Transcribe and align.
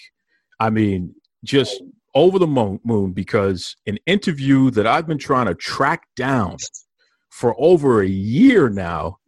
I 0.61 0.69
mean, 0.69 1.15
just 1.43 1.83
over 2.15 2.39
the 2.39 2.47
moon 2.47 3.13
because 3.13 3.77
an 3.87 3.97
interview 4.05 4.71
that 4.73 4.87
I've 4.87 5.07
been 5.07 5.17
trying 5.17 5.47
to 5.47 5.55
track 5.55 6.03
down 6.17 6.59
for 7.31 7.57
over 7.59 8.03
a 8.03 8.07
year 8.07 8.69
now, 8.69 9.21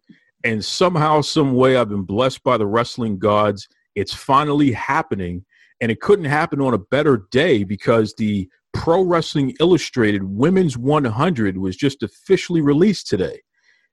and 0.44 0.62
somehow, 0.62 1.22
some 1.22 1.54
way, 1.54 1.78
I've 1.78 1.88
been 1.88 2.02
blessed 2.02 2.42
by 2.42 2.58
the 2.58 2.66
wrestling 2.66 3.18
gods. 3.18 3.66
It's 3.94 4.12
finally 4.12 4.72
happening, 4.72 5.46
and 5.80 5.90
it 5.90 6.02
couldn't 6.02 6.26
happen 6.26 6.60
on 6.60 6.74
a 6.74 6.78
better 6.78 7.26
day 7.30 7.64
because 7.64 8.12
the 8.18 8.46
Pro 8.72 9.02
Wrestling 9.02 9.54
Illustrated 9.60 10.24
Women's 10.24 10.78
100 10.78 11.58
was 11.58 11.76
just 11.76 12.02
officially 12.02 12.60
released 12.60 13.08
today. 13.08 13.40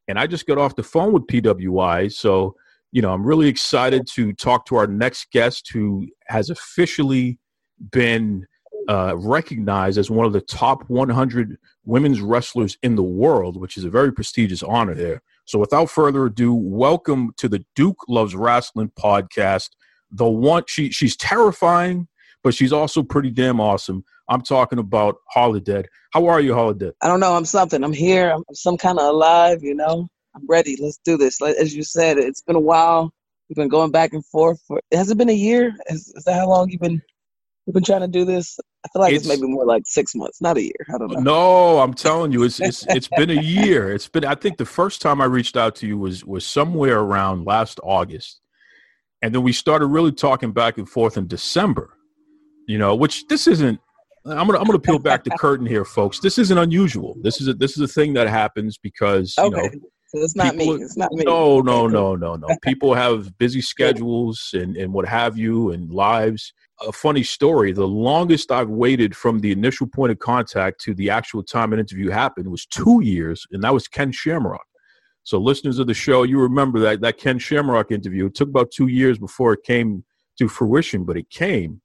And 0.08 0.20
I 0.20 0.28
just 0.28 0.48
got 0.48 0.58
off 0.58 0.76
the 0.76 0.84
phone 0.84 1.14
with 1.14 1.28
PWI. 1.28 2.12
So, 2.12 2.56
you 2.92 3.02
know, 3.02 3.14
I'm 3.14 3.26
really 3.26 3.48
excited 3.48 4.08
to 4.14 4.34
talk 4.34 4.66
to 4.68 4.76
our 4.76 4.88
next 4.88 5.32
guest 5.32 5.70
who 5.74 6.08
has 6.28 6.50
officially 6.50 7.40
been 7.92 8.46
uh, 8.88 9.16
recognized 9.18 9.98
as 9.98 10.10
one 10.10 10.26
of 10.26 10.34
the 10.34 10.42
top 10.42 10.90
100 10.90 11.58
women's 11.86 12.22
wrestlers 12.22 12.78
in 12.84 12.96
the 12.96 13.04
world, 13.04 13.60
which 13.60 13.76
is 13.76 13.84
a 13.84 13.90
very 13.90 14.14
prestigious 14.14 14.64
honor 14.64 14.96
there. 14.96 15.22
So, 15.46 15.60
without 15.60 15.90
further 15.90 16.26
ado, 16.26 16.54
welcome 16.54 17.34
to 17.38 17.50
the 17.50 17.66
Duke 17.76 18.00
Loves 18.08 18.36
Wrestling 18.36 18.92
podcast. 18.98 19.70
The 20.12 20.28
one 20.28 20.64
she 20.68 20.90
she's 20.92 21.18
terrifying, 21.18 22.08
but 22.44 22.54
she's 22.54 22.72
also 22.72 23.04
pretty 23.04 23.32
damn 23.32 23.60
awesome. 23.60 24.06
I'm 24.30 24.42
talking 24.42 24.80
about 24.80 25.18
Holidead. 25.36 25.86
How 26.12 26.28
are 26.28 26.42
you, 26.42 26.54
Holidead? 26.54 26.94
I 27.02 27.08
don't 27.08 27.20
know. 27.20 27.36
I'm 27.36 27.46
something. 27.46 27.84
I'm 27.84 27.94
here. 27.94 28.32
I'm 28.32 28.44
some 28.54 28.78
kind 28.78 29.00
of 29.00 29.06
alive. 29.06 29.64
You 29.64 29.76
know. 29.76 30.08
I'm 30.38 30.46
ready. 30.48 30.78
Let's 30.80 31.00
do 31.04 31.18
this. 31.18 31.42
As 31.42 31.76
you 31.76 31.84
said, 31.84 32.18
it's 32.20 32.42
been 32.42 32.56
a 32.56 32.60
while. 32.60 33.12
We've 33.50 33.56
been 33.56 33.70
going 33.70 33.92
back 33.92 34.14
and 34.14 34.26
forth. 34.26 34.62
For, 34.68 34.80
has 34.94 35.10
it 35.10 35.18
been 35.18 35.30
a 35.30 35.34
year? 35.34 35.74
Is, 35.88 36.14
is 36.16 36.24
that 36.26 36.36
how 36.36 36.48
long 36.48 36.70
you've 36.70 36.82
been? 36.82 37.02
We've 37.66 37.74
been 37.74 37.84
trying 37.84 38.02
to 38.02 38.08
do 38.08 38.24
this. 38.24 38.60
I 38.86 38.90
feel 38.94 39.02
like 39.02 39.14
it's, 39.14 39.26
it's, 39.26 39.36
maybe 39.36 39.52
more 39.52 39.66
like 39.66 39.84
six 39.86 40.14
months, 40.16 40.40
not 40.40 40.58
a 40.58 40.62
year. 40.62 40.86
I 40.94 40.98
don't 40.98 41.12
know. 41.12 41.20
No, 41.20 41.80
I'm 41.80 41.94
telling 41.94 42.32
you, 42.32 42.44
it's 42.44 42.60
it's 42.60 42.86
it's 42.88 43.08
been 43.08 43.32
a 43.32 43.42
year. 43.42 43.92
It's 43.92 44.08
been. 44.08 44.24
I 44.26 44.36
think 44.36 44.58
the 44.58 44.66
first 44.66 45.02
time 45.02 45.22
I 45.22 45.26
reached 45.26 45.58
out 45.58 45.76
to 45.78 45.88
you 45.88 45.98
was 45.98 46.24
was 46.24 46.46
somewhere 46.46 47.00
around 47.00 47.46
last 47.46 47.80
August, 47.84 48.40
and 49.22 49.34
then 49.34 49.44
we 49.44 49.54
started 49.54 49.88
really 49.88 50.12
talking 50.12 50.52
back 50.52 50.78
and 50.78 50.88
forth 50.88 51.18
in 51.18 51.28
December. 51.28 51.98
You 52.68 52.78
know, 52.78 52.96
which 52.96 53.28
this 53.28 53.48
isn't 53.48 53.80
I'm 54.30 54.48
gonna 54.48 54.60
I'm 54.60 54.66
gonna 54.66 54.80
peel 54.80 55.00
back 55.00 55.24
the 55.24 55.32
curtain 55.32 55.66
here, 55.66 55.86
folks. 55.86 56.20
This 56.20 56.38
isn't 56.38 56.58
unusual. 56.58 57.16
This 57.22 57.40
is 57.40 57.48
a 57.48 57.54
this 57.54 57.78
is 57.78 57.82
a 57.82 57.88
thing 57.88 58.14
that 58.14 58.28
happens 58.28 58.78
because 58.78 59.34
you 59.38 59.46
okay. 59.46 59.62
know. 59.62 59.70
So 60.08 60.20
it's 60.22 60.38
not 60.38 60.56
me. 60.56 60.70
It's 60.70 60.96
not 60.96 61.12
me. 61.12 61.26
No, 61.26 61.60
no, 61.60 61.86
no, 61.86 62.16
no, 62.16 62.36
no. 62.36 62.48
People 62.62 62.94
have 62.94 63.38
busy 63.38 63.60
schedules 63.74 64.52
and, 64.54 64.78
and 64.78 64.94
what 64.94 65.06
have 65.08 65.38
you 65.38 65.72
and 65.72 65.92
lives. 65.92 66.54
A 66.88 66.92
funny 66.92 67.24
story. 67.24 67.74
The 67.74 67.88
longest 67.88 68.52
I've 68.52 68.70
waited 68.70 69.16
from 69.16 69.40
the 69.40 69.52
initial 69.52 69.88
point 69.88 70.12
of 70.12 70.20
contact 70.20 70.80
to 70.82 70.94
the 70.94 71.10
actual 71.10 71.44
time 71.44 71.74
an 71.74 71.80
interview 71.80 72.10
happened 72.10 72.50
was 72.50 72.66
two 72.66 73.02
years, 73.04 73.46
and 73.52 73.64
that 73.64 73.74
was 73.74 73.88
Ken 73.88 74.12
Shamrock. 74.12 74.66
So 75.24 75.40
listeners 75.40 75.80
of 75.80 75.88
the 75.88 75.94
show, 75.94 76.24
you 76.24 76.40
remember 76.40 76.80
that 76.80 77.02
that 77.02 77.18
Ken 77.18 77.38
Shamrock 77.38 77.92
interview. 77.92 78.28
It 78.28 78.36
took 78.36 78.48
about 78.48 78.72
two 78.72 78.88
years 78.88 79.18
before 79.18 79.54
it 79.54 79.64
came 79.64 80.06
to 80.38 80.48
fruition, 80.48 81.04
but 81.04 81.18
it 81.18 81.30
came. 81.30 81.82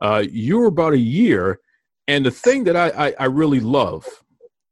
Uh, 0.00 0.24
you 0.30 0.58
were 0.58 0.66
about 0.66 0.94
a 0.94 0.98
year 0.98 1.60
and 2.08 2.24
the 2.24 2.30
thing 2.30 2.64
that 2.64 2.76
I, 2.76 3.08
I, 3.08 3.14
I 3.20 3.24
really 3.26 3.60
love, 3.60 4.06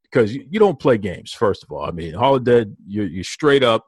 because 0.03 0.35
you, 0.35 0.47
you, 0.49 0.59
don't 0.59 0.79
play 0.79 0.99
games, 0.99 1.33
first 1.33 1.63
of 1.65 1.73
all. 1.73 1.85
I 1.85 1.91
mean, 1.91 2.13
Holidead, 2.13 2.75
you're, 2.87 3.07
you're 3.07 3.25
straight 3.25 3.63
up. 3.63 3.85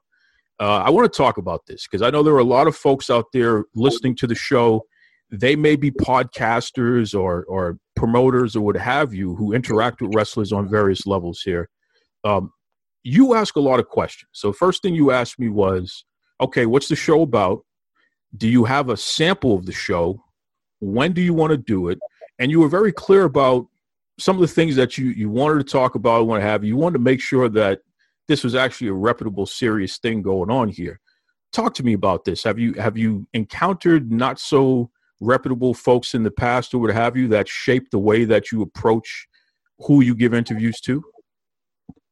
Uh, 0.59 0.79
I 0.79 0.91
want 0.91 1.11
to 1.13 1.17
talk 1.17 1.39
about 1.39 1.67
this 1.67 1.87
because 1.87 2.03
I 2.03 2.11
know 2.11 2.23
there 2.23 2.35
are 2.35 2.39
a 2.39 2.45
lot 2.45 2.67
of 2.67 2.75
folks 2.75 3.11
out 3.11 3.27
there 3.33 3.65
listening 3.75 4.17
to 4.17 4.27
the 4.27 4.35
show. 4.35 4.83
They 5.31 5.55
may 5.55 5.77
be 5.77 5.91
podcasters 5.91 7.19
or, 7.19 7.45
or 7.45 7.79
promoters 7.95 8.57
or 8.57 8.63
what 8.63 8.77
have 8.77 9.13
you 9.13 9.35
who 9.37 9.53
interact 9.53 10.01
with 10.01 10.15
wrestlers 10.15 10.53
on 10.53 10.69
various 10.69 11.07
levels 11.07 11.43
here. 11.43 11.69
Um, 12.25 12.53
you 13.03 13.35
ask 13.35 13.57
a 13.57 13.61
lot 13.61 13.79
of 13.79 13.87
questions. 13.87 14.31
So, 14.33 14.53
first 14.53 14.83
thing 14.83 14.95
you 14.95 15.13
asked 15.13 15.39
me 15.39 15.49
was, 15.49 16.05
okay, 16.41 16.67
what's 16.67 16.89
the 16.89 16.97
show 16.97 17.23
about? 17.23 17.65
Do 18.37 18.49
you 18.49 18.65
have 18.65 18.89
a 18.89 18.97
sample 18.97 19.55
of 19.55 19.67
the 19.67 19.73
show? 19.73 20.25
When 20.81 21.13
do 21.13 21.21
you 21.21 21.33
want 21.33 21.53
to 21.53 21.57
do 21.57 21.89
it? 21.89 21.99
And 22.39 22.51
you 22.51 22.61
were 22.61 22.69
very 22.69 22.93
clear 22.93 23.25
about 23.25 23.67
some 24.19 24.37
of 24.37 24.41
the 24.41 24.49
things 24.49 24.77
that 24.77 24.97
you 24.97 25.07
you 25.11 25.29
wanted 25.29 25.59
to 25.59 25.73
talk 25.73 25.95
about, 25.95 26.27
want 26.27 26.41
to 26.41 26.47
have. 26.47 26.65
You 26.65 26.77
wanted 26.77 26.95
to 26.95 27.05
make 27.05 27.21
sure 27.21 27.49
that 27.51 27.81
this 28.29 28.43
was 28.43 28.55
actually 28.55 28.89
a 28.89 28.93
reputable, 28.93 29.47
serious 29.47 29.99
thing 29.99 30.23
going 30.23 30.51
on 30.51 30.69
here. 30.69 31.01
Talk 31.53 31.75
to 31.75 31.85
me 31.85 31.93
about 31.93 32.25
this. 32.25 32.43
Have 32.45 32.59
you 32.59 32.75
have 32.75 32.97
you 32.97 33.27
encountered 33.33 34.11
not 34.11 34.39
so 34.39 34.91
reputable 35.21 35.75
folks 35.75 36.15
in 36.15 36.23
the 36.23 36.31
past, 36.31 36.75
or 36.75 36.79
what 36.79 36.91
have 36.93 37.17
you, 37.17 37.29
that 37.29 37.49
shaped 37.49 37.91
the 37.91 37.99
way 37.99 38.25
that 38.25 38.53
you 38.53 38.63
approach 38.63 39.27
who 39.79 40.03
you 40.03 40.15
give 40.15 40.35
interviews 40.35 40.81
to? 40.81 41.03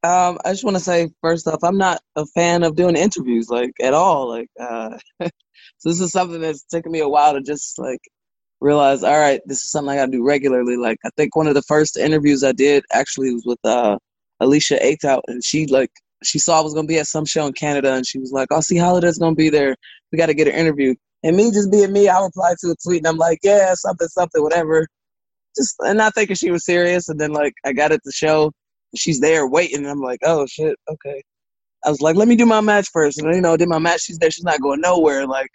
Um, 0.03 0.39
I 0.45 0.53
just 0.53 0.65
want 0.65 0.77
to 0.77 0.83
say 0.83 1.11
first 1.23 1.49
off, 1.49 1.65
I'm 1.65 1.79
not 1.79 2.01
a 2.17 2.27
fan 2.27 2.63
of 2.63 2.77
doing 2.77 2.95
interviews 2.95 3.49
like 3.49 3.73
at 3.81 3.95
all. 3.95 4.29
Like, 4.29 4.49
uh, 4.61 4.99
so 5.23 5.89
this 5.89 6.01
is 6.01 6.13
something 6.13 6.43
that's 6.43 6.65
taken 6.65 6.93
me 6.93 7.01
a 7.01 7.09
while 7.09 7.33
to 7.33 7.41
just 7.41 7.79
like 7.79 8.01
realize, 8.61 9.03
all 9.03 9.19
right, 9.19 9.41
this 9.47 9.65
is 9.65 9.71
something 9.71 9.91
I 9.91 9.97
got 9.97 10.07
to 10.07 10.13
do 10.13 10.25
regularly. 10.25 10.77
Like 10.77 10.99
I 11.05 11.11
think 11.17 11.37
one 11.37 11.47
of 11.47 11.55
the 11.55 11.63
first 11.63 11.97
interviews 11.97 12.43
I 12.45 12.53
did 12.53 12.85
actually 12.93 13.33
was 13.33 13.45
with 13.45 13.59
uh, 13.65 13.99
Alicia 14.41 14.79
Atout, 14.83 15.23
and 15.29 15.45
she 15.45 15.67
like 15.67 15.91
she 16.23 16.39
saw 16.39 16.61
I 16.61 16.65
was 16.65 16.75
gonna 16.75 16.87
be 16.87 16.99
at 16.99 17.07
some 17.07 17.25
show 17.27 17.47
in 17.47 17.53
Canada, 17.53 17.95
and 17.95 18.07
she 18.07 18.19
was 18.19 18.33
like, 18.33 18.49
"I'll 18.51 18.63
see 18.63 18.77
Holidead's 18.77 19.19
gonna 19.19 19.35
be 19.37 19.51
there. 19.51 19.77
We 20.13 20.19
got 20.19 20.27
to 20.27 20.35
get 20.35 20.49
an 20.49 20.55
interview." 20.55 20.95
And 21.23 21.37
me 21.37 21.51
just 21.51 21.71
being 21.71 21.93
me, 21.93 22.09
I 22.09 22.23
replied 22.23 22.57
to 22.61 22.71
a 22.71 22.75
tweet, 22.85 22.99
and 22.99 23.07
I'm 23.07 23.17
like, 23.17 23.39
"Yeah, 23.43 23.75
something, 23.75 24.09
something, 24.09 24.43
whatever." 24.43 24.87
Just 25.57 25.77
and 25.81 25.99
not 25.99 26.15
thinking 26.15 26.37
she 26.37 26.51
was 26.51 26.65
serious, 26.65 27.09
and 27.09 27.21
then 27.21 27.33
like 27.33 27.55
I 27.65 27.73
got 27.73 27.93
at 27.93 28.01
the 28.05 28.13
show, 28.13 28.53
she's 28.97 29.21
there 29.21 29.47
waiting, 29.47 29.79
and 29.79 29.89
I'm 29.89 30.01
like, 30.01 30.21
"Oh 30.25 30.47
shit, 30.47 30.77
okay." 30.91 31.23
I 31.85 31.91
was 31.91 32.01
like, 32.01 32.17
"Let 32.17 32.29
me 32.29 32.37
do 32.37 32.47
my 32.47 32.61
match 32.61 32.89
first. 32.93 33.19
and 33.19 33.35
you 33.35 33.41
know, 33.41 33.57
did 33.57 33.69
my 33.69 33.79
match. 33.79 34.03
She's 34.03 34.19
there. 34.19 34.31
She's 34.31 34.45
not 34.45 34.61
going 34.61 34.81
nowhere. 34.81 35.27
Like 35.27 35.51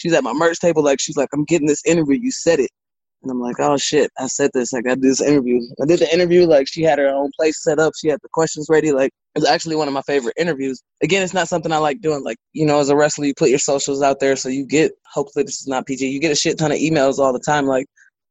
she's 0.00 0.14
at 0.14 0.24
my 0.24 0.32
merch 0.32 0.58
table. 0.58 0.82
Like 0.82 0.98
she's 1.00 1.16
like, 1.16 1.28
I'm 1.32 1.44
getting 1.44 1.66
this 1.66 1.84
interview. 1.84 2.18
You 2.20 2.30
said 2.30 2.58
it. 2.58 2.70
And 3.22 3.30
I'm 3.30 3.40
like, 3.40 3.56
oh 3.58 3.76
shit, 3.76 4.10
I 4.18 4.28
said 4.28 4.50
this. 4.54 4.72
I 4.72 4.80
got 4.80 5.02
this 5.02 5.20
interview. 5.20 5.60
I 5.82 5.84
did 5.84 6.00
the 6.00 6.12
interview. 6.12 6.46
Like 6.46 6.66
she 6.66 6.82
had 6.82 6.98
her 6.98 7.08
own 7.08 7.30
place 7.36 7.62
set 7.62 7.78
up. 7.78 7.92
She 8.00 8.08
had 8.08 8.18
the 8.22 8.30
questions 8.32 8.68
ready. 8.70 8.92
Like 8.92 9.12
it's 9.34 9.46
actually 9.46 9.76
one 9.76 9.88
of 9.88 9.94
my 9.94 10.00
favorite 10.02 10.34
interviews. 10.38 10.82
Again, 11.02 11.22
it's 11.22 11.34
not 11.34 11.48
something 11.48 11.70
I 11.70 11.76
like 11.76 12.00
doing. 12.00 12.24
Like 12.24 12.38
you 12.54 12.64
know, 12.64 12.80
as 12.80 12.88
a 12.88 12.96
wrestler, 12.96 13.26
you 13.26 13.34
put 13.34 13.50
your 13.50 13.58
socials 13.58 14.00
out 14.00 14.20
there, 14.20 14.36
so 14.36 14.48
you 14.48 14.66
get. 14.66 14.92
Hopefully, 15.12 15.42
this 15.44 15.60
is 15.60 15.66
not 15.66 15.86
PG. 15.86 16.08
You 16.08 16.18
get 16.18 16.32
a 16.32 16.36
shit 16.36 16.58
ton 16.58 16.72
of 16.72 16.78
emails 16.78 17.18
all 17.18 17.34
the 17.34 17.40
time. 17.40 17.66
Like, 17.66 17.86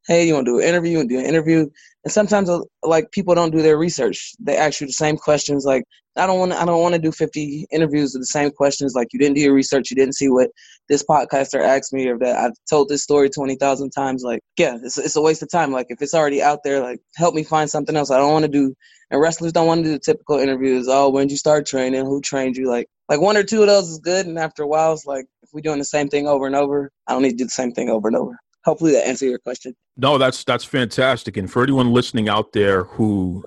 hey, 0.09 0.25
you 0.25 0.33
want 0.33 0.47
to 0.47 0.53
do 0.53 0.59
an 0.59 0.67
interview 0.67 0.99
and 0.99 1.07
do 1.07 1.19
an 1.19 1.25
interview. 1.25 1.69
And 2.03 2.11
sometimes 2.11 2.49
uh, 2.49 2.61
like 2.81 3.11
people 3.11 3.35
don't 3.35 3.51
do 3.51 3.61
their 3.61 3.77
research. 3.77 4.33
They 4.39 4.57
ask 4.57 4.81
you 4.81 4.87
the 4.87 4.93
same 4.93 5.17
questions. 5.17 5.65
Like 5.65 5.83
I 6.17 6.25
don't 6.25 6.39
want 6.39 6.51
I 6.51 6.65
don't 6.65 6.81
want 6.81 6.95
to 6.95 7.01
do 7.01 7.11
50 7.11 7.67
interviews 7.71 8.13
with 8.13 8.23
the 8.23 8.25
same 8.25 8.49
questions. 8.49 8.95
Like 8.95 9.09
you 9.13 9.19
didn't 9.19 9.35
do 9.35 9.41
your 9.41 9.53
research. 9.53 9.91
You 9.91 9.95
didn't 9.95 10.15
see 10.15 10.27
what 10.29 10.49
this 10.89 11.03
podcaster 11.03 11.61
asked 11.61 11.93
me 11.93 12.07
or 12.07 12.17
that 12.17 12.37
I've 12.37 12.53
told 12.67 12.89
this 12.89 13.03
story 13.03 13.29
20,000 13.29 13.91
times. 13.91 14.23
Like, 14.23 14.41
yeah, 14.57 14.77
it's, 14.83 14.97
it's 14.97 15.15
a 15.15 15.21
waste 15.21 15.43
of 15.43 15.51
time. 15.51 15.71
Like 15.71 15.85
if 15.89 16.01
it's 16.01 16.15
already 16.15 16.41
out 16.41 16.63
there, 16.63 16.81
like 16.81 16.99
help 17.15 17.35
me 17.35 17.43
find 17.43 17.69
something 17.69 17.95
else. 17.95 18.09
I 18.09 18.17
don't 18.17 18.33
want 18.33 18.45
to 18.45 18.51
do, 18.51 18.73
and 19.11 19.21
wrestlers 19.21 19.53
don't 19.53 19.67
want 19.67 19.83
to 19.83 19.89
do 19.89 19.91
the 19.91 19.99
typical 19.99 20.39
interviews. 20.39 20.87
Oh, 20.89 21.09
when 21.09 21.27
did 21.27 21.31
you 21.31 21.37
start 21.37 21.67
training? 21.67 22.03
Who 22.05 22.19
trained 22.19 22.57
you? 22.57 22.67
Like, 22.67 22.87
like 23.09 23.21
one 23.21 23.37
or 23.37 23.43
two 23.43 23.61
of 23.61 23.67
those 23.67 23.89
is 23.89 23.99
good. 23.99 24.25
And 24.25 24.39
after 24.39 24.63
a 24.63 24.67
while, 24.67 24.93
it's 24.93 25.05
like, 25.05 25.25
if 25.43 25.49
we're 25.53 25.61
doing 25.61 25.79
the 25.79 25.85
same 25.85 26.09
thing 26.09 26.27
over 26.27 26.47
and 26.47 26.55
over, 26.55 26.91
I 27.05 27.13
don't 27.13 27.21
need 27.21 27.31
to 27.31 27.37
do 27.37 27.45
the 27.45 27.51
same 27.51 27.73
thing 27.73 27.89
over 27.89 28.07
and 28.07 28.17
over 28.17 28.39
hopefully 28.63 28.91
that 28.93 29.07
answer 29.07 29.25
your 29.25 29.39
question. 29.39 29.75
No, 29.97 30.17
that's 30.17 30.43
that's 30.43 30.63
fantastic. 30.63 31.37
And 31.37 31.51
for 31.51 31.63
anyone 31.63 31.91
listening 31.91 32.29
out 32.29 32.53
there 32.53 32.83
who 32.85 33.43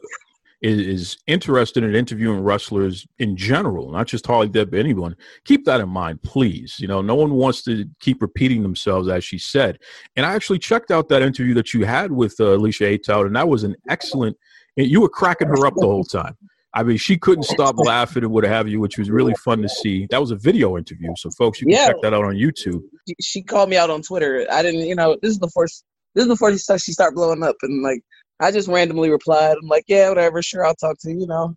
is, 0.63 0.79
is 0.79 1.19
interested 1.27 1.83
in 1.83 1.95
interviewing 1.95 2.41
wrestlers 2.41 3.07
in 3.19 3.37
general, 3.37 3.91
not 3.91 4.07
just 4.07 4.25
Holidead, 4.25 4.73
anyone, 4.75 5.17
keep 5.45 5.65
that 5.65 5.81
in 5.81 5.89
mind, 5.89 6.23
please. 6.23 6.77
You 6.79 6.89
know, 6.89 7.03
no 7.03 7.15
one 7.15 7.33
wants 7.33 7.63
to 7.65 7.85
keep 8.01 8.23
repeating 8.23 8.63
themselves, 8.63 9.09
as 9.09 9.25
she 9.25 9.39
said. 9.39 9.79
And 10.17 10.25
I 10.25 10.35
actually 10.35 10.61
checked 10.61 10.91
out 10.91 11.09
that 11.09 11.23
interview 11.23 11.55
that 11.55 11.75
you 11.75 11.85
had 11.85 12.13
with 12.13 12.37
uh, 12.41 12.55
Alicia 12.57 12.85
Atout, 12.85 13.27
and 13.27 13.37
that 13.37 13.49
was 13.49 13.65
an 13.65 13.77
excellent. 13.89 14.37
You 14.77 15.03
were 15.03 15.09
cracking 15.09 15.49
her 15.49 15.67
up 15.67 15.75
the 15.77 15.87
whole 15.87 16.05
time. 16.05 16.37
I 16.75 16.83
mean, 16.83 16.97
she 16.97 17.19
couldn't 17.19 17.45
stop 17.45 17.77
laughing 17.79 18.23
and 18.23 18.33
what 18.33 18.45
have 18.45 18.67
you, 18.67 18.81
which 18.81 18.97
was 18.97 19.11
really 19.11 19.35
fun 19.35 19.61
to 19.63 19.69
see. 19.69 20.07
That 20.11 20.21
was 20.21 20.31
a 20.31 20.37
video 20.37 20.79
interview, 20.79 21.13
so 21.17 21.31
folks, 21.31 21.61
you 21.61 21.67
can 21.67 21.75
yeah. 21.75 21.89
check 21.89 21.97
that 22.03 22.15
out 22.15 22.25
on 22.25 22.35
YouTube. 22.35 22.83
She 23.21 23.43
called 23.43 23.69
me 23.69 23.77
out 23.77 23.91
on 23.91 24.01
Twitter. 24.01 24.47
I 24.51 24.63
didn't, 24.63 24.87
you 24.87 24.95
know, 24.95 25.19
this 25.21 25.33
is 25.33 25.39
before 25.39 25.67
this 25.67 26.25
is 26.25 26.29
before 26.29 26.51
she 26.51 26.59
started, 26.59 26.83
she 26.83 26.93
started 26.93 27.15
blowing 27.15 27.43
up, 27.43 27.57
and 27.63 27.83
like 27.83 28.01
I 28.41 28.51
just 28.51 28.69
randomly 28.69 29.11
replied. 29.11 29.57
I'm 29.63 29.69
like, 29.69 29.85
yeah, 29.87 30.09
whatever, 30.09 30.43
sure, 30.43 30.65
I'll 30.65 30.75
talk 30.75 30.97
to 31.01 31.11
you. 31.11 31.21
You 31.21 31.27
know, 31.27 31.55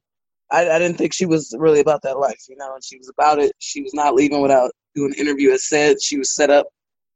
I, 0.51 0.69
I 0.69 0.79
didn't 0.79 0.97
think 0.97 1.13
she 1.13 1.25
was 1.25 1.55
really 1.57 1.79
about 1.79 2.01
that 2.03 2.19
life, 2.19 2.41
you 2.49 2.57
know, 2.57 2.73
and 2.73 2.83
she 2.83 2.97
was 2.97 3.09
about 3.09 3.39
it. 3.39 3.53
She 3.59 3.81
was 3.81 3.93
not 3.93 4.15
leaving 4.15 4.41
without 4.41 4.71
doing 4.95 5.13
an 5.13 5.19
interview. 5.19 5.51
As 5.51 5.67
said, 5.67 6.01
she 6.01 6.17
was 6.17 6.35
set 6.35 6.49
up, 6.49 6.67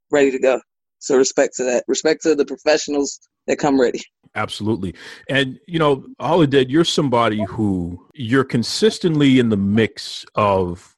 ready 0.10 0.32
to 0.32 0.40
go. 0.40 0.62
So 1.00 1.18
respect 1.18 1.56
to 1.58 1.64
that. 1.66 1.84
Respect 1.88 2.22
to 2.24 2.36
the 2.36 2.46
professionals 2.46 3.20
that 3.48 3.58
come 3.58 3.80
ready. 3.80 4.02
Absolutely. 4.36 4.94
And, 5.28 5.60
you 5.68 5.80
know, 5.80 6.06
Holidead, 6.20 6.70
you're 6.70 6.86
somebody 6.86 7.44
who 7.44 8.08
you're 8.14 8.44
consistently 8.44 9.40
in 9.40 9.50
the 9.50 9.58
mix 9.58 10.26
of 10.36 10.96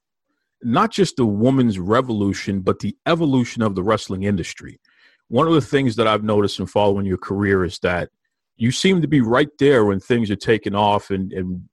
not 0.62 0.90
just 0.90 1.16
the 1.16 1.26
woman's 1.26 1.78
revolution, 1.78 2.60
but 2.60 2.80
the 2.80 2.96
evolution 3.06 3.62
of 3.62 3.74
the 3.74 3.82
wrestling 3.82 4.24
industry. 4.24 4.80
One 5.28 5.48
of 5.48 5.54
the 5.54 5.60
things 5.60 5.96
that 5.96 6.06
I've 6.06 6.22
noticed 6.22 6.60
in 6.60 6.66
following 6.66 7.06
your 7.06 7.18
career 7.18 7.64
is 7.64 7.78
that 7.80 8.10
you 8.56 8.70
seem 8.70 9.00
to 9.00 9.08
be 9.08 9.22
right 9.22 9.48
there 9.58 9.84
when 9.84 9.98
things 9.98 10.30
are 10.30 10.36
taking 10.36 10.74
off 10.74 11.10
and, 11.10 11.32
and 11.32 11.68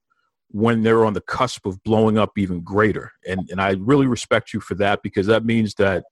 when 0.52 0.82
they're 0.82 1.06
on 1.06 1.14
the 1.14 1.22
cusp 1.22 1.66
of 1.66 1.84
blowing 1.84 2.18
up 2.18 2.38
even 2.38 2.62
greater. 2.62 3.12
And, 3.28 3.48
and 3.52 3.62
I 3.62 3.72
really 3.80 4.08
respect 4.08 4.54
you 4.54 4.62
for 4.62 4.76
that 4.76 5.04
because 5.04 5.28
that 5.28 5.46
means 5.46 5.76
that 5.76 6.06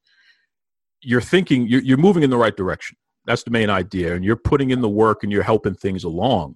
you're 1.01 1.21
thinking, 1.21 1.67
you're, 1.67 1.81
you're 1.81 1.97
moving 1.97 2.23
in 2.23 2.29
the 2.29 2.37
right 2.37 2.55
direction 2.55 2.97
that's 3.27 3.43
the 3.43 3.51
main 3.51 3.69
idea. 3.69 4.15
And 4.15 4.25
you're 4.25 4.37
putting 4.37 4.71
in 4.71 4.81
the 4.81 4.89
work 4.89 5.21
and 5.21 5.31
you're 5.31 5.43
helping 5.43 5.75
things 5.75 6.05
along. 6.05 6.55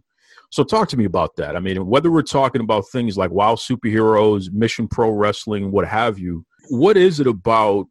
So 0.49 0.63
talk 0.63 0.89
to 0.89 0.97
me 0.97 1.05
about 1.05 1.35
that. 1.35 1.55
I 1.55 1.59
mean, 1.59 1.85
whether 1.85 2.09
we're 2.09 2.23
talking 2.23 2.61
about 2.61 2.89
things 2.89 3.17
like 3.17 3.29
WOW 3.31 3.55
Superheroes, 3.55 4.51
Mission 4.51 4.87
Pro 4.87 5.11
Wrestling, 5.11 5.71
what 5.71 5.87
have 5.87 6.17
you, 6.17 6.45
what 6.69 6.97
is 6.97 7.19
it 7.19 7.27
about 7.27 7.87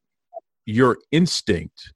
your 0.67 0.99
instinct 1.13 1.93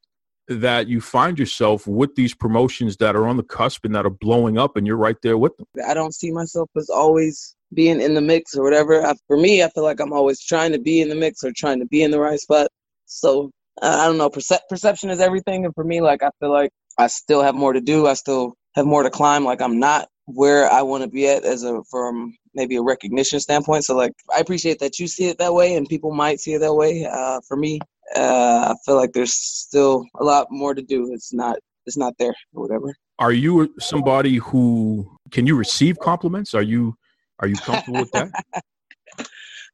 that 0.49 0.89
you 0.89 1.01
find 1.01 1.39
yourself 1.39 1.87
with 1.87 2.15
these 2.15 2.35
promotions 2.35 2.97
that 2.99 3.17
are 3.17 3.27
on 3.27 3.37
the 3.37 3.43
cusp 3.43 3.85
and 3.85 3.95
that 3.95 4.07
are 4.07 4.11
blowing 4.11 4.59
up 4.59 4.77
and 4.77 4.87
you're 4.87 4.97
right 4.97 5.17
there 5.23 5.39
with 5.39 5.57
them? 5.57 5.67
I 5.87 5.95
don't 5.95 6.15
see 6.15 6.31
myself 6.31 6.71
as 6.77 6.89
always 6.91 7.57
being 7.73 8.01
in 8.01 8.15
the 8.15 8.21
mix 8.21 8.55
or 8.57 8.63
whatever. 8.63 9.03
For 9.27 9.37
me, 9.37 9.63
I 9.63 9.69
feel 9.71 9.85
like 9.85 10.01
I'm 10.01 10.13
always 10.13 10.43
trying 10.43 10.73
to 10.73 10.79
be 10.79 11.01
in 11.01 11.09
the 11.09 11.15
mix 11.15 11.43
or 11.45 11.53
trying 11.55 11.81
to 11.81 11.87
be 11.87 12.03
in 12.03 12.11
the 12.11 12.21
right 12.21 12.41
spot. 12.41 12.69
So 13.07 13.51
I 13.83 14.07
don't 14.07 14.19
know. 14.19 14.31
Perce- 14.31 14.61
perception 14.69 15.11
is 15.11 15.21
everything, 15.21 15.65
and 15.65 15.75
for 15.75 15.85
me, 15.85 16.01
like 16.01 16.23
I 16.23 16.31
feel 16.41 16.53
like 16.53 16.71
I 16.99 17.09
still 17.09 17.43
have 17.43 17.55
more 17.55 17.73
to 17.73 17.81
do. 17.81 18.07
I 18.07 18.15
still 18.15 18.55
have 18.75 18.87
more 18.87 19.03
to 19.03 19.11
climb. 19.11 19.45
Like 19.45 19.61
I'm 19.61 19.79
not 19.79 20.09
where 20.27 20.71
I 20.71 20.83
want 20.83 21.03
to 21.05 21.09
be 21.09 21.29
at 21.29 21.45
as 21.45 21.65
a 21.65 21.83
from 21.91 22.35
maybe 22.55 22.77
a 22.77 22.83
recognition 22.83 23.41
standpoint. 23.41 23.85
So 23.85 23.97
like 23.97 24.13
I 24.35 24.41
appreciate 24.41 24.79
that 24.79 24.99
you 24.99 25.09
see 25.09 25.29
it 25.29 25.39
that 25.39 25.55
way, 25.55 25.75
and 25.75 25.89
people 25.89 26.13
might 26.13 26.41
see 26.41 26.55
it 26.55 26.61
that 26.61 26.75
way. 26.75 27.05
Uh, 27.05 27.41
for 27.47 27.57
me, 27.57 27.81
uh, 28.17 28.73
I 28.73 28.75
feel 28.87 28.97
like 28.97 29.13
there's 29.13 29.35
still 29.35 30.05
a 30.17 30.25
lot 30.25 30.49
more 30.51 30.75
to 30.75 30.83
do. 30.83 31.13
It's 31.13 31.33
not 31.33 31.59
it's 31.87 31.97
not 31.97 32.15
there 32.19 32.35
or 32.55 32.63
whatever. 32.63 32.95
Are 33.19 33.33
you 33.33 33.75
somebody 33.79 34.37
who 34.37 35.17
can 35.31 35.47
you 35.47 35.57
receive 35.57 35.99
compliments? 35.99 36.55
Are 36.55 36.63
you 36.63 36.97
are 37.41 37.49
you 37.49 37.57
comfortable 37.57 37.99
with 37.99 38.13
that? 38.13 38.31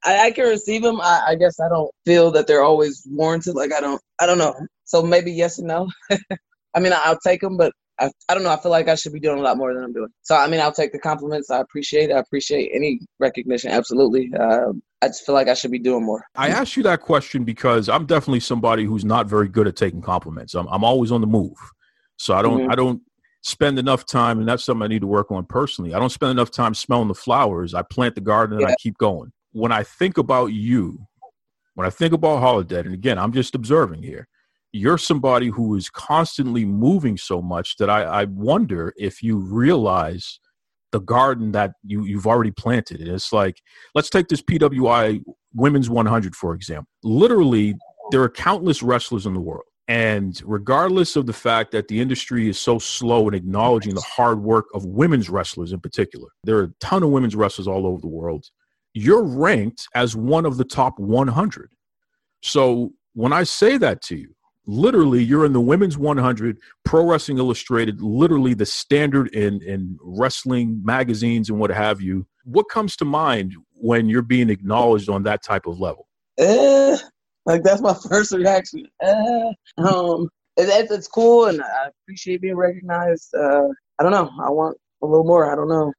I, 0.04 0.26
I 0.26 0.30
can 0.30 0.48
receive 0.48 0.82
them. 0.82 1.00
I, 1.00 1.22
I 1.28 1.34
guess 1.34 1.60
I 1.60 1.68
don't 1.68 1.90
feel 2.04 2.30
that 2.32 2.46
they're 2.46 2.62
always 2.62 3.06
warranted. 3.10 3.54
Like 3.54 3.72
I 3.72 3.80
don't, 3.80 4.00
I 4.20 4.26
don't 4.26 4.38
know. 4.38 4.54
So 4.84 5.02
maybe 5.02 5.32
yes 5.32 5.58
and 5.58 5.68
no. 5.68 5.88
I 6.74 6.80
mean, 6.80 6.92
I'll 6.94 7.18
take 7.18 7.40
them, 7.40 7.56
but 7.56 7.72
I, 7.98 8.10
I 8.28 8.34
don't 8.34 8.42
know. 8.42 8.50
I 8.50 8.56
feel 8.60 8.70
like 8.70 8.88
I 8.88 8.94
should 8.94 9.12
be 9.12 9.20
doing 9.20 9.38
a 9.38 9.42
lot 9.42 9.58
more 9.58 9.74
than 9.74 9.84
I'm 9.84 9.92
doing. 9.92 10.08
So 10.22 10.34
I 10.34 10.48
mean, 10.48 10.60
I'll 10.60 10.72
take 10.72 10.92
the 10.92 10.98
compliments. 10.98 11.50
I 11.50 11.60
appreciate. 11.60 12.10
It. 12.10 12.14
I 12.14 12.18
appreciate 12.18 12.70
any 12.74 13.00
recognition. 13.18 13.70
Absolutely. 13.70 14.30
Uh, 14.38 14.72
I 15.02 15.08
just 15.08 15.26
feel 15.26 15.34
like 15.34 15.48
I 15.48 15.54
should 15.54 15.70
be 15.70 15.78
doing 15.78 16.04
more. 16.04 16.24
I 16.34 16.48
asked 16.48 16.76
you 16.76 16.82
that 16.84 17.00
question 17.00 17.44
because 17.44 17.88
I'm 17.88 18.06
definitely 18.06 18.40
somebody 18.40 18.84
who's 18.84 19.04
not 19.04 19.26
very 19.26 19.48
good 19.48 19.66
at 19.66 19.76
taking 19.76 20.00
compliments. 20.00 20.54
I'm 20.54 20.66
I'm 20.68 20.84
always 20.84 21.12
on 21.12 21.20
the 21.20 21.26
move, 21.26 21.56
so 22.16 22.34
I 22.34 22.42
don't 22.42 22.62
mm-hmm. 22.62 22.72
I 22.72 22.74
don't 22.74 23.02
spend 23.42 23.78
enough 23.78 24.06
time, 24.06 24.38
and 24.38 24.48
that's 24.48 24.64
something 24.64 24.82
I 24.82 24.88
need 24.88 25.00
to 25.00 25.06
work 25.06 25.30
on 25.30 25.44
personally. 25.44 25.92
I 25.92 25.98
don't 25.98 26.10
spend 26.10 26.30
enough 26.30 26.50
time 26.50 26.74
smelling 26.74 27.08
the 27.08 27.14
flowers. 27.14 27.74
I 27.74 27.82
plant 27.82 28.14
the 28.14 28.20
garden 28.22 28.58
and 28.58 28.68
yeah. 28.68 28.72
I 28.72 28.76
keep 28.80 28.96
going 28.98 29.32
when 29.52 29.72
I 29.72 29.82
think 29.82 30.18
about 30.18 30.46
you, 30.46 31.06
when 31.74 31.86
I 31.86 31.90
think 31.90 32.12
about 32.12 32.42
Holidead, 32.42 32.84
and 32.84 32.94
again, 32.94 33.18
I'm 33.18 33.32
just 33.32 33.54
observing 33.54 34.02
here, 34.02 34.28
you're 34.72 34.98
somebody 34.98 35.48
who 35.48 35.74
is 35.74 35.88
constantly 35.88 36.64
moving 36.64 37.16
so 37.16 37.42
much 37.42 37.76
that 37.78 37.90
I, 37.90 38.02
I 38.02 38.24
wonder 38.24 38.92
if 38.96 39.22
you 39.22 39.38
realize 39.38 40.38
the 40.92 41.00
garden 41.00 41.52
that 41.52 41.72
you, 41.84 42.04
you've 42.04 42.26
already 42.26 42.50
planted. 42.50 43.00
And 43.00 43.08
it's 43.08 43.32
like, 43.32 43.60
let's 43.94 44.10
take 44.10 44.28
this 44.28 44.42
PWI 44.42 45.22
Women's 45.54 45.90
100, 45.90 46.36
for 46.36 46.54
example. 46.54 46.88
Literally, 47.02 47.74
there 48.10 48.22
are 48.22 48.28
countless 48.28 48.82
wrestlers 48.82 49.26
in 49.26 49.34
the 49.34 49.40
world. 49.40 49.64
And 49.88 50.40
regardless 50.44 51.16
of 51.16 51.26
the 51.26 51.32
fact 51.32 51.72
that 51.72 51.88
the 51.88 52.00
industry 52.00 52.48
is 52.48 52.58
so 52.58 52.78
slow 52.78 53.26
in 53.26 53.34
acknowledging 53.34 53.94
the 53.94 54.02
hard 54.02 54.40
work 54.40 54.66
of 54.72 54.84
women's 54.84 55.28
wrestlers 55.28 55.72
in 55.72 55.80
particular, 55.80 56.28
there 56.44 56.58
are 56.58 56.64
a 56.64 56.72
ton 56.78 57.02
of 57.02 57.10
women's 57.10 57.34
wrestlers 57.34 57.66
all 57.66 57.86
over 57.86 58.00
the 58.00 58.06
world 58.06 58.46
you're 58.94 59.24
ranked 59.24 59.88
as 59.94 60.16
one 60.16 60.44
of 60.44 60.56
the 60.56 60.64
top 60.64 60.98
100. 60.98 61.72
So 62.42 62.92
when 63.14 63.32
I 63.32 63.44
say 63.44 63.76
that 63.78 64.02
to 64.02 64.16
you, 64.16 64.34
literally 64.66 65.22
you're 65.22 65.44
in 65.44 65.52
the 65.52 65.60
women's 65.60 65.98
100 65.98 66.58
pro 66.84 67.04
wrestling 67.04 67.38
illustrated 67.38 68.00
literally 68.00 68.54
the 68.54 68.66
standard 68.66 69.28
in 69.34 69.60
in 69.62 69.98
wrestling 70.02 70.80
magazines 70.84 71.50
and 71.50 71.58
what 71.58 71.70
have 71.70 72.00
you. 72.00 72.26
What 72.44 72.68
comes 72.68 72.96
to 72.96 73.04
mind 73.04 73.54
when 73.74 74.08
you're 74.08 74.22
being 74.22 74.50
acknowledged 74.50 75.08
on 75.08 75.22
that 75.24 75.42
type 75.42 75.66
of 75.66 75.80
level? 75.80 76.06
Uh, 76.38 76.96
like 77.46 77.62
that's 77.62 77.80
my 77.80 77.94
first 78.08 78.32
reaction. 78.32 78.86
Uh, 79.02 79.52
um 79.78 80.28
it, 80.56 80.90
it's 80.90 81.08
cool 81.08 81.46
and 81.46 81.62
i 81.62 81.88
appreciate 82.04 82.40
being 82.40 82.56
recognized. 82.56 83.34
Uh 83.34 83.68
i 83.98 84.02
don't 84.02 84.12
know. 84.12 84.30
I 84.42 84.50
want 84.50 84.76
a 85.02 85.06
little 85.06 85.24
more. 85.24 85.50
I 85.50 85.54
don't 85.54 85.68
know 85.68 85.92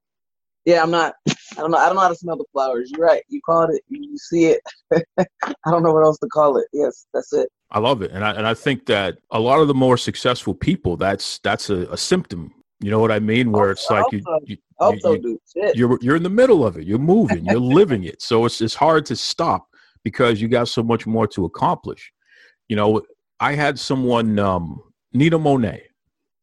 yeah, 0.65 0.83
I'm 0.83 0.91
not. 0.91 1.15
I 1.27 1.61
don't 1.61 1.71
know. 1.71 1.77
I 1.77 1.87
don't 1.87 1.95
know 1.95 2.01
how 2.01 2.09
to 2.09 2.15
smell 2.15 2.37
the 2.37 2.45
flowers. 2.51 2.91
You're 2.91 3.05
right. 3.05 3.23
You 3.27 3.41
called 3.45 3.71
it. 3.71 3.81
You 3.89 4.17
see 4.17 4.45
it. 4.45 4.61
I 5.17 5.71
don't 5.71 5.83
know 5.83 5.93
what 5.93 6.03
else 6.03 6.19
to 6.19 6.27
call 6.27 6.57
it. 6.57 6.67
Yes, 6.71 7.07
that's 7.13 7.33
it. 7.33 7.49
I 7.71 7.79
love 7.79 8.01
it, 8.01 8.11
and 8.11 8.23
I 8.23 8.31
and 8.31 8.45
I 8.45 8.53
think 8.53 8.85
that 8.87 9.17
a 9.31 9.39
lot 9.39 9.59
of 9.59 9.67
the 9.67 9.73
more 9.73 9.97
successful 9.97 10.53
people, 10.53 10.97
that's 10.97 11.39
that's 11.39 11.69
a, 11.69 11.87
a 11.91 11.97
symptom. 11.97 12.53
You 12.79 12.91
know 12.91 12.99
what 12.99 13.11
I 13.11 13.19
mean? 13.19 13.51
Where 13.51 13.71
it's 13.71 13.89
like 13.89 14.05
you, 14.11 14.21
you, 14.45 14.57
you, 14.79 14.99
you 15.03 15.39
you're 15.75 15.99
you're 16.01 16.15
in 16.15 16.23
the 16.23 16.29
middle 16.29 16.65
of 16.65 16.77
it. 16.77 16.85
You're 16.85 16.99
moving. 16.99 17.45
You're 17.45 17.59
living 17.59 18.03
it. 18.03 18.21
So 18.21 18.45
it's 18.45 18.61
it's 18.61 18.75
hard 18.75 19.05
to 19.07 19.15
stop 19.15 19.67
because 20.03 20.41
you 20.41 20.47
got 20.47 20.67
so 20.67 20.83
much 20.83 21.05
more 21.05 21.27
to 21.27 21.45
accomplish. 21.45 22.11
You 22.67 22.75
know, 22.75 23.01
I 23.39 23.53
had 23.53 23.77
someone, 23.79 24.39
um, 24.39 24.81
Nina 25.13 25.37
Monet. 25.37 25.83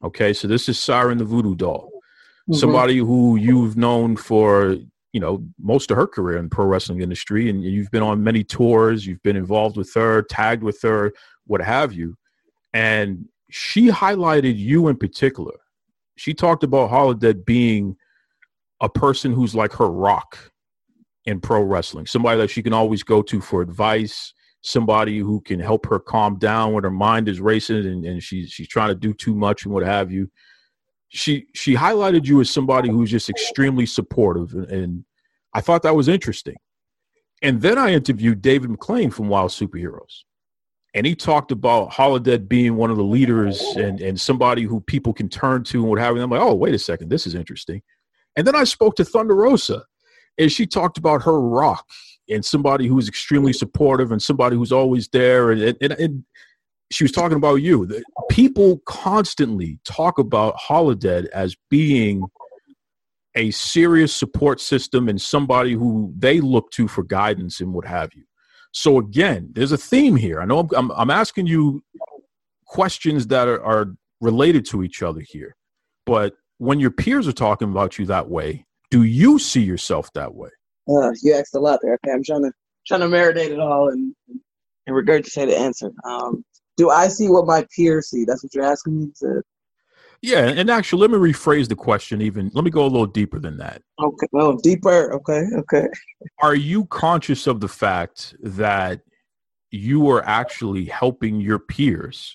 Okay, 0.05 0.33
so 0.33 0.47
this 0.47 0.69
is 0.69 0.79
Siren 0.79 1.19
the 1.19 1.25
Voodoo 1.25 1.57
Doll 1.57 1.91
mm-hmm. 2.49 2.59
somebody 2.59 2.99
who 2.99 3.37
you've 3.37 3.77
known 3.77 4.17
for 4.17 4.77
you 5.13 5.21
know 5.21 5.45
most 5.59 5.91
of 5.91 5.97
her 5.97 6.07
career 6.07 6.39
in 6.39 6.49
pro 6.49 6.65
wrestling 6.65 7.01
industry 7.01 7.49
and 7.49 7.63
you've 7.63 7.91
been 7.91 8.03
on 8.03 8.23
many 8.23 8.45
tours 8.45 9.07
you've 9.07 9.23
been 9.23 9.37
involved 9.37 9.77
with 9.77 9.93
her 9.95 10.23
tagged 10.23 10.63
with 10.63 10.81
her 10.83 11.13
what 11.47 11.61
have 11.61 11.93
you 11.93 12.15
and 12.73 13.25
she 13.51 13.89
highlighted 13.89 14.59
you 14.59 14.89
in 14.89 14.97
particular 14.97 15.55
she 16.17 16.35
talked 16.35 16.65
about 16.65 16.91
Holidead 16.91 17.45
being 17.45 17.97
a 18.81 18.89
person 18.89 19.33
who's 19.33 19.55
like 19.55 19.73
her 19.73 19.89
rock 19.89 20.51
in 21.25 21.41
pro 21.41 21.63
wrestling 21.63 22.07
somebody 22.07 22.39
that 22.39 22.51
she 22.51 22.63
can 22.63 22.73
always 22.73 23.03
go 23.03 23.23
to 23.23 23.41
for 23.41 23.63
advice 23.63 24.33
somebody 24.61 25.19
who 25.19 25.41
can 25.41 25.61
help 25.61 25.87
her 25.87 25.99
calm 25.99 26.39
down 26.39 26.73
when 26.73 26.85
her 26.85 26.91
mind 26.91 27.29
is 27.29 27.41
racing 27.41 27.87
and, 27.87 28.05
and 28.05 28.23
she's 28.23 28.51
she's 28.51 28.69
trying 28.69 28.89
to 28.89 28.95
do 28.95 29.15
too 29.15 29.35
much 29.35 29.65
and 29.65 29.73
what 29.73 29.85
have 29.85 30.11
you. 30.11 30.31
She 31.09 31.47
she 31.55 31.75
highlighted 31.75 32.27
you 32.27 32.41
as 32.41 32.51
somebody 32.51 32.91
who's 32.91 33.11
just 33.11 33.31
extremely 33.31 33.87
supportive, 33.87 34.53
and, 34.53 34.71
and 34.71 35.05
I 35.55 35.61
thought 35.61 35.83
that 35.83 35.97
was 35.97 36.09
interesting. 36.09 36.57
And 37.43 37.63
then 37.63 37.79
I 37.79 37.93
interviewed 37.93 38.43
David 38.43 38.71
McLane 38.71 39.13
from 39.13 39.29
WOW 39.29 39.47
Superheroes. 39.47 40.25
And 40.95 41.07
he 41.07 41.15
talked 41.15 41.53
about 41.53 41.91
Holidead 41.91 42.49
being 42.49 42.77
one 42.77 42.91
of 42.91 42.97
the 42.97 43.05
leaders 43.05 43.61
and, 43.77 44.01
and 44.01 44.21
somebody 44.21 44.63
who 44.63 44.81
people 44.81 45.13
can 45.13 45.29
turn 45.29 45.63
to 45.65 45.81
and 45.81 45.89
what 45.89 46.01
have 46.01 46.17
you. 46.17 46.23
I'm 46.23 46.31
like, 46.31 46.41
oh, 46.41 46.55
wait 46.55 46.75
a 46.75 46.79
second, 46.79 47.11
this 47.11 47.27
is 47.27 47.35
interesting. 47.35 47.83
And 48.37 48.47
then 48.47 48.57
I 48.57 48.65
spoke 48.65 48.97
to 48.97 49.05
Thunder 49.05 49.35
Rosa, 49.35 49.85
and 50.39 50.51
she 50.51 50.67
talked 50.67 50.99
about 50.99 51.23
her 51.23 51.41
rock 51.41 51.87
and 52.29 52.45
somebody 52.45 52.87
who's 52.87 53.09
extremely 53.09 53.53
supportive 53.53 54.13
and 54.13 54.23
somebody 54.23 54.57
who's 54.57 54.73
always 54.73 55.09
there. 55.09 55.51
And, 55.51 55.77
and, 55.81 55.93
and 55.93 56.25
she 56.91 57.05
was 57.05 57.13
talking 57.13 57.37
about 57.37 57.57
you. 57.57 58.03
People 58.31 58.81
constantly 58.87 59.79
talk 59.85 60.19
about 60.19 60.57
Holidead 60.57 61.27
as 61.29 61.55
being 61.71 62.25
a 63.35 63.51
serious 63.51 64.15
support 64.15 64.61
system 64.61 65.09
and 65.09 65.21
somebody 65.21 65.73
who 65.73 66.13
they 66.17 66.41
look 66.41 66.71
to 66.73 66.89
for 66.89 67.05
guidance 67.05 67.61
and 67.61 67.73
what 67.73 67.87
have 67.87 68.11
you. 68.15 68.25
So 68.73 68.99
again, 68.99 69.51
there's 69.53 69.73
a 69.73 69.79
theme 69.79 70.17
here. 70.17 70.41
I 70.41 70.45
know 70.45 70.61
I'm, 70.61 70.69
I'm, 70.75 70.91
I'm 70.93 71.11
asking 71.11 71.47
you 71.47 71.83
questions 72.67 73.27
that 73.29 73.49
are, 73.49 73.63
are 73.63 73.95
related 74.21 74.67
to 74.67 74.83
each 74.83 75.03
other 75.03 75.23
here, 75.25 75.57
but 76.07 76.35
when 76.59 76.81
your 76.81 76.91
peers 76.91 77.29
are 77.29 77.33
talking 77.33 77.71
about 77.71 77.99
you 77.99 78.07
that 78.07 78.29
way, 78.29 78.67
do 78.91 79.05
you 79.05 79.39
see 79.39 79.63
yourself 79.63 80.13
that 80.15 80.35
way? 80.35 80.51
Uh, 80.89 81.13
you 81.23 81.35
asked 81.35 81.55
a 81.55 81.61
lot 81.61 81.81
there. 81.83 81.95
Okay, 81.95 82.13
I'm 82.13 82.25
trying 82.25 82.45
to 82.45 82.53
trying 82.87 83.01
to 83.01 83.07
marinate 83.07 83.51
it 83.51 83.61
all 83.61 83.91
and 83.91 84.15
and 84.29 84.97
regurgitate 84.97 85.47
the 85.47 85.59
answer. 85.59 85.91
Um, 86.05 86.45
do 86.79 86.89
I 86.91 87.09
see 87.09 87.29
what 87.29 87.45
my 87.45 87.67
peers 87.77 88.09
see? 88.09 88.25
That's 88.25 88.43
what 88.43 88.55
you're 88.55 88.65
asking 88.65 88.99
me. 88.99 89.13
To... 89.21 89.43
Yeah, 90.23 90.49
and 90.49 90.71
actually, 90.71 91.03
let 91.03 91.11
me 91.11 91.19
rephrase 91.19 91.69
the 91.69 91.77
question. 91.77 92.23
Even 92.23 92.51
let 92.55 92.65
me 92.65 92.71
go 92.71 92.85
a 92.85 92.87
little 92.87 93.07
deeper 93.07 93.39
than 93.41 93.59
that. 93.59 93.83
Okay. 94.01 94.27
Oh, 94.33 94.59
deeper. 94.63 95.13
Okay. 95.13 95.43
Okay. 95.59 95.89
Are 96.43 96.55
you 96.55 96.87
conscious 96.87 97.47
of 97.47 97.61
the 97.61 97.69
fact 97.69 98.35
that 98.41 99.01
you 99.71 100.09
are 100.09 100.25
actually 100.25 100.87
helping 100.87 101.41
your 101.41 101.59
peers 101.59 102.35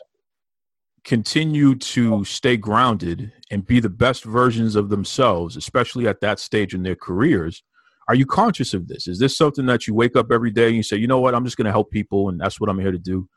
continue 1.04 1.74
to 1.76 2.24
stay 2.24 2.56
grounded 2.56 3.32
and 3.50 3.66
be 3.66 3.80
the 3.80 3.90
best 3.90 4.24
versions 4.24 4.76
of 4.76 4.90
themselves, 4.90 5.58
especially 5.58 6.08
at 6.08 6.22
that 6.22 6.40
stage 6.40 6.76
in 6.76 6.84
their 6.84 6.96
careers? 6.96 7.64
Are 8.08 8.16
you 8.16 8.26
conscious 8.26 8.74
of 8.74 8.88
this? 8.88 9.08
Is 9.08 9.18
this 9.18 9.36
something 9.36 9.66
that 9.66 9.88
you 9.88 9.96
wake 9.96 10.16
up 10.16 10.32
every 10.32 10.52
day 10.52 10.68
and 10.68 10.76
you 10.76 10.84
say, 10.84 10.98
you 10.98 11.08
know 11.08 11.20
what, 11.20 11.34
I'm 11.34 11.46
just 11.46 11.58
going 11.58 11.66
to 11.66 11.72
help 11.72 11.90
people 11.90 12.30
and 12.30 12.40
that's 12.40 12.60
what 12.60 12.70
I'm 12.70 12.80
here 12.80 12.92
to 12.92 13.00
do? 13.00 13.28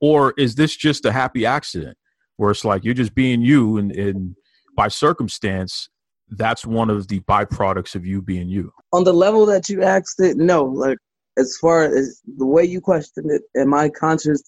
Or 0.00 0.34
is 0.36 0.54
this 0.54 0.76
just 0.76 1.04
a 1.04 1.12
happy 1.12 1.46
accident 1.46 1.96
where 2.36 2.50
it's 2.50 2.64
like 2.64 2.84
you're 2.84 2.94
just 2.94 3.14
being 3.14 3.42
you 3.42 3.78
and, 3.78 3.92
and 3.92 4.36
by 4.76 4.88
circumstance, 4.88 5.88
that's 6.30 6.66
one 6.66 6.90
of 6.90 7.08
the 7.08 7.20
byproducts 7.20 7.94
of 7.94 8.04
you 8.06 8.22
being 8.22 8.48
you? 8.48 8.72
On 8.92 9.04
the 9.04 9.12
level 9.12 9.46
that 9.46 9.68
you 9.68 9.82
asked 9.82 10.20
it, 10.20 10.36
no. 10.36 10.64
Like, 10.64 10.98
as 11.38 11.56
far 11.60 11.84
as 11.84 12.20
the 12.36 12.46
way 12.46 12.64
you 12.64 12.80
questioned 12.80 13.30
it, 13.30 13.42
am 13.56 13.74
I 13.74 13.88
conscious 13.88 14.42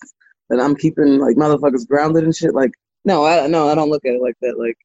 that 0.49 0.61
I'm 0.61 0.77
keeping 0.77 1.19
like 1.19 1.37
motherfuckers 1.37 1.87
grounded 1.87 2.25
and 2.25 2.35
shit? 2.35 2.55
Like, 2.55 2.73
no, 3.05 3.25
I 3.25 3.47
no, 3.47 3.69
I 3.69 3.75
don't 3.75 3.91
look 3.91 4.05
at 4.05 4.15
it 4.15 4.23
like 4.23 4.37
that. 4.43 4.59
Like, 4.59 4.77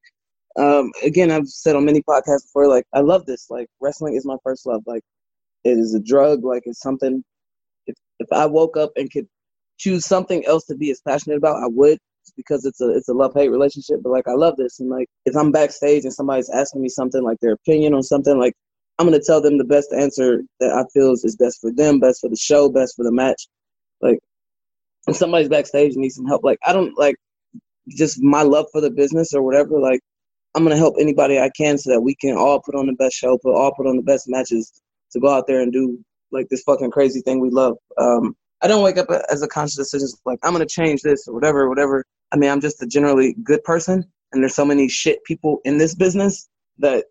um, 0.57 0.91
again, 1.03 1.31
I've 1.31 1.47
said 1.47 1.75
on 1.75 1.85
many 1.85 2.01
podcasts 2.01 2.45
before, 2.45 2.67
like 2.67 2.85
I 2.93 3.01
love 3.01 3.25
this. 3.25 3.49
Like 3.49 3.67
wrestling 3.79 4.15
is 4.15 4.25
my 4.25 4.37
first 4.43 4.65
love. 4.65 4.81
Like 4.85 5.03
it 5.63 5.77
is 5.77 5.93
a 5.95 5.99
drug. 5.99 6.43
Like 6.43 6.63
it's 6.65 6.81
something. 6.81 7.23
If 7.87 7.95
if 8.19 8.27
I 8.31 8.45
woke 8.45 8.77
up 8.77 8.91
and 8.95 9.11
could 9.11 9.27
choose 9.81 10.05
something 10.05 10.45
else 10.45 10.65
to 10.65 10.75
be 10.75 10.91
as 10.91 11.01
passionate 11.01 11.37
about, 11.37 11.63
I 11.63 11.67
would 11.67 11.97
because 12.37 12.65
it's 12.65 12.79
a 12.81 12.89
it's 12.89 13.09
a 13.09 13.13
love 13.13 13.33
hate 13.33 13.49
relationship. 13.49 13.99
But 14.03 14.11
like 14.11 14.27
I 14.27 14.33
love 14.33 14.55
this, 14.55 14.79
and 14.79 14.89
like 14.89 15.07
if 15.25 15.35
I'm 15.35 15.51
backstage 15.51 16.03
and 16.03 16.13
somebody's 16.13 16.49
asking 16.49 16.81
me 16.81 16.89
something, 16.89 17.23
like 17.23 17.39
their 17.41 17.53
opinion 17.53 17.93
on 17.93 18.03
something, 18.03 18.39
like 18.39 18.53
I'm 18.99 19.07
gonna 19.07 19.19
tell 19.19 19.41
them 19.41 19.57
the 19.57 19.63
best 19.63 19.91
answer 19.91 20.43
that 20.59 20.71
I 20.71 20.85
feel 20.93 21.11
is 21.11 21.35
best 21.39 21.59
for 21.59 21.71
them, 21.73 21.99
best 21.99 22.21
for 22.21 22.29
the 22.29 22.35
show, 22.35 22.69
best 22.69 22.95
for 22.95 23.03
the 23.03 23.11
match. 23.11 23.47
Like 24.01 24.19
if 25.07 25.15
somebody's 25.15 25.49
backstage 25.49 25.93
and 25.93 26.01
needs 26.01 26.15
some 26.15 26.27
help, 26.27 26.43
like 26.43 26.59
I 26.65 26.73
don't 26.73 26.97
like 26.97 27.15
just 27.89 28.21
my 28.21 28.43
love 28.43 28.67
for 28.71 28.81
the 28.81 28.91
business 28.91 29.33
or 29.33 29.41
whatever. 29.41 29.79
Like 29.79 30.01
I'm 30.55 30.63
gonna 30.63 30.77
help 30.77 30.95
anybody 30.99 31.39
I 31.39 31.49
can 31.57 31.77
so 31.77 31.91
that 31.91 32.01
we 32.01 32.15
can 32.15 32.37
all 32.37 32.61
put 32.61 32.75
on 32.75 32.85
the 32.85 32.93
best 32.93 33.15
show, 33.15 33.37
put 33.39 33.55
all 33.55 33.73
put 33.73 33.87
on 33.87 33.95
the 33.95 34.03
best 34.03 34.25
matches 34.29 34.71
to 35.11 35.19
go 35.19 35.29
out 35.29 35.47
there 35.47 35.61
and 35.61 35.73
do 35.73 35.99
like 36.31 36.47
this 36.49 36.63
fucking 36.63 36.91
crazy 36.91 37.21
thing 37.21 37.39
we 37.39 37.49
love. 37.49 37.77
Um, 37.97 38.35
I 38.63 38.67
don't 38.67 38.83
wake 38.83 38.97
up 38.97 39.07
as 39.29 39.41
a 39.41 39.47
conscious 39.47 39.75
decision 39.75 40.09
like 40.25 40.39
I'm 40.43 40.53
gonna 40.53 40.65
change 40.65 41.01
this 41.01 41.27
or 41.27 41.33
whatever, 41.33 41.67
whatever. 41.69 42.05
I 42.31 42.37
mean, 42.37 42.49
I'm 42.49 42.61
just 42.61 42.81
a 42.81 42.87
generally 42.87 43.35
good 43.43 43.63
person, 43.63 44.03
and 44.31 44.43
there's 44.43 44.55
so 44.55 44.65
many 44.65 44.87
shit 44.87 45.23
people 45.25 45.59
in 45.65 45.77
this 45.77 45.95
business 45.95 46.47
that 46.79 47.05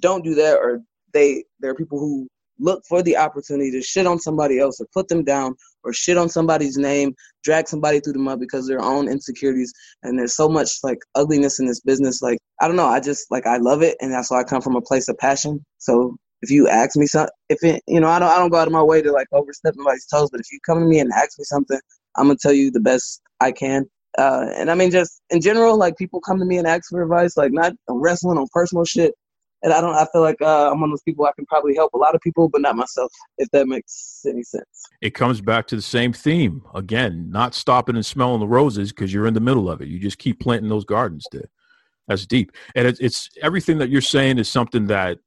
don't 0.00 0.24
do 0.24 0.34
that, 0.34 0.56
or 0.56 0.80
they 1.12 1.44
there 1.60 1.70
are 1.70 1.74
people 1.74 1.98
who 1.98 2.28
look 2.58 2.82
for 2.88 3.02
the 3.02 3.16
opportunity 3.16 3.70
to 3.70 3.82
shit 3.82 4.06
on 4.06 4.18
somebody 4.18 4.58
else 4.58 4.80
or 4.80 4.86
put 4.92 5.08
them 5.08 5.24
down 5.24 5.54
or 5.84 5.92
shit 5.92 6.16
on 6.16 6.28
somebody's 6.28 6.76
name, 6.76 7.14
drag 7.44 7.68
somebody 7.68 8.00
through 8.00 8.14
the 8.14 8.18
mud 8.18 8.40
because 8.40 8.64
of 8.64 8.68
their 8.68 8.82
own 8.82 9.08
insecurities. 9.08 9.72
And 10.02 10.18
there's 10.18 10.34
so 10.34 10.48
much 10.48 10.70
like 10.82 10.98
ugliness 11.14 11.60
in 11.60 11.66
this 11.66 11.80
business. 11.80 12.22
Like, 12.22 12.38
I 12.60 12.66
don't 12.66 12.76
know. 12.76 12.86
I 12.86 13.00
just 13.00 13.30
like, 13.30 13.46
I 13.46 13.58
love 13.58 13.82
it. 13.82 13.96
And 14.00 14.12
that's 14.12 14.30
why 14.30 14.40
I 14.40 14.44
come 14.44 14.62
from 14.62 14.76
a 14.76 14.80
place 14.80 15.08
of 15.08 15.18
passion. 15.18 15.64
So 15.78 16.16
if 16.42 16.50
you 16.50 16.68
ask 16.68 16.96
me 16.96 17.06
something, 17.06 17.32
if 17.48 17.62
it, 17.62 17.82
you 17.86 18.00
know, 18.00 18.08
I 18.08 18.18
don't, 18.18 18.28
I 18.28 18.38
don't 18.38 18.50
go 18.50 18.58
out 18.58 18.66
of 18.66 18.72
my 18.72 18.82
way 18.82 19.02
to 19.02 19.12
like 19.12 19.28
overstep 19.32 19.74
anybody's 19.76 20.06
toes, 20.06 20.30
but 20.30 20.40
if 20.40 20.52
you 20.52 20.58
come 20.66 20.80
to 20.80 20.86
me 20.86 20.98
and 20.98 21.10
ask 21.12 21.38
me 21.38 21.44
something, 21.44 21.80
I'm 22.16 22.28
to 22.28 22.36
tell 22.36 22.52
you 22.52 22.70
the 22.70 22.80
best 22.80 23.22
I 23.40 23.52
can. 23.52 23.86
Uh, 24.18 24.46
and 24.56 24.70
I 24.70 24.74
mean, 24.74 24.90
just 24.90 25.20
in 25.30 25.40
general, 25.40 25.76
like 25.76 25.96
people 25.96 26.20
come 26.20 26.38
to 26.38 26.44
me 26.44 26.56
and 26.56 26.66
ask 26.66 26.88
for 26.90 27.02
advice, 27.02 27.36
like 27.36 27.52
not 27.52 27.74
wrestling, 27.88 28.38
on 28.38 28.46
personal 28.52 28.84
shit 28.84 29.14
and 29.62 29.72
I 29.72 29.80
don't. 29.80 29.94
I 29.94 30.06
feel 30.12 30.20
like 30.20 30.40
uh, 30.40 30.70
I'm 30.70 30.80
one 30.80 30.90
of 30.90 30.92
those 30.92 31.02
people 31.02 31.24
I 31.24 31.32
can 31.34 31.46
probably 31.46 31.74
help 31.74 31.92
a 31.94 31.98
lot 31.98 32.14
of 32.14 32.20
people, 32.20 32.48
but 32.48 32.60
not 32.60 32.76
myself. 32.76 33.12
If 33.38 33.48
that 33.50 33.66
makes 33.66 34.22
any 34.26 34.42
sense. 34.42 34.64
It 35.00 35.10
comes 35.10 35.40
back 35.40 35.66
to 35.68 35.76
the 35.76 35.82
same 35.82 36.12
theme 36.12 36.62
again: 36.74 37.30
not 37.30 37.54
stopping 37.54 37.96
and 37.96 38.06
smelling 38.06 38.40
the 38.40 38.46
roses 38.46 38.92
because 38.92 39.12
you're 39.12 39.26
in 39.26 39.34
the 39.34 39.40
middle 39.40 39.70
of 39.70 39.80
it. 39.80 39.88
You 39.88 39.98
just 39.98 40.18
keep 40.18 40.40
planting 40.40 40.68
those 40.68 40.84
gardens 40.84 41.26
there. 41.32 41.50
That's 42.06 42.26
deep, 42.26 42.52
and 42.74 42.86
it, 42.86 42.98
it's 43.00 43.28
everything 43.42 43.78
that 43.78 43.88
you're 43.88 44.00
saying 44.00 44.38
is 44.38 44.48
something 44.48 44.86
that 44.86 45.18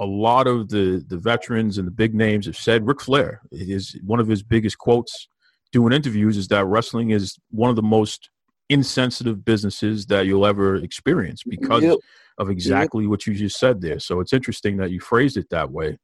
a 0.00 0.06
lot 0.06 0.46
of 0.46 0.68
the 0.68 1.04
the 1.08 1.18
veterans 1.18 1.78
and 1.78 1.86
the 1.86 1.92
big 1.92 2.14
names 2.14 2.46
have 2.46 2.56
said. 2.56 2.86
Ric 2.86 3.00
Flair 3.00 3.42
is 3.50 3.96
one 4.04 4.20
of 4.20 4.28
his 4.28 4.42
biggest 4.42 4.78
quotes 4.78 5.28
doing 5.72 5.92
interviews 5.92 6.36
is 6.36 6.48
that 6.48 6.64
wrestling 6.64 7.10
is 7.10 7.36
one 7.50 7.68
of 7.68 7.76
the 7.76 7.82
most 7.82 8.30
insensitive 8.70 9.44
businesses 9.44 10.06
that 10.06 10.26
you'll 10.26 10.46
ever 10.46 10.76
experience 10.76 11.42
because 11.44 11.82
yep 11.82 11.98
of 12.38 12.50
exactly 12.50 13.06
what 13.06 13.26
you 13.26 13.34
just 13.34 13.58
said 13.58 13.80
there. 13.80 13.98
So 13.98 14.20
it's 14.20 14.32
interesting 14.32 14.76
that 14.78 14.90
you 14.90 15.00
phrased 15.00 15.36
it 15.36 15.50
that 15.50 15.70
way. 15.70 15.98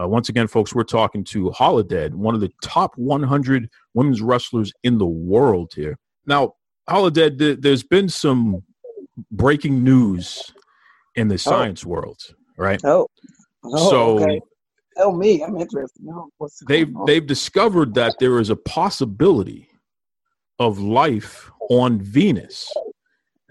Uh, 0.00 0.08
once 0.08 0.28
again, 0.28 0.48
folks, 0.48 0.74
we're 0.74 0.82
talking 0.82 1.22
to 1.22 1.50
Holidead, 1.50 2.14
one 2.14 2.34
of 2.34 2.40
the 2.40 2.50
top 2.62 2.96
100 2.96 3.68
women's 3.92 4.20
wrestlers 4.20 4.72
in 4.82 4.98
the 4.98 5.06
world 5.06 5.72
here. 5.76 5.98
Now, 6.26 6.54
Holidead, 6.88 7.38
th- 7.38 7.58
there's 7.60 7.84
been 7.84 8.08
some 8.08 8.62
breaking 9.30 9.84
news 9.84 10.52
in 11.14 11.28
the 11.28 11.34
oh. 11.34 11.38
science 11.38 11.84
oh. 11.84 11.90
world, 11.90 12.18
right? 12.56 12.80
Oh, 12.84 13.08
oh 13.64 13.90
so 13.90 14.18
okay. 14.20 14.40
tell 14.96 15.12
me, 15.12 15.42
I'm 15.42 15.56
interested. 15.56 16.02
No, 16.02 16.28
they've 16.68 16.92
they've 17.06 17.26
discovered 17.26 17.94
that 17.94 18.14
there 18.20 18.40
is 18.40 18.50
a 18.50 18.56
possibility 18.56 19.68
of 20.58 20.78
life 20.78 21.50
on 21.70 22.00
Venus. 22.00 22.70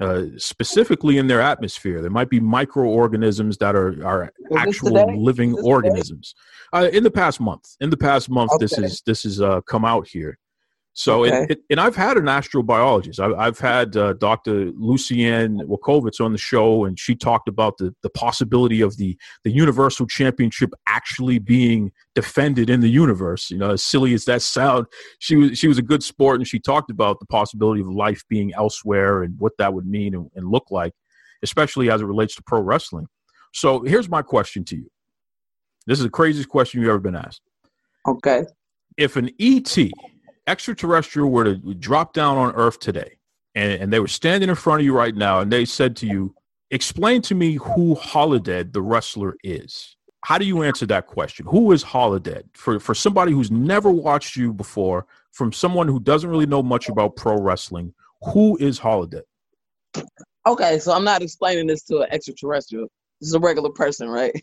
Uh, 0.02 0.26
specifically 0.38 1.20
in 1.20 1.28
their 1.28 1.40
atmosphere. 1.40 2.02
There 2.02 2.10
might 2.10 2.30
be 2.30 2.40
microorganisms 2.40 3.58
that 3.60 3.76
are 3.76 4.04
are 4.06 4.34
actual 4.58 5.24
living 5.24 5.54
organisms. 5.60 6.34
Uh, 6.74 6.90
in 6.92 7.04
the 7.04 7.12
past 7.12 7.40
month, 7.40 7.76
in 7.80 7.92
the 7.92 7.96
past 7.96 8.28
month, 8.28 8.52
okay. 8.54 8.64
this 8.64 8.78
is 8.80 9.04
this 9.06 9.24
has 9.24 9.40
uh, 9.40 9.62
come 9.62 9.86
out 9.86 10.08
here. 10.08 10.40
So, 10.96 11.26
okay. 11.26 11.44
it, 11.44 11.52
it, 11.52 11.60
and 11.72 11.80
I've 11.80 11.96
had 11.96 12.18
an 12.18 12.26
astrobiologist. 12.26 13.20
I've, 13.20 13.34
I've 13.34 13.60
had 13.60 13.98
uh, 13.98 14.14
Dr. 14.14 14.72
Lucianne 14.74 15.62
Walkowicz 15.66 16.24
on 16.24 16.32
the 16.34 16.38
show, 16.38 16.86
and 16.86 17.00
she 17.00 17.16
talked 17.16 17.48
about 17.48 17.80
the, 17.80 17.96
the 18.04 18.12
possibility 18.12 18.80
of 18.82 18.96
the, 18.98 19.18
the 19.44 19.50
Universal 19.50 20.06
Championship 20.06 20.72
actually 20.88 21.40
being 21.40 21.92
defended 22.14 22.70
in 22.70 22.80
the 22.80 22.90
universe. 22.90 23.50
You 23.50 23.58
know, 23.58 23.72
as 23.72 23.84
silly 23.84 24.14
as 24.14 24.26
that 24.26 24.44
sound, 24.44 24.86
she 25.18 25.36
was 25.36 25.58
she 25.58 25.68
was 25.68 25.80
a 25.80 25.82
good 25.82 26.04
sport, 26.04 26.38
and 26.40 26.48
she 26.48 26.60
talked 26.60 26.92
about 26.92 27.20
the 27.20 27.26
possibility 27.26 27.82
of 27.82 27.88
life 27.88 28.24
being 28.30 28.54
elsewhere 28.54 29.24
and 29.24 29.34
what 29.40 29.54
that 29.58 29.74
would 29.74 29.88
mean 29.88 30.14
and, 30.14 30.30
and 30.36 30.48
look 30.48 30.66
like, 30.70 30.94
especially 31.42 31.90
as 31.90 32.02
it 32.02 32.06
relates 32.06 32.36
to 32.36 32.44
pro 32.44 32.62
wrestling. 32.62 33.08
So, 33.52 33.82
here's 33.82 34.10
my 34.10 34.22
question 34.22 34.64
to 34.66 34.76
you. 34.76 34.92
This 35.88 35.98
is 35.98 36.04
the 36.06 36.12
craziest 36.12 36.50
question 36.50 36.82
you've 36.82 36.90
ever 36.90 37.00
been 37.00 37.16
asked. 37.16 37.42
Okay. 38.08 38.44
If 38.96 39.16
an 39.16 39.32
ET 39.40 39.76
extraterrestrial 40.48 41.30
were 41.30 41.44
to 41.44 41.74
drop 41.76 42.14
down 42.14 42.38
on 42.38 42.54
Earth 42.56 42.80
today, 42.80 43.18
and, 43.56 43.74
and 43.74 43.94
they 43.94 44.00
were 44.00 44.08
standing 44.08 44.50
in 44.50 44.56
front 44.56 44.82
of 44.82 44.86
you 44.86 44.96
right 44.96 45.16
now, 45.16 45.40
and 45.40 45.52
they 45.52 45.66
said 45.66 45.96
to 45.98 46.08
you, 46.08 46.36
"Explain 46.72 47.22
to 47.24 47.36
me 47.36 47.56
who 47.56 47.96
Holidead 47.96 48.74
the 48.74 48.82
wrestler 48.82 49.36
is," 49.44 49.96
how 50.24 50.38
do 50.38 50.46
you 50.46 50.64
answer 50.64 50.86
that 50.88 51.08
question? 51.08 51.46
Who 51.48 51.72
is 51.72 51.84
Holidead 51.84 52.44
for 52.54 52.80
for 52.80 52.96
somebody 52.96 53.32
who's 53.32 53.52
never 53.52 53.92
watched 53.92 54.36
you 54.36 54.54
before? 54.54 55.06
From 55.32 55.52
someone 55.52 55.88
who 55.88 56.00
doesn't 56.00 56.30
really 56.30 56.46
know 56.46 56.62
much 56.62 56.90
about 56.90 57.16
pro 57.16 57.36
wrestling, 57.38 57.94
who 58.34 58.56
is 58.58 58.80
Holidead? 58.80 59.24
Okay, 60.46 60.78
so 60.80 60.92
I'm 60.92 61.04
not 61.04 61.22
explaining 61.22 61.68
this 61.68 61.84
to 61.84 62.02
an 62.02 62.08
extraterrestrial. 62.12 62.88
Is 63.24 63.34
a 63.34 63.40
regular 63.40 63.70
person, 63.70 64.10
right? 64.10 64.34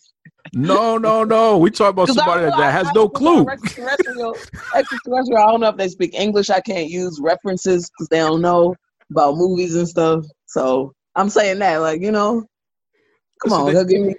No, 0.55 0.99
no, 0.99 1.23
no. 1.23 1.59
We 1.59 1.71
talk 1.71 1.91
about 1.91 2.09
somebody 2.17 2.45
that, 2.45 2.55
I- 2.55 2.71
has 2.71 2.87
I 2.89 2.93
no 2.95 3.09
clue. 3.09 3.47
Extraterrestrial, 3.49 4.37
extraterrestrial. 4.75 5.39
I 5.43 5.47
don't 5.51 5.61
know 5.61 5.69
if 5.69 5.77
they 5.77 5.89
speak 5.89 6.15
English. 6.15 6.51
I 6.51 6.61
can't 6.61 6.89
use 6.89 7.21
references 7.23 7.91
because 7.91 8.09
they 8.09 8.19
don't 8.19 8.41
know 8.41 8.75
about 9.11 9.37
movies 9.37 9.75
and 9.77 9.87
stuff. 9.89 10.25
So 10.47 10.93
I'm 11.15 11.29
saying 11.29 11.59
that, 11.61 11.77
like 11.79 12.01
you 12.01 12.11
know, 12.11 12.45
come 13.43 13.53
Listen, 13.53 13.61
on, 13.67 13.75
they- 13.75 13.95
give 13.95 14.07
me 14.07 14.15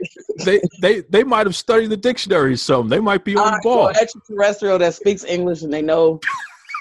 They 0.46 0.62
they 0.82 1.00
they 1.10 1.24
might 1.24 1.48
have 1.48 1.56
studied 1.56 1.88
the 1.88 1.98
dictionary 1.98 2.56
something. 2.58 2.89
They 2.89 3.00
might 3.00 3.25
be 3.25 3.36
on 3.36 3.44
Alright, 3.46 3.63
ball. 3.63 3.94
so 3.94 4.00
extraterrestrial 4.01 4.77
that 4.80 4.94
speaks 4.94 5.24
English 5.24 5.63
and 5.63 5.74
they 5.74 5.82
know 5.82 6.20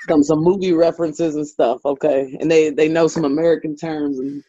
some 0.09 0.23
some 0.23 0.41
movie 0.41 0.73
references 0.73 1.35
and 1.35 1.47
stuff. 1.47 1.81
Okay, 1.85 2.37
and 2.41 2.51
they 2.51 2.71
they 2.71 2.89
know 2.89 3.09
some 3.09 3.25
American 3.25 3.75
terms 3.77 4.19
and 4.19 4.43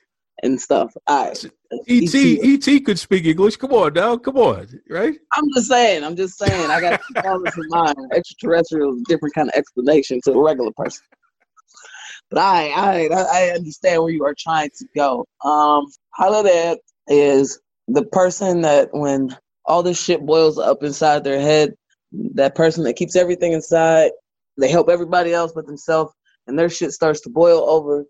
and 0.43 0.59
stuff. 0.59 0.93
All 1.07 1.27
right. 1.27 1.45
ET 1.87 2.13
ET 2.13 2.67
E 2.67 2.79
could 2.81 2.99
speak 2.99 3.25
English. 3.25 3.57
Come 3.57 3.73
on 3.73 3.93
now, 3.93 4.17
come 4.17 4.37
on, 4.37 4.67
right? 4.89 5.17
I'm 5.33 5.45
just 5.55 5.67
saying. 5.67 6.03
I'm 6.03 6.15
just 6.15 6.37
saying. 6.37 6.69
I 6.69 6.81
got 6.81 6.91
to 6.91 6.97
keep 7.07 7.17
all 7.23 7.39
this 7.41 7.57
in 7.57 7.67
mind. 7.69 7.95
Extraterrestrial 8.13 8.95
is 8.95 9.01
a 9.01 9.05
different 9.05 9.35
kind 9.35 9.47
of 9.49 9.55
explanation 9.55 10.19
to 10.25 10.31
a 10.33 10.43
regular 10.43 10.71
person. 10.75 11.03
But 12.29 12.39
I, 12.39 12.69
I, 12.69 13.07
I 13.09 13.49
understand 13.49 14.01
where 14.01 14.11
you 14.11 14.25
are 14.25 14.35
trying 14.37 14.69
to 14.77 14.85
go. 14.95 15.25
Um, 15.43 15.87
Holidead 16.17 16.77
is 17.07 17.59
the 17.87 18.05
person 18.05 18.61
that 18.61 18.89
when 18.93 19.35
all 19.65 19.83
this 19.83 20.01
shit 20.01 20.25
boils 20.25 20.57
up 20.57 20.81
inside 20.81 21.23
their 21.23 21.41
head, 21.41 21.73
that 22.35 22.55
person 22.55 22.83
that 22.85 22.95
keeps 22.95 23.15
everything 23.15 23.51
inside, 23.51 24.11
they 24.57 24.69
help 24.69 24.89
everybody 24.89 25.33
else 25.33 25.51
but 25.53 25.65
themselves, 25.65 26.13
and 26.47 26.57
their 26.57 26.69
shit 26.69 26.91
starts 26.91 27.21
to 27.21 27.29
boil 27.29 27.69
over, 27.69 28.05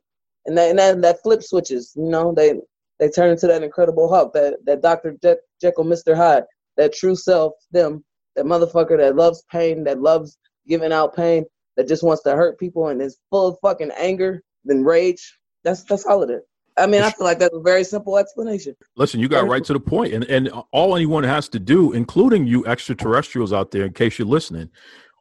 and 0.45 0.57
that 0.57 0.69
and 0.69 0.79
that, 0.79 1.01
that 1.01 1.21
flip 1.21 1.43
switches. 1.43 1.93
You 1.95 2.09
know, 2.09 2.33
they 2.33 2.55
they 2.99 3.09
turn 3.09 3.29
into 3.29 3.47
that 3.47 3.63
Incredible 3.63 4.09
Hulk, 4.09 4.33
that 4.33 4.57
that 4.65 4.81
Doctor 4.81 5.15
Je- 5.21 5.35
Jekyll, 5.61 5.83
Mister 5.83 6.15
Hyde, 6.15 6.43
that 6.77 6.93
true 6.93 7.15
self, 7.15 7.53
them, 7.71 8.03
that 8.35 8.45
motherfucker 8.45 8.97
that 8.97 9.15
loves 9.15 9.43
pain, 9.51 9.83
that 9.85 10.01
loves 10.01 10.37
giving 10.67 10.93
out 10.93 11.15
pain, 11.15 11.45
that 11.77 11.87
just 11.87 12.03
wants 12.03 12.23
to 12.23 12.35
hurt 12.35 12.59
people 12.59 12.89
and 12.89 13.01
is 13.01 13.17
full 13.29 13.47
of 13.47 13.57
fucking 13.61 13.91
anger 13.97 14.41
and 14.65 14.85
rage. 14.85 15.37
That's 15.63 15.83
that's 15.83 16.05
all 16.05 16.23
it 16.23 16.29
is. 16.29 16.41
I 16.77 16.87
mean, 16.87 17.01
I 17.01 17.11
feel 17.11 17.25
like 17.27 17.39
that's 17.39 17.53
a 17.53 17.59
very 17.59 17.83
simple 17.83 18.17
explanation. 18.17 18.75
Listen, 18.95 19.19
you 19.19 19.27
got 19.27 19.47
right 19.47 19.63
to 19.65 19.73
the 19.73 19.79
point, 19.79 20.13
and 20.13 20.23
and 20.25 20.51
all 20.71 20.95
anyone 20.95 21.23
has 21.23 21.49
to 21.49 21.59
do, 21.59 21.91
including 21.91 22.47
you 22.47 22.65
extraterrestrials 22.65 23.51
out 23.51 23.71
there, 23.71 23.85
in 23.85 23.93
case 23.93 24.17
you're 24.17 24.27
listening, 24.27 24.69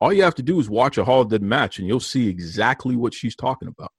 all 0.00 0.12
you 0.12 0.23
have 0.23 0.37
to 0.37 0.43
do 0.43 0.61
is 0.61 0.71
watch 0.71 0.97
a 0.97 1.05
Holidead 1.05 1.41
match, 1.41 1.79
and 1.79 1.89
you'll 1.89 2.00
see 2.00 2.29
exactly 2.29 2.95
what 2.97 3.12
she's 3.12 3.35
talking 3.35 3.69
about. 3.69 3.93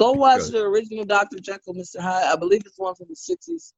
Go 0.00 0.12
watch 0.12 0.46
the 0.46 0.62
original 0.62 1.04
Dr. 1.04 1.40
Jekyll, 1.40 1.74
Mr. 1.74 2.00
Hyde. 2.00 2.24
I 2.24 2.34
believe 2.34 2.62
it's 2.64 2.78
one 2.78 2.94
from 2.94 3.08
the 3.10 3.14
60s. 3.14 3.74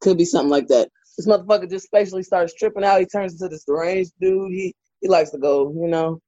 Could 0.00 0.16
be 0.16 0.24
something 0.24 0.48
like 0.48 0.68
that. 0.68 0.88
This 1.18 1.28
motherfucker 1.28 1.68
just 1.68 1.84
spatially 1.84 2.22
starts 2.22 2.54
tripping 2.54 2.82
out. 2.82 2.98
He 2.98 3.04
turns 3.04 3.34
into 3.34 3.50
this 3.50 3.64
deranged 3.64 4.12
dude. 4.18 4.50
He 4.50 4.74
he 5.02 5.08
likes 5.08 5.30
to 5.32 5.38
go, 5.38 5.70
you 5.70 5.86
know, 5.86 6.18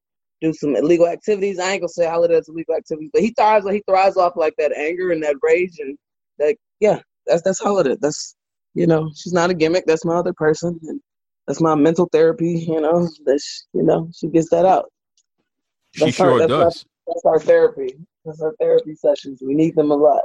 do 0.43 0.53
some 0.53 0.77
illegal 0.77 1.09
activities. 1.09 1.59
I 1.59 1.73
ain't 1.73 1.81
gonna 1.81 1.89
say 1.89 2.07
how 2.07 2.27
that's 2.27 2.51
illegal 2.51 2.75
activities, 2.75 3.09
but 3.11 3.23
he 3.23 3.33
thrives 3.33 3.69
he 3.71 3.83
thrives 3.89 4.19
off 4.19 4.35
like 4.37 4.53
that 4.59 4.77
anger 4.77 5.11
and 5.11 5.23
that 5.23 5.37
rage 5.43 5.79
and 5.79 5.97
that 6.39 6.57
yeah, 6.81 7.01
that's 7.27 7.41
that's 7.41 7.63
how 7.63 7.79
it 7.79 7.87
is. 7.87 7.97
That's 8.01 8.37
you 8.75 8.87
know, 8.87 9.11
she's 9.17 9.33
not 9.33 9.49
a 9.49 9.55
gimmick. 9.55 9.87
That's 9.87 10.05
my 10.05 10.17
other 10.17 10.35
person, 10.35 10.79
and 10.83 11.01
that's 11.47 11.63
my 11.63 11.75
mental 11.75 12.07
therapy. 12.13 12.67
You 12.69 12.83
know, 12.83 13.09
that 13.25 13.41
sh- 13.41 13.63
you 13.73 13.83
know 13.83 14.11
she 14.15 14.29
gets 14.29 14.51
that 14.51 14.67
out. 14.67 14.93
She 15.93 16.05
That's 16.05 16.19
her- 16.19 16.25
sure 16.25 16.39
that's 16.39 16.51
does. 16.53 16.85
That's 17.07 17.25
our 17.25 17.41
therapy. 17.41 17.95
Our 18.27 18.55
therapy 18.61 18.95
sessions. 18.95 19.43
We 19.45 19.55
need 19.55 19.75
them 19.75 19.91
a 19.91 19.97
lot. 19.97 20.23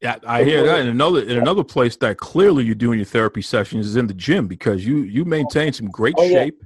Yeah, 0.00 0.16
I 0.26 0.44
hear 0.44 0.64
that. 0.64 0.80
And 0.80 0.88
another 0.88 1.22
in 1.22 1.38
another 1.38 1.64
place 1.64 1.96
that 1.96 2.18
clearly 2.18 2.64
you're 2.64 2.76
doing 2.76 2.98
your 3.00 3.06
therapy 3.06 3.42
sessions 3.42 3.84
is 3.86 3.96
in 3.96 4.06
the 4.06 4.14
gym 4.14 4.46
because 4.46 4.86
you 4.86 4.98
you 4.98 5.24
maintain 5.24 5.72
some 5.72 5.88
great 5.88 6.14
Oh, 6.18 6.22
yeah. 6.22 6.44
shape. 6.44 6.62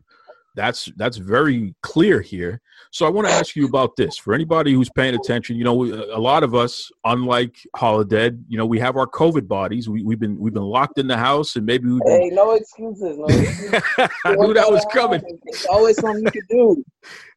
That's 0.54 0.92
that's 0.96 1.16
very 1.16 1.74
clear 1.82 2.20
here. 2.20 2.60
So 2.90 3.06
I 3.06 3.08
want 3.08 3.26
to 3.26 3.32
ask 3.32 3.56
you 3.56 3.66
about 3.66 3.96
this 3.96 4.18
for 4.18 4.34
anybody 4.34 4.74
who's 4.74 4.90
paying 4.90 5.14
attention. 5.14 5.56
You 5.56 5.64
know, 5.64 5.82
a 5.82 6.20
lot 6.20 6.42
of 6.42 6.54
us, 6.54 6.90
unlike 7.04 7.56
Holidead, 7.74 8.42
you 8.48 8.58
know, 8.58 8.66
we 8.66 8.78
have 8.80 8.98
our 8.98 9.06
COVID 9.06 9.48
bodies. 9.48 9.88
We, 9.88 10.02
we've 10.04 10.20
been 10.20 10.38
we've 10.38 10.52
been 10.52 10.62
locked 10.62 10.98
in 10.98 11.06
the 11.06 11.16
house, 11.16 11.56
and 11.56 11.64
maybe 11.64 11.88
we've 11.88 12.02
Hey, 12.04 12.28
no 12.30 12.50
excuses. 12.50 13.16
No 13.16 13.24
excuses. 13.30 13.82
I 14.26 14.34
knew 14.34 14.52
that 14.52 14.70
was 14.70 14.84
coming. 14.92 15.22
It's 15.46 15.64
always 15.64 15.98
something 15.98 16.22
you 16.22 16.30
can 16.30 16.46
do. 16.50 16.84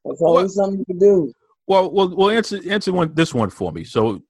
It's 0.03 0.21
always 0.21 0.55
something 0.55 0.79
you 0.79 0.85
can 0.85 0.99
do. 0.99 1.31
Well, 1.67 1.91
well, 1.91 2.15
well. 2.15 2.29
Answer 2.29 2.59
answer 2.69 2.93
one 2.93 3.13
this 3.13 3.33
one 3.33 3.49
for 3.49 3.71
me. 3.71 3.83
So, 3.83 4.21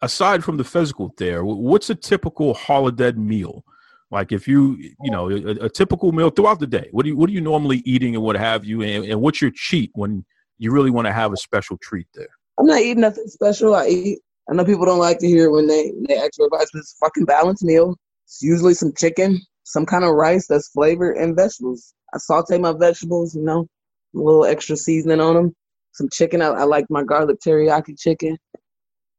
aside 0.00 0.44
from 0.44 0.56
the 0.56 0.64
physical, 0.64 1.12
there, 1.18 1.44
what's 1.44 1.90
a 1.90 1.94
typical 1.94 2.54
holiday 2.54 3.12
meal? 3.12 3.64
Like, 4.10 4.32
if 4.32 4.46
you 4.46 4.76
you 5.02 5.10
know 5.10 5.30
a, 5.30 5.66
a 5.66 5.68
typical 5.68 6.12
meal 6.12 6.30
throughout 6.30 6.60
the 6.60 6.66
day, 6.66 6.88
what 6.92 7.02
do 7.02 7.10
you 7.10 7.16
what 7.16 7.28
are 7.30 7.32
you 7.32 7.40
normally 7.40 7.82
eating 7.84 8.14
and 8.14 8.24
what 8.24 8.36
have 8.36 8.64
you, 8.64 8.82
and, 8.82 9.04
and 9.04 9.20
what's 9.20 9.42
your 9.42 9.50
cheat 9.50 9.90
when 9.94 10.24
you 10.58 10.70
really 10.70 10.90
want 10.90 11.06
to 11.06 11.12
have 11.12 11.32
a 11.32 11.36
special 11.36 11.76
treat 11.78 12.06
there? 12.14 12.28
I'm 12.58 12.66
not 12.66 12.80
eating 12.80 13.00
nothing 13.00 13.26
special. 13.26 13.74
I 13.74 13.86
eat. 13.88 14.18
I 14.50 14.54
know 14.54 14.64
people 14.64 14.86
don't 14.86 14.98
like 14.98 15.18
to 15.18 15.26
hear 15.26 15.50
when 15.50 15.66
they 15.66 15.92
they 16.06 16.16
ask 16.16 16.36
for 16.36 16.46
advice, 16.46 16.68
but 16.72 16.78
it's 16.78 16.96
a 17.00 17.04
fucking 17.04 17.24
balanced 17.24 17.64
meal. 17.64 17.96
It's 18.24 18.40
usually 18.40 18.74
some 18.74 18.92
chicken, 18.96 19.40
some 19.64 19.84
kind 19.84 20.04
of 20.04 20.14
rice 20.14 20.46
that's 20.46 20.68
flavored, 20.68 21.16
and 21.16 21.36
vegetables. 21.36 21.92
I 22.14 22.18
saute 22.18 22.56
my 22.56 22.72
vegetables, 22.72 23.34
you 23.34 23.42
know, 23.42 23.66
a 24.14 24.18
little 24.18 24.44
extra 24.46 24.76
seasoning 24.76 25.20
on 25.20 25.34
them. 25.34 25.56
Some 25.98 26.08
chicken. 26.10 26.40
I, 26.42 26.46
I 26.46 26.62
like 26.62 26.86
my 26.90 27.02
garlic 27.02 27.38
teriyaki 27.44 27.98
chicken. 27.98 28.38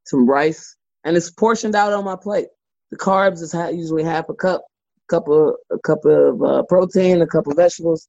Some 0.06 0.26
rice, 0.26 0.76
and 1.04 1.14
it's 1.14 1.30
portioned 1.30 1.74
out 1.74 1.92
on 1.92 2.06
my 2.06 2.16
plate. 2.16 2.48
The 2.90 2.96
carbs 2.96 3.42
is 3.42 3.54
usually 3.76 4.02
half 4.02 4.30
a 4.30 4.34
cup, 4.34 4.62
cup 5.10 5.28
of 5.28 5.56
a 5.70 5.78
cup 5.80 6.06
of 6.06 6.42
uh, 6.42 6.62
protein, 6.70 7.20
a 7.20 7.26
cup 7.26 7.46
of 7.48 7.56
vegetables. 7.56 8.08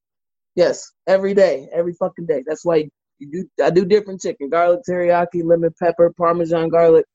Yes, 0.56 0.90
every 1.06 1.34
day, 1.34 1.68
every 1.74 1.92
fucking 1.92 2.28
day. 2.28 2.44
That's 2.48 2.64
why 2.64 2.90
do, 3.20 3.46
I 3.62 3.72
do 3.72 3.84
different 3.84 4.22
chicken, 4.22 4.48
garlic 4.50 4.80
teriyaki, 4.90 5.44
lemon 5.44 5.74
pepper, 5.78 6.14
parmesan 6.18 6.70
garlic, 6.70 7.06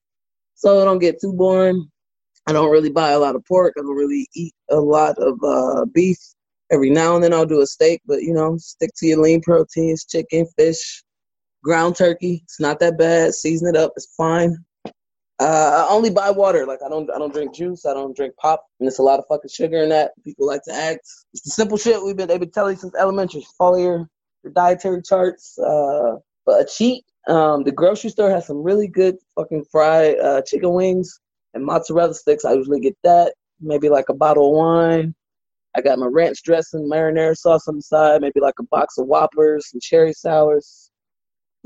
so 0.53 0.79
it 0.79 0.85
don't 0.85 0.99
get 0.99 1.19
too 1.19 1.33
boring. 1.33 1.89
I 2.45 2.53
don't 2.53 2.71
really 2.71 2.91
buy 2.91 3.09
a 3.09 3.19
lot 3.19 3.35
of 3.35 3.43
pork. 3.45 3.73
I 3.79 3.81
don't 3.81 3.95
really 3.95 4.27
eat 4.35 4.53
a 4.69 4.79
lot 4.79 5.17
of 5.17 5.39
uh, 5.43 5.85
beef. 5.85 6.19
Every 6.71 6.91
now 6.91 7.15
and 7.15 7.23
then 7.23 7.33
I'll 7.33 7.47
do 7.47 7.61
a 7.61 7.65
steak, 7.65 8.01
but 8.05 8.21
you 8.21 8.33
know, 8.33 8.57
stick 8.57 8.91
to 8.97 9.07
your 9.07 9.21
lean 9.21 9.41
proteins: 9.41 10.05
chicken, 10.05 10.45
fish, 10.55 11.03
ground 11.63 11.95
turkey. 11.95 12.41
It's 12.43 12.59
not 12.59 12.79
that 12.79 12.97
bad. 12.97 13.33
Season 13.33 13.67
it 13.67 13.75
up. 13.75 13.93
It's 13.95 14.13
fine. 14.15 14.57
Uh, 15.39 15.85
I 15.87 15.93
only 15.93 16.09
buy 16.09 16.31
water. 16.31 16.65
Like 16.65 16.79
I 16.83 16.89
don't, 16.89 17.09
I 17.11 17.19
don't 17.19 17.33
drink 17.33 17.53
juice. 17.53 17.85
I 17.85 17.93
don't 17.93 18.15
drink 18.15 18.35
pop. 18.37 18.65
And 18.79 18.87
it's 18.87 18.99
a 18.99 19.03
lot 19.03 19.19
of 19.19 19.25
fucking 19.29 19.49
sugar 19.49 19.83
in 19.83 19.89
that. 19.89 20.11
People 20.23 20.47
like 20.47 20.63
to 20.63 20.73
act. 20.73 21.07
It's 21.33 21.43
the 21.43 21.51
simple 21.51 21.77
shit 21.77 22.01
we've 22.03 22.17
been 22.17 22.27
they've 22.27 22.39
been 22.39 22.51
telling 22.51 22.75
you 22.75 22.79
since 22.79 22.95
elementary. 22.95 23.45
Follow 23.57 23.77
your, 23.77 24.09
your 24.43 24.53
dietary 24.53 25.01
charts. 25.03 25.57
Uh, 25.59 26.15
but 26.45 26.61
a 26.61 26.65
cheat. 26.65 27.03
Um, 27.27 27.63
the 27.63 27.73
grocery 27.73 28.09
store 28.09 28.31
has 28.31 28.47
some 28.47 28.63
really 28.63 28.87
good 28.87 29.17
fucking 29.35 29.65
fried 29.69 30.17
uh, 30.19 30.41
chicken 30.43 30.71
wings 30.73 31.19
and 31.53 31.65
mozzarella 31.65 32.13
sticks. 32.13 32.45
I 32.45 32.53
usually 32.53 32.79
get 32.79 32.97
that. 33.03 33.33
Maybe 33.59 33.89
like 33.89 34.09
a 34.09 34.13
bottle 34.13 34.49
of 34.49 34.55
wine. 34.55 35.13
I 35.75 35.81
got 35.81 35.99
my 35.99 36.07
ranch 36.07 36.41
dressing, 36.43 36.89
marinara 36.89 37.35
sauce 37.35 37.67
on 37.67 37.75
the 37.75 37.81
side. 37.81 38.21
Maybe 38.21 38.39
like 38.39 38.55
a 38.59 38.63
box 38.63 38.97
of 38.97 39.07
Whoppers, 39.07 39.69
some 39.69 39.79
cherry 39.81 40.13
sours. 40.13 40.86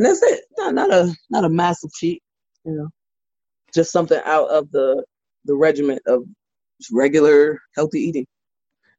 And 0.01 0.09
that's 0.09 0.23
it. 0.23 0.45
Not, 0.57 0.73
not 0.73 0.91
a 0.91 1.15
not 1.29 1.45
a 1.45 1.49
massive 1.49 1.91
cheat, 1.93 2.23
you 2.65 2.73
know. 2.73 2.89
Just 3.71 3.91
something 3.91 4.19
out 4.25 4.49
of 4.49 4.71
the 4.71 5.03
the 5.45 5.53
regiment 5.53 6.01
of 6.07 6.23
regular 6.91 7.59
healthy 7.75 7.99
eating. 7.99 8.25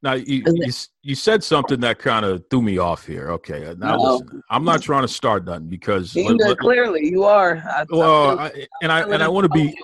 Now, 0.05 0.13
you 0.13 0.45
you, 0.47 0.73
you 1.03 1.15
said 1.17 1.43
something 1.43 1.81
that 1.81 1.99
kind 1.99 2.25
of 2.25 2.45
threw 2.51 2.63
me 2.63 2.79
off 2.79 3.05
here. 3.05 3.33
Okay, 3.33 3.67
uh, 3.67 3.75
now 3.75 3.97
No. 3.97 4.03
listen, 4.13 4.43
I'm 4.49 4.65
not 4.65 4.81
trying 4.81 5.03
to 5.03 5.09
start 5.09 5.45
nothing 5.45 5.67
because 5.69 6.15
You 6.15 6.37
let- 6.37 6.51
let- 6.51 6.59
clearly 6.59 7.05
you 7.11 7.25
are. 7.25 7.57
I, 7.57 7.85
well, 7.91 8.39
I, 8.39 8.45
I, 8.47 8.67
and 8.81 8.93
I 8.93 9.01
and 9.03 9.25
I 9.25 9.27
want 9.29 9.43
to 9.47 9.49
be 9.49 9.77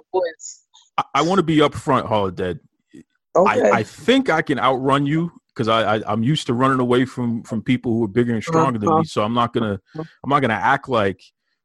I, 1.17 1.23
want 1.23 1.41
to 1.41 1.43
be 1.45 1.57
upfront, 1.57 2.07
Holidead. 2.09 2.61
okay. 3.35 3.71
I, 3.73 3.79
I 3.79 3.83
think 3.83 4.31
I 4.31 4.41
can 4.41 4.61
outrun 4.61 5.05
you 5.05 5.33
because 5.59 5.69
I, 5.69 5.97
I 5.97 6.03
I'm 6.13 6.23
used 6.23 6.47
to 6.47 6.55
running 6.55 6.79
away 6.79 7.05
from 7.05 7.43
from 7.43 7.63
people 7.63 7.93
who 7.93 8.05
are 8.05 8.09
bigger 8.09 8.33
and 8.33 8.43
stronger 8.43 8.79
than 8.79 8.89
Uh-huh. 8.91 9.01
me. 9.01 9.07
So 9.07 9.23
I'm 9.25 9.35
not 9.35 9.53
gonna 9.53 9.81
I'm 9.97 10.31
not 10.31 10.41
gonna 10.41 10.55
act 10.55 10.89
like 10.89 11.21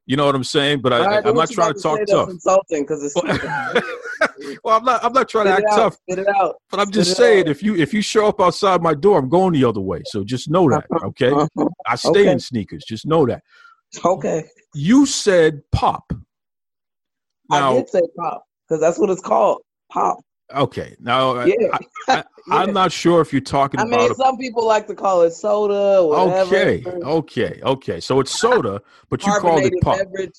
you 0.07 0.17
know 0.17 0.25
what 0.25 0.35
I'm 0.35 0.43
saying. 0.43 0.81
But 0.81 0.93
I, 0.93 0.97
All 0.99 1.05
right, 1.05 1.17
I, 1.19 1.21
but 1.21 1.29
I'm 1.29 1.35
not 1.35 1.51
trying 1.51 1.73
to 1.73 1.79
talk 1.79 1.99
tough. 2.07 2.29
Insulting 2.29 2.83
because 2.83 3.03
it's. 3.03 3.15
well, 4.63 4.77
I'm 4.77 4.83
not 4.83 5.03
I'm 5.05 5.13
not 5.13 5.29
trying 5.29 5.45
to 5.45 5.51
act 5.51 5.67
out. 5.71 5.75
tough, 5.77 5.93
Spit 6.09 6.19
it 6.19 6.27
out. 6.27 6.55
but 6.71 6.79
I'm 6.79 6.87
Spit 6.87 6.95
just 6.95 7.15
saying 7.15 7.45
out. 7.45 7.51
if 7.51 7.61
you 7.61 7.75
if 7.75 7.93
you 7.93 8.01
show 8.01 8.27
up 8.27 8.41
outside 8.41 8.81
my 8.81 8.95
door, 8.95 9.19
I'm 9.19 9.29
going 9.29 9.53
the 9.53 9.63
other 9.63 9.79
way. 9.81 10.01
So 10.05 10.23
just 10.23 10.49
know 10.49 10.67
that, 10.69 10.87
okay? 11.03 11.31
Uh-huh. 11.31 11.69
I 11.85 11.95
stay 11.95 12.21
Okay. 12.21 12.31
in 12.31 12.39
sneakers. 12.39 12.83
Just 12.83 13.05
know 13.05 13.25
that. 13.27 13.43
Okay. 14.03 14.45
You 14.73 15.05
said 15.05 15.61
pop. 15.71 16.11
I 17.51 17.59
Now, 17.59 17.73
did 17.75 17.89
say 17.89 18.01
pop 18.17 18.43
because 18.67 18.81
that's 18.81 18.97
what 18.97 19.11
it's 19.11 19.21
called. 19.21 19.61
Pop. 19.91 20.17
Okay, 20.53 20.95
now 20.99 21.35
I- 21.37 21.45
Yeah. 22.07 22.21
I, 22.51 22.63
am 22.63 22.73
not 22.73 22.91
sure 22.91 23.21
if 23.21 23.31
you're 23.31 23.41
talking 23.41 23.79
I 23.79 23.83
about. 23.83 23.99
mean, 23.99 24.11
a- 24.11 24.15
some 24.15 24.37
people 24.37 24.65
like 24.65 24.87
to 24.87 24.95
call 24.95 25.21
it 25.21 25.31
soda. 25.31 26.05
Whatever. 26.05 26.55
okay, 26.55 26.83
okay, 27.03 27.61
okay. 27.63 27.99
So 27.99 28.19
it's 28.19 28.31
soda, 28.39 28.81
but 29.09 29.25
you 29.25 29.33
called 29.39 29.63
it 29.63 29.73
pop. 29.81 29.97
beverage. 29.97 30.33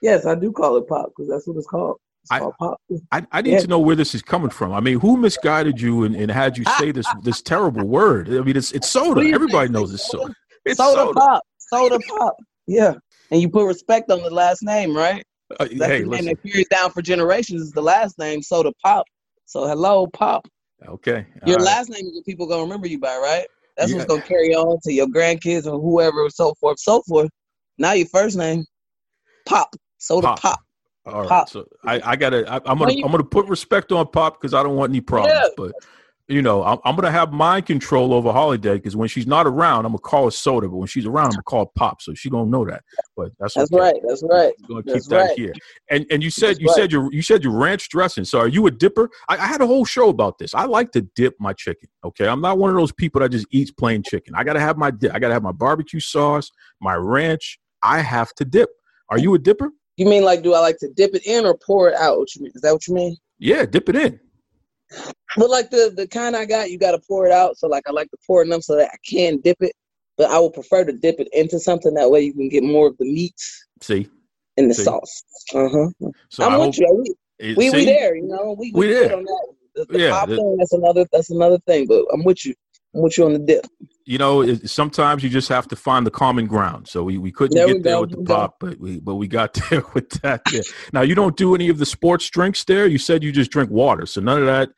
Yes, 0.00 0.26
I 0.26 0.34
do 0.34 0.52
call 0.52 0.76
it 0.76 0.88
pop 0.88 1.10
because 1.16 1.28
that's 1.30 1.46
what 1.46 1.56
it's 1.56 1.66
called. 1.66 1.96
It's 2.22 2.30
I- 2.30 2.38
called 2.38 2.54
pop. 2.58 2.80
I, 3.10 3.26
I 3.32 3.42
need 3.42 3.52
Yeah. 3.52 3.60
to 3.60 3.66
know 3.66 3.80
where 3.80 3.96
this 3.96 4.14
is 4.14 4.22
coming 4.22 4.50
from. 4.50 4.72
I 4.72 4.80
mean, 4.80 5.00
who 5.00 5.16
misguided 5.16 5.80
you 5.80 6.04
and, 6.04 6.14
and 6.14 6.30
had 6.30 6.56
you 6.56 6.64
say 6.78 6.92
this 6.92 7.06
this 7.22 7.42
terrible 7.52 7.84
word? 7.86 8.28
I 8.28 8.40
mean, 8.42 8.56
it's 8.56 8.72
it's 8.72 8.88
soda. 8.88 9.22
Everybody 9.22 9.70
knows 9.70 9.92
it's 9.92 10.08
soda. 10.08 10.32
It's 10.64 10.78
soda, 10.78 11.00
soda. 11.02 11.14
pop. 11.14 11.42
Soda 11.58 11.98
pop. 12.08 12.36
Yeah. 12.66 12.94
And 13.32 13.40
you 13.40 13.48
put 13.48 13.66
respect 13.66 14.10
on 14.10 14.22
the 14.22 14.30
last 14.30 14.62
name, 14.62 14.96
right? 14.96 15.24
Uh, 15.58 15.64
That's 15.64 15.72
hey, 15.72 15.78
the 15.78 15.86
name 16.00 16.08
listen. 16.10 16.26
that 16.26 16.42
carries 16.44 16.68
down 16.68 16.90
for 16.90 17.02
generations 17.02 17.62
is 17.62 17.72
the 17.72 17.82
last 17.82 18.18
name, 18.18 18.40
Soda 18.42 18.72
Pop. 18.84 19.04
So 19.52 19.66
hello, 19.66 20.06
Pop. 20.06 20.48
Okay. 20.88 21.26
Your 21.46 21.58
right. 21.58 21.66
last 21.66 21.90
name 21.90 22.06
is 22.06 22.14
what 22.14 22.24
people 22.24 22.46
gonna 22.46 22.62
remember 22.62 22.88
you 22.88 22.98
by, 22.98 23.18
right? 23.18 23.46
That's 23.76 23.90
Yeah. 23.90 23.98
what's 23.98 24.06
gonna 24.06 24.22
carry 24.22 24.54
on 24.54 24.78
to 24.84 24.92
your 24.94 25.06
grandkids 25.08 25.66
or 25.70 25.78
whoever, 25.78 26.30
so 26.30 26.54
forth, 26.54 26.78
so 26.80 27.02
forth. 27.02 27.28
Now 27.76 27.92
your 27.92 28.06
first 28.06 28.38
name, 28.38 28.64
Pop. 29.44 29.76
Soda 29.98 30.28
Pop. 30.28 30.40
Pop. 30.40 30.60
All 31.04 31.20
right. 31.20 31.28
Pop. 31.28 31.50
So 31.50 31.66
I, 31.84 32.00
I 32.02 32.16
gotta. 32.16 32.50
I, 32.50 32.62
I'm 32.64 32.78
gonna. 32.78 32.94
You- 32.94 33.04
I'm 33.04 33.10
gonna 33.10 33.24
put 33.24 33.46
respect 33.46 33.92
on 33.92 34.06
Pop 34.08 34.40
because 34.40 34.54
I 34.54 34.62
don't 34.62 34.74
want 34.74 34.88
any 34.88 35.02
problems. 35.02 35.38
Yeah. 35.38 35.48
But 35.58 35.72
you 36.32 36.42
know, 36.42 36.64
I'm, 36.64 36.78
I'm 36.84 36.96
gonna 36.96 37.10
have 37.10 37.32
mind 37.32 37.66
control 37.66 38.14
over 38.14 38.30
Holidead 38.30 38.74
because 38.74 38.96
when 38.96 39.08
she's 39.08 39.26
not 39.26 39.46
around, 39.46 39.84
I'm 39.84 39.92
gonna 39.92 39.98
call 39.98 40.24
her 40.24 40.30
Soda. 40.30 40.68
But 40.68 40.76
when 40.76 40.86
she's 40.88 41.06
around, 41.06 41.26
I'm 41.26 41.32
gonna 41.32 41.42
call 41.42 41.66
Pop. 41.76 42.00
So 42.00 42.14
she 42.14 42.30
don't 42.30 42.50
know 42.50 42.64
that. 42.64 42.82
But 43.16 43.32
that's 43.38 43.54
That's 43.54 43.72
okay. 43.72 43.80
right. 43.80 43.94
That's 44.06 44.22
right. 44.28 44.52
We're 44.62 44.68
gonna 44.68 44.82
keep 44.82 44.92
That's 44.94 45.08
that 45.08 45.16
right. 45.16 45.38
here. 45.38 45.52
And 45.90 46.06
and 46.10 46.22
you 46.22 46.30
said 46.30 46.50
That's 46.50 46.60
you 46.60 46.66
right. 46.68 46.76
said 46.76 46.92
your 46.92 47.12
you 47.12 47.22
said 47.22 47.44
your 47.44 47.52
ranch 47.52 47.88
dressing. 47.88 48.24
So 48.24 48.38
are 48.38 48.48
you 48.48 48.66
a 48.66 48.70
dipper? 48.70 49.10
I, 49.28 49.36
I 49.36 49.46
had 49.46 49.60
a 49.60 49.66
whole 49.66 49.84
show 49.84 50.08
about 50.08 50.38
this. 50.38 50.54
I 50.54 50.64
like 50.64 50.92
to 50.92 51.02
dip 51.02 51.34
my 51.38 51.52
chicken. 51.52 51.88
Okay, 52.04 52.26
I'm 52.26 52.40
not 52.40 52.58
one 52.58 52.70
of 52.70 52.76
those 52.76 52.92
people 52.92 53.20
that 53.20 53.30
just 53.30 53.46
eats 53.50 53.70
plain 53.70 54.02
chicken. 54.02 54.34
I 54.34 54.44
gotta 54.44 54.60
have 54.60 54.76
my 54.78 54.90
dip. 54.90 55.14
I 55.14 55.18
gotta 55.18 55.34
have 55.34 55.42
my 55.42 55.52
barbecue 55.52 56.00
sauce, 56.00 56.50
my 56.80 56.94
ranch. 56.94 57.58
I 57.82 58.00
have 58.00 58.32
to 58.34 58.44
dip. 58.44 58.70
Are 59.10 59.18
you 59.18 59.34
a 59.34 59.38
dipper? 59.38 59.70
You 59.96 60.06
mean 60.06 60.24
like 60.24 60.42
do 60.42 60.54
I 60.54 60.60
like 60.60 60.78
to 60.78 60.88
dip 60.88 61.14
it 61.14 61.26
in 61.26 61.44
or 61.44 61.56
pour 61.66 61.88
it 61.88 61.94
out? 61.94 62.18
What 62.18 62.34
you 62.34 62.42
mean? 62.42 62.52
Is 62.54 62.62
that 62.62 62.72
what 62.72 62.86
you 62.86 62.94
mean? 62.94 63.16
Yeah, 63.38 63.66
dip 63.66 63.88
it 63.88 63.96
in. 63.96 64.18
But 65.36 65.50
like 65.50 65.70
the 65.70 65.92
the 65.96 66.06
kind 66.06 66.36
I 66.36 66.44
got, 66.44 66.70
you 66.70 66.78
got 66.78 66.92
to 66.92 67.00
pour 67.08 67.26
it 67.26 67.32
out. 67.32 67.56
So 67.56 67.66
like 67.68 67.84
I 67.88 67.92
like 67.92 68.10
to 68.10 68.16
pour 68.26 68.42
in 68.42 68.62
so 68.62 68.76
that 68.76 68.90
I 68.92 68.96
can 69.08 69.38
dip 69.40 69.56
it. 69.60 69.72
But 70.18 70.30
I 70.30 70.38
would 70.38 70.52
prefer 70.52 70.84
to 70.84 70.92
dip 70.92 71.18
it 71.20 71.28
into 71.32 71.58
something 71.58 71.94
that 71.94 72.10
way 72.10 72.20
you 72.20 72.34
can 72.34 72.48
get 72.50 72.62
more 72.62 72.86
of 72.88 72.98
the 72.98 73.06
meat 73.06 73.34
See, 73.80 74.08
In 74.58 74.68
the 74.68 74.74
See. 74.74 74.84
sauce. 74.84 75.24
Uh 75.54 75.68
huh. 75.70 76.10
so 76.28 76.44
I'm 76.44 76.52
I 76.60 76.66
with 76.66 76.78
you. 76.78 77.04
We, 77.40 77.54
we, 77.56 77.70
we 77.70 77.84
there. 77.86 78.14
You 78.14 78.26
know, 78.26 78.54
we 78.58 78.70
We 78.74 78.88
good 78.88 79.08
there. 79.10 79.16
on 79.16 79.24
that. 79.24 79.46
The, 79.74 79.86
the 79.86 79.98
Yeah, 79.98 80.10
pop 80.10 80.28
the- 80.28 80.36
thing, 80.36 80.56
that's 80.58 80.72
another 80.74 81.06
that's 81.12 81.30
another 81.30 81.58
thing. 81.66 81.86
But 81.86 82.04
I'm 82.12 82.24
with 82.24 82.44
you. 82.44 82.54
I'm 82.94 83.00
with 83.00 83.16
you 83.16 83.24
on 83.24 83.32
the 83.32 83.38
dip. 83.38 83.66
you 84.04 84.18
know, 84.18 84.42
it, 84.42 84.68
sometimes 84.68 85.22
you 85.24 85.30
just 85.30 85.48
have 85.48 85.66
to 85.68 85.76
find 85.76 86.06
the 86.06 86.10
common 86.10 86.46
ground. 86.46 86.86
So 86.86 87.02
we, 87.02 87.16
we 87.16 87.32
couldn't 87.32 87.56
There 87.56 87.66
we 87.66 87.72
get 87.74 87.82
there 87.82 87.94
go, 87.94 88.00
with 88.02 88.10
the 88.10 88.18
we 88.18 88.24
pop, 88.26 88.56
but 88.60 88.78
we 88.78 89.00
but 89.00 89.14
we 89.14 89.26
got 89.28 89.54
there 89.70 89.82
with 89.94 90.10
that. 90.20 90.42
There. 90.52 90.62
Now 90.92 91.00
you 91.00 91.14
don't 91.14 91.34
do 91.38 91.54
any 91.54 91.70
of 91.70 91.78
the 91.78 91.86
sports 91.86 92.28
drinks 92.28 92.64
there. 92.64 92.86
You 92.86 92.98
said 92.98 93.22
you 93.24 93.32
just 93.32 93.50
drink 93.50 93.70
water, 93.70 94.04
so 94.04 94.20
none 94.20 94.40
of 94.40 94.46
that 94.46 94.68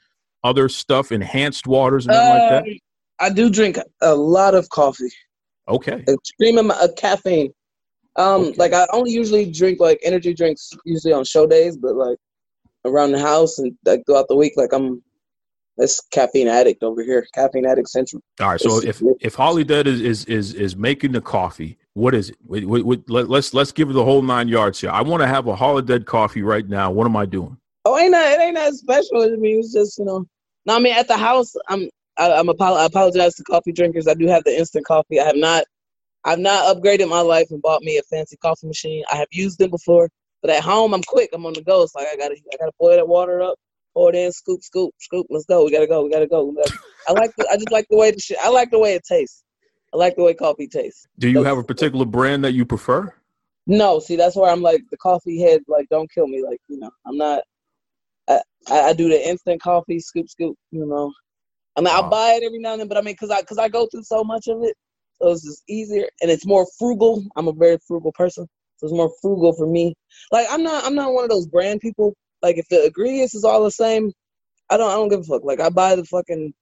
other 0.45 0.69
stuff, 0.69 1.11
enhanced 1.11 1.67
waters 1.67 2.07
and 2.07 2.15
nothing 2.15 2.29
like 2.31 2.49
that. 2.51 2.63
Um, 2.63 2.79
I 3.19 3.31
do 3.31 3.51
drink 3.51 3.79
a 4.03 4.15
lot 4.15 4.55
of 4.55 4.69
coffee. 4.69 5.11
Okay, 5.69 6.05
extreme 6.07 6.59
amount 6.59 6.81
of 6.83 6.95
caffeine. 6.97 7.53
Um, 8.17 8.43
Okay. 8.43 8.55
like 8.59 8.73
I 8.75 8.87
only 8.93 9.11
usually 9.11 9.51
drink 9.51 9.81
like 9.81 9.99
energy 10.05 10.35
drinks 10.35 10.71
usually 10.85 11.13
on 11.15 11.25
show 11.25 11.47
days, 11.47 11.77
but 11.77 11.97
like 11.97 12.19
around 12.85 13.13
the 13.13 13.19
house 13.19 13.59
and 13.59 13.73
like 13.85 14.03
throughout 14.07 14.29
the 14.29 14.37
week, 14.37 14.53
like 14.57 14.73
I'm 14.73 15.03
this 15.77 16.01
caffeine 16.13 16.47
addict 16.47 16.85
over 16.85 17.03
here, 17.03 17.27
caffeine 17.35 17.67
addict 17.67 17.89
central. 17.89 18.23
all 18.41 18.51
right. 18.51 18.61
So 18.61 18.79
It's- 18.79 19.01
if 19.03 19.17
if 19.21 19.37
Holidead 19.37 19.87
is 19.87 20.01
is 20.01 20.25
is 20.27 20.55
is 20.55 20.77
making 20.77 21.13
the 21.13 21.21
coffee, 21.21 21.79
what 21.95 22.15
is 22.15 22.31
it? 22.31 22.37
Wait, 22.47 22.69
wait, 22.69 22.85
wait, 22.85 23.09
let, 23.11 23.29
let's 23.29 23.55
let's 23.55 23.73
give 23.73 23.89
it 23.91 23.95
the 23.95 24.05
whole 24.05 24.23
nine 24.23 24.47
yards 24.49 24.81
here. 24.81 24.91
I 24.91 25.01
want 25.03 25.23
to 25.23 25.27
have 25.27 25.47
a 25.49 25.57
Holidead 25.57 26.05
coffee 26.05 26.43
right 26.43 26.69
now. 26.69 26.91
What 26.93 27.07
am 27.07 27.17
I 27.17 27.25
doing? 27.27 27.57
Oh, 27.87 27.99
ain't 27.99 28.13
that 28.13 28.39
it 28.39 28.43
ain't 28.43 28.57
that 28.57 28.75
special. 28.75 29.23
I 29.23 29.29
mean, 29.37 29.59
it's 29.61 29.73
just 29.73 29.99
you 29.99 30.05
know. 30.05 30.27
No, 30.67 30.77
I 30.77 30.79
mean 30.79 30.95
at 30.95 31.09
the 31.09 31.17
house, 31.17 31.55
I'm 31.69 31.89
I, 32.17 32.33
I'm 32.33 32.49
apo- 32.49 32.75
I 32.75 32.85
apologize 32.87 33.35
to 33.37 33.45
coffee 33.45 33.73
drinkers. 33.73 34.07
I 34.07 34.15
do 34.15 34.27
have 34.29 34.45
the 34.45 34.57
instant 34.57 34.87
coffee. 34.87 35.21
I 35.21 35.25
have 35.25 35.37
not, 35.37 35.65
I've 36.25 36.39
not 36.39 36.75
upgraded 36.75 37.09
my 37.09 37.21
life 37.21 37.49
and 37.51 37.61
bought 37.61 37.83
me 37.83 37.99
a 37.99 38.03
fancy 38.03 38.37
coffee 38.37 38.67
machine. 38.67 39.05
I 39.13 39.17
have 39.17 39.29
used 39.31 39.59
them 39.59 39.71
before, 39.71 40.09
but 40.41 40.51
at 40.51 40.63
home 40.63 40.95
I'm 40.95 41.03
quick. 41.03 41.31
I'm 41.33 41.45
on 41.47 41.55
the 41.55 41.63
go. 41.63 41.83
It's 41.83 41.95
like 41.95 42.07
I 42.13 42.17
gotta 42.17 42.37
I 42.53 42.57
gotta 42.59 42.73
boil 42.79 42.97
that 42.97 43.09
water 43.09 43.43
up, 43.43 43.57
pour 43.95 44.11
it 44.11 44.17
in, 44.17 44.33
scoop, 44.33 44.63
scoop, 44.63 44.95
scoop. 44.99 45.27
Let's 45.31 45.47
go. 45.47 45.65
We 45.65 45.73
gotta 45.73 45.87
go. 45.87 46.05
We 46.05 46.11
gotta 46.11 46.27
go. 46.27 46.55
I 47.09 47.13
like 47.13 47.33
the, 47.37 47.49
I 47.51 47.57
just 47.57 47.73
like 47.73 47.87
the 47.91 47.97
way 47.97 48.11
the 48.11 48.21
shit. 48.21 48.39
I 48.43 48.49
like 48.49 48.71
the 48.71 48.79
way 48.79 48.95
it 48.95 49.03
tastes. 49.05 49.43
I 49.93 49.97
like 49.97 50.17
the 50.17 50.23
way 50.23 50.35
coffee 50.35 50.67
tastes. 50.67 51.07
Do 51.19 51.29
you 51.29 51.43
have 51.45 51.59
a 51.59 51.63
particular 51.65 52.05
brand 52.05 52.45
that 52.45 52.53
you 52.53 52.65
prefer? 52.65 53.13
No, 53.67 53.99
see, 53.99 54.17
that's 54.17 54.37
where 54.37 54.51
I'm 54.51 54.63
like 54.63 54.83
the 54.91 54.97
coffee 54.97 55.41
head. 55.41 55.63
Like, 55.69 55.89
don't 55.89 56.11
kill 56.11 56.27
me. 56.27 56.45
Like, 56.45 56.61
you 56.69 56.79
know, 56.79 56.91
I'm 57.07 57.17
not. 57.17 57.43
I 58.29 58.41
I, 58.71 58.81
I 58.81 58.93
do 58.95 59.09
the 59.09 59.29
instant 59.29 59.61
coffee, 59.63 60.01
scoop, 60.01 60.29
scoop. 60.29 60.57
You 60.71 60.87
know, 60.87 61.13
I 61.77 61.81
mean, 61.81 61.93
Wow. 61.95 62.03
I'll 62.03 62.11
buy 62.11 62.33
it 62.35 62.45
every 62.45 62.59
now 62.59 62.73
and 62.73 62.81
then, 62.81 62.89
but 62.89 62.99
I 62.99 63.03
mean, 63.03 63.17
cause 63.17 63.31
I 63.31 63.43
cause 63.43 63.59
I 63.59 63.69
go 63.69 63.87
through 63.87 64.05
so 64.05 64.25
much 64.25 64.49
of 64.49 64.63
it, 64.63 64.77
so 65.21 65.31
it's 65.33 65.45
just 65.45 65.63
easier 65.69 66.07
and 66.23 66.31
it's 66.31 66.47
more 66.47 66.67
frugal. 66.79 67.25
I'm 67.37 67.49
a 67.49 67.53
very 67.53 67.79
frugal 67.87 68.13
person, 68.13 68.47
so 68.77 68.87
it's 68.87 68.95
more 68.97 69.13
frugal 69.23 69.53
for 69.55 69.67
me. 69.67 69.95
Like, 70.33 70.47
I'm 70.51 70.63
not 70.63 70.85
I'm 70.85 70.95
not 70.95 71.13
one 71.13 71.25
of 71.25 71.31
those 71.31 71.47
brand 71.47 71.81
people. 71.81 72.15
Like, 72.43 72.59
if 72.59 72.69
the 72.69 72.87
ingredients 72.87 73.35
is 73.35 73.45
all 73.45 73.65
the 73.65 73.71
same, 73.71 74.13
I 74.71 74.77
don't 74.77 74.91
I 74.91 74.95
don't 74.95 75.09
give 75.09 75.21
a 75.21 75.25
fuck. 75.25 75.45
Like, 75.45 75.61
I 75.61 75.71
buy 75.71 75.97
the 75.97 76.05
fucking 76.05 76.53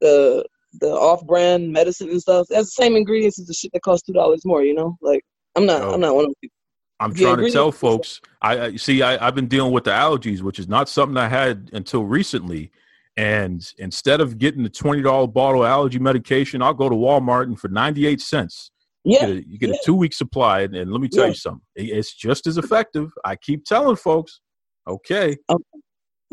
the 0.00 0.44
the 0.80 0.88
off 0.90 1.26
brand 1.26 1.72
medicine 1.72 2.10
and 2.10 2.20
stuff. 2.20 2.46
That's 2.50 2.74
the 2.76 2.82
same 2.84 2.96
ingredients 2.96 3.40
as 3.40 3.46
the 3.46 3.54
shit 3.54 3.72
that 3.72 3.82
costs 3.82 4.06
two 4.06 4.12
dollars 4.12 4.44
more. 4.44 4.62
You 4.62 4.74
know, 4.74 4.96
like 5.02 5.24
I'm 5.56 5.66
not 5.66 5.82
Oh. 5.82 5.94
I'm 5.94 6.00
not 6.00 6.14
one 6.14 6.24
of 6.24 6.28
those 6.30 6.36
people. 6.42 6.56
I'm 7.00 7.14
trying 7.14 7.38
to 7.38 7.50
tell 7.50 7.72
folks. 7.72 8.20
I, 8.42 8.60
I 8.66 8.76
see. 8.76 9.02
I, 9.02 9.26
I've 9.26 9.34
been 9.34 9.48
dealing 9.48 9.72
with 9.72 9.84
the 9.84 9.90
allergies, 9.90 10.42
which 10.42 10.58
is 10.58 10.68
not 10.68 10.88
something 10.88 11.16
I 11.16 11.28
had 11.28 11.70
until 11.72 12.04
recently. 12.04 12.70
And 13.16 13.66
instead 13.78 14.20
of 14.20 14.38
getting 14.38 14.62
the 14.62 14.68
twenty 14.70 15.02
dollar 15.02 15.26
bottle 15.26 15.62
of 15.64 15.68
allergy 15.68 15.98
medication, 15.98 16.62
I'll 16.62 16.74
go 16.74 16.88
to 16.88 16.94
Walmart 16.94 17.44
and 17.44 17.58
for 17.58 17.68
ninety 17.68 18.06
eight 18.06 18.20
cents, 18.20 18.70
Yeah. 19.04 19.26
you 19.26 19.26
get 19.26 19.30
a, 19.30 19.48
you 19.50 19.58
get 19.58 19.68
yeah. 19.70 19.76
a 19.76 19.84
two 19.84 19.94
week 19.94 20.12
supply. 20.12 20.60
And, 20.60 20.76
and 20.76 20.92
let 20.92 21.00
me 21.00 21.08
tell 21.08 21.24
Yeah. 21.24 21.30
you 21.30 21.34
something, 21.34 21.62
it's 21.74 22.14
just 22.14 22.46
as 22.46 22.56
effective. 22.58 23.10
I 23.24 23.36
keep 23.36 23.64
telling 23.64 23.96
folks, 23.96 24.40
okay, 24.86 25.36
um, 25.48 25.62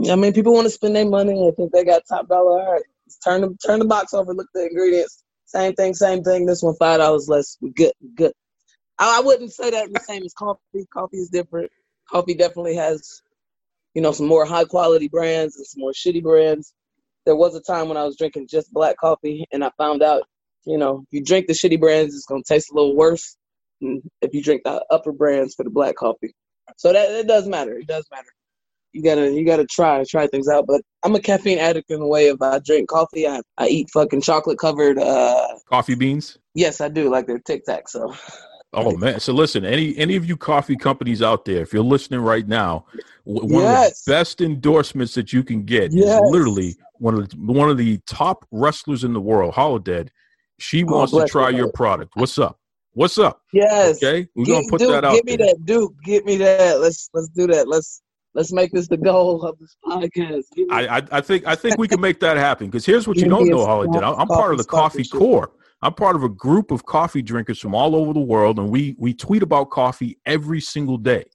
I 0.09 0.15
mean, 0.15 0.33
people 0.33 0.53
want 0.53 0.65
to 0.65 0.69
spend 0.69 0.95
their 0.95 1.05
money. 1.05 1.47
I 1.47 1.51
think 1.51 1.71
they 1.71 1.83
got 1.83 2.03
top 2.07 2.27
dollar. 2.27 2.61
All 2.61 2.73
right, 2.73 2.83
turn 3.23 3.41
the 3.41 3.57
turn 3.65 3.79
the 3.79 3.85
box 3.85 4.13
over. 4.13 4.33
Look 4.33 4.47
the 4.53 4.67
ingredients. 4.67 5.23
Same 5.45 5.73
thing, 5.73 5.93
same 5.93 6.23
thing. 6.23 6.45
This 6.45 6.61
one 6.61 6.75
five 6.75 6.99
dollars 6.99 7.27
less. 7.27 7.57
We 7.61 7.71
good, 7.71 7.93
good. 8.15 8.33
I, 8.99 9.19
I 9.19 9.21
wouldn't 9.21 9.53
say 9.53 9.69
that 9.71 9.91
the 9.91 9.99
same 9.99 10.23
as 10.23 10.33
coffee. 10.33 10.85
Coffee 10.93 11.17
is 11.17 11.29
different. 11.29 11.71
Coffee 12.09 12.35
definitely 12.35 12.75
has, 12.75 13.21
you 13.93 14.01
know, 14.01 14.11
some 14.11 14.27
more 14.27 14.45
high 14.45 14.65
quality 14.65 15.07
brands 15.07 15.57
and 15.57 15.65
some 15.65 15.81
more 15.81 15.91
shitty 15.91 16.23
brands. 16.23 16.73
There 17.25 17.35
was 17.35 17.55
a 17.55 17.61
time 17.61 17.89
when 17.89 17.97
I 17.97 18.03
was 18.05 18.17
drinking 18.17 18.47
just 18.49 18.71
black 18.71 18.97
coffee, 18.97 19.45
and 19.51 19.63
I 19.63 19.71
found 19.77 20.01
out, 20.01 20.23
you 20.65 20.77
know, 20.77 20.99
if 20.99 21.07
you 21.11 21.23
drink 21.23 21.47
the 21.47 21.53
shitty 21.53 21.79
brands, 21.79 22.15
it's 22.15 22.25
gonna 22.25 22.43
taste 22.47 22.71
a 22.71 22.75
little 22.75 22.95
worse 22.95 23.35
than 23.81 24.01
if 24.21 24.33
you 24.33 24.41
drink 24.41 24.61
the 24.63 24.83
upper 24.89 25.11
brands 25.11 25.55
for 25.55 25.63
the 25.63 25.69
black 25.69 25.95
coffee. 25.95 26.33
So 26.77 26.93
that 26.93 27.11
it 27.11 27.27
does 27.27 27.47
matter. 27.47 27.77
It 27.77 27.87
does 27.87 28.05
matter 28.11 28.29
you 28.93 29.03
gotta 29.03 29.31
you 29.31 29.45
gotta 29.45 29.65
try 29.65 30.03
try 30.03 30.27
things 30.27 30.47
out. 30.49 30.65
But 30.67 30.81
I'm 31.03 31.15
a 31.15 31.19
caffeine 31.19 31.59
addict 31.59 31.91
in 31.91 31.99
the 31.99 32.07
way 32.07 32.29
of 32.29 32.41
I 32.41 32.59
drink 32.59 32.89
coffee, 32.89 33.27
I, 33.27 33.41
I 33.57 33.67
eat 33.67 33.89
fucking 33.93 34.21
chocolate 34.21 34.57
covered. 34.59 34.97
uh 34.97 35.47
coffee 35.69 35.95
beans. 35.95 36.37
Yes, 36.53 36.81
I 36.81 36.89
do 36.89 37.09
like 37.09 37.27
their 37.27 37.39
Tic 37.39 37.65
Tac. 37.65 37.87
So 37.87 38.13
Oh 38.73 38.97
man! 38.97 39.19
So 39.19 39.33
listen, 39.33 39.63
any 39.65 39.95
any 39.97 40.15
of 40.17 40.25
you 40.25 40.35
coffee 40.35 40.75
companies 40.75 41.21
out 41.21 41.45
there, 41.45 41.61
if 41.61 41.71
you're 41.73 41.83
listening 41.83 42.19
right 42.19 42.45
now, 42.47 42.85
one 43.23 43.49
Yes. 43.63 44.01
of 44.01 44.05
the 44.05 44.11
best 44.11 44.41
endorsements 44.41 45.13
that 45.13 45.31
you 45.31 45.41
can 45.43 45.63
get 45.63 45.93
Yes. 45.93 46.21
is 46.21 46.31
literally 46.31 46.75
one 46.99 47.13
of 47.13 47.29
the, 47.29 47.35
one 47.37 47.69
of 47.69 47.77
the 47.77 47.97
top 48.05 48.45
wrestlers 48.51 49.03
in 49.05 49.13
the 49.13 49.21
world, 49.21 49.53
Holidead. 49.53 50.09
She 50.59 50.83
Oh, 50.83 50.97
wants 50.97 51.13
to 51.13 51.25
try 51.27 51.49
you, 51.49 51.57
your 51.57 51.71
product. 51.71 52.11
What's 52.15 52.37
up? 52.37 52.59
What's 52.93 53.17
up? 53.17 53.41
yes, 53.53 53.97
Okay, 54.03 54.27
we're 54.35 54.43
Get- 54.45 54.51
gonna 54.53 54.67
put 54.69 54.79
Duke, 54.79 54.89
that 54.91 55.05
out 55.05 55.13
Give 55.13 55.25
me 55.25 55.35
there. 55.37 55.47
that, 55.47 55.65
Duke. 55.65 55.93
Get 56.03 56.25
me 56.25 56.35
that. 56.37 56.81
Let's 56.81 57.09
let's 57.13 57.29
do 57.29 57.47
that. 57.47 57.67
Let's 57.69 58.01
let's 58.33 58.51
make 58.51 58.71
this 58.73 58.87
the 58.89 58.97
goal 58.97 59.43
of 59.43 59.57
this 59.59 59.77
podcast. 59.85 60.43
I, 60.71 60.97
I 60.97 61.01
I 61.13 61.21
think 61.21 61.47
I 61.47 61.55
think 61.55 61.77
we 61.77 61.87
can 61.87 62.01
make 62.01 62.19
that 62.19 62.35
happen 62.37 62.67
because 62.67 62.85
here's 62.85 63.07
what 63.07 63.17
you 63.17 63.29
don't 63.29 63.47
know, 63.47 63.65
Holidead. 63.65 64.03
I'm, 64.03 64.19
I'm 64.19 64.27
part 64.27 64.51
of 64.51 64.57
the 64.57 64.63
coffee. 64.65 65.05
Corps. 65.05 65.51
I'm 65.81 65.93
part 65.93 66.15
of 66.15 66.23
a 66.23 66.29
group 66.29 66.71
of 66.71 66.85
coffee 66.85 67.21
drinkers 67.21 67.59
from 67.59 67.75
all 67.75 67.95
over 67.95 68.13
the 68.13 68.19
world, 68.19 68.57
and 68.59 68.69
we 68.69 68.95
we 68.97 69.13
tweet 69.13 69.43
about 69.43 69.69
coffee 69.69 70.17
every 70.25 70.59
single 70.61 70.97
day. 70.97 71.25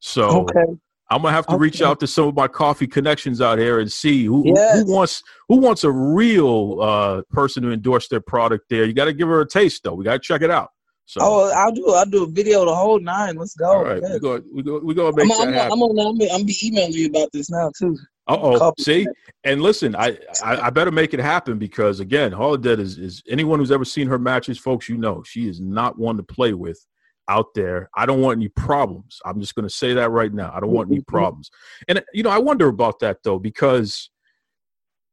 So 0.00 0.42
okay. 0.42 0.72
I'm 1.10 1.20
gonna 1.22 1.34
have 1.34 1.46
to 1.48 1.58
reach 1.58 1.82
out 1.82 2.00
to 2.00 2.06
some 2.06 2.28
of 2.28 2.34
my 2.34 2.48
coffee 2.48 2.86
connections 2.86 3.40
out 3.42 3.58
here 3.58 3.78
and 3.80 3.92
see 3.92 4.24
who, 4.24 4.42
who- 4.42 4.52
Yes. 4.56 4.78
who 4.84 4.92
wants 4.92 5.22
who 5.48 5.56
wants 5.58 5.84
a 5.84 5.90
real 5.92 6.78
uh, 6.80 7.22
person 7.30 7.62
to 7.64 7.72
endorse 7.72 8.08
their 8.08 8.20
product. 8.20 8.64
There, 8.70 8.84
you 8.84 8.94
got 8.94 9.04
to 9.04 9.12
give 9.12 9.28
her 9.28 9.42
a 9.42 9.46
taste 9.48 9.82
though. 9.84 9.94
We 9.94 10.04
got 10.04 10.14
to 10.14 10.18
check 10.18 10.40
it 10.42 10.50
out. 10.50 10.70
So, 11.06 11.20
Oh, 11.22 11.52
I'll 11.54 11.72
do 11.72 11.86
I'll 11.90 12.06
do 12.06 12.24
a 12.24 12.26
video 12.26 12.64
the 12.64 12.74
whole 12.74 12.98
nine. 12.98 13.36
Let's 13.36 13.54
go. 13.54 13.66
all 13.66 13.84
right, 13.84 14.00
Yeah. 14.02 14.14
we 14.14 14.18
go 14.20 14.42
we 14.54 14.62
go 14.62 14.78
we 14.80 14.94
gonna 14.94 15.14
make 15.14 15.26
I'm, 15.26 15.32
I'm, 15.32 15.38
that 15.52 15.70
I'm, 15.70 15.78
happen. 15.78 15.98
I'm, 16.00 16.06
I'm, 16.22 16.28
I'm 16.40 16.46
be 16.46 16.56
emailing 16.64 16.92
you 16.92 17.08
about 17.08 17.28
this 17.34 17.50
now 17.50 17.70
too. 17.78 17.98
Uh 18.26 18.38
oh. 18.40 18.72
See, 18.78 19.06
and 19.44 19.60
listen, 19.60 19.94
I, 19.94 20.18
I 20.42 20.56
I 20.56 20.70
better 20.70 20.90
make 20.90 21.12
it 21.12 21.20
happen 21.20 21.58
because 21.58 22.00
again, 22.00 22.32
Holidead 22.32 22.78
is 22.78 22.98
is 22.98 23.22
anyone 23.28 23.58
who's 23.58 23.70
ever 23.70 23.84
seen 23.84 24.08
her 24.08 24.18
matches, 24.18 24.58
folks. 24.58 24.88
You 24.88 24.96
know, 24.96 25.22
she 25.22 25.46
is 25.46 25.60
not 25.60 25.98
one 25.98 26.16
to 26.16 26.22
play 26.22 26.54
with 26.54 26.84
out 27.28 27.52
there. 27.54 27.90
I 27.94 28.06
don't 28.06 28.20
want 28.20 28.38
any 28.38 28.48
problems. 28.48 29.20
I'm 29.24 29.40
just 29.40 29.54
going 29.54 29.68
to 29.68 29.74
say 29.74 29.92
that 29.94 30.10
right 30.10 30.32
now. 30.32 30.52
I 30.54 30.60
don't 30.60 30.72
want 30.72 30.90
any 30.90 31.00
problems. 31.02 31.50
And 31.88 32.02
you 32.12 32.22
know, 32.22 32.30
I 32.30 32.38
wonder 32.38 32.68
about 32.68 32.98
that 33.00 33.18
though 33.24 33.38
because 33.38 34.08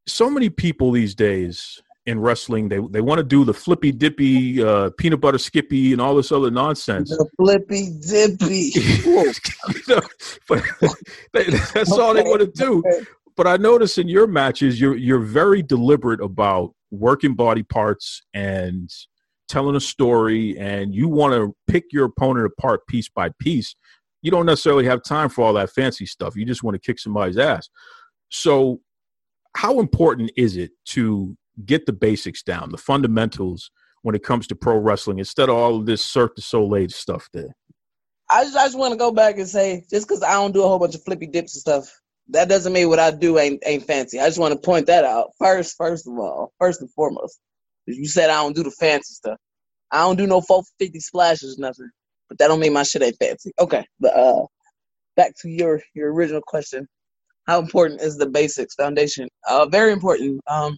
so 0.07 0.29
many 0.29 0.49
people 0.49 0.91
these 0.91 1.15
days 1.15 1.81
in 2.07 2.19
wrestling 2.19 2.67
they 2.67 2.79
they 2.89 3.01
want 3.01 3.19
to 3.19 3.23
do 3.23 3.45
the 3.45 3.53
flippy 3.53 3.91
dippy 3.91 4.63
uh, 4.63 4.89
peanut 4.97 5.21
butter 5.21 5.37
skippy 5.37 5.91
and 5.91 6.01
all 6.01 6.15
this 6.15 6.31
other 6.31 6.49
nonsense. 6.49 7.09
The 7.09 7.29
flippy 7.37 7.91
dippy. 8.07 8.71
You 9.73 9.95
know, 9.95 10.01
but 10.47 10.63
they, 11.33 11.43
that's 11.73 11.91
all 11.91 12.13
they 12.13 12.23
want 12.23 12.41
to 12.41 12.47
do. 12.47 12.83
But 13.35 13.47
I 13.47 13.57
notice 13.57 13.97
in 13.97 14.07
your 14.07 14.27
matches, 14.27 14.79
you're 14.79 14.95
you're 14.95 15.19
very 15.19 15.61
deliberate 15.61 16.21
about 16.21 16.73
working 16.91 17.33
body 17.35 17.63
parts 17.63 18.21
and 18.33 18.89
telling 19.47 19.75
a 19.75 19.79
story, 19.79 20.57
and 20.57 20.93
you 20.93 21.07
want 21.07 21.33
to 21.33 21.55
pick 21.67 21.85
your 21.91 22.05
opponent 22.05 22.45
apart 22.45 22.85
piece 22.87 23.09
by 23.09 23.29
piece. 23.39 23.75
You 24.21 24.31
don't 24.31 24.45
necessarily 24.45 24.85
have 24.85 25.03
time 25.03 25.29
for 25.29 25.45
all 25.45 25.53
that 25.53 25.71
fancy 25.71 26.05
stuff. 26.05 26.35
You 26.35 26.45
just 26.45 26.63
want 26.63 26.75
to 26.75 26.79
kick 26.79 26.99
somebody's 26.99 27.37
ass. 27.37 27.69
So, 28.29 28.81
how 29.55 29.79
important 29.79 30.31
is 30.35 30.57
it 30.57 30.71
to 30.87 31.35
get 31.65 31.85
the 31.85 31.93
basics 31.93 32.43
down, 32.43 32.71
the 32.71 32.77
fundamentals, 32.77 33.71
when 34.03 34.15
it 34.15 34.23
comes 34.23 34.47
to 34.47 34.55
pro 34.55 34.77
wrestling, 34.77 35.19
instead 35.19 35.49
of 35.49 35.55
all 35.55 35.77
of 35.77 35.85
this 35.85 36.01
Cirque 36.01 36.35
du 36.35 36.41
Soleil 36.41 36.89
stuff 36.89 37.29
there? 37.33 37.55
I 38.29 38.43
just, 38.43 38.57
I 38.57 38.65
just 38.65 38.77
want 38.77 38.93
to 38.93 38.97
go 38.97 39.11
back 39.11 39.37
and 39.37 39.47
say, 39.47 39.83
just 39.89 40.07
because 40.07 40.23
I 40.23 40.33
don't 40.33 40.53
do 40.53 40.63
a 40.63 40.67
whole 40.67 40.79
bunch 40.79 40.95
of 40.95 41.03
flippy 41.03 41.27
dips 41.27 41.55
and 41.55 41.61
stuff, 41.61 42.01
that 42.29 42.47
doesn't 42.47 42.73
mean 42.73 42.89
what 42.89 42.99
I 42.99 43.11
do 43.11 43.37
ain't 43.37 43.61
ain't 43.65 43.85
fancy. 43.85 44.19
I 44.19 44.27
just 44.27 44.39
want 44.39 44.53
to 44.53 44.59
point 44.59 44.87
that 44.87 45.03
out 45.03 45.31
first. 45.37 45.75
First 45.77 46.07
of 46.07 46.17
all, 46.17 46.53
first 46.59 46.81
and 46.81 46.89
foremost, 46.91 47.39
you 47.85 48.07
said 48.07 48.29
I 48.29 48.41
don't 48.41 48.55
do 48.55 48.63
the 48.63 48.71
fancy 48.71 49.13
stuff. 49.13 49.37
I 49.91 49.99
don't 49.99 50.15
do 50.15 50.27
no 50.27 50.39
450 50.39 50.99
splashes, 51.01 51.57
nothing. 51.57 51.89
But 52.29 52.37
that 52.37 52.47
don't 52.47 52.61
mean 52.61 52.73
my 52.73 52.83
shit 52.83 53.03
ain't 53.03 53.17
fancy. 53.19 53.51
Okay, 53.59 53.85
but 53.99 54.15
uh, 54.15 54.45
back 55.17 55.33
to 55.41 55.49
your 55.49 55.81
your 55.93 56.13
original 56.13 56.41
question. 56.45 56.87
How 57.47 57.59
important 57.59 58.01
is 58.01 58.17
the 58.17 58.27
basics 58.27 58.75
foundation? 58.75 59.27
Uh, 59.47 59.65
very 59.65 59.91
important. 59.91 60.39
Um, 60.47 60.77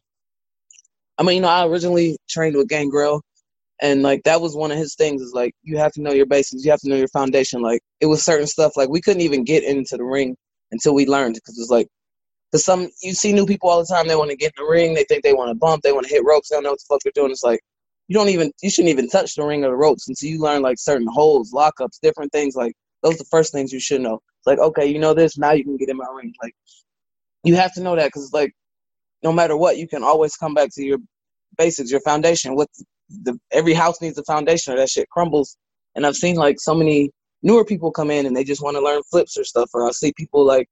I 1.17 1.23
mean, 1.23 1.37
you 1.37 1.41
know, 1.41 1.47
I 1.49 1.65
originally 1.67 2.17
trained 2.29 2.55
with 2.57 2.69
Gangrel, 2.69 3.21
and 3.81 4.01
like 4.03 4.23
that 4.23 4.41
was 4.41 4.55
one 4.55 4.71
of 4.71 4.77
his 4.77 4.95
things. 4.95 5.21
Is 5.21 5.33
like 5.33 5.53
you 5.63 5.77
have 5.77 5.91
to 5.93 6.01
know 6.01 6.11
your 6.13 6.25
basics. 6.25 6.65
You 6.65 6.71
have 6.71 6.81
to 6.81 6.89
know 6.89 6.95
your 6.95 7.07
foundation. 7.09 7.61
Like 7.61 7.81
it 8.01 8.07
was 8.07 8.23
certain 8.23 8.47
stuff. 8.47 8.73
Like 8.77 8.89
we 8.89 9.01
couldn't 9.01 9.21
even 9.21 9.43
get 9.43 9.63
into 9.63 9.97
the 9.97 10.03
ring 10.03 10.35
until 10.71 10.93
we 10.95 11.05
learned 11.05 11.35
because 11.35 11.57
it's 11.59 11.71
like. 11.71 11.87
Cause 12.51 12.65
some 12.65 12.89
you 13.01 13.13
see 13.13 13.33
new 13.33 13.47
people 13.47 13.67
all 13.67 13.79
the 13.79 13.87
time. 13.87 14.07
They 14.07 14.15
want 14.15 14.29
to 14.29 14.37
get 14.37 14.53
in 14.55 14.63
the 14.63 14.69
ring. 14.69 14.93
They 14.93 15.05
think 15.05 15.23
they 15.23 15.33
want 15.33 15.49
to 15.49 15.55
bump. 15.55 15.81
They 15.81 15.91
want 15.91 16.05
to 16.07 16.13
hit 16.13 16.23
ropes. 16.23 16.49
They 16.49 16.55
don't 16.55 16.63
know 16.63 16.69
what 16.69 16.79
the 16.79 16.85
fuck 16.87 17.01
they're 17.03 17.11
doing. 17.15 17.31
It's 17.31 17.43
like 17.43 17.59
you 18.07 18.13
don't 18.15 18.29
even 18.29 18.51
you 18.61 18.69
shouldn't 18.69 18.91
even 18.91 19.09
touch 19.09 19.35
the 19.35 19.43
ring 19.43 19.63
or 19.65 19.69
the 19.69 19.75
ropes 19.75 20.07
until 20.07 20.29
you 20.29 20.39
learn 20.39 20.61
like 20.61 20.77
certain 20.79 21.07
holds, 21.07 21.51
lockups, 21.51 21.99
different 22.01 22.31
things. 22.31 22.55
Like 22.55 22.73
those 23.01 23.15
are 23.15 23.19
the 23.19 23.25
first 23.31 23.51
things 23.53 23.73
you 23.73 23.79
should 23.79 24.01
know. 24.01 24.15
It's 24.15 24.47
like 24.47 24.59
okay, 24.59 24.85
you 24.85 24.99
know 24.99 25.13
this. 25.13 25.37
Now 25.37 25.51
you 25.53 25.63
can 25.63 25.77
get 25.77 25.89
in 25.89 25.97
my 25.97 26.05
ring. 26.15 26.33
Like 26.43 26.53
you 27.43 27.55
have 27.55 27.73
to 27.73 27.81
know 27.81 27.95
that 27.95 28.05
because 28.05 28.25
it's 28.25 28.33
like 28.33 28.53
no 29.23 29.31
matter 29.31 29.57
what, 29.57 29.77
you 29.77 29.87
can 29.87 30.03
always 30.03 30.35
come 30.35 30.53
back 30.53 30.69
to 30.73 30.83
your 30.83 30.99
basics, 31.57 31.91
your 31.91 32.01
foundation. 32.01 32.55
What 32.55 32.69
the 33.09 33.39
every 33.51 33.73
house 33.73 34.01
needs 34.01 34.17
a 34.17 34.23
foundation, 34.23 34.73
or 34.73 34.77
that 34.77 34.89
shit 34.89 35.09
crumbles. 35.09 35.57
And 35.95 36.05
I've 36.05 36.15
seen 36.15 36.35
like 36.35 36.59
so 36.59 36.73
many 36.73 37.11
newer 37.43 37.65
people 37.65 37.91
come 37.91 38.09
in 38.09 38.25
and 38.25 38.35
they 38.35 38.43
just 38.43 38.63
want 38.63 38.75
to 38.77 38.83
learn 38.83 39.01
flips 39.09 39.37
or 39.37 39.43
stuff. 39.43 39.69
Or 39.73 39.87
I 39.87 39.91
see 39.91 40.13
people 40.17 40.45
like 40.45 40.67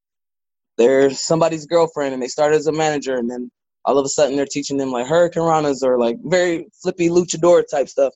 they're 0.77 1.11
somebody's 1.11 1.65
girlfriend 1.65 2.13
and 2.13 2.23
they 2.23 2.27
started 2.27 2.55
as 2.55 2.67
a 2.67 2.71
manager 2.71 3.15
and 3.15 3.29
then 3.29 3.51
all 3.85 3.97
of 3.97 4.05
a 4.05 4.09
sudden 4.09 4.35
they're 4.35 4.45
teaching 4.45 4.77
them 4.77 4.91
like 4.91 5.07
hurricane 5.07 5.43
ranas 5.43 5.83
or 5.83 5.99
like 5.99 6.17
very 6.23 6.65
flippy 6.81 7.09
luchador 7.09 7.63
type 7.69 7.89
stuff 7.89 8.13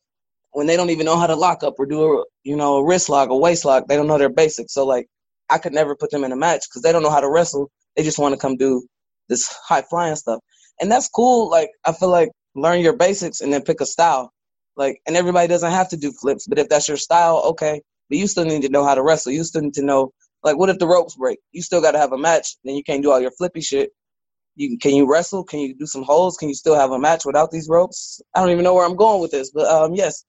when 0.52 0.68
they 0.68 0.78
don't 0.78 0.90
even 0.90 1.06
know 1.06 1.18
how 1.18 1.28
to 1.28 1.36
lock 1.36 1.64
up 1.64 1.76
or 1.78 1.86
do 1.86 2.20
a 2.20 2.24
you 2.44 2.56
know 2.56 2.78
a 2.78 2.86
wrist 2.86 3.10
lock, 3.10 3.30
a 3.30 3.38
waist 3.38 3.66
lock. 3.66 3.88
They 3.88 3.96
don't 3.96 4.08
know 4.08 4.18
their 4.18 4.30
basics. 4.30 4.74
So 4.74 4.86
like 4.86 5.08
I 5.50 5.58
could 5.58 5.74
never 5.74 5.96
put 5.96 6.12
them 6.12 6.24
in 6.24 6.32
a 6.32 6.36
match 6.36 6.64
because 6.70 6.82
they 6.82 6.92
don't 6.92 7.04
know 7.04 7.10
how 7.12 7.20
to 7.20 7.30
wrestle. 7.30 7.70
They 7.96 8.04
just 8.04 8.20
want 8.20 8.34
to 8.34 8.40
come 8.40 8.58
do 8.58 8.88
this 9.30 9.48
high 9.68 9.84
flying 9.84 10.16
stuff, 10.16 10.40
and 10.82 10.92
that's 10.92 11.10
cool. 11.10 11.50
Like 11.50 11.70
I 11.86 11.94
feel 11.94 12.10
like 12.10 12.30
learn 12.56 12.82
your 12.82 12.96
basics 12.96 13.42
and 13.42 13.52
then 13.54 13.64
pick 13.64 13.82
a 13.82 13.86
style. 13.86 14.32
Like 14.76 15.00
and 15.08 15.16
everybody 15.16 15.48
doesn't 15.48 15.72
have 15.72 15.90
to 15.90 15.98
do 15.98 16.12
flips, 16.12 16.48
but 16.48 16.60
if 16.60 16.70
that's 16.70 16.88
your 16.88 16.98
style, 16.98 17.42
okay. 17.48 17.82
But 18.10 18.20
you 18.20 18.28
still 18.28 18.46
need 18.46 18.62
to 18.64 18.70
know 18.70 18.86
how 18.86 18.96
to 18.96 19.04
wrestle. 19.04 19.32
You 19.32 19.44
still 19.44 19.62
need 19.62 19.74
to 19.76 19.84
know 19.84 20.12
like 20.44 20.58
what 20.58 20.70
if 20.70 20.80
the 20.80 20.88
ropes 20.88 21.16
break? 21.16 21.40
You 21.52 21.62
still 21.62 21.82
got 21.82 21.92
to 21.92 21.98
have 22.00 22.12
a 22.14 22.18
match. 22.18 22.58
Then 22.64 22.76
you 22.76 22.84
can't 22.84 23.02
do 23.04 23.12
all 23.12 23.20
your 23.20 23.32
flippy 23.32 23.62
shit. 23.62 23.92
You 24.56 24.78
can 24.78 24.96
you 24.96 25.10
wrestle? 25.12 25.44
Can 25.44 25.60
you 25.60 25.76
do 25.76 25.86
some 25.86 26.04
holds? 26.04 26.38
Can 26.38 26.50
you 26.50 26.56
still 26.56 26.76
have 26.76 26.92
a 26.92 27.00
match 27.00 27.26
without 27.26 27.52
these 27.52 27.68
ropes? 27.70 28.22
I 28.34 28.40
don't 28.40 28.52
even 28.52 28.64
know 28.64 28.74
where 28.74 28.86
I'm 28.86 28.96
going 28.96 29.22
with 29.22 29.32
this, 29.32 29.52
but 29.52 29.68
um, 29.68 29.96
yes, 29.96 30.26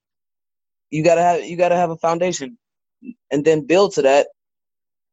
you 0.90 1.04
gotta 1.04 1.22
have 1.22 1.44
you 1.44 1.56
gotta 1.56 1.76
have 1.76 1.90
a 1.90 1.96
foundation, 1.96 2.59
and 3.30 3.44
then 3.44 3.66
build 3.66 3.94
to 3.94 4.02
that. 4.02 4.28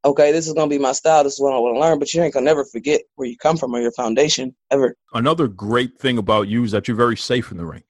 Okay, 0.06 0.32
this 0.34 0.48
is 0.48 0.54
gonna 0.54 0.68
be 0.70 0.78
my 0.78 0.92
style. 0.92 1.24
This 1.24 1.34
is 1.34 1.40
what 1.40 1.54
I 1.54 1.60
want 1.60 1.76
to 1.76 1.80
learn. 1.80 1.98
But 2.00 2.14
you 2.14 2.22
ain't 2.22 2.34
gonna 2.34 2.46
never 2.46 2.66
forget 2.66 3.02
where 3.16 3.28
you 3.28 3.38
come 3.38 3.58
from 3.58 3.74
or 3.74 3.80
your 3.80 3.92
foundation 3.94 4.54
ever. 4.72 4.96
Another 5.14 5.48
great 5.48 5.98
thing 5.98 6.18
about 6.18 6.48
you 6.50 6.64
is 6.64 6.72
that 6.72 6.88
you're 6.88 6.98
very 6.98 7.16
safe 7.18 7.52
in 7.52 7.58
the 7.58 7.66
ring, 7.66 7.84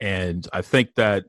and 0.00 0.48
I 0.52 0.62
think 0.62 0.94
that 0.96 1.24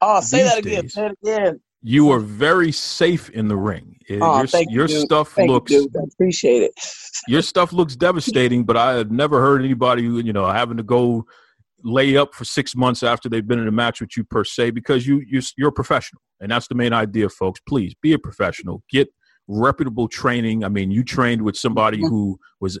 Oh, 0.00 0.20
say 0.20 0.42
that 0.44 0.58
again. 0.58 0.82
days- 0.82 0.94
Say 0.94 1.06
it 1.06 1.18
again. 1.22 1.60
you 1.82 2.10
are 2.10 2.20
very 2.20 2.72
safe 2.72 3.28
in 3.30 3.48
the 3.48 3.56
ring. 3.56 3.96
Oh, 4.10 4.38
your 4.38 4.46
thank 4.46 4.70
your 4.70 4.88
you, 4.88 5.00
stuff 5.00 5.32
Thank 5.32 5.50
looks 5.50 5.70
dude. 5.70 5.94
I 5.96 6.04
appreciate 6.14 6.62
it. 6.62 6.72
your 7.28 7.42
stuff 7.42 7.72
looks 7.72 7.94
devastating, 7.94 8.64
but 8.64 8.76
I 8.76 8.92
have 8.94 9.10
never 9.10 9.40
heard 9.40 9.60
anybody, 9.62 10.02
you 10.04 10.32
know, 10.32 10.46
having 10.46 10.76
to 10.78 10.82
go 10.82 11.26
lay 11.84 12.16
up 12.16 12.34
for 12.34 12.44
six 12.44 12.74
months 12.74 13.02
after 13.02 13.28
they've 13.28 13.46
been 13.46 13.58
in 13.58 13.68
a 13.68 13.72
match 13.72 14.00
with 14.00 14.16
you 14.16 14.24
per 14.24 14.44
se, 14.44 14.70
because 14.70 15.06
you 15.06 15.22
you 15.28 15.42
you're 15.58 15.68
a 15.68 15.72
professional, 15.72 16.22
and 16.40 16.50
that's 16.50 16.68
the 16.68 16.74
main 16.74 16.92
idea, 16.94 17.28
folks. 17.28 17.60
Please 17.68 17.94
be 18.00 18.12
a 18.14 18.18
professional. 18.18 18.82
Get 18.90 19.08
reputable 19.48 20.06
training. 20.08 20.62
I 20.64 20.68
mean, 20.68 20.90
you 20.90 21.02
trained 21.02 21.42
with 21.42 21.56
somebody 21.56 21.98
mm-hmm. 21.98 22.08
who 22.08 22.38
was 22.60 22.78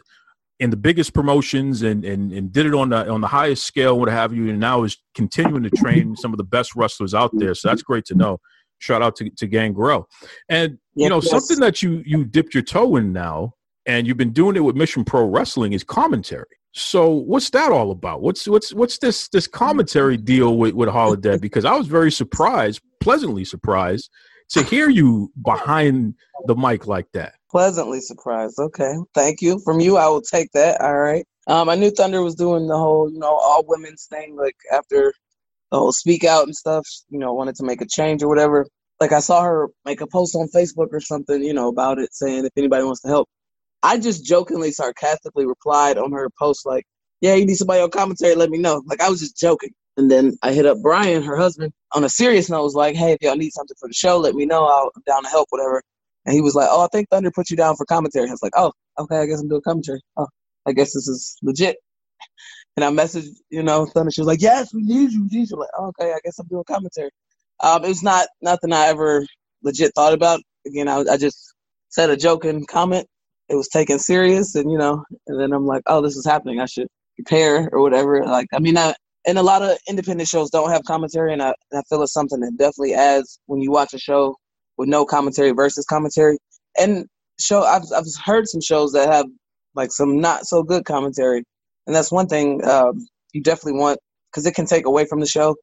in 0.60 0.70
the 0.70 0.76
biggest 0.76 1.14
promotions 1.14 1.82
and, 1.82 2.04
and 2.04 2.32
and 2.32 2.52
did 2.52 2.66
it 2.66 2.74
on 2.74 2.90
the 2.90 3.08
on 3.08 3.20
the 3.20 3.28
highest 3.28 3.64
scale, 3.64 3.98
what 3.98 4.08
have 4.08 4.32
you, 4.32 4.48
and 4.50 4.60
now 4.60 4.84
is 4.84 4.96
continuing 5.14 5.62
to 5.62 5.70
train 5.70 6.04
mm-hmm. 6.04 6.14
some 6.14 6.32
of 6.32 6.38
the 6.38 6.44
best 6.44 6.74
wrestlers 6.76 7.14
out 7.14 7.30
there. 7.34 7.54
So 7.54 7.68
that's 7.68 7.82
great 7.82 8.04
to 8.06 8.14
know. 8.14 8.40
Shout 8.78 9.02
out 9.02 9.16
to, 9.16 9.30
to 9.30 9.46
Gangrel. 9.46 10.08
And 10.48 10.78
you 10.94 11.08
know, 11.08 11.20
yes. 11.20 11.30
something 11.30 11.60
that 11.60 11.82
you 11.82 12.02
you 12.04 12.24
dipped 12.24 12.54
your 12.54 12.62
toe 12.62 12.96
in 12.96 13.12
now, 13.12 13.54
and 13.86 14.06
you've 14.06 14.16
been 14.16 14.32
doing 14.32 14.56
it 14.56 14.60
with 14.60 14.76
Mission 14.76 15.04
Pro 15.04 15.24
Wrestling 15.24 15.72
is 15.72 15.84
commentary. 15.84 16.46
So 16.72 17.10
what's 17.10 17.50
that 17.50 17.72
all 17.72 17.90
about? 17.90 18.22
What's 18.22 18.46
what's 18.46 18.72
what's 18.74 18.98
this 18.98 19.28
this 19.28 19.46
commentary 19.46 20.16
deal 20.16 20.58
with 20.58 20.74
with 20.74 20.88
Holidead? 20.88 21.40
Because 21.40 21.64
I 21.64 21.74
was 21.74 21.86
very 21.86 22.12
surprised, 22.12 22.80
pleasantly 23.00 23.44
surprised, 23.44 24.10
to 24.50 24.62
hear 24.62 24.88
you 24.88 25.32
behind 25.42 26.14
the 26.46 26.54
mic 26.54 26.86
like 26.86 27.10
that. 27.12 27.34
Pleasantly 27.50 28.00
surprised. 28.00 28.58
Okay, 28.58 28.94
thank 29.14 29.40
you. 29.40 29.60
From 29.64 29.80
you, 29.80 29.96
I 29.96 30.06
will 30.08 30.22
take 30.22 30.50
that. 30.52 30.80
All 30.80 30.96
right. 30.98 31.24
Um, 31.46 31.68
I 31.68 31.76
knew 31.76 31.90
Thunder 31.90 32.22
was 32.22 32.34
doing 32.34 32.66
the 32.66 32.76
whole, 32.76 33.10
you 33.10 33.18
know, 33.18 33.34
all 33.34 33.64
women's 33.66 34.06
thing. 34.06 34.36
Like 34.36 34.56
after 34.72 35.12
the 35.70 35.78
whole 35.78 35.92
speak 35.92 36.24
out 36.24 36.44
and 36.44 36.54
stuff, 36.54 36.86
you 37.08 37.18
know, 37.18 37.32
wanted 37.32 37.56
to 37.56 37.64
make 37.64 37.80
a 37.80 37.86
change 37.86 38.22
or 38.22 38.28
whatever. 38.28 38.66
Like 39.00 39.12
I 39.12 39.20
saw 39.20 39.42
her 39.42 39.68
make 39.84 40.00
a 40.00 40.06
post 40.06 40.34
on 40.34 40.48
Facebook 40.48 40.88
or 40.92 41.00
something, 41.00 41.42
you 41.42 41.54
know, 41.54 41.68
about 41.68 41.98
it, 41.98 42.12
saying 42.12 42.44
if 42.44 42.52
anybody 42.56 42.84
wants 42.84 43.00
to 43.02 43.08
help. 43.08 43.28
I 43.82 43.98
just 43.98 44.24
jokingly, 44.24 44.72
sarcastically 44.72 45.46
replied 45.46 45.98
on 45.98 46.12
her 46.12 46.28
post 46.38 46.66
like, 46.66 46.84
"Yeah, 47.20 47.34
you 47.34 47.46
need 47.46 47.54
somebody 47.54 47.80
on 47.80 47.90
commentary, 47.90 48.34
let 48.34 48.50
me 48.50 48.58
know." 48.58 48.82
Like 48.86 49.00
I 49.00 49.08
was 49.08 49.20
just 49.20 49.38
joking. 49.38 49.70
And 49.98 50.08
then 50.08 50.38
I 50.42 50.52
hit 50.52 50.64
up 50.64 50.78
Brian, 50.80 51.24
her 51.24 51.36
husband, 51.36 51.72
on 51.92 52.04
a 52.04 52.08
serious 52.08 52.48
note. 52.48 52.62
Was 52.62 52.74
like, 52.76 52.94
"Hey, 52.94 53.12
if 53.12 53.18
y'all 53.20 53.36
need 53.36 53.52
something 53.52 53.76
for 53.80 53.88
the 53.88 53.94
show, 53.94 54.16
let 54.18 54.36
me 54.36 54.46
know. 54.46 54.64
I'll, 54.64 54.92
I'm 54.94 55.02
down 55.06 55.24
to 55.24 55.28
help, 55.28 55.48
whatever." 55.50 55.82
And 56.24 56.34
he 56.34 56.40
was 56.40 56.54
like, 56.54 56.68
"Oh, 56.70 56.84
I 56.84 56.88
think 56.92 57.10
Thunder 57.10 57.32
put 57.32 57.50
you 57.50 57.56
down 57.56 57.74
for 57.74 57.84
commentary." 57.84 58.28
I 58.28 58.30
was 58.30 58.42
like, 58.42 58.52
"Oh, 58.56 58.72
okay, 58.96 59.18
I 59.18 59.26
guess 59.26 59.40
I'm 59.40 59.48
doing 59.48 59.60
commentary. 59.62 60.00
Oh, 60.16 60.28
I 60.66 60.72
guess 60.72 60.94
this 60.94 61.08
is 61.08 61.36
legit." 61.42 61.76
And 62.76 62.84
I 62.84 62.90
messaged, 62.90 63.30
you 63.50 63.64
know, 63.64 63.86
Thunder. 63.86 64.12
She 64.12 64.20
was 64.20 64.28
like, 64.28 64.40
"Yes, 64.40 64.72
we 64.72 64.82
need 64.82 65.10
you." 65.10 65.26
You. 65.30 65.46
Like, 65.56 65.68
oh, 65.76 65.88
okay, 65.88 66.12
I 66.12 66.20
guess 66.24 66.38
I'm 66.38 66.46
doing 66.46 66.62
commentary. 66.68 67.10
Um, 67.60 67.84
it 67.84 67.88
was 67.88 68.04
not 68.04 68.28
nothing 68.40 68.72
I 68.72 68.86
ever 68.86 69.26
legit 69.64 69.92
thought 69.96 70.12
about. 70.12 70.40
Again, 70.64 70.86
I, 70.86 71.00
I 71.10 71.16
just 71.16 71.54
said 71.88 72.10
a 72.10 72.16
joking 72.16 72.66
comment. 72.66 73.08
It 73.48 73.56
was 73.56 73.66
taken 73.66 73.98
serious, 73.98 74.54
and 74.54 74.70
you 74.70 74.78
know, 74.78 75.04
and 75.26 75.40
then 75.40 75.52
I'm 75.52 75.66
like, 75.66 75.82
"Oh, 75.88 76.00
this 76.02 76.16
is 76.16 76.24
happening. 76.24 76.60
I 76.60 76.66
should 76.66 76.86
prepare 77.16 77.68
or 77.72 77.80
whatever." 77.80 78.24
Like, 78.24 78.46
I 78.54 78.60
mean, 78.60 78.78
I, 78.78 78.94
and 79.28 79.38
a 79.38 79.42
lot 79.42 79.62
of 79.62 79.76
independent 79.86 80.26
shows 80.28 80.50
don't 80.50 80.70
have 80.70 80.82
commentary, 80.84 81.34
and 81.34 81.42
I, 81.42 81.54
and 81.70 81.78
I 81.78 81.82
feel 81.88 82.02
it's 82.02 82.14
something 82.14 82.40
that 82.40 82.56
definitely 82.56 82.94
adds 82.94 83.38
when 83.46 83.60
you 83.60 83.70
watch 83.70 83.92
a 83.92 83.98
show 83.98 84.34
with 84.78 84.88
no 84.88 85.04
commentary 85.04 85.50
versus 85.50 85.84
commentary. 85.84 86.38
And 86.80 87.06
show 87.38 87.62
I've 87.62 87.84
I've 87.94 88.06
heard 88.24 88.48
some 88.48 88.62
shows 88.62 88.92
that 88.92 89.12
have 89.12 89.26
like 89.74 89.92
some 89.92 90.20
not 90.20 90.46
so 90.46 90.62
good 90.62 90.86
commentary, 90.86 91.44
and 91.86 91.94
that's 91.94 92.10
one 92.10 92.26
thing 92.26 92.64
um, 92.64 93.06
you 93.34 93.42
definitely 93.42 93.78
want 93.78 94.00
because 94.30 94.46
it 94.46 94.54
can 94.54 94.66
take 94.66 94.86
away 94.86 95.04
from 95.04 95.20
the 95.20 95.26
show. 95.26 95.54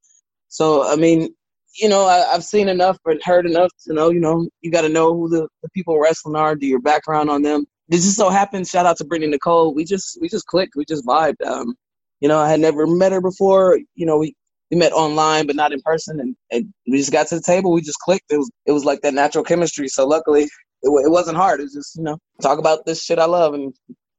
So 0.48 0.88
I 0.88 0.96
mean, 0.96 1.34
you 1.82 1.90
know, 1.90 2.06
I, 2.06 2.34
I've 2.34 2.44
seen 2.44 2.70
enough 2.70 3.00
and 3.06 3.20
heard 3.24 3.48
enough 3.48 3.72
to 3.88 3.94
know, 3.94 4.12
you 4.12 4.20
know, 4.20 4.48
you 4.62 4.72
got 4.72 4.82
to 4.82 4.90
know 4.90 5.14
who 5.14 5.28
the, 5.28 5.48
the 5.64 5.70
people 5.70 6.00
wrestling 6.00 6.36
are, 6.36 6.56
do 6.56 6.68
your 6.68 6.80
background 6.80 7.32
on 7.32 7.42
them, 7.42 7.66
this 7.88 8.04
just 8.04 8.18
so 8.18 8.30
happened. 8.30 8.68
Shout 8.68 8.86
out 8.86 8.98
to 8.98 9.06
Brittany 9.06 9.32
Nicole. 9.32 9.74
We 9.74 9.86
just 9.86 10.18
we 10.22 10.28
just 10.28 10.48
clicked. 10.48 10.76
We 10.76 10.86
just 10.86 11.06
vibed. 11.06 11.46
Um, 11.46 11.76
you 12.20 12.28
know, 12.28 12.40
I 12.40 12.50
had 12.50 12.60
never 12.60 12.88
met 12.88 13.12
her 13.12 13.22
before. 13.22 13.80
You 13.96 14.06
know, 14.06 14.18
we 14.18 14.36
we 14.72 14.78
met 14.78 14.94
online 14.94 15.48
but 15.48 15.56
not 15.56 15.74
in 15.74 15.82
person, 15.82 16.20
and, 16.20 16.36
and 16.52 16.74
we 16.88 16.98
just 16.98 17.12
got 17.12 17.28
to 17.28 17.36
the 17.36 17.42
table. 17.42 17.72
We 17.72 17.82
just 17.82 18.00
clicked. 18.00 18.32
It 18.32 18.38
was 18.38 18.52
it 18.66 18.72
was 18.72 18.86
like 18.86 19.02
that 19.02 19.14
natural 19.14 19.44
chemistry. 19.44 19.88
So 19.88 20.08
luckily, 20.08 20.44
it, 20.44 20.90
it 21.06 21.12
wasn't 21.12 21.38
hard. 21.38 21.60
It 21.60 21.64
was 21.64 21.74
just 21.74 21.96
you 21.96 22.04
know 22.04 22.18
talk 22.42 22.60
about 22.60 22.86
this 22.86 23.04
shit 23.04 23.20
I 23.20 23.26
love 23.26 23.54
and, 23.54 23.74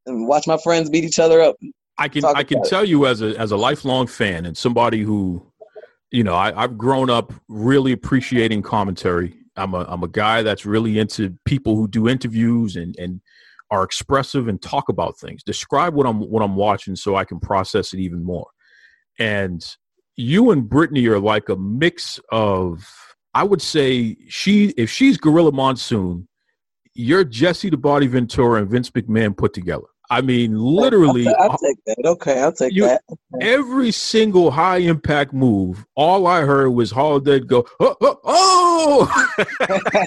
and 0.07 0.29
watch 0.29 0.47
my 0.47 0.59
friends 0.59 0.91
beat 0.91 1.05
each 1.05 1.19
other 1.19 1.41
up. 1.41 1.57
I 1.99 2.09
can 2.09 2.25
I 2.25 2.43
can 2.45 2.59
about 2.59 2.67
it. 2.67 2.71
tell 2.71 2.85
you 2.85 3.07
as 3.07 3.23
a 3.23 3.37
as 3.39 3.53
a 3.53 3.57
lifelong 3.57 4.07
fan 4.07 4.47
and 4.47 4.57
somebody 4.57 5.01
who, 5.01 5.45
you 6.11 6.25
know, 6.25 6.35
I, 6.35 6.63
I've 6.63 6.77
grown 6.77 7.11
up 7.11 7.33
really 7.49 7.93
appreciating 7.93 8.63
commentary. 8.63 9.35
I'm 9.57 9.75
a 9.75 9.87
I'm 9.89 10.03
a 10.03 10.09
guy 10.09 10.43
that's 10.43 10.67
really 10.67 10.99
into 10.99 11.37
people 11.45 11.77
who 11.77 11.89
do 11.89 12.09
interviews 12.09 12.77
and 12.77 12.95
and 12.99 13.21
are 13.71 13.83
expressive 13.83 14.49
and 14.49 14.61
talk 14.63 14.89
about 14.89 15.19
things. 15.19 15.43
Describe 15.43 15.95
what 15.95 16.07
I'm 16.07 16.21
what 16.21 16.43
I'm 16.43 16.57
watching 16.57 16.97
so 16.97 17.17
I 17.17 17.25
can 17.25 17.41
process 17.41 17.93
it 17.93 18.01
even 18.01 18.23
more. 18.23 18.47
And 19.19 19.65
you 20.17 20.51
and 20.51 20.69
Brittany 20.69 21.07
are 21.07 21.19
like 21.19 21.49
a 21.49 21.57
mix 21.57 22.21
of 22.31 22.87
I 23.35 23.43
would 23.45 23.61
say 23.63 24.17
she 24.29 24.69
if 24.77 24.91
she's 24.91 25.17
Gorilla 25.19 25.53
Monsoon, 25.53 26.27
you're 26.95 27.25
Jesse 27.25 27.71
the 27.71 27.77
Body 27.77 28.07
Ventura 28.07 28.61
and 28.63 28.71
Vince 28.71 28.91
McMahon 28.91 29.37
put 29.37 29.53
together. 29.53 29.85
I 30.09 30.21
mean, 30.21 30.57
literally, 30.57 31.27
I'll, 31.27 31.51
I'll 31.51 31.59
take 31.59 31.79
that. 31.87 31.97
Okay, 32.05 32.41
I'll 32.41 32.53
take 32.53 32.73
You- 32.73 32.85
that. 32.85 33.03
every 33.41 33.91
single 33.91 34.53
high 34.53 34.77
impact 34.79 35.33
move, 35.33 35.85
all 35.97 36.29
I 36.29 36.43
heard 36.43 36.71
was 36.71 36.93
Holidead 36.93 37.49
go, 37.49 37.67
oh, 37.81 37.97
oh, 38.01 38.19
oh! 39.59 40.05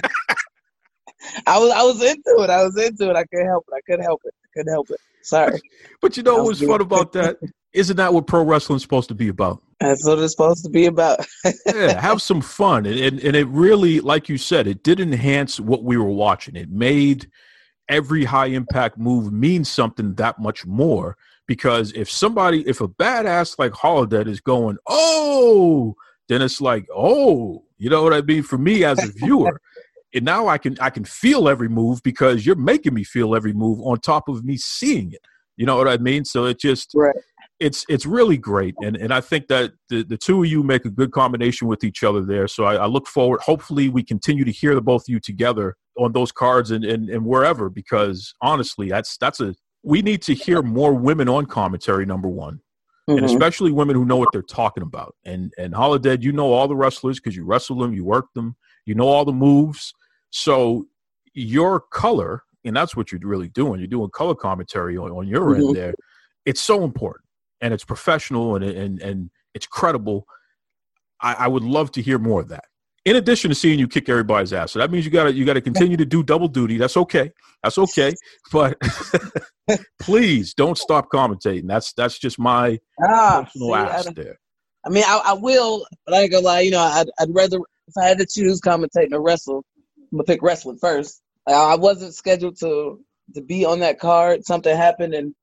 I 1.46 1.58
was 1.58 1.70
I 1.70 1.82
was 1.82 2.02
into 2.02 2.42
it. 2.42 2.50
I 2.50 2.64
was 2.64 2.76
into 2.76 3.10
it. 3.10 3.16
I 3.16 3.24
couldn't 3.24 3.46
help 3.46 3.66
it. 3.68 3.74
I 3.74 3.80
couldn't 3.86 4.04
help 4.04 4.22
it. 4.24 4.34
I 4.44 4.48
couldn't 4.54 4.72
help 4.72 4.90
it. 4.90 5.00
Sorry. 5.22 5.60
but 6.00 6.16
you 6.16 6.22
know 6.22 6.42
what's 6.42 6.60
was 6.60 6.68
fun 6.68 6.80
about 6.80 7.12
that? 7.12 7.38
Isn't 7.72 7.96
that 7.98 8.12
what 8.12 8.26
pro 8.26 8.42
wrestling's 8.42 8.82
supposed 8.82 9.08
to 9.08 9.14
be 9.14 9.28
about? 9.28 9.62
That's 9.78 10.04
what 10.04 10.18
it's 10.18 10.32
supposed 10.32 10.64
to 10.64 10.70
be 10.70 10.86
about. 10.86 11.24
Yeah, 11.66 12.00
have 12.00 12.20
some 12.20 12.40
fun. 12.40 12.84
And, 12.84 12.98
and, 12.98 13.20
and 13.20 13.36
it 13.36 13.46
really, 13.46 14.00
like 14.00 14.28
you 14.28 14.38
said, 14.38 14.66
it 14.66 14.82
did 14.82 15.00
enhance 15.00 15.60
what 15.60 15.84
we 15.84 15.96
were 15.96 16.10
watching. 16.10 16.56
It 16.56 16.68
made 16.68 17.30
every 17.88 18.24
high 18.24 18.46
impact 18.46 18.98
move 18.98 19.32
mean 19.32 19.64
something 19.64 20.14
that 20.14 20.38
much 20.38 20.66
more. 20.66 21.16
Because 21.46 21.92
if 21.92 22.10
somebody, 22.10 22.66
if 22.68 22.80
a 22.80 22.88
badass 22.88 23.58
like 23.58 23.72
Holidead 23.72 24.26
is 24.26 24.40
going, 24.40 24.76
oh, 24.88 25.94
then 26.28 26.42
it's 26.42 26.60
like, 26.60 26.86
oh, 26.94 27.64
you 27.78 27.88
know 27.88 28.02
what 28.02 28.12
I 28.12 28.20
mean? 28.20 28.42
For 28.42 28.58
me 28.58 28.84
as 28.84 29.02
a 29.02 29.12
viewer, 29.12 29.60
and 30.14 30.24
now 30.24 30.48
I 30.48 30.58
can 30.58 30.76
I 30.80 30.90
can 30.90 31.04
feel 31.04 31.48
every 31.48 31.68
move 31.68 32.02
because 32.02 32.44
you're 32.44 32.56
making 32.56 32.94
me 32.94 33.04
feel 33.04 33.34
every 33.34 33.52
move 33.52 33.80
on 33.80 34.00
top 34.00 34.28
of 34.28 34.44
me 34.44 34.56
seeing 34.56 35.12
it. 35.12 35.20
You 35.56 35.66
know 35.66 35.76
what 35.76 35.88
I 35.88 35.98
mean? 35.98 36.24
So 36.24 36.46
it 36.46 36.58
just 36.58 36.92
Right. 36.94 37.14
it's 37.58 37.84
it's 37.88 38.06
really 38.06 38.38
great, 38.38 38.74
and 38.82 38.96
and 38.96 39.12
I 39.12 39.20
think 39.20 39.48
that 39.48 39.72
the 39.88 40.02
the 40.02 40.16
two 40.16 40.42
of 40.42 40.50
you 40.50 40.62
make 40.62 40.84
a 40.84 40.90
good 40.90 41.12
combination 41.12 41.68
with 41.68 41.84
each 41.84 42.02
other 42.02 42.22
there. 42.24 42.48
So 42.48 42.64
I, 42.64 42.76
I 42.76 42.86
look 42.86 43.06
forward. 43.06 43.40
Hopefully, 43.40 43.88
we 43.88 44.02
continue 44.02 44.44
to 44.44 44.52
hear 44.52 44.74
the 44.74 44.80
both 44.80 45.02
of 45.02 45.08
you 45.08 45.20
together 45.20 45.76
on 45.98 46.12
those 46.12 46.32
cards 46.32 46.70
and, 46.70 46.84
and 46.84 47.10
and 47.10 47.24
wherever 47.24 47.68
because 47.68 48.34
honestly, 48.40 48.88
that's 48.88 49.16
that's 49.18 49.40
a 49.40 49.54
we 49.82 50.02
need 50.02 50.22
to 50.22 50.34
hear 50.34 50.62
more 50.62 50.94
women 50.94 51.28
on 51.28 51.46
commentary. 51.46 52.06
Number 52.06 52.28
one, 52.28 52.60
and 53.08 53.20
Mhm. 53.20 53.24
especially 53.24 53.72
women 53.72 53.96
who 53.96 54.04
know 54.04 54.16
what 54.16 54.32
they're 54.32 54.42
talking 54.42 54.82
about. 54.82 55.14
And 55.24 55.52
and 55.58 55.74
Holidead, 55.74 56.22
you 56.22 56.32
know 56.32 56.52
all 56.52 56.68
the 56.68 56.76
wrestlers 56.76 57.20
because 57.20 57.36
you 57.36 57.44
wrestle 57.44 57.76
them, 57.76 57.92
you 57.92 58.04
work 58.04 58.26
them, 58.34 58.56
you 58.86 58.94
know 58.94 59.06
all 59.06 59.24
the 59.26 59.32
moves. 59.32 59.92
So 60.30 60.86
your 61.34 61.80
color, 61.80 62.42
and 62.64 62.74
that's 62.76 62.96
what 62.96 63.10
you're 63.12 63.20
really 63.24 63.48
doing. 63.48 63.80
You're 63.80 63.88
doing 63.88 64.10
color 64.10 64.34
commentary 64.34 64.96
on, 64.96 65.10
on 65.10 65.26
your 65.28 65.50
Mhm. 65.54 65.56
end 65.68 65.76
there. 65.76 65.94
It's 66.46 66.60
so 66.60 66.84
important, 66.84 67.24
and 67.60 67.72
it's 67.74 67.84
professional, 67.84 68.56
and 68.56 68.64
and 68.64 69.00
and 69.00 69.30
it's 69.54 69.66
credible. 69.66 70.26
I, 71.20 71.34
I 71.34 71.48
would 71.48 71.62
love 71.64 71.90
to 71.92 72.02
hear 72.02 72.18
more 72.18 72.40
of 72.40 72.48
that. 72.48 72.64
In 73.04 73.16
addition 73.16 73.48
to 73.50 73.54
seeing 73.54 73.78
you 73.78 73.88
kick 73.88 74.08
everybody's 74.08 74.52
ass, 74.52 74.72
so 74.72 74.78
that 74.78 74.90
means 74.90 75.04
you 75.04 75.10
got 75.10 75.24
to 75.24 75.32
you 75.32 75.44
got 75.44 75.54
to 75.54 75.60
continue 75.60 75.96
to 75.96 76.04
do 76.06 76.22
double 76.22 76.48
duty. 76.48 76.76
That's 76.78 76.96
okay. 76.96 77.30
That's 77.62 77.78
okay. 77.78 78.14
But 78.52 78.78
please 80.00 80.54
don't 80.54 80.76
stop 80.78 81.08
commentating. 81.10 81.66
That's 81.66 81.92
that's 81.94 82.18
just 82.18 82.38
my 82.38 82.78
Ah, 83.02 83.42
personal 83.44 83.74
I, 83.74 83.80
ask 83.84 84.04
don't- 84.06 84.16
there. 84.16 84.38
I 84.86 84.88
mean, 84.88 85.04
I, 85.06 85.20
I 85.26 85.32
will, 85.34 85.86
but 86.06 86.14
I 86.14 86.22
ain't 86.22 86.32
gonna 86.32 86.44
lie. 86.46 86.60
You 86.60 86.70
know, 86.70 86.80
I'd, 86.80 87.08
I'd 87.18 87.34
rather 87.34 87.58
if 87.86 87.94
I 88.00 88.06
had 88.06 88.18
to 88.18 88.26
choose 88.26 88.60
commentating 88.62 89.12
or 89.12 89.20
wrestle, 89.22 89.62
gonna 90.12 90.24
pick 90.24 90.42
wrestling 90.42 90.78
first. 90.78 91.22
I, 91.46 91.76
wasn't 91.76 92.14
scheduled 92.14 92.58
to 92.60 93.00
to 93.34 93.40
be 93.40 93.64
on 93.64 93.80
that 93.80 93.98
card. 93.98 94.44
Something 94.44 94.76
happened, 94.76 95.14
and 95.14 95.34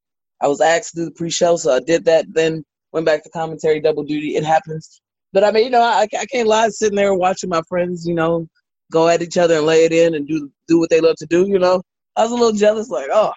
I 0.42 0.48
was 0.48 0.62
asked 0.62 0.94
to 0.94 1.02
do 1.02 1.06
the 1.06 1.12
pre-show, 1.12 1.58
so 1.58 1.74
I 1.74 1.80
did 1.80 2.06
that. 2.06 2.26
Then 2.34 2.64
went 2.92 3.06
back 3.06 3.24
to 3.24 3.30
commentary, 3.30 3.80
double 3.80 4.04
duty. 4.04 4.36
It 4.36 4.44
happens. 4.44 5.02
But 5.34 5.44
I 5.44 5.52
mean, 5.52 5.66
you 5.66 5.70
know, 5.70 5.82
I, 5.82 6.08
I 6.18 6.26
can't 6.26 6.48
lie. 6.48 6.70
Sitting 6.70 6.96
there 6.96 7.14
watching 7.14 7.50
my 7.50 7.62
friends, 7.68 8.06
you 8.08 8.16
know, 8.16 8.48
go 8.92 9.08
at 9.08 9.22
each 9.22 9.38
other 9.38 9.58
and 9.58 9.66
lay 9.66 9.86
it 9.86 9.92
in 9.92 10.16
and 10.16 10.28
do 10.28 10.52
do 10.68 10.80
what 10.80 10.90
they 10.90 11.02
love 11.02 11.16
to 11.18 11.26
do. 11.28 11.48
You 11.48 11.60
know, 11.60 11.82
I 12.16 12.24
was 12.24 12.32
a 12.32 12.36
little 12.36 12.54
jealous, 12.54 12.90
like, 12.90 13.10
oh, 13.12 13.34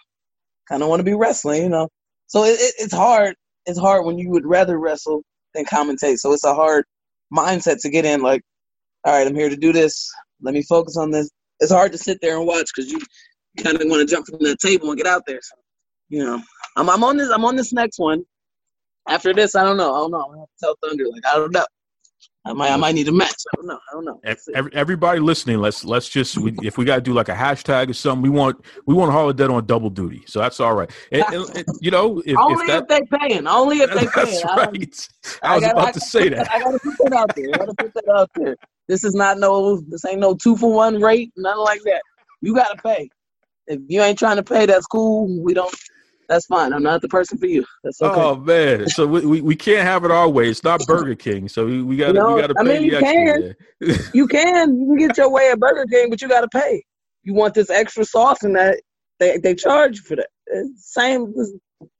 kind 0.68 0.82
of 0.82 0.88
want 0.88 1.00
to 1.00 1.04
be 1.04 1.14
wrestling. 1.14 1.62
You 1.62 1.68
know, 1.68 1.88
so 2.26 2.44
it, 2.44 2.60
it, 2.60 2.74
it's 2.78 2.94
hard. 2.94 3.34
It's 3.66 3.78
hard 3.78 4.04
when 4.04 4.18
you 4.18 4.30
would 4.30 4.46
rather 4.46 4.78
wrestle 4.78 5.22
than 5.54 5.64
commentate. 5.64 6.18
So 6.18 6.32
it's 6.32 6.44
a 6.44 6.54
hard 6.54 6.84
mindset 7.34 7.80
to 7.82 7.90
get 7.90 8.04
in. 8.04 8.22
Like, 8.22 8.42
all 9.04 9.12
right, 9.12 9.26
I'm 9.26 9.34
here 9.34 9.50
to 9.50 9.56
do 9.56 9.72
this. 9.72 10.10
Let 10.42 10.54
me 10.54 10.62
focus 10.62 10.96
on 10.96 11.10
this. 11.10 11.30
It's 11.60 11.72
hard 11.72 11.92
to 11.92 11.98
sit 11.98 12.18
there 12.22 12.38
and 12.38 12.46
watch 12.46 12.70
because 12.74 12.90
you 12.90 12.98
kind 13.62 13.76
of 13.80 13.82
want 13.88 14.06
to 14.08 14.12
jump 14.12 14.26
from 14.26 14.38
that 14.40 14.58
table 14.60 14.88
and 14.90 14.96
get 14.96 15.06
out 15.06 15.22
there. 15.26 15.40
So, 15.42 15.56
you 16.08 16.24
know, 16.24 16.40
I'm 16.76 16.88
I'm 16.88 17.04
on 17.04 17.16
this. 17.16 17.30
I'm 17.30 17.44
on 17.44 17.56
this 17.56 17.72
next 17.72 17.98
one. 17.98 18.24
After 19.08 19.32
this, 19.34 19.54
I 19.54 19.64
don't 19.64 19.76
know. 19.76 19.94
I 19.94 19.98
don't 19.98 20.10
know. 20.12 20.32
I 20.34 20.38
have 20.38 20.46
to 20.46 20.52
tell 20.62 20.76
Thunder. 20.82 21.04
Like, 21.10 21.26
I 21.26 21.34
don't 21.36 21.52
know. 21.52 21.66
I 22.46 22.54
might 22.54 22.70
I 22.70 22.76
might 22.76 22.94
need 22.94 23.06
a 23.08 23.12
match. 23.12 23.34
I 23.52 23.56
don't 23.56 23.66
know. 23.66 23.78
I 23.90 23.92
don't 23.92 24.04
know. 24.06 24.14
Ev- 24.24 24.30
Let's 24.30 24.44
see. 24.46 24.52
ev- 24.54 24.68
Everybody 24.72 25.20
listening, 25.20 25.58
let's 25.58 25.84
let's 25.84 26.08
just 26.08 26.38
we, 26.38 26.54
if 26.62 26.78
we 26.78 26.86
got 26.86 26.94
to 26.94 27.00
do 27.02 27.12
like 27.12 27.28
a 27.28 27.34
hashtag 27.34 27.90
or 27.90 27.92
something, 27.92 28.22
we 28.22 28.30
want 28.30 28.64
we 28.86 28.94
want 28.94 29.10
Holidead 29.12 29.52
on 29.52 29.66
double 29.66 29.90
duty, 29.90 30.22
so 30.26 30.38
that's 30.40 30.58
all 30.58 30.74
right. 30.74 30.90
And- 31.12 31.22
and- 31.34 31.56
and, 31.56 31.66
you 31.82 31.90
know, 31.90 32.22
if, 32.24 32.38
Only 32.38 32.62
if 32.64 32.66
that 32.68 32.82
if 32.84 32.88
they 33.10 33.18
paying. 33.18 33.46
Only 33.46 33.80
if 33.80 33.90
they 33.90 34.06
that's 34.14 34.14
paying. 34.14 34.44
I 34.46 34.56
don't- 34.56 34.72
right. 34.74 35.08
I 35.42 35.54
was 35.56 35.64
gotta- 35.64 35.72
about 35.74 35.88
I 35.88 35.92
to 35.92 36.00
say 36.00 36.28
that. 36.30 36.50
I 36.50 36.60
gotta 36.60 36.78
put 36.78 36.94
that 37.04 37.12
out 37.12 37.34
there. 37.36 37.48
I 37.52 37.58
gotta 37.58 37.74
put 37.74 37.92
that 37.94 38.08
out 38.16 38.30
there. 38.34 38.56
This 38.90 39.04
is 39.04 39.14
not 39.14 39.38
no. 39.38 39.80
This 39.88 40.04
ain't 40.04 40.18
no 40.18 40.34
two 40.34 40.56
for 40.56 40.72
one 40.72 41.00
rate. 41.00 41.32
Nothing 41.36 41.62
like 41.62 41.80
that. 41.84 42.02
You 42.40 42.56
gotta 42.56 42.76
pay. 42.82 43.08
If 43.68 43.80
you 43.86 44.02
ain't 44.02 44.18
trying 44.18 44.36
to 44.36 44.42
pay, 44.42 44.66
that's 44.66 44.86
cool. 44.86 45.40
We 45.42 45.54
don't. 45.54 45.72
That's 46.28 46.46
fine. 46.46 46.72
I'm 46.72 46.82
not 46.82 47.00
the 47.00 47.08
person 47.08 47.38
for 47.38 47.46
you. 47.46 47.64
That's 47.84 48.02
okay. 48.02 48.20
Oh 48.20 48.34
man, 48.34 48.88
so 48.88 49.06
we, 49.06 49.24
we, 49.24 49.40
we 49.42 49.54
can't 49.54 49.86
have 49.86 50.04
it 50.04 50.10
our 50.10 50.28
way. 50.28 50.48
It's 50.48 50.64
not 50.64 50.84
Burger 50.86 51.14
King, 51.14 51.48
so 51.48 51.66
we, 51.66 51.82
we 51.82 51.96
got 51.96 52.08
to 52.08 52.18
No, 52.18 52.34
we 52.34 52.40
got 52.40 52.48
to 52.48 52.54
pay. 52.56 52.60
I 52.60 52.80
mean, 52.80 52.82
you 52.82 52.96
extra. 52.96 53.54
You 54.12 54.26
can. 54.26 54.80
You 54.80 54.86
can 54.86 54.96
get 54.96 55.16
your 55.16 55.30
way 55.30 55.50
at 55.52 55.60
Burger 55.60 55.86
King, 55.86 56.10
but 56.10 56.20
you 56.20 56.28
gotta 56.28 56.48
pay. 56.48 56.82
You 57.22 57.34
want 57.34 57.54
this 57.54 57.70
extra 57.70 58.04
sauce 58.04 58.42
and 58.42 58.56
that 58.56 58.80
they 59.20 59.38
they 59.38 59.54
charge 59.54 59.98
you 59.98 60.02
for 60.02 60.16
that. 60.16 60.28
Same 60.76 61.32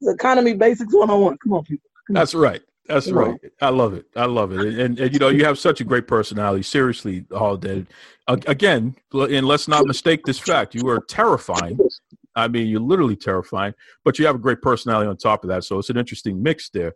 economy 0.03 0.55
basics 0.55 0.93
one 0.93 1.09
on 1.09 1.21
one. 1.21 1.39
Come 1.39 1.53
on, 1.53 1.63
people. 1.63 1.89
That's 2.09 2.35
right. 2.35 2.63
That's 2.91 3.09
on. 3.09 3.15
right. 3.15 3.41
I 3.61 3.69
love 3.71 3.95
it. 3.95 4.07
I 4.17 4.27
love 4.27 4.53
it. 4.53 4.61
And, 4.61 4.99
and, 4.99 5.13
you 5.13 5.19
know, 5.19 5.29
you 5.29 5.45
have 5.45 5.59
such 5.59 5.81
a 5.81 5.85
great 5.85 6.07
personality. 6.07 6.63
Seriously, 6.63 7.23
Holidead. 7.31 7.87
Again, 8.29 8.95
and 9.13 9.47
let's 9.47 9.67
not 9.67 9.87
mistake 9.87 10.25
this 10.25 10.39
fact. 10.39 10.75
You 10.75 10.89
are 10.89 11.01
terrifying. 11.01 11.79
I 12.37 12.49
mean, 12.49 12.69
you're 12.69 12.81
literally 12.81 13.17
terrifying, 13.17 13.75
but 14.05 14.19
you 14.19 14.27
have 14.27 14.37
a 14.37 14.39
great 14.39 14.63
personality 14.63 15.09
on 15.09 15.17
top 15.17 15.43
of 15.43 15.49
that. 15.49 15.65
So 15.65 15.79
it's 15.79 15.91
an 15.91 15.97
interesting 15.97 16.43
mix 16.43 16.71
there. 16.71 16.93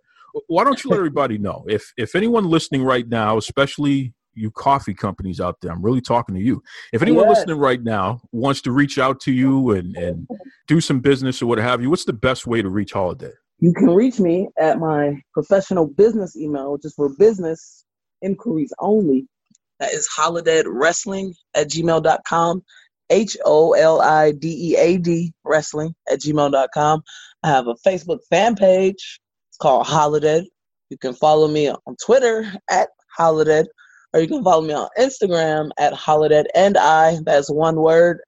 Why 0.47 0.65
don't 0.65 0.83
you 0.83 0.91
let 0.91 0.97
everybody 0.97 1.39
know 1.39 1.65
if 1.69 1.93
if 1.97 2.15
anyone 2.15 2.49
listening 2.49 2.83
right 2.83 3.09
now, 3.09 3.37
especially 3.37 4.15
you 4.35 4.51
coffee 4.51 4.95
companies 4.95 5.41
out 5.41 5.61
there, 5.61 5.71
I'm 5.71 5.83
really 5.83 6.01
talking 6.01 6.35
to 6.35 6.41
you. 6.41 6.63
If 6.93 7.03
anyone 7.03 7.27
Yes. 7.29 7.39
listening 7.39 7.59
right 7.59 7.83
now 7.83 8.21
wants 8.33 8.61
to 8.63 8.73
reach 8.73 8.99
out 8.99 9.21
to 9.23 9.33
you 9.33 9.71
and 9.71 9.97
and 9.97 10.29
do 10.67 10.81
some 10.81 11.01
business 11.01 11.41
or 11.41 11.47
what 11.47 11.59
have 11.59 11.83
you, 11.83 11.91
what's 11.91 12.05
the 12.05 12.13
best 12.13 12.47
way 12.47 12.63
to 12.63 12.69
reach 12.69 12.93
Holidead? 12.93 13.35
You 13.61 13.73
can 13.73 13.90
reach 13.90 14.21
me 14.21 14.49
at 14.59 14.79
my 14.79 15.23
professional 15.33 15.87
business 15.87 16.37
email, 16.37 16.73
which 16.73 16.85
is 16.85 16.95
for 16.95 17.09
business 17.19 17.85
inquiries 18.23 18.73
only. 18.79 19.27
That 19.81 19.93
is 19.93 20.09
holideadwrestling 20.17 21.35
at 21.55 21.71
gmail.com. 21.71 22.62
H 23.11 23.37
O 23.45 23.73
L 23.73 24.01
I 24.01 24.33
D 24.33 24.73
E 24.73 24.77
A 24.77 24.99
D 24.99 25.33
wrestling 25.45 25.95
at 26.11 26.21
gmail.com. 26.21 27.03
I 27.43 27.49
have 27.49 27.67
a 27.67 27.75
Facebook 27.87 28.21
fan 28.31 28.57
page. 28.57 29.21
It's 29.51 29.59
called 29.59 29.87
Holidead. 29.87 30.45
You 30.90 30.98
can 30.98 31.15
follow 31.15 31.48
me 31.48 31.69
on 31.71 31.96
Twitter 32.05 32.50
at 32.71 32.88
Holidead, 33.19 33.67
or 34.13 34.21
you 34.21 34.29
can 34.29 34.42
follow 34.42 34.63
me 34.63 34.75
on 34.75 34.88
Instagram 34.98 35.71
at 35.79 35.92
Holidead 35.92 36.46
and 36.55 36.77
I. 36.79 37.19
That's 37.25 37.50
one 37.50 37.77
word. 37.77 38.21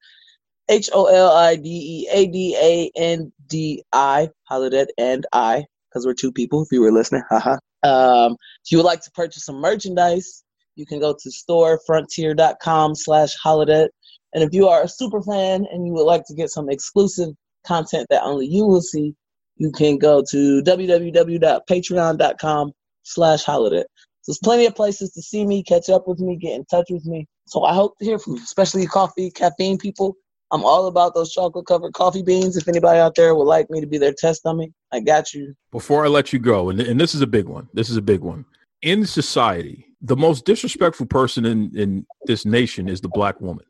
H 0.69 0.89
O 0.93 1.05
L 1.05 1.31
I 1.31 1.55
D 1.55 1.69
E 1.69 2.07
A 2.11 2.27
D 2.27 2.55
A 2.59 2.91
N 2.95 3.31
D 3.47 3.83
I, 3.93 4.29
Holidead 4.49 4.87
and 4.97 5.25
I, 5.33 5.65
because 5.89 6.05
we're 6.05 6.13
two 6.13 6.31
people, 6.31 6.61
if 6.63 6.71
you 6.71 6.81
were 6.81 6.91
listening. 6.91 7.23
Haha. 7.29 7.57
um, 7.83 8.33
if 8.63 8.71
you 8.71 8.77
would 8.77 8.85
like 8.85 9.01
to 9.01 9.11
purchase 9.11 9.45
some 9.45 9.59
merchandise, 9.61 10.43
you 10.75 10.85
can 10.85 10.99
go 10.99 11.13
to 11.13 11.29
storefrontier.com 11.29 12.95
slash 12.95 13.35
holidead. 13.43 13.87
And 14.33 14.43
if 14.43 14.53
you 14.53 14.67
are 14.67 14.83
a 14.83 14.87
super 14.87 15.21
fan 15.21 15.65
and 15.71 15.87
you 15.87 15.93
would 15.93 16.03
like 16.03 16.25
to 16.27 16.35
get 16.35 16.49
some 16.49 16.69
exclusive 16.69 17.29
content 17.65 18.07
that 18.09 18.23
only 18.23 18.47
you 18.47 18.65
will 18.65 18.81
see, 18.81 19.15
you 19.55 19.71
can 19.71 19.97
go 19.97 20.21
to 20.29 20.61
www.patreon.com 20.61 22.71
slash 23.03 23.45
holidead. 23.45 23.85
So 24.21 24.31
there's 24.31 24.39
plenty 24.43 24.65
of 24.65 24.75
places 24.75 25.11
to 25.13 25.21
see 25.21 25.45
me, 25.45 25.63
catch 25.63 25.89
up 25.89 26.07
with 26.07 26.19
me, 26.19 26.35
get 26.35 26.55
in 26.55 26.65
touch 26.65 26.87
with 26.89 27.05
me. 27.05 27.25
So 27.47 27.63
I 27.63 27.73
hope 27.73 27.97
to 27.97 28.05
hear 28.05 28.19
from 28.19 28.35
you, 28.35 28.43
especially 28.43 28.85
coffee, 28.85 29.31
caffeine 29.31 29.77
people. 29.77 30.15
I'm 30.51 30.63
all 30.63 30.87
about 30.87 31.13
those 31.13 31.33
chocolate 31.33 31.65
covered 31.65 31.93
coffee 31.93 32.23
beans. 32.23 32.55
If 32.55 32.67
anybody 32.67 32.99
out 32.99 33.15
there 33.15 33.35
would 33.35 33.43
like 33.43 33.69
me 33.69 33.81
to 33.81 33.87
be 33.87 33.97
their 33.97 34.13
test 34.13 34.43
dummy, 34.43 34.71
I 34.91 35.01
got 35.01 35.33
you. 35.33 35.55
Before 35.71 36.05
I 36.05 36.07
let 36.07 36.31
you 36.31 36.39
go, 36.39 36.69
and, 36.69 36.79
and 36.79 36.99
this 36.99 37.13
is 37.13 37.21
a 37.21 37.27
big 37.27 37.45
one. 37.45 37.67
This 37.73 37.89
is 37.89 37.97
a 37.97 38.01
big 38.01 38.21
one. 38.21 38.45
In 38.81 39.05
society, 39.05 39.85
the 40.01 40.15
most 40.15 40.45
disrespectful 40.45 41.07
person 41.07 41.45
in, 41.45 41.77
in 41.77 42.05
this 42.25 42.45
nation 42.45 42.87
is 42.87 43.01
the 43.01 43.09
black 43.09 43.41
woman. 43.41 43.65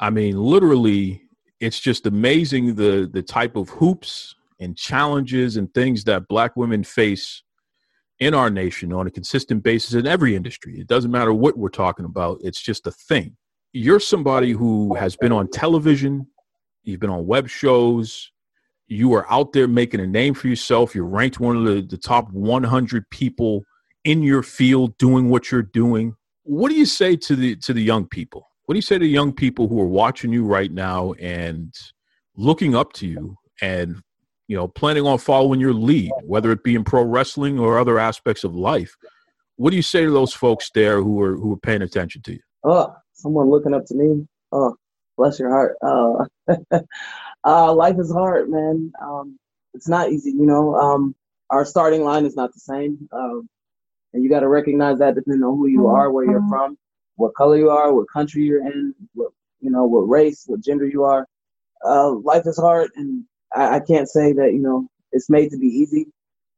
I 0.00 0.10
mean, 0.10 0.40
literally, 0.40 1.22
it's 1.60 1.80
just 1.80 2.06
amazing 2.06 2.76
the 2.76 3.08
the 3.12 3.22
type 3.22 3.56
of 3.56 3.68
hoops 3.68 4.34
and 4.60 4.76
challenges 4.76 5.56
and 5.56 5.72
things 5.74 6.04
that 6.04 6.28
black 6.28 6.56
women 6.56 6.84
face 6.84 7.42
in 8.20 8.32
our 8.32 8.48
nation 8.48 8.92
on 8.92 9.06
a 9.06 9.10
consistent 9.10 9.62
basis 9.62 9.94
in 9.94 10.06
every 10.06 10.36
industry. 10.36 10.78
It 10.78 10.86
doesn't 10.86 11.10
matter 11.10 11.34
what 11.34 11.58
we're 11.58 11.68
talking 11.68 12.04
about, 12.04 12.38
it's 12.42 12.62
just 12.62 12.86
a 12.86 12.92
thing 12.92 13.36
you're 13.74 14.00
somebody 14.00 14.52
who 14.52 14.94
has 14.94 15.16
been 15.16 15.32
on 15.32 15.48
television, 15.50 16.26
you've 16.84 17.00
been 17.00 17.10
on 17.10 17.26
web 17.26 17.48
shows, 17.48 18.30
you 18.86 19.12
are 19.14 19.30
out 19.30 19.52
there 19.52 19.66
making 19.66 20.00
a 20.00 20.06
name 20.06 20.32
for 20.32 20.46
yourself. 20.46 20.94
You're 20.94 21.04
ranked 21.04 21.40
one 21.40 21.56
of 21.56 21.64
the, 21.64 21.82
the 21.82 21.98
top 21.98 22.30
100 22.30 23.10
people 23.10 23.64
in 24.04 24.22
your 24.22 24.44
field 24.44 24.96
doing 24.98 25.28
what 25.28 25.50
you're 25.50 25.62
doing. 25.62 26.14
What 26.44 26.70
do 26.70 26.76
you 26.76 26.86
say 26.86 27.16
to 27.16 27.34
the 27.34 27.56
to 27.56 27.72
the 27.72 27.82
young 27.82 28.06
people? 28.06 28.48
What 28.66 28.74
do 28.74 28.78
you 28.78 28.82
say 28.82 28.96
to 28.96 29.06
young 29.06 29.32
people 29.32 29.66
who 29.66 29.80
are 29.80 29.86
watching 29.86 30.32
you 30.32 30.44
right 30.44 30.70
now 30.70 31.12
and 31.14 31.74
looking 32.36 32.76
up 32.76 32.92
to 32.94 33.08
you 33.08 33.36
and 33.60 34.00
you 34.46 34.56
know 34.56 34.68
planning 34.68 35.06
on 35.06 35.18
following 35.18 35.58
your 35.58 35.72
lead, 35.72 36.12
whether 36.22 36.52
it 36.52 36.62
be 36.62 36.76
in 36.76 36.84
pro 36.84 37.02
wrestling 37.02 37.58
or 37.58 37.78
other 37.78 37.98
aspects 37.98 38.44
of 38.44 38.54
life? 38.54 38.94
What 39.56 39.70
do 39.70 39.76
you 39.76 39.82
say 39.82 40.04
to 40.04 40.10
those 40.10 40.32
folks 40.32 40.70
there 40.74 41.02
who 41.02 41.20
are 41.22 41.34
who 41.34 41.54
are 41.54 41.58
paying 41.58 41.82
attention 41.82 42.22
to 42.22 42.34
you? 42.34 42.40
Oh, 42.62 42.94
someone 43.24 43.48
looking 43.50 43.74
up 43.74 43.86
to 43.86 43.94
me. 43.94 44.28
Oh, 44.52 44.76
bless 45.16 45.40
your 45.40 45.50
heart. 45.50 45.76
Uh, 45.82 46.78
uh, 47.44 47.72
life 47.72 47.96
is 47.98 48.12
hard, 48.12 48.50
man. 48.50 48.92
Um, 49.02 49.38
it's 49.72 49.88
not 49.88 50.12
easy, 50.12 50.30
you 50.30 50.46
know. 50.46 50.76
Um, 50.76 51.14
our 51.50 51.64
starting 51.64 52.04
line 52.04 52.26
is 52.26 52.36
not 52.36 52.52
the 52.52 52.60
same, 52.60 53.08
um, 53.12 53.48
and 54.12 54.22
you 54.22 54.28
got 54.28 54.40
to 54.40 54.48
recognize 54.48 54.98
that 54.98 55.14
depending 55.14 55.42
on 55.42 55.56
who 55.56 55.66
you 55.66 55.86
are, 55.88 56.12
where 56.12 56.24
you're 56.24 56.46
from, 56.48 56.76
what 57.16 57.34
color 57.34 57.56
you 57.56 57.70
are, 57.70 57.92
what 57.92 58.06
country 58.12 58.42
you're 58.42 58.64
in, 58.64 58.94
what 59.14 59.30
you 59.60 59.70
know, 59.70 59.84
what 59.84 60.02
race, 60.02 60.44
what 60.46 60.60
gender 60.60 60.86
you 60.86 61.04
are. 61.04 61.26
Uh, 61.84 62.12
life 62.12 62.42
is 62.46 62.58
hard, 62.58 62.90
and 62.96 63.24
I, 63.54 63.76
I 63.76 63.80
can't 63.80 64.08
say 64.08 64.34
that 64.34 64.52
you 64.52 64.60
know 64.60 64.86
it's 65.12 65.30
made 65.30 65.50
to 65.50 65.58
be 65.58 65.66
easy. 65.66 66.06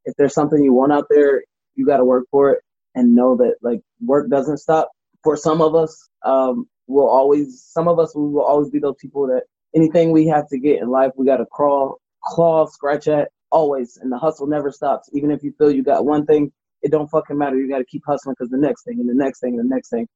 If 0.05 0.15
there's 0.17 0.35
something 0.35 0.63
you 0.63 0.73
want 0.73 0.93
out 0.93 1.07
there, 1.09 1.45
you 1.77 1.87
got 1.87 1.99
to 1.99 2.05
work 2.05 2.27
for 2.33 2.51
it, 2.51 2.63
and 2.97 3.15
know 3.15 3.37
that 3.37 3.55
like 3.63 3.81
work 4.05 4.29
doesn't 4.29 4.59
stop 4.59 4.91
for 5.27 5.37
some 5.37 5.61
of 5.61 5.75
us, 5.75 6.09
um, 6.25 6.69
we'll 6.87 7.09
always, 7.09 7.61
some 7.61 7.89
of 7.89 7.99
us 7.99 8.15
we 8.15 8.29
will 8.29 8.45
always 8.45 8.71
be 8.71 8.79
those 8.79 8.95
people 9.01 9.27
that 9.27 9.43
anything 9.75 10.13
we 10.13 10.29
have 10.29 10.47
to 10.51 10.57
get 10.57 10.81
in 10.81 10.89
life, 10.89 11.11
we 11.17 11.27
got 11.27 11.39
to 11.39 11.47
crawl, 11.47 12.01
claw, 12.23 12.65
scratch 12.67 13.09
at 13.09 13.31
always. 13.51 13.99
And 14.01 14.13
the 14.13 14.19
hustle 14.19 14.47
never 14.47 14.71
stops. 14.71 15.11
Even 15.13 15.33
if 15.33 15.43
you 15.43 15.53
feel 15.59 15.73
you 15.73 15.83
got 15.83 16.05
one 16.07 16.27
thing, 16.27 16.53
it 16.83 16.93
don't 16.93 17.09
fucking 17.09 17.37
matter. 17.37 17.57
You 17.57 17.69
got 17.69 17.79
to 17.79 17.85
keep 17.85 18.05
hustling 18.07 18.37
because 18.39 18.51
the 18.51 18.57
next 18.57 18.85
thing 18.85 19.01
and 19.01 19.09
the 19.09 19.17
next 19.17 19.41
thing 19.41 19.59
and 19.59 19.69
the 19.69 19.75
next 19.75 19.89
thing. 19.91 20.07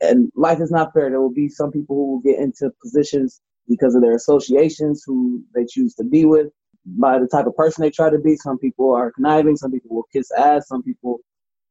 And 0.00 0.32
life 0.34 0.60
is 0.60 0.72
not 0.72 0.92
fair. 0.92 1.10
There 1.10 1.20
will 1.20 1.32
be 1.32 1.48
some 1.48 1.70
people 1.70 1.94
who 1.94 2.12
will 2.14 2.20
get 2.20 2.40
into 2.40 2.72
positions 2.82 3.40
because 3.68 3.94
of 3.94 4.02
their 4.02 4.16
associations 4.16 5.04
who 5.06 5.44
they 5.54 5.64
choose 5.64 5.94
to 5.94 6.02
be 6.04 6.24
with, 6.24 6.48
by 6.84 7.20
the 7.20 7.28
type 7.28 7.46
of 7.46 7.54
person 7.54 7.82
they 7.82 7.90
try 7.90 8.10
to 8.10 8.18
be. 8.18 8.34
Some 8.34 8.58
people 8.58 8.92
are 8.96 9.12
conniving. 9.12 9.56
Some 9.56 9.70
people 9.70 9.94
will 9.94 10.08
kiss 10.12 10.28
ass. 10.36 10.66
Some 10.66 10.82
people 10.82 11.20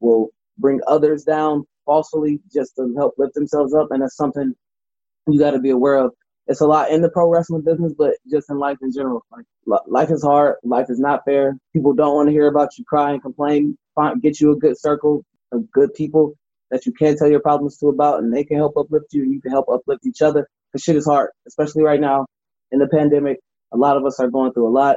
will 0.00 0.30
bring 0.56 0.80
others 0.86 1.24
down 1.24 1.66
falsely 1.86 2.40
just 2.52 2.76
to 2.76 2.92
help 2.96 3.14
lift 3.16 3.34
themselves 3.34 3.74
up, 3.74 3.88
and 3.90 4.02
that's 4.02 4.16
something 4.16 4.54
you 5.28 5.38
got 5.38 5.52
to 5.52 5.58
be 5.58 5.70
aware 5.70 5.96
of. 5.96 6.12
It's 6.48 6.60
a 6.60 6.66
lot 6.66 6.90
in 6.90 7.00
the 7.00 7.08
pro 7.08 7.28
wrestling 7.28 7.62
business, 7.62 7.92
but 7.96 8.14
just 8.30 8.50
in 8.50 8.58
life 8.58 8.78
in 8.82 8.92
general. 8.92 9.24
Like 9.66 9.82
life 9.86 10.10
is 10.10 10.22
hard. 10.22 10.56
Life 10.62 10.86
is 10.90 11.00
not 11.00 11.22
fair. 11.24 11.56
People 11.72 11.92
don't 11.94 12.14
want 12.14 12.28
to 12.28 12.32
hear 12.32 12.46
about 12.46 12.78
you 12.78 12.84
cry 12.84 13.12
and 13.12 13.22
complain. 13.22 13.76
Find, 13.94 14.22
get 14.22 14.40
you 14.40 14.52
a 14.52 14.56
good 14.56 14.78
circle 14.78 15.24
of 15.52 15.70
good 15.72 15.92
people 15.94 16.34
that 16.70 16.86
you 16.86 16.92
can 16.92 17.16
tell 17.16 17.28
your 17.28 17.40
problems 17.40 17.78
to 17.78 17.88
about, 17.88 18.22
and 18.22 18.32
they 18.34 18.44
can 18.44 18.56
help 18.56 18.76
uplift 18.76 19.06
you, 19.12 19.22
and 19.22 19.32
you 19.32 19.40
can 19.40 19.50
help 19.50 19.66
uplift 19.68 20.06
each 20.06 20.22
other. 20.22 20.46
Cause 20.72 20.82
shit 20.82 20.96
is 20.96 21.06
hard, 21.06 21.30
especially 21.46 21.82
right 21.82 22.00
now 22.00 22.26
in 22.70 22.78
the 22.78 22.88
pandemic. 22.88 23.38
A 23.72 23.76
lot 23.76 23.96
of 23.96 24.04
us 24.04 24.20
are 24.20 24.28
going 24.28 24.52
through 24.52 24.68
a 24.68 24.70
lot. 24.70 24.96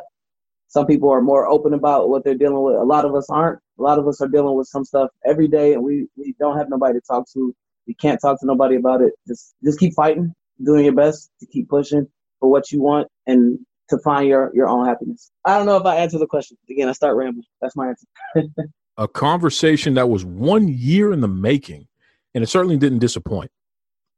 Some 0.69 0.85
people 0.85 1.09
are 1.09 1.21
more 1.21 1.47
open 1.47 1.73
about 1.73 2.09
what 2.09 2.23
they're 2.23 2.35
dealing 2.35 2.63
with. 2.63 2.75
A 2.75 2.83
lot 2.83 3.03
of 3.03 3.15
us 3.15 3.27
aren't. 3.29 3.59
A 3.79 3.81
lot 3.81 3.97
of 3.97 4.07
us 4.07 4.21
are 4.21 4.27
dealing 4.27 4.55
with 4.55 4.67
some 4.67 4.85
stuff 4.85 5.09
every 5.25 5.47
day, 5.47 5.73
and 5.73 5.83
we, 5.83 6.07
we 6.15 6.35
don't 6.39 6.57
have 6.57 6.69
nobody 6.69 6.99
to 6.99 7.01
talk 7.01 7.25
to. 7.33 7.55
We 7.87 7.95
can't 7.95 8.21
talk 8.21 8.39
to 8.41 8.45
nobody 8.45 8.75
about 8.75 9.01
it. 9.01 9.13
Just 9.27 9.55
just 9.63 9.79
keep 9.79 9.95
fighting, 9.95 10.31
doing 10.63 10.85
your 10.85 10.93
best 10.93 11.31
to 11.39 11.47
keep 11.47 11.69
pushing 11.69 12.07
for 12.39 12.51
what 12.51 12.71
you 12.71 12.81
want 12.81 13.07
and 13.25 13.57
to 13.89 13.97
find 13.97 14.27
your 14.27 14.51
your 14.53 14.69
own 14.69 14.85
happiness. 14.85 15.31
I 15.43 15.57
don't 15.57 15.65
know 15.65 15.77
if 15.77 15.85
I 15.87 15.95
answered 15.95 16.19
the 16.19 16.27
question. 16.27 16.55
Again, 16.69 16.87
I 16.87 16.91
start 16.91 17.17
rambling. 17.17 17.45
That's 17.61 17.75
my 17.75 17.87
answer. 17.87 18.47
a 18.97 19.07
conversation 19.07 19.95
that 19.95 20.09
was 20.09 20.23
one 20.23 20.67
year 20.67 21.11
in 21.11 21.21
the 21.21 21.27
making, 21.27 21.87
and 22.35 22.43
it 22.43 22.47
certainly 22.47 22.77
didn't 22.77 22.99
disappoint. 22.99 23.49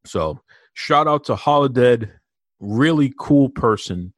So, 0.05 0.41
shout 0.73 1.07
out 1.07 1.23
to 1.25 1.35
Holidead, 1.35 2.11
really 2.59 3.13
cool 3.17 3.47
person 3.47 4.13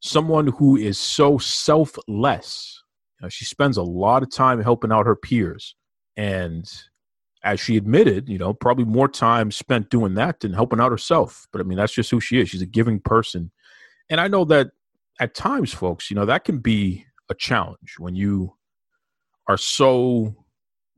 someone 0.00 0.48
who 0.48 0.76
is 0.76 0.98
so 0.98 1.38
selfless. 1.38 2.82
You 3.18 3.26
know, 3.26 3.28
she 3.28 3.44
spends 3.44 3.76
a 3.76 3.82
lot 3.82 4.22
of 4.22 4.30
time 4.30 4.62
helping 4.62 4.92
out 4.92 5.06
her 5.06 5.16
peers. 5.16 5.76
And 6.16 6.70
as 7.42 7.60
she 7.60 7.76
admitted, 7.76 8.28
you 8.28 8.38
know, 8.38 8.52
probably 8.52 8.84
more 8.84 9.08
time 9.08 9.50
spent 9.50 9.90
doing 9.90 10.14
that 10.14 10.40
than 10.40 10.52
helping 10.52 10.80
out 10.80 10.90
herself. 10.90 11.46
But 11.52 11.60
I 11.60 11.64
mean, 11.64 11.78
that's 11.78 11.92
just 11.92 12.10
who 12.10 12.20
she 12.20 12.40
is. 12.40 12.48
She's 12.50 12.62
a 12.62 12.66
giving 12.66 13.00
person. 13.00 13.50
And 14.10 14.20
I 14.20 14.28
know 14.28 14.44
that 14.46 14.70
at 15.20 15.34
times, 15.34 15.72
folks, 15.72 16.10
you 16.10 16.16
know, 16.16 16.26
that 16.26 16.44
can 16.44 16.58
be 16.58 17.06
a 17.28 17.34
challenge 17.34 17.96
when 17.98 18.14
you 18.14 18.54
are 19.46 19.56
so 19.56 20.34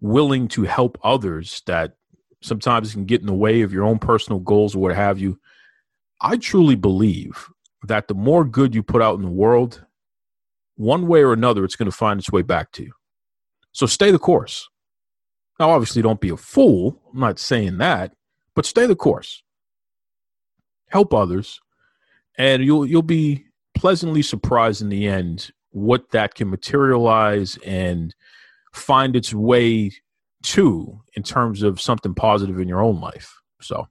willing 0.01 0.49
to 0.49 0.63
help 0.63 0.99
others 1.05 1.63
that 1.67 1.95
sometimes 2.43 2.91
it 2.91 2.95
can 2.95 3.05
get 3.05 3.21
in 3.21 3.27
the 3.27 3.35
way 3.35 3.63
of 3.63 3.73
your 3.73 3.85
own 3.85 3.99
personal 3.99 4.41
goals 4.41 4.75
or 4.75 4.79
what 4.81 4.95
have 4.95 5.19
you. 5.19 5.39
I 6.21 6.37
truly 6.37 6.77
believe 6.77 7.49
that 7.85 8.09
the 8.09 8.15
more 8.15 8.45
good 8.45 8.75
you 8.75 8.83
put 8.83 9.03
out 9.03 9.17
in 9.17 9.23
the 9.23 9.29
world, 9.29 9.85
one 10.77 11.07
way 11.07 11.23
or 11.23 11.33
another, 11.33 11.65
it's 11.65 11.77
going 11.77 11.91
to 11.91 11.97
find 11.97 12.19
its 12.19 12.31
way 12.31 12.43
back 12.43 12.73
to 12.73 12.85
you. 12.85 12.93
So 13.73 13.87
stay 13.87 14.11
the 14.11 14.19
course. 14.19 14.69
Now, 15.59 15.71
obviously, 15.71 16.03
don't 16.03 16.21
be 16.21 16.31
a 16.31 16.37
fool. 16.37 17.01
I'm 17.13 17.21
not 17.21 17.39
saying 17.39 17.79
that, 17.79 18.15
but 18.55 18.67
stay 18.67 18.87
the 18.87 18.97
course. 18.97 19.43
Help 20.89 21.15
others, 21.15 21.61
and 22.37 22.63
you'll 22.65 22.87
you'll 22.87 23.03
be 23.03 23.45
pleasantly 23.75 24.23
surprised 24.23 24.83
in 24.83 24.89
the 24.89 25.07
end 25.07 25.51
what 25.71 26.11
that 26.11 26.35
can 26.35 26.51
materialize 26.51 27.57
and 27.65 28.15
find 28.75 29.17
its 29.17 29.33
way 29.33 29.91
to 30.43 31.01
in 31.15 31.23
terms 31.23 31.63
of 31.63 31.81
something 31.81 32.15
positive 32.15 32.59
in 32.59 32.69
your 32.69 32.83
own 32.83 33.01
life. 33.01 33.35
So, 33.61 33.89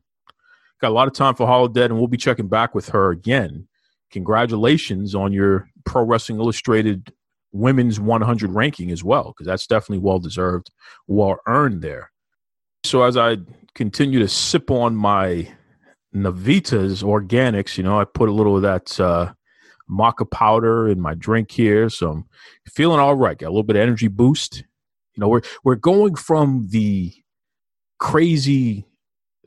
got 0.80 0.90
a 0.90 0.94
lot 0.94 1.08
of 1.08 1.14
time 1.14 1.36
for 1.36 1.48
Holidead, 1.48 1.86
and 1.86 1.98
we'll 1.98 2.08
be 2.08 2.18
checking 2.18 2.48
back 2.48 2.76
with 2.76 2.90
her 2.90 3.12
again 3.12 3.68
congratulations 4.12 5.16
on 5.16 5.34
your 5.34 5.70
Pro 5.86 6.04
Wrestling 6.04 6.40
Illustrated 6.40 7.12
women's 7.52 8.00
100 8.00 8.52
ranking 8.52 8.92
as 8.92 9.04
well, 9.04 9.34
because 9.34 9.48
that's 9.48 9.68
definitely 9.68 10.00
well 10.00 10.20
deserved, 10.20 10.72
well 11.08 11.38
earned 11.48 11.82
there. 11.82 12.12
So 12.84 13.04
as 13.04 13.18
I 13.18 13.38
continue 13.76 14.20
to 14.20 14.28
sip 14.28 14.72
on 14.72 14.96
my 14.96 15.48
Navitas 16.16 17.04
organics, 17.04 17.78
you 17.78 17.84
know, 17.84 18.00
I 18.00 18.06
put 18.06 18.30
a 18.30 18.34
little 18.34 18.56
of 18.56 18.62
that 18.64 19.00
uh, 19.00 19.34
maca 19.90 20.30
powder 20.30 20.90
in 20.90 21.00
my 21.00 21.14
drink 21.14 21.52
here, 21.52 21.90
so 21.90 22.12
I'm 22.12 22.26
feeling 22.68 23.00
all 23.00 23.16
right. 23.16 23.38
Got 23.38 23.48
a 23.48 23.50
little 23.50 23.64
bit 23.64 23.76
of 23.76 23.82
energy 23.82 24.08
boost. 24.08 24.64
You 25.16 25.22
know, 25.22 25.28
we're 25.28 25.42
we're 25.64 25.76
going 25.76 26.16
from 26.16 26.68
the 26.70 27.14
crazy 28.00 28.86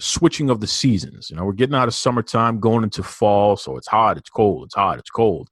switching 0.01 0.51
of 0.51 0.61
the 0.61 0.67
seasons. 0.67 1.31
You 1.31 1.37
know, 1.37 1.45
we're 1.45 1.53
getting 1.53 1.75
out 1.75 1.89
of 1.89 1.95
summertime, 1.95 2.61
going 2.61 2.85
into 2.85 3.03
fall, 3.03 3.57
so 3.57 3.77
it's 3.77 3.89
hot, 3.89 4.17
it's 4.17 4.31
cold, 4.31 4.65
it's 4.65 4.75
hot, 4.75 4.99
it's 4.99 5.11
cold. 5.11 5.49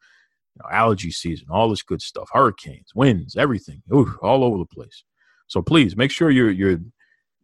You 0.55 0.63
know, 0.63 0.71
allergy 0.71 1.11
season, 1.11 1.47
all 1.51 1.71
this 1.71 1.83
good 1.83 2.03
stuff, 2.03 2.29
hurricanes, 2.33 2.91
winds, 2.95 3.37
everything, 3.37 3.83
Ooh, 3.93 4.19
all 4.23 4.45
over 4.45 4.59
the 4.59 4.67
place. 4.67 5.05
So 5.47 5.63
please 5.63 5.97
make 5.97 6.11
sure 6.11 6.31
you're 6.31 6.51
you're 6.51 6.79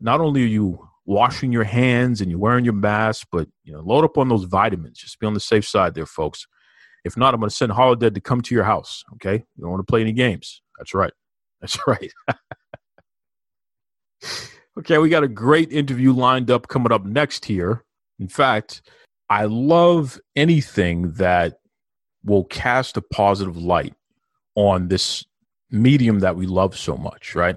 not 0.01 0.21
only 0.21 0.43
are 0.43 0.47
you 0.47 0.89
washing 1.07 1.51
your 1.51 1.65
hands 1.65 2.21
and 2.21 2.31
you're 2.31 2.39
wearing 2.39 2.65
your 2.65 2.75
mask, 2.75 3.29
but 3.33 3.49
you 3.65 3.73
know, 3.73 3.81
load 3.81 4.05
up 4.05 4.19
on 4.19 4.29
those 4.29 4.45
vitamins. 4.45 4.99
Just 4.99 5.19
be 5.19 5.27
on 5.27 5.35
the 5.35 5.41
safe 5.41 5.67
side 5.67 5.95
there, 5.95 6.07
folks. 6.07 6.47
If 7.05 7.17
not, 7.17 7.33
I'm 7.33 7.41
going 7.41 7.49
to 7.49 7.57
send 7.57 7.73
Holidead 7.73 8.15
to 8.15 8.21
come 8.21 8.43
to 8.43 8.55
your 8.55 8.65
house. 8.65 9.05
Okay, 9.15 9.35
you 9.35 9.63
don't 9.63 9.71
want 9.71 9.81
to 9.81 9.91
play 9.91 10.03
any 10.03 10.13
games. 10.13 10.63
That's 10.79 10.93
right. 10.95 11.13
That's 11.61 11.79
right. 11.87 12.13
Okay, 14.79 14.99
we 14.99 15.09
got 15.09 15.25
a 15.25 15.29
great 15.29 15.73
interview 15.73 16.13
lined 16.13 16.53
up 16.53 16.69
coming 16.69 16.93
up 16.93 17.05
next 17.05 17.45
here. 17.45 17.85
In 18.21 18.29
fact, 18.29 18.83
I 19.29 19.47
love 19.47 20.21
anything 20.37 21.11
that 21.15 21.59
will 22.25 22.45
cast 22.45 22.97
a 22.97 23.03
positive 23.03 23.57
light 23.57 23.95
on 24.55 24.87
this 24.87 25.25
medium 25.73 26.21
that 26.21 26.37
we 26.37 26.47
love 26.47 26.79
so 26.79 26.97
much, 26.97 27.35
right? 27.35 27.57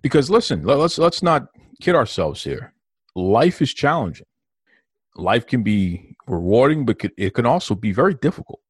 Because 0.00 0.30
listen, 0.30 0.62
let's 0.64 0.96
let's 0.96 1.22
not 1.22 1.48
kid 1.82 1.94
ourselves 1.94 2.42
here. 2.42 2.72
Life 3.14 3.60
is 3.60 3.74
challenging. 3.74 4.26
Life 5.14 5.46
can 5.46 5.62
be 5.62 6.16
rewarding, 6.26 6.86
but 6.86 7.02
it 7.18 7.34
can 7.34 7.44
also 7.44 7.74
be 7.74 7.92
very 7.92 8.14
difficult. 8.14 8.60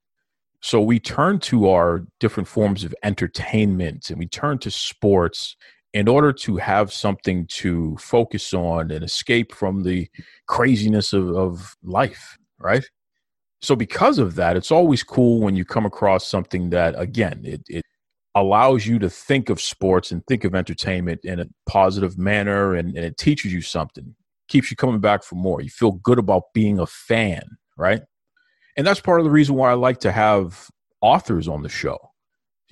So 0.60 0.80
we 0.80 0.98
turn 0.98 1.38
to 1.40 1.68
our 1.68 2.04
different 2.18 2.48
forms 2.48 2.82
of 2.82 2.92
entertainment 3.04 4.10
and 4.10 4.18
we 4.18 4.26
turn 4.26 4.58
to 4.58 4.72
sports 4.72 5.56
in 5.94 6.08
order 6.08 6.32
to 6.32 6.56
have 6.56 6.92
something 6.92 7.46
to 7.48 7.96
focus 7.98 8.54
on 8.54 8.90
and 8.90 9.04
escape 9.04 9.54
from 9.54 9.82
the 9.82 10.08
craziness 10.46 11.12
of, 11.12 11.28
of 11.36 11.76
life, 11.82 12.38
right? 12.58 12.84
So 13.60 13.76
because 13.76 14.18
of 14.18 14.34
that, 14.36 14.56
it's 14.56 14.72
always 14.72 15.02
cool 15.02 15.40
when 15.40 15.54
you 15.54 15.64
come 15.64 15.86
across 15.86 16.26
something 16.26 16.70
that, 16.70 16.98
again, 16.98 17.42
it, 17.44 17.62
it 17.68 17.84
allows 18.34 18.86
you 18.86 18.98
to 18.98 19.10
think 19.10 19.50
of 19.50 19.60
sports 19.60 20.10
and 20.10 20.26
think 20.26 20.44
of 20.44 20.54
entertainment 20.54 21.20
in 21.24 21.40
a 21.40 21.46
positive 21.66 22.18
manner 22.18 22.74
and, 22.74 22.96
and 22.96 23.04
it 23.04 23.18
teaches 23.18 23.52
you 23.52 23.60
something, 23.60 24.14
keeps 24.48 24.70
you 24.70 24.76
coming 24.76 25.00
back 25.00 25.22
for 25.22 25.34
more. 25.34 25.60
You 25.60 25.70
feel 25.70 25.92
good 25.92 26.18
about 26.18 26.44
being 26.54 26.78
a 26.78 26.86
fan, 26.86 27.42
right? 27.76 28.00
And 28.76 28.86
that's 28.86 29.00
part 29.00 29.20
of 29.20 29.24
the 29.24 29.30
reason 29.30 29.54
why 29.54 29.70
I 29.70 29.74
like 29.74 30.00
to 30.00 30.12
have 30.12 30.68
authors 31.02 31.46
on 31.46 31.62
the 31.62 31.68
show 31.68 31.98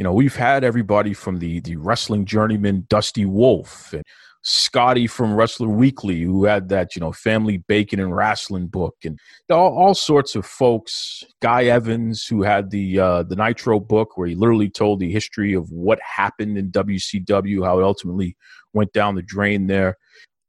you 0.01 0.05
know, 0.05 0.15
we've 0.15 0.37
had 0.37 0.65
everybody 0.65 1.13
from 1.13 1.41
the 1.41 1.61
the 1.61 1.77
wrestling 1.77 2.25
journeyman 2.25 2.87
Dusty 2.89 3.27
Wolfe 3.27 3.93
and 3.93 4.03
Scotty 4.41 5.07
from 5.07 5.35
Wrestler 5.35 5.69
Weekly, 5.69 6.23
who 6.23 6.47
had 6.47 6.71
that, 6.71 6.97
you 6.97 7.01
know, 7.01 7.13
family 7.13 7.59
bacon 7.59 8.01
and 8.01 8.17
wrestling 8.17 8.69
book, 8.69 8.97
and 9.05 9.19
all, 9.51 9.77
all 9.77 9.93
sorts 9.93 10.35
of 10.35 10.47
folks. 10.47 11.23
Guy 11.43 11.65
Evans, 11.65 12.25
who 12.25 12.43
had 12.43 12.71
the 12.71 12.99
uh, 12.99 13.25
the 13.25 13.37
Nitro 13.37 13.79
book, 13.79 14.17
where 14.17 14.27
he 14.27 14.35
literally 14.35 14.71
told 14.71 15.01
the 15.01 15.13
history 15.13 15.53
of 15.53 15.71
what 15.71 15.99
happened 16.01 16.57
in 16.57 16.71
WCW, 16.71 17.63
how 17.63 17.79
it 17.79 17.85
ultimately 17.85 18.39
went 18.73 18.95
down 18.95 19.17
the 19.17 19.23
drain 19.23 19.67
there. 19.67 19.99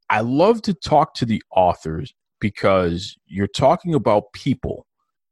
I 0.10 0.22
love 0.22 0.62
to 0.62 0.74
talk 0.74 1.14
to 1.16 1.26
the 1.26 1.44
authors 1.52 2.14
because 2.40 3.18
you're 3.28 3.48
talking 3.48 3.96
about 3.96 4.32
people 4.32 4.88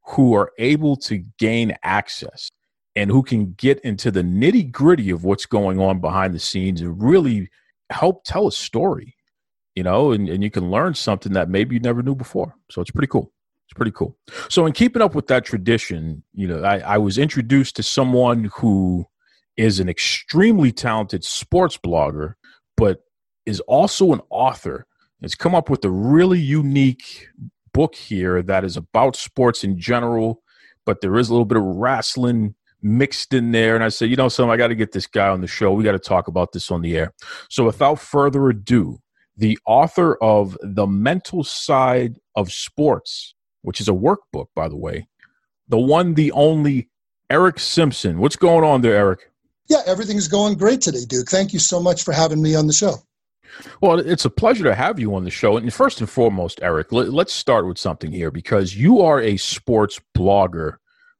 who 0.07 0.33
are 0.33 0.51
able 0.57 0.97
to 0.97 1.23
gain 1.37 1.73
access 1.83 2.49
and 2.95 3.09
who 3.09 3.23
can 3.23 3.53
get 3.53 3.79
into 3.81 4.11
the 4.11 4.23
nitty 4.23 4.71
gritty 4.71 5.09
of 5.09 5.23
what's 5.23 5.45
going 5.45 5.79
on 5.79 5.99
behind 5.99 6.33
the 6.33 6.39
scenes 6.39 6.81
and 6.81 7.01
really 7.01 7.49
help 7.89 8.23
tell 8.23 8.47
a 8.47 8.51
story, 8.51 9.15
you 9.75 9.83
know, 9.83 10.11
and, 10.11 10.27
and 10.29 10.43
you 10.43 10.51
can 10.51 10.69
learn 10.71 10.93
something 10.93 11.33
that 11.33 11.49
maybe 11.49 11.75
you 11.75 11.79
never 11.79 12.01
knew 12.01 12.15
before. 12.15 12.55
So 12.71 12.81
it's 12.81 12.91
pretty 12.91 13.07
cool. 13.07 13.31
It's 13.67 13.75
pretty 13.75 13.91
cool. 13.91 14.17
So 14.49 14.65
in 14.65 14.73
keeping 14.73 15.01
up 15.01 15.13
with 15.13 15.27
that 15.27 15.45
tradition, 15.45 16.23
you 16.33 16.47
know, 16.47 16.63
I, 16.63 16.79
I 16.79 16.97
was 16.97 17.17
introduced 17.17 17.75
to 17.75 17.83
someone 17.83 18.49
who 18.55 19.05
is 19.57 19.79
an 19.79 19.89
extremely 19.89 20.71
talented 20.71 21.23
sports 21.23 21.77
blogger, 21.77 22.33
but 22.75 23.03
is 23.45 23.59
also 23.61 24.13
an 24.13 24.21
author. 24.29 24.85
Has 25.21 25.35
come 25.35 25.53
up 25.53 25.69
with 25.69 25.83
a 25.83 25.91
really 25.91 26.39
unique 26.39 27.27
book 27.73 27.93
here 27.93 28.41
that 28.41 28.63
is 28.63 28.77
about 28.77 29.17
sports 29.17 29.65
in 29.65 29.77
general, 29.77 30.41
but 30.85 31.01
there 31.01 31.17
is 31.17 31.29
a 31.29 31.33
little 31.33 31.45
bit 31.45 31.57
of 31.57 31.63
wrestling 31.63 32.55
mixed 32.81 33.33
in 33.33 33.51
there. 33.51 33.75
And 33.75 33.83
I 33.83 33.89
said, 33.89 34.09
you 34.09 34.15
know, 34.15 34.29
some 34.29 34.49
I 34.49 34.57
got 34.57 34.67
to 34.67 34.75
get 34.75 34.91
this 34.91 35.07
guy 35.07 35.27
on 35.27 35.41
the 35.41 35.47
show. 35.47 35.71
We 35.71 35.83
got 35.83 35.91
to 35.93 35.99
talk 35.99 36.27
about 36.27 36.51
this 36.51 36.71
on 36.71 36.81
the 36.81 36.97
air. 36.97 37.13
So 37.49 37.65
without 37.65 37.99
further 37.99 38.49
ado, 38.49 38.99
the 39.37 39.57
author 39.65 40.15
of 40.21 40.57
The 40.61 40.87
Mental 40.87 41.43
Side 41.43 42.19
of 42.35 42.51
Sports, 42.51 43.33
which 43.61 43.79
is 43.79 43.87
a 43.87 43.93
workbook, 43.93 44.47
by 44.55 44.67
the 44.67 44.75
way, 44.75 45.07
the 45.67 45.77
one, 45.77 46.15
the 46.15 46.31
only 46.33 46.89
Eric 47.29 47.59
Simpson. 47.59 48.19
What's 48.19 48.35
going 48.35 48.63
on 48.63 48.81
there, 48.81 48.95
Eric? 48.95 49.31
Yeah, 49.67 49.81
everything's 49.85 50.27
going 50.27 50.57
great 50.57 50.81
today, 50.81 51.05
Duke. 51.07 51.29
Thank 51.29 51.53
you 51.53 51.59
so 51.59 51.79
much 51.79 52.03
for 52.03 52.11
having 52.11 52.41
me 52.41 52.55
on 52.55 52.67
the 52.67 52.73
show. 52.73 52.95
Well, 53.81 53.99
it's 53.99 54.25
a 54.25 54.29
pleasure 54.29 54.63
to 54.63 54.75
have 54.75 54.99
you 54.99 55.15
on 55.15 55.23
the 55.23 55.31
show. 55.31 55.57
And 55.57 55.73
first 55.73 55.99
and 55.99 56.09
foremost, 56.09 56.59
Eric, 56.61 56.91
let, 56.91 57.07
us 57.27 57.33
start 57.33 57.67
with 57.67 57.77
something 57.77 58.11
here 58.11 58.31
because 58.31 58.75
you 58.75 59.01
are 59.01 59.21
a 59.21 59.37
sports 59.37 59.99
blogger 60.17 60.77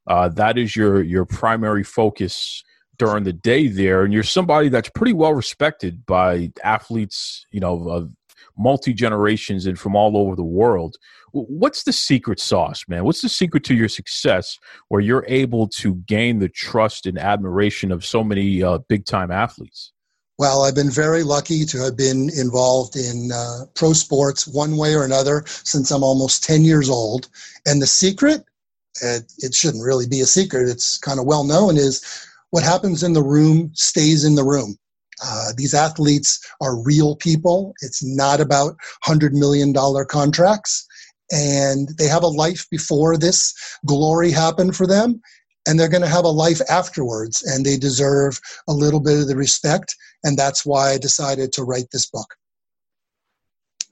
uh, 0.09 0.27
that 0.29 0.57
is 0.57 0.75
your 0.75 1.01
your 1.01 1.23
primary 1.23 1.83
focus 1.83 2.63
during 2.97 3.23
the 3.23 3.33
day 3.33 3.67
there, 3.67 4.03
and 4.03 4.13
you're 4.13 4.23
somebody 4.23 4.67
that's 4.67 4.89
pretty 4.89 5.13
well 5.13 5.33
respected 5.33 6.05
by 6.05 6.51
athletes, 6.63 7.45
you 7.51 7.59
know, 7.59 7.87
of 7.89 8.11
multi 8.57 8.91
generations 8.91 9.65
and 9.65 9.79
from 9.79 9.95
all 9.95 10.17
over 10.17 10.35
the 10.35 10.43
world. 10.43 10.97
What's 11.31 11.83
the 11.83 11.93
secret 11.93 12.39
sauce, 12.39 12.83
man? 12.87 13.05
What's 13.05 13.21
the 13.21 13.29
secret 13.29 13.63
to 13.65 13.75
your 13.75 13.87
success 13.87 14.57
where 14.89 14.99
you're 14.99 15.25
able 15.27 15.67
to 15.67 15.95
gain 16.07 16.39
the 16.39 16.49
trust 16.49 17.05
and 17.05 17.17
admiration 17.17 17.91
of 17.91 18.03
so 18.03 18.23
many 18.23 18.63
uh, 18.63 18.79
big 18.89 19.05
time 19.05 19.31
athletes? 19.31 19.93
Well, 20.39 20.63
I've 20.63 20.75
been 20.75 20.89
very 20.89 21.23
lucky 21.23 21.65
to 21.65 21.83
have 21.83 21.97
been 21.97 22.29
involved 22.35 22.95
in 22.95 23.29
uh, 23.31 23.65
pro 23.75 23.93
sports 23.93 24.47
one 24.47 24.77
way 24.77 24.95
or 24.95 25.03
another 25.03 25.43
since 25.45 25.91
I'm 25.91 26.03
almost 26.03 26.43
10 26.45 26.63
years 26.63 26.89
old. 26.89 27.27
And 27.67 27.81
the 27.81 27.87
secret 27.87 28.45
it, 29.01 29.31
it 29.37 29.53
shouldn't 29.53 29.83
really 29.83 30.07
be 30.07 30.21
a 30.21 30.25
secret. 30.25 30.69
It's 30.69 30.97
kind 30.97 31.19
of 31.19 31.25
well 31.25 31.43
known 31.43 31.77
is 31.77 32.03
what 32.51 32.63
happens 32.63 33.03
in 33.03 33.13
the 33.13 33.23
room 33.23 33.71
stays 33.73 34.23
in 34.23 34.35
the 34.35 34.43
room. 34.43 34.77
Uh, 35.23 35.49
these 35.57 35.73
athletes 35.73 36.39
are 36.61 36.81
real 36.81 37.15
people. 37.15 37.73
It's 37.81 38.03
not 38.03 38.39
about 38.39 38.75
$100 39.05 39.33
million 39.33 39.73
contracts. 40.07 40.87
And 41.31 41.89
they 41.97 42.07
have 42.07 42.23
a 42.23 42.27
life 42.27 42.65
before 42.71 43.17
this 43.17 43.53
glory 43.85 44.31
happened 44.31 44.75
for 44.75 44.87
them. 44.87 45.21
And 45.67 45.79
they're 45.79 45.89
going 45.89 46.03
to 46.03 46.07
have 46.07 46.23
a 46.23 46.29
life 46.29 46.61
afterwards. 46.69 47.43
And 47.43 47.65
they 47.65 47.77
deserve 47.77 48.39
a 48.67 48.73
little 48.73 48.99
bit 48.99 49.19
of 49.19 49.27
the 49.27 49.35
respect. 49.35 49.95
And 50.23 50.37
that's 50.37 50.65
why 50.65 50.91
I 50.91 50.97
decided 50.97 51.51
to 51.53 51.63
write 51.63 51.91
this 51.91 52.09
book. 52.09 52.35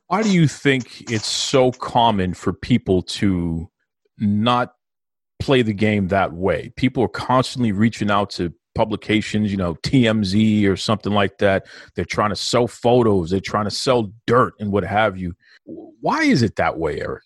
Why 0.08 0.24
do 0.24 0.32
you 0.32 0.48
think 0.48 1.12
it's 1.12 1.28
so 1.28 1.72
common 1.72 2.34
for 2.34 2.54
people 2.54 3.02
to 3.04 3.70
not 4.18 4.77
play 5.40 5.62
the 5.62 5.74
game 5.74 6.08
that 6.08 6.34
way. 6.34 6.72
People 6.76 7.04
are 7.04 7.10
constantly 7.10 7.72
reaching 7.72 8.12
out 8.12 8.30
to 8.32 8.54
publications, 8.76 9.52
you 9.52 9.58
know, 9.58 9.76
TMZ 9.76 10.68
or 10.68 10.76
something 10.76 11.12
like 11.12 11.40
that. 11.40 11.66
They're 11.96 12.06
trying 12.06 12.30
to 12.30 12.36
sell 12.36 12.68
photos, 12.68 13.32
they're 13.32 13.40
trying 13.40 13.66
to 13.66 13.72
sell 13.72 14.12
dirt 14.26 14.54
and 14.60 14.72
what 14.72 14.84
have 14.84 15.18
you. 15.18 15.36
Why 15.66 16.24
is 16.24 16.42
it 16.42 16.56
that 16.56 16.78
way, 16.78 17.02
Eric? 17.02 17.24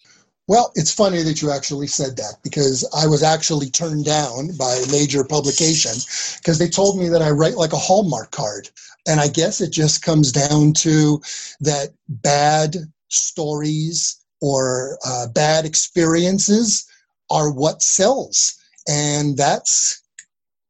Well, 0.47 0.71
it's 0.75 0.93
funny 0.93 1.21
that 1.23 1.41
you 1.41 1.51
actually 1.51 1.87
said 1.87 2.17
that 2.17 2.35
because 2.43 2.87
I 2.93 3.07
was 3.07 3.23
actually 3.23 3.69
turned 3.69 4.05
down 4.05 4.49
by 4.57 4.73
a 4.73 4.91
major 4.91 5.23
publication 5.23 5.93
because 6.37 6.57
they 6.57 6.67
told 6.67 6.99
me 6.99 7.07
that 7.09 7.21
I 7.21 7.29
write 7.29 7.55
like 7.55 7.73
a 7.73 7.77
Hallmark 7.77 8.31
card. 8.31 8.69
And 9.07 9.19
I 9.19 9.27
guess 9.27 9.61
it 9.61 9.71
just 9.71 10.03
comes 10.03 10.31
down 10.31 10.73
to 10.73 11.21
that 11.61 11.89
bad 12.09 12.75
stories 13.09 14.17
or 14.41 14.97
uh, 15.05 15.27
bad 15.27 15.65
experiences 15.65 16.85
are 17.31 17.51
what 17.51 17.81
sells. 17.81 18.57
And 18.87 19.37
that's 19.37 20.01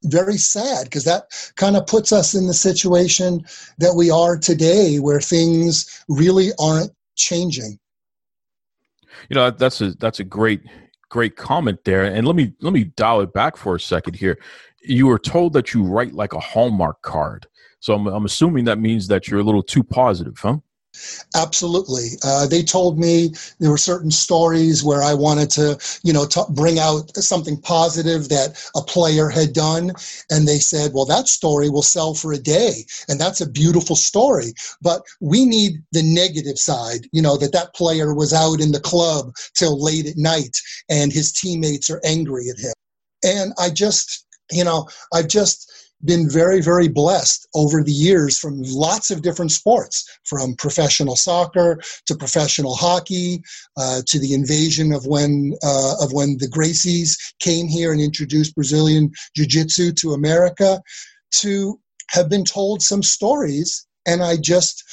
very 0.03 0.37
sad 0.37 0.85
because 0.85 1.03
that 1.03 1.25
kind 1.55 1.75
of 1.75 1.85
puts 1.85 2.11
us 2.11 2.33
in 2.33 2.47
the 2.47 2.53
situation 2.53 3.45
that 3.77 3.95
we 3.95 4.09
are 4.09 4.37
today 4.37 4.99
where 4.99 5.21
things 5.21 6.03
really 6.09 6.49
aren't 6.59 6.91
changing. 7.15 7.77
You 9.29 9.35
know, 9.35 9.51
that's 9.51 9.81
a 9.81 9.91
that's 9.91 10.19
a 10.19 10.23
great 10.23 10.61
great 11.09 11.35
comment 11.35 11.83
there. 11.83 12.03
And 12.03 12.25
let 12.25 12.35
me 12.35 12.53
let 12.61 12.73
me 12.73 12.85
dial 12.85 13.21
it 13.21 13.33
back 13.33 13.57
for 13.57 13.75
a 13.75 13.79
second 13.79 14.15
here. 14.15 14.39
You 14.83 15.07
were 15.07 15.19
told 15.19 15.53
that 15.53 15.73
you 15.73 15.83
write 15.83 16.13
like 16.13 16.33
a 16.33 16.39
Hallmark 16.39 17.01
card. 17.03 17.45
So 17.79 17.93
I'm, 17.93 18.07
I'm 18.07 18.25
assuming 18.25 18.65
that 18.65 18.79
means 18.79 19.07
that 19.07 19.27
you're 19.27 19.39
a 19.39 19.43
little 19.43 19.63
too 19.63 19.83
positive, 19.83 20.37
huh? 20.39 20.57
Absolutely. 21.35 22.09
Uh, 22.23 22.45
they 22.45 22.61
told 22.61 22.99
me 22.99 23.33
there 23.59 23.69
were 23.71 23.77
certain 23.77 24.11
stories 24.11 24.83
where 24.83 25.01
I 25.01 25.13
wanted 25.13 25.49
to, 25.51 25.79
you 26.03 26.11
know, 26.11 26.25
to 26.27 26.45
bring 26.49 26.79
out 26.79 27.15
something 27.15 27.59
positive 27.61 28.29
that 28.29 28.61
a 28.75 28.81
player 28.81 29.29
had 29.29 29.53
done. 29.53 29.91
And 30.29 30.47
they 30.47 30.59
said, 30.59 30.91
well, 30.93 31.05
that 31.05 31.27
story 31.27 31.69
will 31.69 31.81
sell 31.81 32.13
for 32.13 32.33
a 32.33 32.37
day. 32.37 32.85
And 33.07 33.19
that's 33.19 33.41
a 33.41 33.49
beautiful 33.49 33.95
story. 33.95 34.53
But 34.81 35.03
we 35.21 35.45
need 35.45 35.81
the 35.91 36.03
negative 36.03 36.57
side, 36.57 37.07
you 37.13 37.21
know, 37.21 37.37
that 37.37 37.53
that 37.53 37.73
player 37.73 38.13
was 38.13 38.33
out 38.33 38.59
in 38.59 38.71
the 38.71 38.79
club 38.79 39.33
till 39.55 39.81
late 39.81 40.07
at 40.07 40.17
night 40.17 40.57
and 40.89 41.13
his 41.13 41.31
teammates 41.31 41.89
are 41.89 42.01
angry 42.03 42.49
at 42.49 42.59
him. 42.59 42.73
And 43.23 43.53
I 43.57 43.69
just, 43.69 44.25
you 44.51 44.63
know, 44.63 44.89
I've 45.13 45.27
just, 45.27 45.71
been 46.05 46.29
very, 46.29 46.61
very 46.61 46.87
blessed 46.87 47.47
over 47.53 47.83
the 47.83 47.91
years 47.91 48.37
from 48.37 48.61
lots 48.61 49.11
of 49.11 49.21
different 49.21 49.51
sports, 49.51 50.07
from 50.25 50.55
professional 50.55 51.15
soccer 51.15 51.81
to 52.05 52.15
professional 52.15 52.75
hockey 52.75 53.41
uh, 53.77 54.01
to 54.07 54.19
the 54.19 54.33
invasion 54.33 54.93
of 54.93 55.05
when 55.05 55.53
uh, 55.63 55.95
of 56.01 56.13
when 56.13 56.37
the 56.37 56.47
Gracies 56.47 57.17
came 57.39 57.67
here 57.67 57.91
and 57.91 58.01
introduced 58.01 58.55
Brazilian 58.55 59.11
Jiu-Jitsu 59.35 59.93
to 59.93 60.13
America, 60.13 60.81
to 61.31 61.79
have 62.09 62.29
been 62.29 62.45
told 62.45 62.81
some 62.81 63.03
stories, 63.03 63.85
and 64.05 64.23
I 64.23 64.37
just 64.37 64.83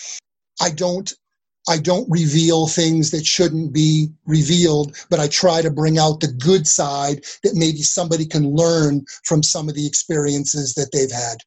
I 0.61 0.71
don't 0.71 1.13
I 1.69 1.79
don't 1.79 2.11
reveal 2.11 2.67
things 2.67 3.11
that 3.11 3.27
shouldn't 3.27 3.73
be 3.73 4.09
revealed, 4.27 4.97
but 5.11 5.21
I 5.21 5.29
try 5.29 5.63
to 5.63 5.71
bring 5.71 5.99
out 5.99 6.21
the 6.21 6.33
good 6.33 6.67
side 6.67 7.25
that 7.43 7.55
maybe 7.55 7.83
somebody 7.83 8.25
can 8.27 8.55
learn 8.55 9.05
from 9.25 9.43
some 9.43 9.69
of 9.69 9.75
the 9.75 9.87
experiences 9.87 10.75
that 10.75 10.91
they've 10.93 11.13
had. 11.13 11.39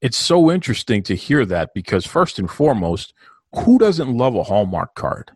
It's 0.00 0.16
so 0.16 0.50
interesting 0.50 1.02
to 1.04 1.14
hear 1.14 1.44
that 1.46 1.70
because, 1.74 2.06
first 2.06 2.38
and 2.38 2.50
foremost, 2.50 3.14
who 3.54 3.78
doesn't 3.78 4.16
love 4.16 4.34
a 4.34 4.42
Hallmark 4.42 4.94
card? 4.94 5.32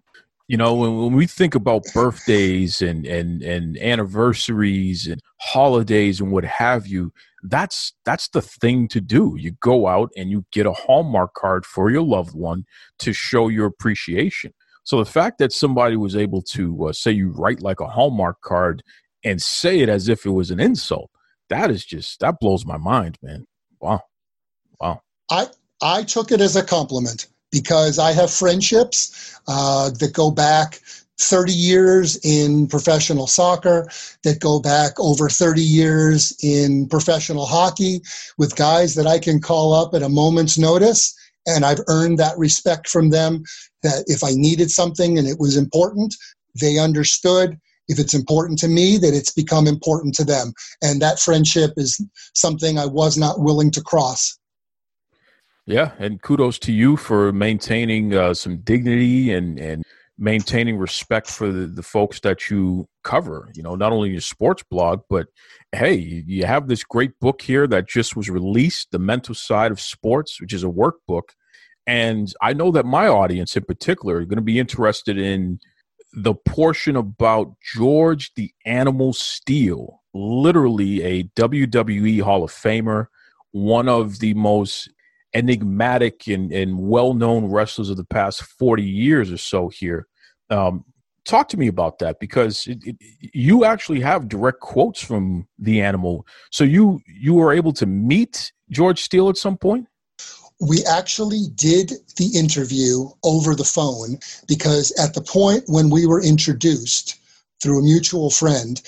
You 0.49 0.57
know, 0.57 0.75
when, 0.75 0.99
when 0.99 1.13
we 1.15 1.27
think 1.27 1.55
about 1.55 1.85
birthdays 1.95 2.83
and, 2.83 3.07
and, 3.07 3.43
and 3.43 3.79
anniversaries 3.79 5.07
and 5.07 5.21
holidays 5.39 6.21
and 6.21 6.31
what 6.31 6.45
have 6.45 6.87
you, 6.87 7.13
that's 7.45 7.93
that's 8.05 8.29
the 8.29 8.43
thing 8.43 8.89
to 8.89 9.01
do. 9.01 9.35
You 9.39 9.53
go 9.61 9.87
out 9.89 10.11
and 10.17 10.31
you 10.31 10.45
get 10.53 10.67
a 10.67 10.73
Hallmark 10.73 11.35
card 11.35 11.67
for 11.67 11.91
your 11.91 12.03
loved 12.03 12.35
one 12.35 12.65
to 13.01 13.13
show 13.13 13.49
your 13.49 13.67
appreciation. 13.67 14.53
So 14.85 14.99
the 14.99 15.11
fact 15.11 15.39
that 15.39 15.53
somebody 15.53 15.97
was 15.97 16.17
able 16.17 16.43
to 16.43 16.89
uh, 16.89 16.93
say 16.93 17.13
you 17.13 17.31
write 17.31 17.61
like 17.61 17.81
a 17.81 17.89
Hallmark 17.89 18.41
card 18.43 18.83
and 19.25 19.41
say 19.41 19.81
it 19.81 19.89
as 19.89 20.09
if 20.09 20.27
it 20.27 20.31
was 20.31 20.51
an 20.51 20.61
insult, 20.61 21.11
that 21.49 21.71
is 21.71 21.85
just 21.85 22.21
that 22.21 22.41
blows 22.41 22.65
my 22.65 22.77
mind, 22.77 23.19
man. 23.23 23.47
Wow. 23.81 24.03
Wow. 24.81 25.03
I 25.31 25.47
I 25.81 26.03
took 26.05 26.31
it 26.31 26.41
as 26.41 26.57
a 26.57 26.65
compliment 26.65 27.27
because 27.53 27.99
I 27.99 28.13
have 28.13 28.33
friendships 28.33 29.39
uh, 29.47 29.91
that 29.91 30.15
go 30.15 30.31
back 30.31 30.81
30 31.21 31.53
years 31.53 32.19
in 32.25 32.67
professional 32.67 33.27
soccer, 33.27 33.89
that 34.25 34.41
go 34.41 34.61
back 34.61 34.99
over 34.99 35.29
30 35.29 35.63
years 35.63 36.37
in 36.43 36.89
professional 36.89 37.47
hockey 37.47 38.01
with 38.39 38.57
guys 38.57 38.95
that 38.95 39.07
I 39.07 39.19
can 39.19 39.41
call 39.41 39.73
up 39.73 39.95
at 39.95 40.03
a 40.03 40.09
moment's 40.09 40.59
notice. 40.59 41.15
And 41.47 41.65
I've 41.65 41.81
earned 41.89 42.19
that 42.19 42.39
respect 42.39 42.89
from 42.89 43.11
them 43.11 43.45
that 43.83 44.05
if 44.07 44.25
I 44.25 44.31
needed 44.33 44.71
something 44.71 45.19
and 45.19 45.29
it 45.29 45.39
was 45.39 45.57
important, 45.57 46.15
they 46.61 46.79
understood. 46.79 47.59
If 47.89 47.99
it's 47.99 48.15
important 48.15 48.59
to 48.61 48.69
me, 48.69 48.97
that 48.99 49.13
it's 49.13 49.33
become 49.33 49.67
important 49.67 50.15
to 50.15 50.25
them. 50.25 50.53
And 50.83 51.03
that 51.03 51.19
friendship 51.19 51.73
is 51.77 52.01
something 52.35 52.79
I 52.79 52.87
was 52.87 53.19
not 53.19 53.41
willing 53.41 53.71
to 53.73 53.83
cross. 53.83 54.39
Yeah, 55.67 55.93
and 55.99 56.21
kudos 56.21 56.59
to 56.61 56.73
you 56.73 56.97
for 56.97 57.33
maintaining 57.33 58.15
uh, 58.15 58.35
some 58.35 58.59
dignity 58.59 59.33
and 59.33 59.59
and 59.61 59.85
maintaining 60.19 60.77
respect 60.77 61.29
for 61.31 61.51
the, 61.51 61.67
the 61.67 61.83
folks 61.83 62.21
that 62.21 62.51
you 62.51 62.89
cover. 63.03 63.51
You 63.55 63.63
know, 63.63 63.75
not 63.77 63.93
only 63.93 64.11
your 64.11 64.21
sports 64.21 64.63
blog, 64.69 65.01
but 65.09 65.29
hey, 65.73 65.95
you 65.95 66.45
have 66.45 66.69
this 66.69 66.85
great 66.85 67.19
book 67.21 67.43
here 67.43 67.67
that 67.69 67.89
just 67.89 68.17
was 68.17 68.29
released, 68.29 68.91
"The 68.91 68.99
Mental 68.99 69.35
Side 69.35 69.71
of 69.71 69.81
Sports," 69.81 70.41
which 70.41 70.53
is 70.53 70.65
a 70.65 70.69
workbook. 70.69 71.31
And 71.87 72.33
I 72.41 72.53
know 72.53 72.71
that 72.73 72.87
my 72.87 73.09
audience, 73.09 73.57
in 73.57 73.65
particular, 73.65 74.17
are 74.17 74.25
going 74.25 74.37
to 74.37 74.43
be 74.43 74.59
interested 74.59 75.19
in 75.19 75.61
the 76.13 76.35
portion 76.35 76.97
about 76.97 77.55
George 77.75 78.33
the 78.35 78.53
Animal 78.67 79.13
Steele, 79.13 80.03
literally 80.13 81.03
a 81.03 81.25
WWE 81.25 82.21
Hall 82.23 82.45
of 82.45 82.51
Famer, 82.51 83.07
one 83.53 83.89
of 83.89 84.19
the 84.19 84.35
most 84.35 84.89
enigmatic 85.35 86.27
and, 86.29 86.53
and 86.53 86.79
well 86.79 87.15
known 87.15 87.47
wrestlers 87.47 87.91
of 87.91 87.97
the 87.97 88.05
past 88.05 88.43
40 88.43 88.83
years 88.83 89.33
or 89.33 89.39
so 89.39 89.69
here. 89.69 90.07
Um, 90.51 90.85
talk 91.25 91.49
to 91.49 91.57
me 91.57 91.69
about 91.69 91.99
that 92.01 92.19
because 92.21 92.67
it, 92.67 92.79
it, 92.85 92.97
you 93.21 93.65
actually 93.65 94.01
have 94.01 94.29
direct 94.29 94.61
quotes 94.61 95.03
from 95.03 95.47
the 95.59 95.81
animal. 95.81 96.27
So 96.51 96.65
you 96.65 97.01
you 97.07 97.35
were 97.35 97.53
able 97.53 97.73
to 97.75 97.87
meet 97.87 98.53
George 98.71 99.01
Steele 99.01 99.29
at 99.29 99.37
some 99.37 99.57
point? 99.57 99.87
We 100.61 100.85
actually 100.85 101.47
did 101.55 101.93
the 102.17 102.31
interview 102.37 103.09
over 103.25 103.55
the 103.55 103.65
phone 103.65 104.19
because 104.47 104.93
at 104.93 105.15
the 105.15 105.21
point 105.21 105.65
when 105.67 105.91
we 105.91 106.07
were 106.07 106.23
introduced 106.23 107.19
through 107.61 107.81
a 107.81 107.83
mutual 107.83 108.31
friend, 108.31 108.81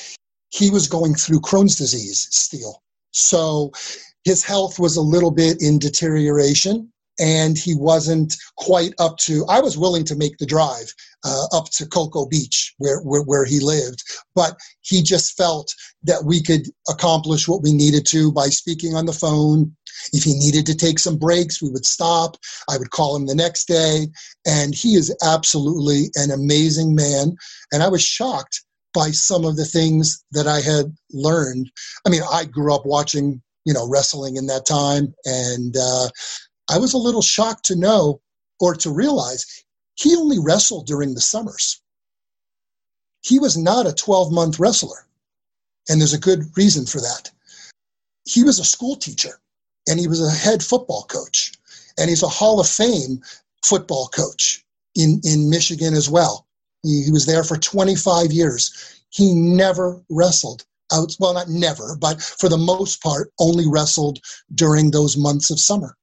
he 0.50 0.70
was 0.70 0.86
going 0.86 1.14
through 1.14 1.40
Crohn's 1.40 1.76
disease, 1.76 2.28
Steele. 2.30 2.82
So 3.10 3.72
his 4.24 4.44
health 4.44 4.78
was 4.78 4.96
a 4.96 5.02
little 5.02 5.30
bit 5.30 5.60
in 5.60 5.78
deterioration 5.78 6.90
and 7.20 7.56
he 7.56 7.74
wasn't 7.76 8.34
quite 8.56 8.92
up 8.98 9.16
to 9.18 9.44
i 9.48 9.60
was 9.60 9.78
willing 9.78 10.04
to 10.04 10.16
make 10.16 10.36
the 10.38 10.46
drive 10.46 10.92
uh, 11.24 11.46
up 11.52 11.70
to 11.70 11.86
cocoa 11.86 12.26
beach 12.26 12.74
where, 12.78 13.00
where, 13.00 13.22
where 13.22 13.44
he 13.44 13.58
lived. 13.60 14.02
But 14.34 14.56
he 14.82 15.02
just 15.02 15.36
felt 15.36 15.74
that 16.02 16.24
we 16.24 16.42
could 16.42 16.66
accomplish 16.88 17.48
what 17.48 17.62
we 17.62 17.72
needed 17.72 18.06
to 18.06 18.30
by 18.32 18.48
speaking 18.48 18.94
on 18.94 19.06
the 19.06 19.12
phone. 19.12 19.74
If 20.12 20.24
he 20.24 20.34
needed 20.34 20.66
to 20.66 20.76
take 20.76 20.98
some 20.98 21.16
breaks 21.16 21.62
we 21.62 21.70
would 21.70 21.86
stop. 21.86 22.36
I 22.68 22.76
would 22.76 22.90
call 22.90 23.16
him 23.16 23.26
the 23.26 23.34
next 23.34 23.66
day. 23.66 24.08
And 24.46 24.74
he 24.74 24.94
is 24.94 25.14
absolutely 25.24 26.10
an 26.16 26.30
amazing 26.30 26.94
man. 26.94 27.36
And 27.72 27.82
i 27.82 27.88
was 27.88 28.02
shocked 28.02 28.62
by 28.92 29.10
some 29.10 29.44
of 29.44 29.56
the 29.56 29.64
things 29.64 30.22
that 30.32 30.46
i 30.46 30.60
had 30.60 30.94
learned. 31.12 31.70
I 32.06 32.10
mean 32.10 32.22
i 32.30 32.44
grew 32.44 32.74
up 32.74 32.84
watching 32.84 33.42
you 33.64 33.72
know, 33.72 33.88
wrestling 33.88 34.36
in 34.36 34.46
that 34.46 34.66
time. 34.66 35.14
And 35.24 35.76
uh, 35.76 36.08
I 36.70 36.78
was 36.78 36.92
a 36.92 36.98
little 36.98 37.22
shocked 37.22 37.64
to 37.66 37.76
know 37.76 38.20
or 38.60 38.74
to 38.76 38.90
realize 38.90 39.64
he 39.94 40.16
only 40.16 40.38
wrestled 40.38 40.86
during 40.86 41.14
the 41.14 41.20
summers. 41.20 41.80
He 43.22 43.38
was 43.38 43.56
not 43.56 43.86
a 43.86 43.92
12 43.92 44.32
month 44.32 44.58
wrestler. 44.58 45.06
And 45.88 46.00
there's 46.00 46.14
a 46.14 46.18
good 46.18 46.44
reason 46.56 46.86
for 46.86 47.00
that. 47.00 47.30
He 48.26 48.42
was 48.42 48.58
a 48.58 48.64
school 48.64 48.96
teacher 48.96 49.40
and 49.88 50.00
he 50.00 50.08
was 50.08 50.22
a 50.22 50.30
head 50.30 50.62
football 50.62 51.04
coach. 51.04 51.52
And 51.98 52.08
he's 52.08 52.22
a 52.22 52.28
Hall 52.28 52.60
of 52.60 52.68
Fame 52.68 53.20
football 53.64 54.08
coach 54.08 54.64
in, 54.94 55.20
in 55.24 55.50
Michigan 55.50 55.94
as 55.94 56.08
well. 56.08 56.46
He, 56.82 57.04
he 57.04 57.10
was 57.10 57.26
there 57.26 57.44
for 57.44 57.56
25 57.56 58.32
years. 58.32 59.02
He 59.10 59.34
never 59.34 60.02
wrestled 60.10 60.64
well, 61.20 61.34
not 61.34 61.48
never, 61.48 61.96
but 62.00 62.20
for 62.20 62.48
the 62.48 62.58
most 62.58 63.02
part, 63.02 63.30
only 63.38 63.64
wrestled 63.68 64.18
during 64.54 64.90
those 64.90 65.16
months 65.16 65.50
of 65.50 65.60
summer. 65.60 65.96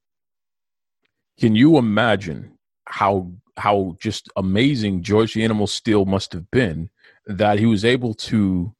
Can 1.39 1.55
you 1.55 1.77
imagine 1.77 2.57
how 2.85 3.31
how 3.57 3.95
just 3.99 4.29
amazing 4.35 5.03
George 5.03 5.33
the 5.33 5.43
Animal 5.43 5.67
Steele 5.67 6.05
must 6.05 6.33
have 6.33 6.49
been 6.51 6.89
that 7.25 7.59
he 7.59 7.65
was 7.65 7.85
able 7.85 8.13
to 8.13 8.73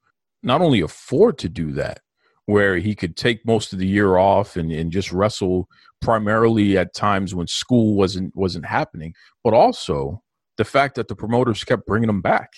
not 0.43 0.61
only 0.61 0.81
afford 0.81 1.37
to 1.39 1.49
do 1.49 1.71
that, 1.73 1.99
where 2.45 2.77
he 2.77 2.95
could 2.95 3.15
take 3.15 3.45
most 3.45 3.73
of 3.73 3.79
the 3.79 3.87
year 3.87 4.17
off 4.17 4.55
and, 4.55 4.71
and 4.71 4.91
just 4.91 5.11
wrestle 5.11 5.67
primarily 6.01 6.77
at 6.77 6.93
times 6.93 7.35
when 7.35 7.47
school 7.47 7.95
wasn't 7.95 8.35
wasn't 8.35 8.65
happening, 8.65 9.13
but 9.43 9.53
also 9.53 10.21
the 10.57 10.65
fact 10.65 10.95
that 10.95 11.07
the 11.07 11.15
promoters 11.15 11.63
kept 11.63 11.85
bringing 11.85 12.09
him 12.09 12.21
back 12.21 12.51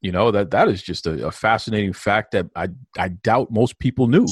you 0.00 0.12
know 0.12 0.30
that 0.30 0.50
that 0.50 0.68
is 0.68 0.82
just 0.82 1.06
a, 1.06 1.26
a 1.26 1.30
fascinating 1.30 1.92
fact 1.92 2.32
that 2.32 2.46
I 2.56 2.68
I 2.98 3.08
doubt 3.08 3.50
most 3.50 3.78
people 3.78 4.06
knew. 4.06 4.26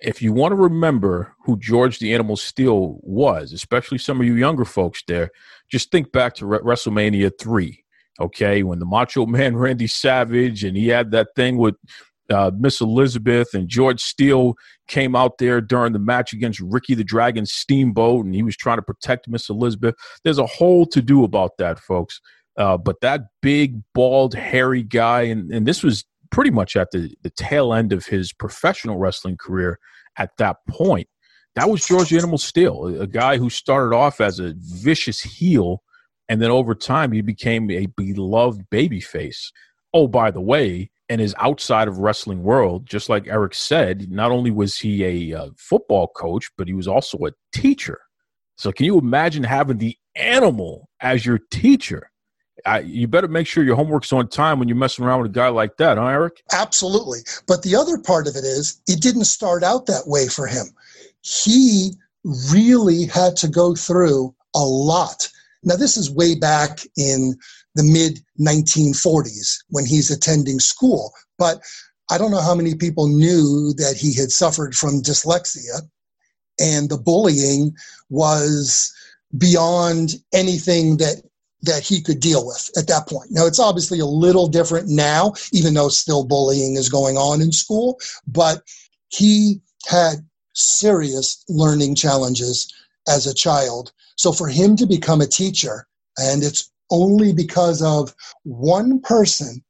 If 0.00 0.20
you 0.20 0.32
want 0.32 0.52
to 0.52 0.56
remember 0.56 1.34
who 1.44 1.56
George 1.58 2.00
the 2.00 2.12
Animal 2.12 2.36
Steele 2.36 2.98
was, 3.02 3.52
especially 3.52 3.98
some 3.98 4.20
of 4.20 4.26
you 4.26 4.34
younger 4.34 4.64
folks 4.64 5.02
there, 5.06 5.30
just 5.70 5.92
think 5.92 6.10
back 6.10 6.34
to 6.34 6.46
Re- 6.46 6.58
WrestleMania 6.58 7.30
three. 7.40 7.84
Okay, 8.20 8.62
when 8.62 8.78
the 8.78 8.84
Macho 8.84 9.26
Man 9.26 9.56
Randy 9.56 9.86
Savage 9.86 10.64
and 10.64 10.76
he 10.76 10.88
had 10.88 11.12
that 11.12 11.28
thing 11.36 11.56
with 11.56 11.76
uh, 12.30 12.50
Miss 12.58 12.80
Elizabeth 12.80 13.54
and 13.54 13.68
George 13.68 14.00
Steele 14.00 14.54
came 14.88 15.14
out 15.14 15.38
there 15.38 15.60
during 15.60 15.92
the 15.92 15.98
match 15.98 16.32
against 16.32 16.60
Ricky 16.60 16.94
the 16.94 17.04
Dragon 17.04 17.46
Steamboat, 17.46 18.24
and 18.24 18.34
he 18.34 18.42
was 18.42 18.56
trying 18.56 18.78
to 18.78 18.82
protect 18.82 19.28
Miss 19.28 19.48
Elizabeth. 19.48 19.94
There's 20.24 20.38
a 20.38 20.46
whole 20.46 20.86
to 20.86 21.00
do 21.00 21.24
about 21.24 21.56
that, 21.58 21.78
folks. 21.78 22.20
Uh, 22.56 22.76
but 22.76 23.00
that 23.00 23.22
big, 23.40 23.80
bald, 23.94 24.34
hairy 24.34 24.82
guy, 24.82 25.22
and, 25.22 25.50
and 25.50 25.66
this 25.66 25.82
was 25.82 26.04
pretty 26.30 26.50
much 26.50 26.76
at 26.76 26.90
the, 26.90 27.14
the 27.22 27.30
tail 27.30 27.72
end 27.72 27.92
of 27.92 28.06
his 28.06 28.32
professional 28.32 28.98
wrestling 28.98 29.36
career 29.36 29.78
at 30.18 30.36
that 30.38 30.56
point. 30.68 31.08
That 31.54 31.68
was 31.68 31.86
George 31.86 32.12
Animal 32.14 32.38
Steele, 32.38 33.00
a 33.00 33.06
guy 33.06 33.36
who 33.36 33.50
started 33.50 33.94
off 33.94 34.20
as 34.20 34.38
a 34.38 34.54
vicious 34.56 35.20
heel, 35.20 35.82
and 36.28 36.40
then 36.40 36.50
over 36.50 36.74
time 36.74 37.12
he 37.12 37.20
became 37.20 37.70
a 37.70 37.86
beloved 37.86 38.62
babyface. 38.70 39.50
Oh, 39.92 40.08
by 40.08 40.30
the 40.30 40.40
way, 40.40 40.90
in 41.10 41.20
his 41.20 41.34
outside 41.38 41.88
of 41.88 41.98
wrestling 41.98 42.42
world, 42.42 42.86
just 42.86 43.10
like 43.10 43.26
Eric 43.26 43.54
said, 43.54 44.10
not 44.10 44.32
only 44.32 44.50
was 44.50 44.78
he 44.78 45.04
a 45.32 45.38
uh, 45.38 45.50
football 45.58 46.08
coach, 46.08 46.50
but 46.56 46.68
he 46.68 46.72
was 46.72 46.88
also 46.88 47.18
a 47.26 47.32
teacher. 47.52 48.00
So, 48.56 48.72
can 48.72 48.86
you 48.86 48.98
imagine 48.98 49.44
having 49.44 49.76
the 49.76 49.96
animal 50.16 50.88
as 51.00 51.26
your 51.26 51.40
teacher? 51.50 52.10
I, 52.66 52.80
you 52.80 53.08
better 53.08 53.28
make 53.28 53.46
sure 53.46 53.64
your 53.64 53.76
homework's 53.76 54.12
on 54.12 54.28
time 54.28 54.58
when 54.58 54.68
you're 54.68 54.76
messing 54.76 55.04
around 55.04 55.22
with 55.22 55.30
a 55.30 55.34
guy 55.34 55.48
like 55.48 55.76
that, 55.78 55.98
huh, 55.98 56.06
Eric? 56.06 56.42
Absolutely. 56.52 57.20
But 57.46 57.62
the 57.62 57.76
other 57.76 57.98
part 57.98 58.26
of 58.26 58.36
it 58.36 58.44
is, 58.44 58.80
it 58.86 59.00
didn't 59.00 59.24
start 59.24 59.62
out 59.62 59.86
that 59.86 60.06
way 60.06 60.28
for 60.28 60.46
him. 60.46 60.66
He 61.22 61.92
really 62.50 63.06
had 63.06 63.36
to 63.36 63.48
go 63.48 63.74
through 63.74 64.34
a 64.54 64.64
lot. 64.64 65.28
Now, 65.64 65.76
this 65.76 65.96
is 65.96 66.10
way 66.10 66.34
back 66.34 66.80
in 66.96 67.36
the 67.74 67.84
mid 67.84 68.20
1940s 68.40 69.58
when 69.70 69.86
he's 69.86 70.10
attending 70.10 70.60
school. 70.60 71.12
But 71.38 71.60
I 72.10 72.18
don't 72.18 72.30
know 72.30 72.42
how 72.42 72.54
many 72.54 72.74
people 72.74 73.08
knew 73.08 73.72
that 73.74 73.96
he 73.96 74.14
had 74.14 74.30
suffered 74.30 74.74
from 74.74 75.02
dyslexia, 75.02 75.82
and 76.60 76.90
the 76.90 76.98
bullying 76.98 77.74
was 78.10 78.92
beyond 79.38 80.14
anything 80.34 80.98
that 80.98 81.22
that 81.62 81.82
he 81.82 82.00
could 82.00 82.20
deal 82.20 82.46
with 82.46 82.70
at 82.76 82.88
that 82.88 83.08
point. 83.08 83.30
Now, 83.30 83.46
it's 83.46 83.60
obviously 83.60 84.00
a 84.00 84.06
little 84.06 84.48
different 84.48 84.88
now, 84.88 85.34
even 85.52 85.74
though 85.74 85.88
still 85.88 86.24
bullying 86.24 86.76
is 86.76 86.88
going 86.88 87.16
on 87.16 87.40
in 87.40 87.52
school, 87.52 88.00
but 88.26 88.62
he 89.08 89.60
had 89.86 90.26
serious 90.54 91.44
learning 91.48 91.94
challenges 91.94 92.72
as 93.08 93.26
a 93.26 93.34
child. 93.34 93.92
So 94.16 94.32
for 94.32 94.48
him 94.48 94.76
to 94.76 94.86
become 94.86 95.20
a 95.20 95.26
teacher, 95.26 95.86
and 96.18 96.42
it's 96.42 96.70
only 96.90 97.32
because 97.32 97.82
of 97.82 98.14
one 98.44 99.00
person 99.00 99.62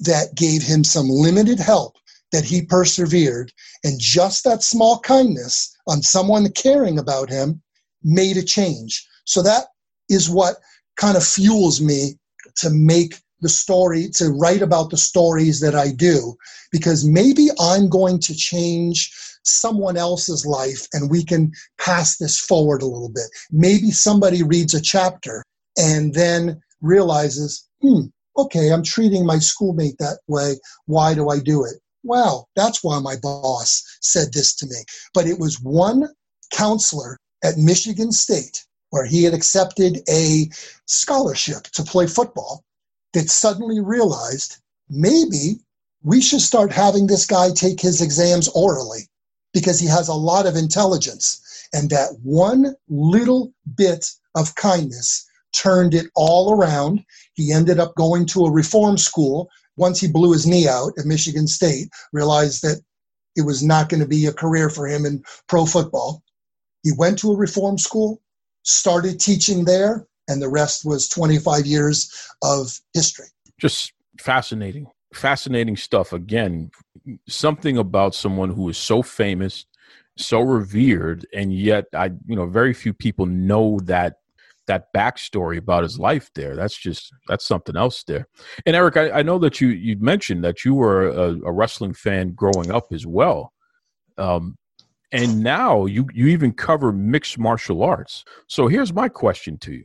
that 0.00 0.34
gave 0.34 0.62
him 0.62 0.84
some 0.84 1.08
limited 1.08 1.58
help 1.58 1.96
that 2.32 2.44
he 2.44 2.62
persevered, 2.62 3.52
and 3.84 4.00
just 4.00 4.42
that 4.44 4.62
small 4.62 4.98
kindness 5.00 5.74
on 5.86 6.02
someone 6.02 6.50
caring 6.52 6.98
about 6.98 7.30
him 7.30 7.62
made 8.02 8.36
a 8.36 8.42
change. 8.42 9.06
So 9.24 9.42
that 9.42 9.66
is 10.08 10.28
what 10.28 10.56
kind 10.96 11.16
of 11.16 11.26
fuels 11.26 11.80
me 11.80 12.18
to 12.56 12.70
make 12.70 13.20
the 13.40 13.48
story, 13.48 14.08
to 14.14 14.30
write 14.30 14.62
about 14.62 14.90
the 14.90 14.96
stories 14.96 15.60
that 15.60 15.74
I 15.74 15.92
do, 15.92 16.36
because 16.72 17.04
maybe 17.04 17.48
I'm 17.60 17.88
going 17.88 18.18
to 18.20 18.34
change 18.34 19.12
someone 19.44 19.96
else's 19.96 20.44
life 20.44 20.86
and 20.92 21.10
we 21.10 21.24
can 21.24 21.52
pass 21.78 22.16
this 22.16 22.40
forward 22.40 22.82
a 22.82 22.86
little 22.86 23.10
bit. 23.10 23.26
Maybe 23.50 23.90
somebody 23.90 24.42
reads 24.42 24.74
a 24.74 24.80
chapter 24.80 25.44
and 25.76 26.14
then 26.14 26.60
realizes, 26.80 27.68
hmm, 27.80 28.06
okay, 28.36 28.72
I'm 28.72 28.82
treating 28.82 29.24
my 29.24 29.38
schoolmate 29.38 29.98
that 29.98 30.18
way. 30.26 30.56
Why 30.86 31.14
do 31.14 31.28
I 31.28 31.38
do 31.38 31.64
it? 31.64 31.74
Well, 32.02 32.48
that's 32.56 32.82
why 32.82 32.98
my 33.00 33.16
boss 33.22 33.82
said 34.00 34.32
this 34.32 34.54
to 34.56 34.66
me. 34.66 34.76
But 35.12 35.26
it 35.26 35.38
was 35.38 35.60
one 35.60 36.08
counselor 36.52 37.18
at 37.44 37.58
Michigan 37.58 38.12
State 38.12 38.64
where 38.90 39.04
he 39.04 39.24
had 39.24 39.34
accepted 39.34 40.00
a 40.08 40.48
scholarship 40.86 41.64
to 41.64 41.82
play 41.82 42.06
football 42.06 42.64
that 43.12 43.30
suddenly 43.30 43.80
realized 43.80 44.58
maybe 44.88 45.58
we 46.02 46.20
should 46.20 46.40
start 46.40 46.72
having 46.72 47.06
this 47.06 47.26
guy 47.26 47.50
take 47.50 47.80
his 47.80 48.00
exams 48.00 48.48
orally 48.48 49.08
because 49.52 49.80
he 49.80 49.86
has 49.86 50.08
a 50.08 50.14
lot 50.14 50.46
of 50.46 50.54
intelligence. 50.54 51.68
And 51.72 51.90
that 51.90 52.10
one 52.22 52.76
little 52.88 53.52
bit 53.76 54.10
of 54.34 54.54
kindness 54.54 55.26
turned 55.52 55.94
it 55.94 56.06
all 56.14 56.52
around. 56.52 57.04
He 57.34 57.52
ended 57.52 57.80
up 57.80 57.94
going 57.96 58.26
to 58.26 58.44
a 58.44 58.52
reform 58.52 58.98
school. 58.98 59.50
Once 59.76 60.00
he 60.00 60.08
blew 60.08 60.32
his 60.32 60.46
knee 60.46 60.68
out 60.68 60.92
at 60.98 61.06
Michigan 61.06 61.46
State, 61.46 61.88
realized 62.12 62.62
that 62.62 62.80
it 63.34 63.42
was 63.42 63.62
not 63.62 63.88
going 63.88 64.00
to 64.00 64.08
be 64.08 64.26
a 64.26 64.32
career 64.32 64.70
for 64.70 64.86
him 64.86 65.04
in 65.04 65.22
pro 65.48 65.66
football. 65.66 66.22
He 66.82 66.92
went 66.92 67.18
to 67.20 67.32
a 67.32 67.36
reform 67.36 67.78
school, 67.78 68.20
started 68.66 69.18
teaching 69.18 69.64
there, 69.64 70.06
and 70.28 70.42
the 70.42 70.48
rest 70.48 70.84
was 70.84 71.08
25 71.08 71.66
years 71.66 72.10
of 72.42 72.78
history. 72.92 73.26
Just 73.58 73.92
fascinating 74.20 74.86
fascinating 75.16 75.76
stuff. 75.76 76.12
Again, 76.12 76.70
something 77.28 77.78
about 77.78 78.14
someone 78.14 78.50
who 78.50 78.68
is 78.68 78.78
so 78.78 79.02
famous, 79.02 79.66
so 80.16 80.40
revered, 80.40 81.26
and 81.34 81.52
yet 81.52 81.86
I, 81.94 82.06
you 82.26 82.36
know, 82.36 82.46
very 82.46 82.74
few 82.74 82.92
people 82.92 83.26
know 83.26 83.80
that 83.84 84.16
that 84.66 84.92
backstory 84.92 85.58
about 85.58 85.84
his 85.84 85.98
life 85.98 86.28
there. 86.34 86.56
That's 86.56 86.76
just 86.76 87.12
that's 87.28 87.46
something 87.46 87.76
else 87.76 88.02
there. 88.04 88.26
And 88.64 88.76
Eric, 88.76 88.96
I, 88.96 89.10
I 89.10 89.22
know 89.22 89.38
that 89.38 89.60
you 89.60 89.68
you 89.68 89.96
mentioned 89.98 90.44
that 90.44 90.64
you 90.64 90.74
were 90.74 91.08
a, 91.08 91.36
a 91.44 91.52
wrestling 91.52 91.94
fan 91.94 92.32
growing 92.32 92.70
up 92.70 92.92
as 92.92 93.06
well. 93.06 93.52
Um, 94.18 94.56
and 95.12 95.42
now 95.42 95.86
you 95.86 96.06
you 96.12 96.26
even 96.28 96.52
cover 96.52 96.92
mixed 96.92 97.38
martial 97.38 97.82
arts. 97.82 98.24
So 98.48 98.68
here's 98.68 98.92
my 98.92 99.08
question 99.08 99.58
to 99.58 99.72
you: 99.72 99.84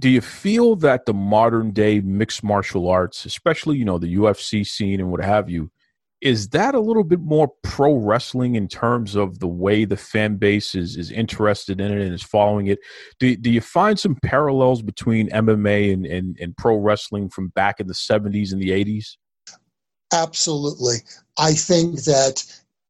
do 0.00 0.08
you 0.08 0.20
feel 0.20 0.76
that 0.76 1.06
the 1.06 1.14
modern 1.14 1.72
day 1.72 2.00
mixed 2.00 2.44
martial 2.44 2.88
arts, 2.88 3.24
especially 3.24 3.78
you 3.78 3.84
know 3.84 3.98
the 3.98 4.14
UFC 4.16 4.66
scene 4.66 5.00
and 5.00 5.10
what 5.10 5.24
have 5.24 5.50
you, 5.50 5.70
is 6.20 6.48
that 6.48 6.74
a 6.74 6.80
little 6.80 7.04
bit 7.04 7.20
more 7.20 7.50
pro 7.62 7.94
wrestling 7.94 8.56
in 8.56 8.68
terms 8.68 9.14
of 9.14 9.38
the 9.38 9.48
way 9.48 9.84
the 9.84 9.96
fan 9.96 10.36
base 10.36 10.74
is 10.74 10.96
is 10.96 11.10
interested 11.10 11.80
in 11.80 11.92
it 11.92 12.00
and 12.00 12.14
is 12.14 12.22
following 12.22 12.66
it? 12.66 12.78
Do 13.18 13.36
do 13.36 13.50
you 13.50 13.60
find 13.60 13.98
some 13.98 14.16
parallels 14.22 14.82
between 14.82 15.30
MMA 15.30 15.92
and 15.92 16.06
and, 16.06 16.36
and 16.40 16.56
pro 16.56 16.76
wrestling 16.76 17.28
from 17.28 17.48
back 17.48 17.80
in 17.80 17.86
the 17.86 17.94
seventies 17.94 18.52
and 18.52 18.60
the 18.60 18.72
eighties? 18.72 19.16
Absolutely, 20.12 20.96
I 21.38 21.52
think 21.52 22.04
that 22.04 22.44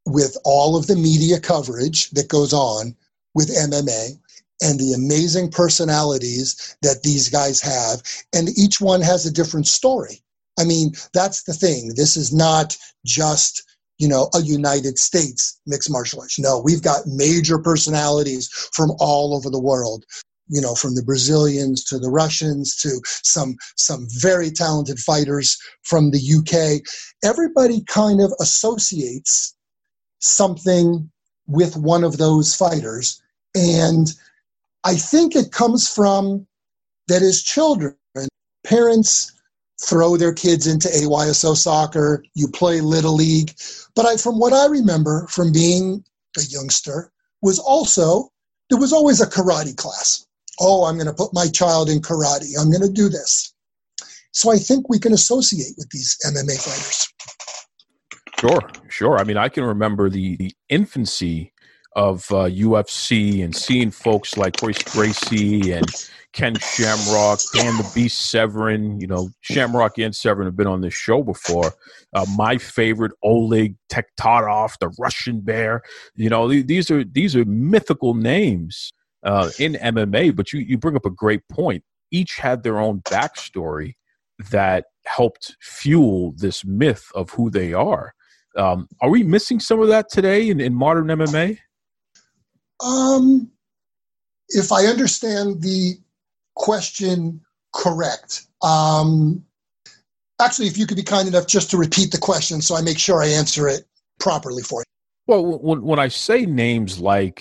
with 0.08 0.36
all 0.44 0.76
of 0.76 0.86
the 0.86 0.96
media 0.96 1.38
coverage 1.40 2.10
that 2.10 2.28
goes 2.28 2.52
on 2.52 2.94
with 3.34 3.54
MMA, 3.54 4.18
and 4.62 4.78
the 4.78 4.92
amazing 4.92 5.50
personalities 5.50 6.76
that 6.82 7.02
these 7.02 7.28
guys 7.28 7.60
have. 7.60 8.02
And 8.32 8.48
each 8.58 8.80
one 8.80 9.00
has 9.02 9.26
a 9.26 9.32
different 9.32 9.66
story. 9.66 10.22
I 10.58 10.64
mean, 10.64 10.92
that's 11.14 11.44
the 11.44 11.54
thing. 11.54 11.92
This 11.94 12.16
is 12.16 12.34
not 12.34 12.76
just, 13.06 13.62
you 13.98 14.08
know, 14.08 14.28
a 14.34 14.40
United 14.40 14.98
States 14.98 15.60
mixed 15.66 15.90
martial 15.90 16.20
arts. 16.20 16.38
No, 16.38 16.58
we've 16.58 16.82
got 16.82 17.06
major 17.06 17.58
personalities 17.58 18.48
from 18.72 18.90
all 18.98 19.36
over 19.36 19.50
the 19.50 19.60
world. 19.60 20.04
You 20.50 20.62
know, 20.62 20.74
from 20.74 20.94
the 20.94 21.02
Brazilians 21.02 21.84
to 21.84 21.98
the 21.98 22.08
Russians 22.08 22.74
to 22.76 23.02
some 23.22 23.56
some 23.76 24.08
very 24.18 24.50
talented 24.50 24.98
fighters 24.98 25.58
from 25.82 26.10
the 26.10 26.18
UK. 26.38 26.80
Everybody 27.22 27.84
kind 27.84 28.22
of 28.22 28.32
associates 28.40 29.54
something 30.20 31.10
with 31.46 31.76
one 31.76 32.04
of 32.04 32.18
those 32.18 32.54
fighters. 32.54 33.20
And 33.54 34.08
I 34.84 34.94
think 34.94 35.34
it 35.34 35.52
comes 35.52 35.88
from 35.88 36.46
that 37.08 37.22
as 37.22 37.42
children, 37.42 37.96
parents 38.64 39.32
throw 39.80 40.16
their 40.16 40.32
kids 40.32 40.66
into 40.66 40.88
AYSO 40.88 41.56
soccer, 41.56 42.24
you 42.34 42.48
play 42.48 42.80
Little 42.80 43.14
League. 43.14 43.54
But 43.94 44.06
I, 44.06 44.16
from 44.16 44.38
what 44.38 44.52
I 44.52 44.66
remember 44.66 45.26
from 45.28 45.52
being 45.52 46.04
a 46.36 46.42
youngster, 46.42 47.10
was 47.42 47.58
also 47.58 48.30
there 48.68 48.78
was 48.78 48.92
always 48.92 49.20
a 49.20 49.26
karate 49.26 49.76
class. 49.76 50.26
Oh, 50.60 50.84
I'm 50.84 50.96
going 50.96 51.06
to 51.06 51.14
put 51.14 51.32
my 51.32 51.46
child 51.48 51.88
in 51.88 52.00
karate. 52.00 52.58
I'm 52.58 52.70
going 52.70 52.82
to 52.82 52.92
do 52.92 53.08
this. 53.08 53.54
So 54.32 54.52
I 54.52 54.58
think 54.58 54.88
we 54.88 54.98
can 54.98 55.12
associate 55.12 55.74
with 55.78 55.88
these 55.90 56.16
MMA 56.26 56.60
fighters. 56.60 57.08
Sure, 58.40 58.60
sure. 58.88 59.18
I 59.18 59.24
mean, 59.24 59.36
I 59.36 59.48
can 59.48 59.64
remember 59.64 60.08
the, 60.08 60.36
the 60.36 60.52
infancy 60.68 61.52
of 61.96 62.30
uh, 62.30 62.44
UFC 62.44 63.42
and 63.42 63.54
seeing 63.54 63.90
folks 63.90 64.36
like 64.36 64.62
Royce 64.62 64.80
Gracie 64.84 65.72
and 65.72 65.86
Ken 66.32 66.54
Shamrock, 66.54 67.40
Dan 67.52 67.76
the 67.78 67.90
Beast 67.94 68.30
Severn. 68.30 69.00
You 69.00 69.08
know, 69.08 69.30
Shamrock 69.40 69.98
and 69.98 70.14
Severn 70.14 70.46
have 70.46 70.56
been 70.56 70.68
on 70.68 70.82
this 70.82 70.94
show 70.94 71.24
before. 71.24 71.72
Uh, 72.12 72.26
my 72.36 72.58
favorite, 72.58 73.10
Oleg 73.24 73.74
Taktarov, 73.90 74.78
the 74.78 74.94
Russian 75.00 75.40
Bear. 75.40 75.82
You 76.14 76.30
know, 76.30 76.46
these 76.46 76.92
are 76.92 77.02
these 77.02 77.34
are 77.34 77.44
mythical 77.44 78.14
names 78.14 78.92
uh, 79.24 79.50
in 79.58 79.72
MMA. 79.74 80.36
But 80.36 80.52
you 80.52 80.60
you 80.60 80.78
bring 80.78 80.94
up 80.94 81.06
a 81.06 81.10
great 81.10 81.40
point. 81.48 81.82
Each 82.12 82.36
had 82.36 82.62
their 82.62 82.78
own 82.78 83.00
backstory 83.00 83.94
that 84.52 84.84
helped 85.06 85.56
fuel 85.60 86.34
this 86.36 86.64
myth 86.64 87.10
of 87.16 87.30
who 87.30 87.50
they 87.50 87.72
are. 87.72 88.14
Um, 88.58 88.88
are 89.00 89.08
we 89.08 89.22
missing 89.22 89.60
some 89.60 89.80
of 89.80 89.88
that 89.88 90.10
today 90.10 90.50
in, 90.50 90.60
in 90.60 90.74
modern 90.74 91.06
MMA? 91.06 91.58
Um, 92.84 93.50
if 94.48 94.72
I 94.72 94.86
understand 94.86 95.62
the 95.62 95.94
question 96.56 97.40
correct, 97.72 98.46
um, 98.62 99.44
actually, 100.40 100.66
if 100.66 100.76
you 100.76 100.86
could 100.86 100.96
be 100.96 101.04
kind 101.04 101.28
enough 101.28 101.46
just 101.46 101.70
to 101.70 101.76
repeat 101.76 102.10
the 102.10 102.18
question 102.18 102.60
so 102.60 102.74
I 102.74 102.82
make 102.82 102.98
sure 102.98 103.22
I 103.22 103.28
answer 103.28 103.68
it 103.68 103.86
properly 104.18 104.62
for 104.62 104.80
you. 104.80 104.84
Well, 105.28 105.58
when, 105.58 105.82
when 105.82 105.98
I 105.98 106.08
say 106.08 106.44
names 106.44 106.98
like 106.98 107.40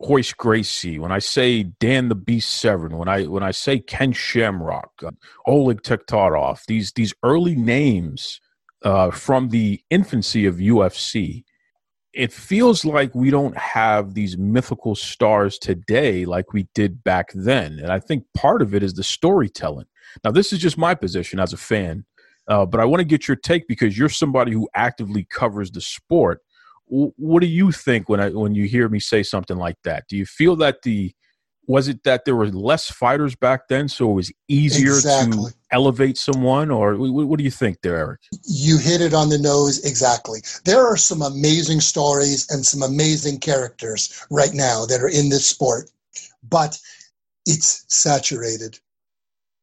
Royce 0.00 0.32
Gracie, 0.32 0.98
when 0.98 1.12
I 1.12 1.18
say 1.18 1.64
Dan 1.64 2.08
the 2.08 2.14
Beast 2.14 2.50
Severn, 2.60 2.96
when 2.96 3.08
I 3.08 3.24
when 3.24 3.42
I 3.42 3.50
say 3.50 3.78
Ken 3.78 4.12
Shamrock, 4.12 4.90
uh, 5.04 5.10
Oleg 5.46 5.82
Taktarov, 5.82 6.64
these 6.66 6.92
these 6.92 7.12
early 7.22 7.56
names 7.56 8.40
uh, 8.84 9.10
from 9.10 9.48
the 9.48 9.80
infancy 9.90 10.46
of 10.46 10.56
UFC, 10.56 11.44
it 12.12 12.32
feels 12.32 12.84
like 12.84 13.14
we 13.14 13.30
don't 13.30 13.56
have 13.56 14.14
these 14.14 14.38
mythical 14.38 14.94
stars 14.94 15.58
today 15.58 16.24
like 16.24 16.52
we 16.52 16.68
did 16.74 17.02
back 17.02 17.30
then. 17.34 17.80
And 17.80 17.90
I 17.90 17.98
think 17.98 18.24
part 18.34 18.62
of 18.62 18.74
it 18.74 18.82
is 18.82 18.94
the 18.94 19.02
storytelling. 19.02 19.86
Now, 20.22 20.30
this 20.30 20.52
is 20.52 20.60
just 20.60 20.78
my 20.78 20.94
position 20.94 21.40
as 21.40 21.52
a 21.52 21.56
fan, 21.56 22.04
uh, 22.46 22.66
but 22.66 22.78
I 22.78 22.84
want 22.84 23.00
to 23.00 23.04
get 23.04 23.26
your 23.26 23.36
take 23.36 23.66
because 23.66 23.98
you're 23.98 24.08
somebody 24.08 24.52
who 24.52 24.68
actively 24.74 25.26
covers 25.28 25.72
the 25.72 25.80
sport. 25.80 26.40
W- 26.88 27.12
what 27.16 27.40
do 27.40 27.48
you 27.48 27.72
think 27.72 28.08
when 28.08 28.20
I 28.20 28.28
when 28.28 28.54
you 28.54 28.66
hear 28.66 28.88
me 28.88 29.00
say 29.00 29.24
something 29.24 29.56
like 29.56 29.76
that? 29.82 30.04
Do 30.08 30.16
you 30.16 30.26
feel 30.26 30.54
that 30.56 30.82
the 30.82 31.12
was 31.66 31.88
it 31.88 32.02
that 32.04 32.24
there 32.24 32.36
were 32.36 32.48
less 32.48 32.90
fighters 32.90 33.34
back 33.34 33.68
then, 33.68 33.88
so 33.88 34.10
it 34.10 34.14
was 34.14 34.32
easier 34.48 34.94
exactly. 34.94 35.50
to 35.50 35.56
elevate 35.70 36.18
someone, 36.18 36.70
or 36.70 36.94
what 36.96 37.38
do 37.38 37.44
you 37.44 37.50
think 37.50 37.80
there, 37.82 37.96
Eric? 37.96 38.20
You 38.44 38.78
hit 38.78 39.00
it 39.00 39.14
on 39.14 39.28
the 39.28 39.38
nose 39.38 39.84
exactly. 39.84 40.40
There 40.64 40.86
are 40.86 40.96
some 40.96 41.22
amazing 41.22 41.80
stories 41.80 42.46
and 42.50 42.64
some 42.64 42.82
amazing 42.82 43.40
characters 43.40 44.24
right 44.30 44.52
now 44.52 44.84
that 44.86 45.00
are 45.00 45.08
in 45.08 45.30
this 45.30 45.46
sport, 45.46 45.90
but 46.48 46.78
it's 47.46 47.84
saturated. 47.88 48.78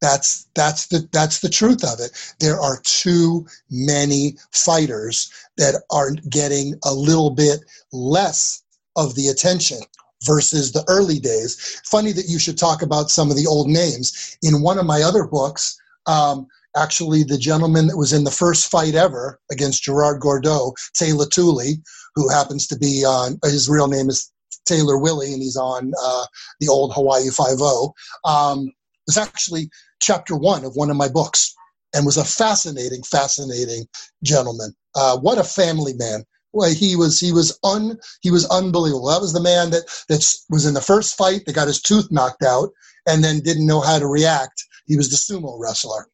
That's 0.00 0.48
that's 0.54 0.88
the 0.88 1.08
that's 1.12 1.40
the 1.40 1.48
truth 1.48 1.84
of 1.84 2.00
it. 2.00 2.10
There 2.40 2.60
are 2.60 2.80
too 2.82 3.46
many 3.70 4.36
fighters 4.50 5.30
that 5.56 5.82
are 5.90 6.10
getting 6.28 6.74
a 6.84 6.92
little 6.92 7.30
bit 7.30 7.60
less 7.92 8.62
of 8.96 9.14
the 9.14 9.28
attention 9.28 9.78
versus 10.24 10.72
the 10.72 10.84
early 10.88 11.18
days. 11.18 11.80
Funny 11.84 12.12
that 12.12 12.28
you 12.28 12.38
should 12.38 12.58
talk 12.58 12.82
about 12.82 13.10
some 13.10 13.30
of 13.30 13.36
the 13.36 13.46
old 13.46 13.68
names. 13.68 14.36
In 14.42 14.62
one 14.62 14.78
of 14.78 14.86
my 14.86 15.02
other 15.02 15.24
books, 15.24 15.76
um, 16.06 16.46
actually 16.76 17.22
the 17.22 17.38
gentleman 17.38 17.86
that 17.86 17.96
was 17.96 18.12
in 18.12 18.24
the 18.24 18.30
first 18.30 18.70
fight 18.70 18.94
ever 18.94 19.38
against 19.50 19.84
Gerard 19.84 20.20
Gordeau, 20.20 20.74
Teila 20.96 21.28
Tuli, 21.30 21.82
who 22.14 22.28
happens 22.28 22.66
to 22.68 22.78
be 22.78 23.04
on 23.04 23.38
his 23.44 23.68
real 23.68 23.88
name 23.88 24.08
is 24.08 24.30
Taylor 24.66 24.98
Wily, 24.98 25.32
and 25.32 25.42
he's 25.42 25.56
on 25.56 25.92
uh, 26.02 26.26
the 26.60 26.68
old 26.68 26.92
Hawaii 26.94 27.30
Five 27.30 27.58
O. 27.60 27.92
Um, 28.24 28.70
was 29.06 29.16
actually 29.16 29.70
chapter 30.00 30.36
one 30.36 30.64
of 30.64 30.74
one 30.74 30.90
of 30.90 30.96
my 30.96 31.08
books 31.08 31.54
and 31.94 32.06
was 32.06 32.16
a 32.16 32.24
fascinating, 32.24 33.02
fascinating 33.02 33.86
gentleman. 34.22 34.74
Uh, 34.94 35.18
what 35.18 35.38
a 35.38 35.44
family 35.44 35.94
man. 35.94 36.24
Well, 36.52 36.72
he 36.72 36.96
was 36.96 37.18
he 37.18 37.32
was 37.32 37.58
un 37.64 37.98
he 38.20 38.30
was 38.30 38.46
unbelievable. 38.50 39.08
That 39.08 39.20
was 39.20 39.32
the 39.32 39.40
man 39.40 39.70
that 39.70 39.84
that 40.08 40.24
was 40.50 40.66
in 40.66 40.74
the 40.74 40.80
first 40.80 41.16
fight 41.16 41.46
that 41.46 41.54
got 41.54 41.68
his 41.68 41.80
tooth 41.80 42.10
knocked 42.10 42.42
out 42.42 42.70
and 43.06 43.24
then 43.24 43.40
didn't 43.40 43.66
know 43.66 43.80
how 43.80 43.98
to 43.98 44.06
react. 44.06 44.64
He 44.86 44.96
was 44.96 45.10
the 45.10 45.16
sumo 45.16 45.58
wrestler. 45.58 46.08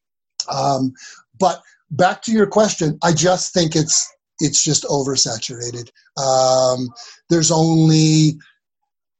Um, 0.51 0.93
but 1.39 1.61
back 1.91 2.21
to 2.23 2.31
your 2.31 2.47
question, 2.47 2.97
I 3.03 3.13
just 3.13 3.53
think 3.53 3.75
it's 3.75 4.09
it's 4.39 4.63
just 4.63 4.83
oversaturated. 4.85 5.89
Um, 6.17 6.89
there's 7.29 7.51
only 7.51 8.39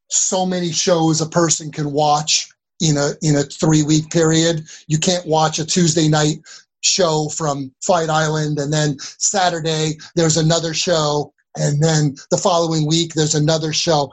so 0.09 0.45
many 0.45 0.71
shows 0.71 1.21
a 1.21 1.27
person 1.27 1.71
can 1.71 1.91
watch 1.91 2.49
in 2.79 2.97
a 2.97 3.11
in 3.21 3.35
a 3.35 3.43
three 3.43 3.83
week 3.83 4.09
period. 4.09 4.63
You 4.87 4.97
can't 4.97 5.27
watch 5.27 5.59
a 5.59 5.65
Tuesday 5.65 6.07
night 6.07 6.39
show 6.81 7.29
from 7.35 7.73
Fight 7.85 8.09
Island 8.09 8.59
and 8.59 8.71
then 8.71 8.97
Saturday 8.99 9.97
there's 10.15 10.37
another 10.37 10.73
show 10.73 11.33
and 11.57 11.81
then 11.81 12.15
the 12.31 12.37
following 12.37 12.87
week 12.87 13.13
there's 13.13 13.35
another 13.35 13.73
show. 13.73 14.11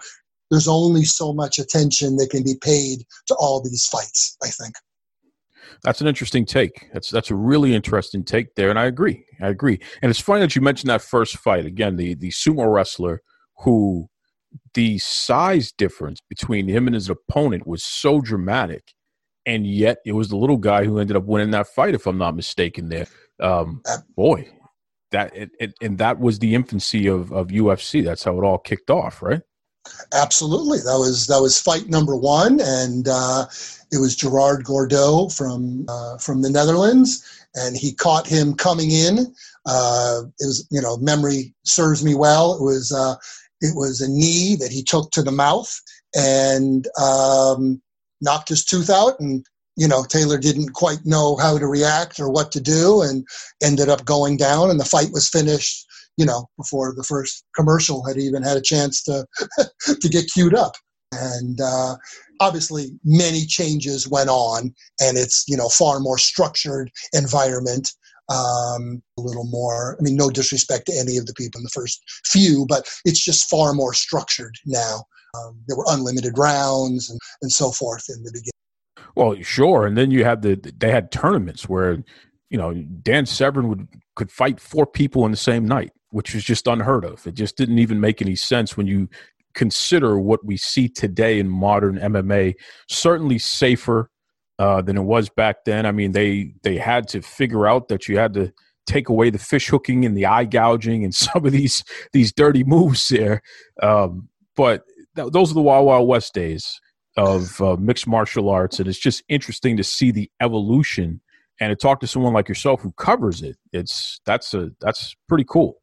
There's 0.51 0.69
only 0.69 1.05
so 1.05 1.33
much 1.33 1.59
attention 1.59 2.17
that 2.17 2.31
can 2.31 2.45
be 2.45 2.55
paid 2.61 3.05
to 3.27 3.35
all 3.35 3.63
these 3.63 3.87
fights, 3.87 4.37
I 4.43 4.49
think. 4.49 4.75
That's 5.83 6.01
an 6.01 6.07
interesting 6.07 6.47
take. 6.47 6.89
That's 6.93 7.11
that's 7.11 7.31
a 7.31 7.35
really 7.35 7.75
interesting 7.75 8.25
take 8.25 8.55
there, 8.55 8.71
and 8.71 8.79
I 8.79 8.87
agree. 8.87 9.25
I 9.41 9.49
agree. 9.49 9.79
And 10.01 10.11
it's 10.11 10.21
funny 10.21 10.41
that 10.41 10.57
you 10.57 10.63
mentioned 10.63 10.91
that 10.91 11.03
first 11.03 11.37
fight 11.37 11.67
again. 11.67 11.97
The 11.97 12.15
the 12.15 12.31
sumo 12.31 12.73
wrestler 12.73 13.21
who 13.59 14.09
the 14.75 14.99
size 14.99 15.73
difference 15.73 16.21
between 16.29 16.69
him 16.69 16.87
and 16.87 16.95
his 16.95 17.11
opponent 17.11 17.67
was 17.67 17.85
so 17.85 18.21
dramatic, 18.21 18.95
and 19.47 19.67
yet 19.67 19.99
it 20.05 20.13
was 20.13 20.29
the 20.29 20.37
little 20.37 20.57
guy 20.57 20.85
who 20.85 20.99
ended 20.99 21.17
up 21.17 21.25
winning 21.25 21.53
that 21.53 21.69
fight, 21.69 21.95
if 21.95 22.07
I'm 22.07 22.19
not 22.19 22.37
mistaken. 22.37 22.89
There, 22.89 23.07
um, 23.41 23.83
boy, 24.17 24.49
that 25.13 25.35
it, 25.35 25.51
it, 25.61 25.75
and 25.81 25.99
that 25.99 26.19
was 26.19 26.39
the 26.39 26.55
infancy 26.55 27.07
of 27.07 27.33
of 27.33 27.49
UFC. 27.49 28.05
That's 28.05 28.25
how 28.25 28.39
it 28.39 28.45
all 28.45 28.59
kicked 28.59 28.91
off, 28.91 29.23
right? 29.23 29.41
Absolutely, 30.13 30.79
that 30.79 30.99
was 30.99 31.29
that 31.29 31.41
was 31.41 31.61
fight 31.61 31.89
number 31.89 32.17
one, 32.17 32.61
and 32.61 33.07
uh, 33.09 33.47
it 33.93 33.99
was 33.99 34.17
Gerard 34.17 34.65
Gordeau 34.65 35.35
from 35.35 35.87
uh, 35.89 36.19
from 36.19 36.43
the 36.43 36.51
Netherlands, 36.51 37.25
and 37.55 37.77
he 37.77 37.95
caught 37.95 38.27
him 38.27 38.55
coming 38.55 38.91
in. 38.91 39.33
Uh, 39.65 40.23
it 40.41 40.47
was 40.47 40.67
you 40.71 40.81
know 40.81 40.97
memory 40.97 41.55
serves 41.65 42.05
me 42.05 42.17
well. 42.17 42.55
It 42.55 42.63
was 42.63 42.91
uh, 42.91 43.15
it 43.61 43.77
was 43.77 44.01
a 44.01 44.11
knee 44.11 44.57
that 44.57 44.73
he 44.73 44.83
took 44.83 45.13
to 45.13 45.23
the 45.23 45.33
mouth 45.33 45.81
and 46.17 46.87
um, 47.01 47.81
knocked 48.21 48.49
his 48.49 48.65
tooth 48.65 48.91
out. 48.91 49.19
And, 49.21 49.45
you 49.77 49.87
know, 49.89 50.05
Taylor 50.05 50.39
didn't 50.39 50.73
quite 50.73 51.05
know 51.05 51.37
how 51.37 51.59
to 51.59 51.67
react 51.67 52.19
or 52.19 52.31
what 52.31 52.53
to 52.53 52.61
do 52.61 53.03
and 53.03 53.25
ended 53.63 53.89
up 53.89 54.05
going 54.05 54.37
down. 54.37 54.71
And 54.71 54.81
the 54.81 54.85
fight 54.85 55.13
was 55.13 55.29
finished, 55.29 55.87
you 56.17 56.25
know, 56.25 56.47
before 56.57 56.95
the 56.97 57.05
first 57.05 57.45
commercial 57.55 58.05
had 58.07 58.17
even 58.17 58.43
had 58.43 58.57
a 58.57 58.63
chance 58.63 59.03
to, 59.05 59.27
to 60.01 60.09
get 60.09 60.31
queued 60.33 60.55
up. 60.55 60.73
And 61.13 61.61
uh, 61.61 61.97
obviously, 62.41 62.99
many 63.05 63.47
changes 63.47 64.09
went 64.09 64.29
on, 64.29 64.75
and 65.01 65.17
it's, 65.17 65.45
you 65.47 65.57
know, 65.57 65.69
far 65.69 66.01
more 66.01 66.19
structured 66.19 66.91
environment 67.13 67.93
um, 68.29 69.03
a 69.19 69.23
little 69.23 69.47
more. 69.47 69.97
I 69.99 70.03
mean, 70.03 70.17
no 70.17 70.31
disrespect 70.31 70.87
to 70.87 70.99
any 70.99 71.17
of 71.17 71.27
the 71.27 71.35
people 71.35 71.59
in 71.61 71.65
the 71.65 71.71
first 71.71 72.03
few, 72.25 72.67
but 72.69 72.89
it's 73.05 73.23
just 73.23 73.49
far 73.49 73.73
more 73.73 73.95
structured 73.95 74.57
now. 74.65 75.05
Um, 75.35 75.61
there 75.67 75.77
were 75.77 75.87
unlimited 75.89 76.39
rounds 76.39 77.11
and, 77.11 77.19
and 77.43 77.53
so 77.53 77.71
forth 77.71 78.05
in 78.09 78.23
the 78.23 78.31
beginning. 78.31 78.53
Well, 79.15 79.41
sure, 79.43 79.87
and 79.87 79.97
then 79.97 80.11
you 80.11 80.25
had 80.25 80.43
the 80.43 80.57
they 80.77 80.91
had 80.91 81.11
tournaments 81.11 81.69
where 81.69 82.03
you 82.51 82.59
know 82.59 82.75
Dan 82.75 83.27
Severn 83.27 83.69
would 83.69 83.89
could 84.15 84.31
fight 84.31 84.61
four 84.61 84.87
people 84.87 85.25
in 85.25 85.31
the 85.31 85.37
same 85.37 85.67
night, 85.67 85.93
which 86.11 86.35
was 86.35 86.45
just 86.45 86.67
unheard 86.67 87.05
of. 87.05 87.27
It 87.27 87.35
just 87.35 87.57
didn't 87.57 87.79
even 87.79 88.01
make 88.01 88.21
any 88.21 88.37
sense 88.37 88.77
when 88.77 88.87
you 88.87 89.09
consider 89.55 90.19
what 90.19 90.45
we 90.45 90.57
see 90.59 90.89
today 90.89 91.39
in 91.39 91.49
modern 91.49 91.97
MMA. 91.99 92.55
Certainly 92.89 93.39
safer, 93.39 94.11
uh, 94.59 94.83
than 94.83 94.97
it 94.97 95.03
was 95.03 95.29
back 95.29 95.65
then. 95.65 95.87
I 95.87 95.93
mean, 95.93 96.13
they 96.13 96.55
they 96.63 96.77
had 96.77 97.09
to 97.09 97.23
figure 97.23 97.67
out 97.67 97.89
that 97.89 98.09
you 98.09 98.19
had 98.19 98.35
to 98.35 98.53
take 98.87 99.09
away 99.09 99.31
the 99.31 99.39
fish 99.39 99.69
hooking 99.69 100.05
and 100.05 100.17
the 100.17 100.27
eye 100.27 100.45
gouging 100.45 101.05
and 101.05 101.15
some 101.15 101.45
of 101.45 101.53
these 101.53 101.85
these 102.13 102.33
dirty 102.33 102.65
moves 102.65 103.09
there. 103.09 103.43
Um, 103.83 104.29
but 104.57 104.85
th- 105.17 105.33
those 105.33 105.51
are 105.51 105.55
the 105.55 105.63
Wild 105.63 105.87
Wild 105.87 106.09
West 106.09 106.35
days 106.35 106.81
of 107.17 107.61
uh, 107.61 107.77
mixed 107.77 108.07
martial 108.07 108.49
arts, 108.49 108.79
and 108.79 108.89
it's 108.89 108.99
just 108.99 109.25
interesting 109.29 109.77
to 109.77 109.85
see 109.85 110.11
the 110.11 110.31
evolution. 110.41 111.21
And 111.59 111.71
to 111.71 111.77
talk 111.77 112.01
to 112.01 112.07
someone 112.07 112.35
like 112.35 112.51
yourself 112.51 112.83
who 112.83 112.93
covers 112.93 113.41
it, 113.43 113.57
it's 113.73 114.21
that's 114.27 114.53
a 114.53 114.71
that's 114.81 115.17
pretty 115.27 115.45
cool. 115.49 115.81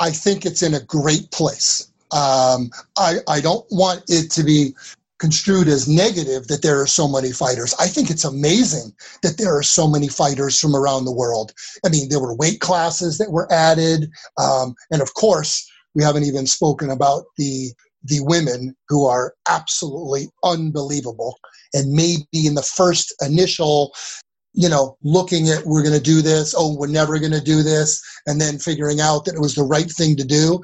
I 0.00 0.10
think 0.10 0.44
it's 0.44 0.62
in 0.62 0.74
a 0.74 0.82
great 0.82 1.30
place. 1.30 1.92
Um, 2.10 2.70
I 2.96 3.18
I 3.28 3.40
don't 3.40 3.64
want 3.70 4.02
it 4.08 4.32
to 4.32 4.42
be 4.42 4.74
construed 5.20 5.68
as 5.68 5.88
negative 5.88 6.48
that 6.48 6.62
there 6.62 6.80
are 6.80 6.86
so 6.86 7.08
many 7.08 7.30
fighters. 7.30 7.74
I 7.78 7.86
think 7.86 8.10
it's 8.10 8.24
amazing 8.24 8.92
that 9.22 9.36
there 9.38 9.56
are 9.56 9.62
so 9.62 9.88
many 9.88 10.08
fighters 10.08 10.58
from 10.58 10.74
around 10.74 11.04
the 11.04 11.14
world. 11.14 11.52
I 11.84 11.88
mean, 11.88 12.08
there 12.08 12.20
were 12.20 12.34
weight 12.34 12.60
classes 12.60 13.18
that 13.18 13.30
were 13.30 13.52
added, 13.52 14.10
um, 14.38 14.74
and 14.90 15.02
of 15.02 15.14
course, 15.14 15.68
we 15.94 16.02
haven't 16.02 16.24
even 16.24 16.46
spoken 16.46 16.90
about 16.90 17.24
the 17.36 17.72
the 18.02 18.20
women 18.20 18.74
who 18.88 19.06
are 19.06 19.34
absolutely 19.48 20.28
unbelievable. 20.44 21.38
And 21.74 21.92
maybe 21.92 22.46
in 22.46 22.54
the 22.54 22.62
first 22.62 23.14
initial 23.20 23.92
you 24.54 24.68
know, 24.68 24.96
looking 25.02 25.50
at 25.50 25.66
we're 25.66 25.82
going 25.82 25.94
to 25.94 26.00
do 26.00 26.20
this, 26.20 26.52
oh, 26.56 26.74
we're 26.76 26.88
never 26.88 27.20
going 27.20 27.32
to 27.32 27.40
do 27.40 27.62
this, 27.62 28.02
and 28.26 28.40
then 28.40 28.58
figuring 28.58 28.98
out 28.98 29.24
that 29.24 29.34
it 29.34 29.40
was 29.40 29.54
the 29.54 29.62
right 29.62 29.88
thing 29.88 30.16
to 30.16 30.24
do 30.24 30.60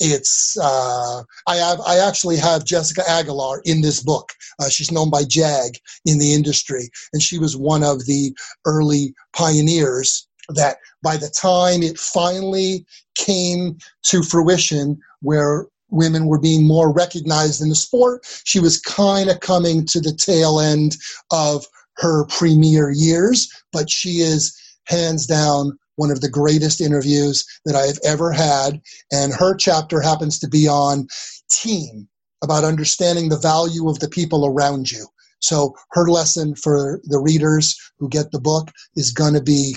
it's 0.00 0.56
uh, 0.60 1.22
I 1.46 1.56
have 1.56 1.80
I 1.86 1.98
actually 1.98 2.36
have 2.36 2.64
Jessica 2.64 3.02
Aguilar 3.08 3.62
in 3.64 3.80
this 3.80 4.02
book. 4.02 4.32
Uh, 4.58 4.68
she's 4.68 4.92
known 4.92 5.10
by 5.10 5.24
Jag 5.24 5.78
in 6.04 6.18
the 6.18 6.34
industry, 6.34 6.90
and 7.12 7.22
she 7.22 7.38
was 7.38 7.56
one 7.56 7.82
of 7.82 8.06
the 8.06 8.36
early 8.64 9.14
pioneers. 9.34 10.26
That 10.50 10.76
by 11.02 11.16
the 11.16 11.30
time 11.30 11.82
it 11.82 11.98
finally 11.98 12.84
came 13.14 13.78
to 14.04 14.22
fruition, 14.22 15.00
where 15.22 15.66
women 15.90 16.26
were 16.26 16.40
being 16.40 16.66
more 16.66 16.92
recognized 16.92 17.62
in 17.62 17.68
the 17.68 17.74
sport, 17.74 18.26
she 18.44 18.60
was 18.60 18.80
kind 18.80 19.30
of 19.30 19.40
coming 19.40 19.84
to 19.86 20.00
the 20.00 20.12
tail 20.12 20.60
end 20.60 20.96
of 21.30 21.66
her 21.96 22.26
premier 22.26 22.90
years. 22.90 23.48
But 23.72 23.90
she 23.90 24.20
is 24.20 24.56
hands 24.86 25.26
down 25.26 25.78
one 25.96 26.10
of 26.10 26.20
the 26.20 26.28
greatest 26.28 26.80
interviews 26.80 27.44
that 27.64 27.76
I've 27.76 27.98
ever 28.04 28.32
had. 28.32 28.80
And 29.12 29.32
her 29.32 29.54
chapter 29.54 30.00
happens 30.00 30.38
to 30.40 30.48
be 30.48 30.66
on 30.66 31.06
team, 31.50 32.08
about 32.42 32.64
understanding 32.64 33.28
the 33.28 33.38
value 33.38 33.88
of 33.88 34.00
the 34.00 34.08
people 34.08 34.44
around 34.46 34.90
you. 34.90 35.06
So 35.40 35.74
her 35.90 36.08
lesson 36.08 36.54
for 36.54 37.00
the 37.04 37.18
readers 37.18 37.76
who 37.98 38.08
get 38.08 38.32
the 38.32 38.40
book 38.40 38.70
is 38.96 39.12
going 39.12 39.34
to 39.34 39.42
be 39.42 39.76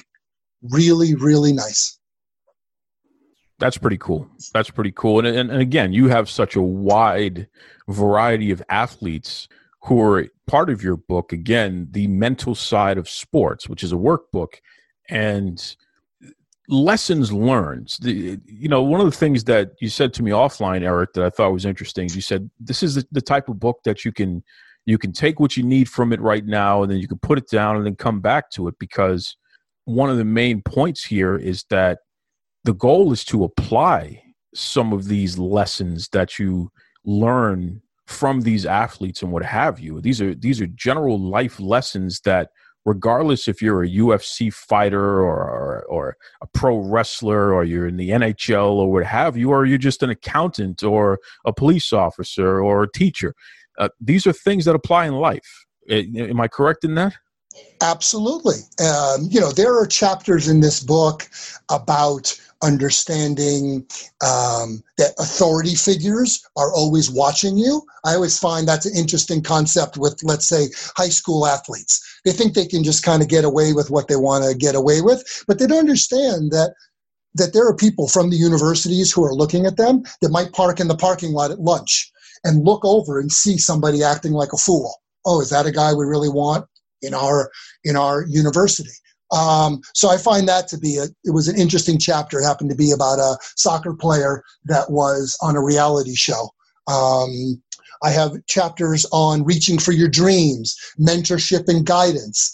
really, 0.62 1.14
really 1.16 1.54
nice. 1.54 1.97
That's 3.60 3.78
pretty 3.78 3.98
cool. 3.98 4.28
That's 4.54 4.70
pretty 4.70 4.92
cool. 4.92 5.20
And, 5.20 5.28
and, 5.28 5.52
and 5.52 5.62
again, 5.62 5.92
you 5.92 6.08
have 6.10 6.30
such 6.30 6.56
a 6.56 6.62
wide 6.62 7.48
variety 7.88 8.52
of 8.52 8.62
athletes 8.70 9.48
who 9.84 10.02
are 10.02 10.28
part 10.46 10.70
of 10.70 10.84
your 10.84 10.98
book. 10.98 11.34
Again, 11.34 11.88
the 11.92 12.08
mental 12.08 12.54
side 12.54 12.98
of 12.98 13.10
sports, 13.10 13.68
which 13.68 13.84
is 13.84 13.92
a 13.92 13.96
workbook. 13.96 14.56
And 15.10 15.76
lessons 16.70 17.32
learned 17.32 17.96
the, 18.02 18.38
you 18.46 18.68
know 18.68 18.82
one 18.82 19.00
of 19.00 19.06
the 19.06 19.18
things 19.18 19.46
that 19.46 19.72
you 19.80 19.88
said 19.88 20.14
to 20.14 20.22
me 20.22 20.32
offline 20.32 20.84
eric 20.84 21.14
that 21.14 21.24
i 21.24 21.30
thought 21.30 21.54
was 21.54 21.66
interesting 21.66 22.10
you 22.10 22.20
said 22.20 22.50
this 22.60 22.84
is 22.84 22.96
the, 22.96 23.08
the, 23.14 23.22
type 23.22 23.48
of 23.48 23.58
book 23.58 23.80
that 23.86 24.04
you 24.04 24.12
can 24.12 24.44
you 24.86 24.98
can 24.98 25.14
take 25.14 25.40
what 25.40 25.56
you 25.56 25.64
need 25.64 25.88
from 25.88 26.12
it 26.12 26.20
right 26.20 26.46
now 26.46 26.84
and 26.84 26.92
then 26.92 27.00
you 27.00 27.08
can 27.08 27.20
put 27.20 27.38
it 27.38 27.50
down 27.50 27.78
and 27.78 27.86
then 27.86 27.96
come 27.96 28.20
back 28.20 28.50
to 28.50 28.68
it 28.68 28.76
because 28.80 29.38
one 29.86 30.10
of 30.10 30.18
the 30.18 30.26
main 30.26 30.62
points 30.62 31.06
here 31.06 31.38
is 31.38 31.64
that 31.70 32.00
the 32.68 32.74
goal 32.74 33.14
is 33.14 33.24
to 33.24 33.46
apply 33.46 34.22
some 34.54 34.92
of 34.92 35.08
these 35.08 35.38
lessons 35.38 36.10
that 36.10 36.38
you 36.38 36.70
learn 37.06 37.82
from 38.08 38.42
these 38.42 38.66
athletes 38.66 39.22
and 39.22 39.32
what 39.32 39.46
have 39.46 39.80
you. 39.80 40.02
These 40.02 40.22
are 40.22 40.36
these 40.36 40.60
are 40.60 40.68
general 40.68 41.18
life 41.18 41.62
lessons 41.62 42.20
that 42.26 42.50
regardless 42.84 43.48
if 43.48 43.62
you're 43.62 43.84
a 43.84 43.90
UFC 43.90 44.54
fighter 44.54 45.22
or, 45.22 45.50
or, 45.50 45.84
or 45.84 46.18
a 46.42 46.48
pro 46.48 46.80
wrestler 46.80 47.54
or 47.54 47.64
you're 47.64 47.88
in 47.88 47.96
the 47.96 48.10
NHL 48.10 48.72
or 48.72 48.92
what 48.92 49.06
have 49.06 49.38
you, 49.38 49.52
or 49.52 49.66
you're 49.66 49.78
just 49.78 50.04
an 50.04 50.10
accountant 50.10 50.84
or 50.84 51.20
a 51.46 51.54
police 51.54 51.94
officer 51.94 52.62
or 52.62 52.84
a 52.84 52.92
teacher, 52.92 53.34
uh, 53.78 53.88
these 54.02 54.28
are 54.28 54.34
things 54.34 54.66
that 54.66 54.76
apply 54.76 55.06
in 55.06 55.14
life. 55.14 55.66
Am 55.90 56.42
I 56.42 56.50
correct 56.50 56.84
in 56.84 56.96
that? 56.96 57.14
Absolutely. 57.82 58.58
Um, 58.84 59.28
you 59.30 59.40
know, 59.40 59.52
there 59.52 59.80
are 59.80 59.86
chapters 59.86 60.48
in 60.48 60.62
this 60.62 60.80
book 60.80 61.30
about 61.70 62.40
understanding 62.64 63.86
um, 64.26 64.82
that 64.98 65.14
authority 65.20 65.76
figures 65.76 66.44
are 66.56 66.74
always 66.74 67.10
watching 67.10 67.58
you. 67.58 67.82
I 68.06 68.16
always 68.16 68.40
find 68.40 68.68
that's 68.68 68.86
an 68.86 68.96
interesting 68.96 69.42
concept 69.42 69.98
with, 69.98 70.20
let's 70.24 70.48
say, 70.48 70.70
high 70.96 71.10
school 71.10 71.46
athletes. 71.46 72.02
They 72.26 72.32
think 72.32 72.54
they 72.54 72.66
can 72.66 72.84
just 72.84 73.04
kind 73.04 73.22
of 73.22 73.28
get 73.28 73.46
away 73.46 73.74
with 73.74 73.90
what 73.90 74.08
they 74.08 74.16
want 74.16 74.44
to 74.46 74.56
get 74.56 74.76
away 74.76 75.02
with, 75.02 75.24
but 75.48 75.60
they 75.60 75.68
don't 75.68 75.80
understand 75.80 76.52
that 76.52 76.74
that 77.36 77.54
there 77.54 77.68
are 77.68 77.76
people 77.76 78.08
from 78.08 78.30
the 78.32 78.36
universities 78.36 79.12
who 79.12 79.24
are 79.24 79.34
looking 79.34 79.68
at 79.68 79.78
them 79.78 80.02
that 80.22 80.32
might 80.32 80.54
park 80.54 80.80
in 80.80 80.88
the 80.88 80.96
parking 80.96 81.34
lot 81.34 81.52
at 81.52 81.60
lunch 81.60 82.12
and 82.44 82.66
look 82.66 82.84
over 82.84 83.20
and 83.20 83.32
see 83.32 83.58
somebody 83.58 84.04
acting 84.04 84.34
like 84.34 84.54
a 84.54 84.58
fool. 84.58 84.96
Oh, 85.26 85.42
is 85.42 85.50
that 85.52 85.68
a 85.68 85.72
guy 85.72 85.94
we 85.94 86.06
really 86.06 86.30
want 86.30 86.66
in 87.02 87.14
our 87.14 87.52
in 87.84 87.96
our 87.96 88.26
university? 88.28 88.90
Um, 89.32 89.82
so 89.94 90.10
I 90.10 90.18
find 90.18 90.48
that 90.48 90.68
to 90.70 90.78
be 90.78 90.98
a, 90.98 91.04
it 91.24 91.32
was 91.32 91.48
an 91.48 91.60
interesting 91.60 92.00
chapter. 92.00 92.40
It 92.40 92.46
happened 92.46 92.70
to 92.70 92.76
be 92.76 92.92
about 92.92 93.20
a 93.20 93.38
soccer 93.56 93.94
player 93.94 94.44
that 94.66 94.90
was 94.90 95.38
on 95.42 95.56
a 95.56 95.64
reality 95.64 96.16
show. 96.16 96.50
Um, 96.88 97.62
I 98.04 98.12
have 98.12 98.46
chapters 98.46 99.06
on 99.12 99.44
reaching 99.44 99.80
for 99.80 99.92
your 99.92 100.08
dreams, 100.08 100.76
mentorship 101.00 101.68
and 101.68 101.86
guidance. 101.86 102.52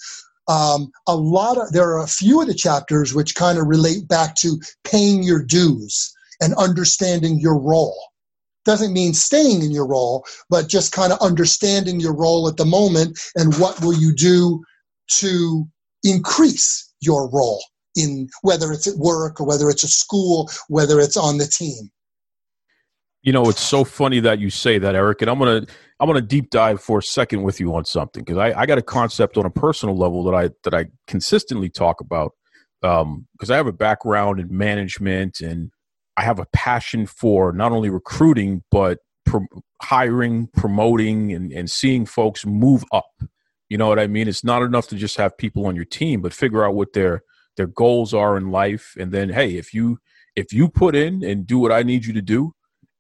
Um, 0.47 0.91
a 1.07 1.15
lot 1.15 1.57
of 1.57 1.71
there 1.71 1.89
are 1.91 2.03
a 2.03 2.07
few 2.07 2.41
of 2.41 2.47
the 2.47 2.53
chapters 2.53 3.13
which 3.13 3.35
kind 3.35 3.57
of 3.57 3.67
relate 3.67 4.07
back 4.07 4.35
to 4.35 4.59
paying 4.83 5.23
your 5.23 5.43
dues 5.43 6.13
and 6.41 6.53
understanding 6.55 7.39
your 7.39 7.57
role. 7.57 7.97
Doesn't 8.65 8.93
mean 8.93 9.13
staying 9.13 9.61
in 9.61 9.71
your 9.71 9.85
role, 9.85 10.25
but 10.49 10.69
just 10.69 10.91
kind 10.91 11.11
of 11.11 11.19
understanding 11.19 11.99
your 11.99 12.13
role 12.13 12.47
at 12.47 12.57
the 12.57 12.65
moment 12.65 13.19
and 13.35 13.55
what 13.57 13.81
will 13.81 13.93
you 13.93 14.13
do 14.13 14.63
to 15.19 15.67
increase 16.03 16.91
your 17.01 17.29
role 17.29 17.63
in 17.95 18.27
whether 18.41 18.71
it's 18.71 18.87
at 18.87 18.97
work 18.97 19.39
or 19.39 19.47
whether 19.47 19.69
it's 19.69 19.83
at 19.83 19.89
school, 19.89 20.49
whether 20.67 20.99
it's 20.99 21.17
on 21.17 21.37
the 21.37 21.45
team. 21.45 21.91
You 23.21 23.31
know, 23.31 23.47
it's 23.49 23.61
so 23.61 23.85
funny 23.85 24.19
that 24.19 24.39
you 24.39 24.49
say 24.49 24.77
that, 24.79 24.95
Eric. 24.95 25.21
And 25.21 25.29
I'm 25.31 25.39
gonna 25.39 25.65
I'm 25.99 26.07
gonna 26.07 26.21
deep 26.21 26.49
dive 26.49 26.81
for 26.81 26.99
a 26.99 27.03
second 27.03 27.43
with 27.43 27.59
you 27.59 27.73
on 27.75 27.85
something 27.85 28.23
because 28.23 28.37
I, 28.37 28.61
I 28.61 28.65
got 28.65 28.77
a 28.77 28.81
concept 28.81 29.37
on 29.37 29.45
a 29.45 29.49
personal 29.49 29.95
level 29.95 30.23
that 30.25 30.35
I 30.35 30.49
that 30.63 30.73
I 30.73 30.87
consistently 31.07 31.69
talk 31.69 32.01
about 32.01 32.33
because 32.81 33.01
um, 33.01 33.25
I 33.49 33.55
have 33.55 33.67
a 33.67 33.71
background 33.71 34.41
in 34.41 34.55
management 34.55 35.39
and 35.39 35.71
I 36.17 36.23
have 36.23 36.39
a 36.39 36.45
passion 36.51 37.05
for 37.07 37.53
not 37.53 37.71
only 37.71 37.89
recruiting 37.89 38.63
but 38.69 38.99
hiring, 39.81 40.47
promoting, 40.55 41.31
and, 41.31 41.51
and 41.51 41.69
seeing 41.69 42.05
folks 42.05 42.45
move 42.45 42.83
up 42.91 43.05
you 43.73 43.77
know 43.79 43.87
what 43.87 43.97
I 43.97 44.05
mean? 44.05 44.27
It's 44.27 44.43
not 44.43 44.61
enough 44.61 44.87
to 44.89 44.95
just 44.95 45.17
have 45.17 45.35
people 45.35 45.65
on 45.65 45.75
your 45.75 45.83
team, 45.83 46.21
but 46.21 46.31
figure 46.31 46.63
out 46.63 46.75
what 46.75 46.93
their 46.93 47.23
their 47.57 47.65
goals 47.65 48.13
are 48.13 48.37
in 48.37 48.51
life 48.51 48.95
and 48.99 49.11
then 49.11 49.29
hey, 49.29 49.55
if 49.57 49.73
you 49.73 49.97
if 50.35 50.53
you 50.53 50.69
put 50.69 50.95
in 50.95 51.23
and 51.23 51.47
do 51.47 51.57
what 51.57 51.71
I 51.71 51.81
need 51.81 52.05
you 52.05 52.13
to 52.13 52.21
do, 52.21 52.53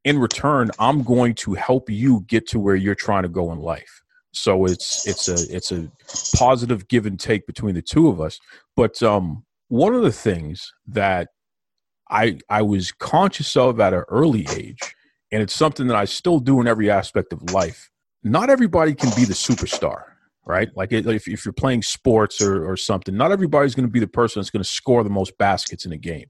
in 0.03 0.17
return, 0.17 0.71
I'm 0.79 1.03
going 1.03 1.35
to 1.35 1.53
help 1.53 1.91
you 1.91 2.21
get 2.21 2.47
to 2.47 2.59
where 2.59 2.75
you're 2.75 2.95
trying 2.95 3.21
to 3.21 3.29
go 3.29 3.51
in 3.51 3.59
life. 3.59 4.01
So 4.31 4.65
it's 4.65 5.07
it's 5.07 5.27
a 5.27 5.55
it's 5.55 5.71
a 5.71 5.91
positive 6.35 6.87
give 6.87 7.05
and 7.05 7.19
take 7.19 7.45
between 7.45 7.75
the 7.75 7.83
two 7.83 8.07
of 8.07 8.19
us. 8.19 8.39
But 8.75 9.03
um, 9.03 9.45
one 9.67 9.93
of 9.93 10.01
the 10.01 10.11
things 10.11 10.73
that 10.87 11.27
I 12.09 12.39
I 12.49 12.63
was 12.63 12.91
conscious 12.91 13.55
of 13.55 13.79
at 13.79 13.93
an 13.93 14.05
early 14.09 14.47
age, 14.49 14.95
and 15.31 15.43
it's 15.43 15.53
something 15.53 15.85
that 15.85 15.97
I 15.97 16.05
still 16.05 16.39
do 16.39 16.59
in 16.61 16.67
every 16.67 16.89
aspect 16.89 17.31
of 17.31 17.51
life. 17.51 17.91
Not 18.23 18.49
everybody 18.49 18.95
can 18.95 19.11
be 19.15 19.25
the 19.25 19.35
superstar 19.35 20.12
right? 20.45 20.69
Like 20.75 20.91
if, 20.91 21.27
if 21.27 21.45
you're 21.45 21.53
playing 21.53 21.83
sports 21.83 22.41
or, 22.41 22.69
or 22.69 22.77
something, 22.77 23.15
not 23.15 23.31
everybody's 23.31 23.75
going 23.75 23.87
to 23.87 23.91
be 23.91 23.99
the 23.99 24.07
person 24.07 24.39
that's 24.39 24.49
going 24.49 24.63
to 24.63 24.69
score 24.69 25.03
the 25.03 25.09
most 25.09 25.37
baskets 25.37 25.85
in 25.85 25.91
a 25.91 25.97
game. 25.97 26.25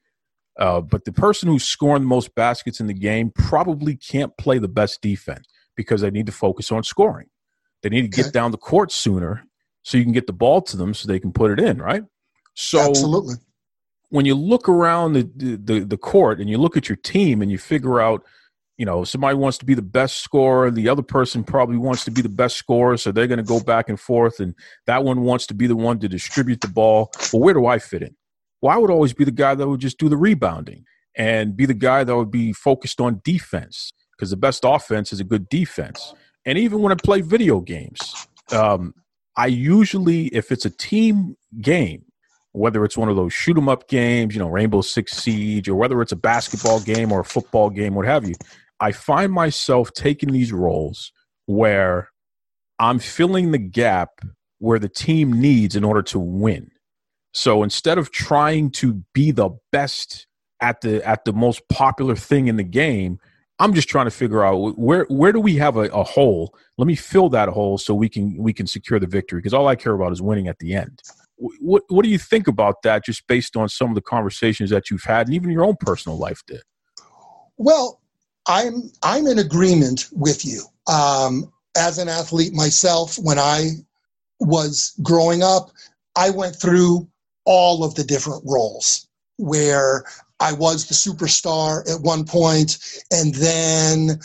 Uh, 0.60 0.82
but 0.82 1.06
the 1.06 1.12
person 1.12 1.50
who's 1.50 1.64
scoring 1.64 2.04
the 2.04 2.08
most 2.08 2.34
baskets 2.36 2.80
in 2.80 2.88
the 2.88 2.94
game 2.94 3.32
probably 3.32 3.96
can't 3.96 4.36
play 4.38 4.60
the 4.60 4.68
best 4.68 5.02
defense 5.02 5.48
because 5.76 6.02
they 6.02 6.12
need 6.12 6.28
to 6.28 6.32
focus 6.32 6.72
on 6.72 6.84
scoring. 6.84 7.28
They 7.82 7.90
need 7.90 8.12
to 8.12 8.24
get 8.24 8.32
down 8.32 8.52
the 8.52 8.58
court 8.58 8.92
sooner 8.92 9.46
so 9.82 9.98
you 9.98 10.04
can 10.04 10.14
get 10.14 10.28
the 10.28 10.34
ball 10.34 10.62
to 10.62 10.78
them 10.78 10.94
so 10.94 11.08
they 11.08 11.20
can 11.20 11.34
put 11.34 11.52
it 11.52 11.60
in, 11.60 11.80
right? 11.80 12.04
So 12.54 12.80
absolutely. 12.80 13.36
When 14.10 14.26
you 14.26 14.36
look 14.36 14.70
around 14.70 15.14
the, 15.14 15.24
the, 15.36 15.80
the 15.80 15.98
court 15.98 16.40
and 16.40 16.48
you 16.50 16.60
look 16.60 16.78
at 16.78 16.88
your 16.88 16.98
team 16.98 17.42
and 17.42 17.52
you 17.52 17.58
figure 17.58 18.00
out– 18.00 18.24
you 18.78 18.86
know, 18.86 19.04
somebody 19.04 19.36
wants 19.36 19.58
to 19.60 19.66
be 19.66 19.74
the 19.74 19.82
best 19.82 20.18
scorer, 20.20 20.72
the 20.72 20.90
other 20.90 21.04
person 21.04 21.44
probably 21.44 21.78
wants 21.78 22.06
to 22.06 22.12
be 22.12 22.22
the 22.22 22.30
best 22.30 22.58
scorer, 22.58 22.98
so 22.98 23.12
they're 23.12 23.28
going 23.28 23.38
to 23.38 23.44
go 23.44 23.60
back 23.60 23.88
and 23.90 24.00
forth, 24.00 24.40
and 24.40 24.56
that 24.88 25.04
one 25.04 25.22
wants 25.22 25.46
to 25.48 25.54
be 25.54 25.68
the 25.68 25.76
one 25.76 26.00
to 26.00 26.10
distribute 26.10 26.62
the 26.62 26.68
ball. 26.68 27.12
Well, 27.32 27.42
where 27.42 27.54
do 27.54 27.66
I 27.68 27.80
fit 27.80 28.02
in? 28.02 28.16
Well, 28.62 28.74
I 28.74 28.80
would 28.80 28.90
always 28.90 29.14
be 29.14 29.26
the 29.26 29.32
guy 29.32 29.56
that 29.56 29.68
would 29.68 29.82
just 29.82 29.98
do 29.98 30.10
the 30.10 30.18
rebounding 30.18 30.86
and 31.16 31.56
be 31.56 31.66
the 31.66 31.74
guy 31.74 32.04
that 32.04 32.16
would 32.16 32.32
be 32.32 32.54
focused 32.54 33.00
on 33.00 33.22
defense 33.24 33.94
because 34.18 34.32
the 34.32 34.38
best 34.38 34.64
offense 34.66 35.14
is 35.14 35.20
a 35.20 35.24
good 35.24 35.50
defense. 35.50 36.14
And 36.46 36.58
even 36.58 36.82
when 36.82 36.92
I 36.92 36.96
play 36.96 37.22
video 37.22 37.60
games, 37.60 38.28
um, 38.52 38.94
I 39.36 39.48
usually, 39.48 40.28
if 40.28 40.52
it's 40.52 40.66
a 40.66 40.70
team 40.70 41.36
game, 41.62 42.06
whether 42.54 42.86
it's 42.86 42.98
one 42.98 43.10
of 43.10 43.16
those 43.16 43.34
shoot 43.34 43.58
'em 43.58 43.68
up 43.68 43.88
games, 43.88 44.36
you 44.36 44.40
know, 44.40 44.48
Rainbow 44.48 44.82
Six 44.82 45.14
Siege, 45.14 45.68
or 45.68 45.76
whether 45.76 46.02
it's 46.02 46.12
a 46.12 46.16
basketball 46.16 46.80
game 46.80 47.12
or 47.12 47.22
a 47.22 47.26
football 47.26 47.70
game, 47.70 47.96
what 47.96 48.06
have 48.06 48.28
you, 48.28 48.36
I 48.80 48.92
find 48.92 49.32
myself 49.32 49.92
taking 49.94 50.32
these 50.32 50.52
roles 50.52 51.12
where 51.46 52.10
I'm 52.80 53.00
filling 53.00 53.52
the 53.52 53.58
gap 53.58 54.10
where 54.60 54.80
the 54.80 54.90
team 54.90 55.32
needs 55.32 55.76
in 55.76 55.84
order 55.84 56.02
to 56.02 56.20
win. 56.20 56.72
So 57.34 57.64
instead 57.64 57.98
of 57.98 58.12
trying 58.12 58.72
to 58.72 59.04
be 59.14 59.32
the 59.32 59.50
best 59.72 60.28
at 60.62 60.82
the 60.82 61.06
at 61.08 61.26
the 61.26 61.34
most 61.34 61.68
popular 61.70 62.16
thing 62.16 62.48
in 62.48 62.58
the 62.58 62.64
game, 62.64 63.20
I'm 63.60 63.74
just 63.74 63.90
trying 63.90 64.06
to 64.06 64.12
figure 64.12 64.44
out 64.44 64.78
where 64.78 65.06
where 65.10 65.32
do 65.32 65.40
we 65.40 65.56
have 65.58 65.78
a, 65.78 65.84
a 65.90 66.04
hole? 66.04 66.56
Let 66.78 66.88
me 66.88 66.96
fill 66.96 67.30
that 67.30 67.50
hole 67.50 67.78
so 67.78 67.94
we 67.94 68.10
can 68.10 68.38
we 68.38 68.54
can 68.54 68.68
secure 68.68 69.00
the 69.00 69.08
victory 69.08 69.40
because 69.40 69.54
all 69.54 69.68
I 69.68 69.76
care 69.76 69.94
about 69.94 70.12
is 70.12 70.22
winning 70.22 70.48
at 70.48 70.60
the 70.60 70.76
end. 70.76 71.02
What 71.38 71.84
what 71.90 72.04
do 72.04 72.10
you 72.10 72.20
think 72.20 72.48
about 72.48 72.84
that? 72.84 73.04
Just 73.04 73.28
based 73.28 73.58
on 73.58 73.68
some 73.68 73.90
of 73.90 73.96
the 73.96 74.02
conversations 74.02 74.70
that 74.70 74.90
you've 74.90 75.04
had, 75.04 75.28
and 75.28 75.36
even 75.36 75.50
your 75.50 75.66
own 75.66 75.76
personal 75.80 76.18
life, 76.18 76.42
did. 76.48 76.62
Well, 77.58 78.00
I'm 78.48 78.92
I'm 79.04 79.28
in 79.28 79.40
agreement 79.40 80.08
with 80.12 80.46
you. 80.46 80.64
Um, 80.88 81.52
as 81.78 81.98
an 81.98 82.10
athlete 82.10 82.54
myself, 82.54 83.18
when 83.18 83.40
I 83.40 83.72
was 84.40 84.94
growing 85.02 85.42
up, 85.44 85.72
I 86.16 86.30
went 86.30 86.56
through 86.56 87.08
all 87.46 87.84
of 87.84 87.96
the 87.96 88.04
different 88.04 88.44
roles 88.46 89.08
where 89.38 90.06
I 90.40 90.54
was 90.54 90.86
the 90.86 90.94
superstar 90.94 91.90
at 91.90 92.02
one 92.02 92.26
point 92.26 92.78
and 93.12 93.34
then 93.36 94.20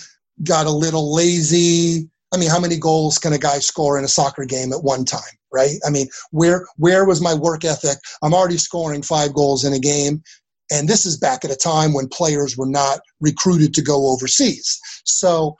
got 0.44 0.66
a 0.66 0.70
little 0.70 1.14
lazy. 1.14 2.08
I 2.32 2.36
mean, 2.36 2.50
how 2.50 2.60
many 2.60 2.76
goals 2.76 3.18
can 3.18 3.32
a 3.32 3.38
guy 3.38 3.58
score 3.60 3.98
in 3.98 4.04
a 4.04 4.08
soccer 4.08 4.44
game 4.44 4.72
at 4.72 4.82
one 4.82 5.04
time, 5.04 5.20
right? 5.52 5.76
I 5.86 5.90
mean, 5.90 6.08
where 6.30 6.66
where 6.76 7.04
was 7.04 7.20
my 7.20 7.34
work 7.34 7.64
ethic? 7.64 7.98
I'm 8.22 8.34
already 8.34 8.58
scoring 8.58 9.02
5 9.02 9.32
goals 9.32 9.64
in 9.64 9.72
a 9.72 9.78
game 9.78 10.22
and 10.70 10.88
this 10.88 11.06
is 11.06 11.16
back 11.16 11.44
at 11.44 11.50
a 11.50 11.56
time 11.56 11.92
when 11.92 12.08
players 12.08 12.56
were 12.56 12.66
not 12.66 13.00
recruited 13.20 13.74
to 13.74 13.82
go 13.82 14.08
overseas. 14.12 14.78
So 15.04 15.56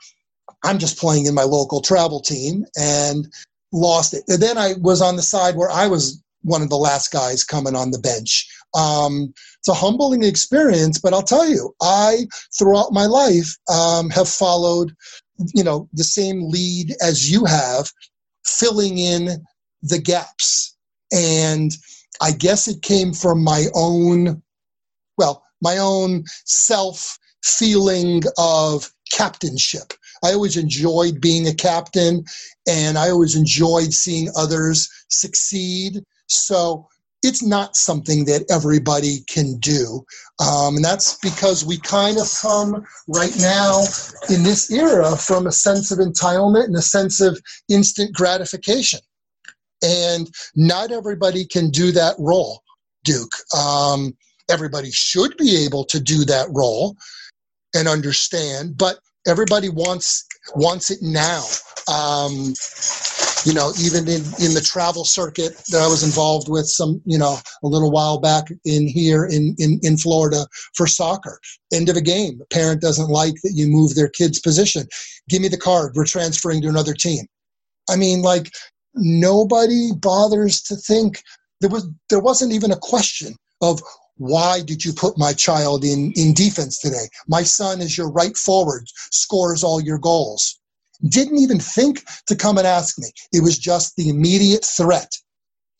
I'm 0.63 0.79
just 0.79 0.99
playing 0.99 1.25
in 1.25 1.33
my 1.33 1.43
local 1.43 1.81
travel 1.81 2.19
team 2.19 2.65
and 2.77 3.27
lost 3.71 4.13
it. 4.13 4.23
And 4.27 4.41
then 4.41 4.57
I 4.57 4.73
was 4.79 5.01
on 5.01 5.15
the 5.15 5.21
side 5.21 5.55
where 5.55 5.71
I 5.71 5.87
was 5.87 6.21
one 6.41 6.61
of 6.61 6.69
the 6.69 6.77
last 6.77 7.11
guys 7.11 7.43
coming 7.43 7.75
on 7.75 7.91
the 7.91 7.99
bench. 7.99 8.47
Um, 8.77 9.33
it's 9.59 9.67
a 9.67 9.73
humbling 9.73 10.23
experience, 10.23 10.99
but 10.99 11.13
I'll 11.13 11.21
tell 11.21 11.47
you, 11.47 11.73
I 11.81 12.27
throughout 12.57 12.93
my 12.93 13.05
life 13.05 13.55
um, 13.71 14.09
have 14.11 14.29
followed, 14.29 14.95
you 15.53 15.63
know, 15.63 15.89
the 15.93 16.03
same 16.03 16.49
lead 16.49 16.95
as 17.01 17.31
you 17.31 17.45
have, 17.45 17.91
filling 18.45 18.97
in 18.97 19.43
the 19.81 19.99
gaps. 19.99 20.75
And 21.11 21.71
I 22.21 22.31
guess 22.31 22.67
it 22.67 22.81
came 22.81 23.13
from 23.13 23.43
my 23.43 23.65
own 23.73 24.41
my 25.61 25.77
own 25.77 26.23
self 26.45 27.17
feeling 27.43 28.21
of 28.37 28.91
captainship. 29.11 29.93
I 30.23 30.33
always 30.33 30.57
enjoyed 30.57 31.21
being 31.21 31.47
a 31.47 31.53
captain 31.53 32.23
and 32.67 32.97
I 32.97 33.09
always 33.09 33.35
enjoyed 33.35 33.93
seeing 33.93 34.29
others 34.35 34.89
succeed. 35.09 36.03
So 36.27 36.87
it's 37.23 37.43
not 37.43 37.75
something 37.75 38.25
that 38.25 38.45
everybody 38.49 39.19
can 39.27 39.57
do. 39.59 40.05
Um, 40.39 40.77
and 40.77 40.85
that's 40.85 41.17
because 41.17 41.65
we 41.65 41.77
kind 41.79 42.17
of 42.17 42.31
come 42.41 42.85
right 43.07 43.35
now 43.39 43.81
in 44.29 44.43
this 44.43 44.71
era 44.71 45.17
from 45.17 45.47
a 45.47 45.51
sense 45.51 45.91
of 45.91 45.99
entitlement 45.99 46.65
and 46.65 46.75
a 46.75 46.81
sense 46.81 47.19
of 47.19 47.41
instant 47.67 48.13
gratification. 48.13 48.99
And 49.81 50.29
not 50.55 50.91
everybody 50.91 51.45
can 51.45 51.71
do 51.71 51.91
that 51.91 52.15
role, 52.19 52.63
Duke. 53.03 53.31
Um, 53.57 54.15
everybody 54.49 54.91
should 54.91 55.35
be 55.37 55.63
able 55.65 55.83
to 55.85 55.99
do 55.99 56.25
that 56.25 56.47
role 56.51 56.95
and 57.75 57.87
understand, 57.87 58.77
but 58.77 58.99
everybody 59.27 59.69
wants 59.69 60.25
wants 60.55 60.89
it 60.91 60.99
now. 61.01 61.43
Um, 61.87 62.53
you 63.45 63.53
know, 63.53 63.71
even 63.79 64.07
in, 64.07 64.21
in 64.39 64.53
the 64.53 64.65
travel 64.65 65.05
circuit 65.05 65.55
that 65.69 65.81
I 65.81 65.87
was 65.87 66.03
involved 66.03 66.49
with 66.49 66.67
some, 66.67 67.01
you 67.05 67.17
know, 67.17 67.37
a 67.63 67.67
little 67.67 67.91
while 67.91 68.19
back 68.19 68.45
in 68.65 68.87
here 68.87 69.25
in, 69.25 69.55
in, 69.57 69.79
in 69.81 69.97
Florida 69.97 70.45
for 70.75 70.87
soccer. 70.87 71.39
End 71.71 71.89
of 71.89 71.95
a 71.95 72.01
game. 72.01 72.37
The 72.37 72.45
parent 72.45 72.81
doesn't 72.81 73.09
like 73.09 73.35
that 73.43 73.53
you 73.55 73.67
move 73.67 73.95
their 73.95 74.09
kid's 74.09 74.39
position. 74.39 74.87
Give 75.29 75.41
me 75.41 75.47
the 75.47 75.57
card. 75.57 75.93
We're 75.95 76.05
transferring 76.05 76.61
to 76.63 76.67
another 76.69 76.93
team. 76.93 77.25
I 77.89 77.95
mean, 77.95 78.21
like 78.21 78.51
nobody 78.95 79.91
bothers 79.95 80.61
to 80.63 80.75
think 80.75 81.23
there 81.61 81.69
was 81.69 81.87
there 82.09 82.19
wasn't 82.19 82.53
even 82.53 82.71
a 82.71 82.77
question 82.77 83.35
of 83.61 83.81
why 84.19 84.61
did 84.61 84.85
you 84.85 84.93
put 84.93 85.17
my 85.17 85.33
child 85.33 85.83
in 85.83 86.11
in 86.15 86.33
defense 86.33 86.77
today? 86.79 87.07
My 87.27 87.43
son 87.43 87.81
is 87.81 87.97
your 87.97 88.09
right 88.09 88.37
forward 88.37 88.87
scores 89.11 89.63
all 89.63 89.81
your 89.81 89.97
goals. 89.97 90.59
Didn't 91.07 91.39
even 91.39 91.59
think 91.59 92.03
to 92.27 92.35
come 92.35 92.57
and 92.57 92.67
ask 92.67 92.99
me. 92.99 93.07
It 93.31 93.41
was 93.41 93.57
just 93.57 93.95
the 93.95 94.09
immediate 94.09 94.65
threat. 94.65 95.15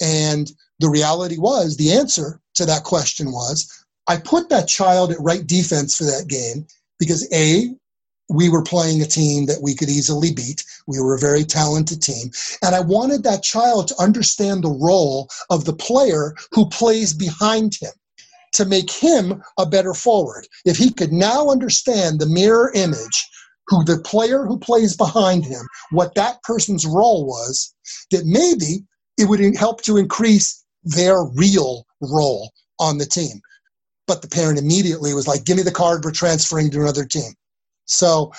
And 0.01 0.51
the 0.79 0.89
reality 0.89 1.37
was 1.37 1.75
the 1.75 1.91
answer 1.91 2.39
to 2.55 2.65
that 2.65 2.83
question 2.83 3.31
was 3.31 3.69
i 4.07 4.17
put 4.17 4.49
that 4.49 4.67
child 4.67 5.11
at 5.11 5.19
right 5.19 5.45
defense 5.45 5.97
for 5.97 6.05
that 6.05 6.27
game 6.27 6.65
because 6.99 7.27
a 7.33 7.69
we 8.29 8.47
were 8.47 8.63
playing 8.63 9.01
a 9.01 9.05
team 9.05 9.47
that 9.47 9.61
we 9.63 9.73
could 9.73 9.89
easily 9.89 10.31
beat. 10.31 10.63
We 10.85 10.99
were 10.99 11.15
a 11.15 11.19
very 11.19 11.43
talented 11.43 12.03
team. 12.03 12.29
And 12.61 12.75
I 12.75 12.79
wanted 12.79 13.23
that 13.23 13.41
child 13.41 13.87
to 13.87 13.99
understand 13.99 14.63
the 14.63 14.69
role 14.69 15.29
of 15.49 15.65
the 15.65 15.73
player 15.73 16.35
who 16.51 16.69
plays 16.69 17.11
behind 17.11 17.75
him 17.81 17.89
to 18.53 18.65
make 18.65 18.91
him 18.91 19.41
a 19.57 19.65
better 19.65 19.93
forward. 19.93 20.47
If 20.65 20.77
he 20.77 20.91
could 20.91 21.11
now 21.11 21.49
understand 21.49 22.19
the 22.19 22.25
mirror 22.25 22.71
image, 22.75 23.27
who 23.67 23.83
the 23.83 23.99
player 23.99 24.45
who 24.45 24.57
plays 24.57 24.95
behind 24.97 25.45
him, 25.45 25.61
what 25.91 26.15
that 26.15 26.41
person's 26.43 26.85
role 26.85 27.25
was, 27.25 27.73
that 28.11 28.25
maybe 28.25 28.83
it 29.17 29.29
would 29.29 29.39
help 29.55 29.81
to 29.83 29.97
increase 29.97 30.63
their 30.83 31.23
real 31.23 31.85
role 32.01 32.51
on 32.79 32.97
the 32.97 33.05
team. 33.05 33.41
But 34.07 34.21
the 34.21 34.27
parent 34.27 34.57
immediately 34.57 35.13
was 35.13 35.27
like, 35.27 35.43
give 35.43 35.57
me 35.57 35.63
the 35.63 35.71
card, 35.71 36.03
we're 36.03 36.11
transferring 36.11 36.71
to 36.71 36.81
another 36.81 37.05
team. 37.05 37.33
So 37.85 38.31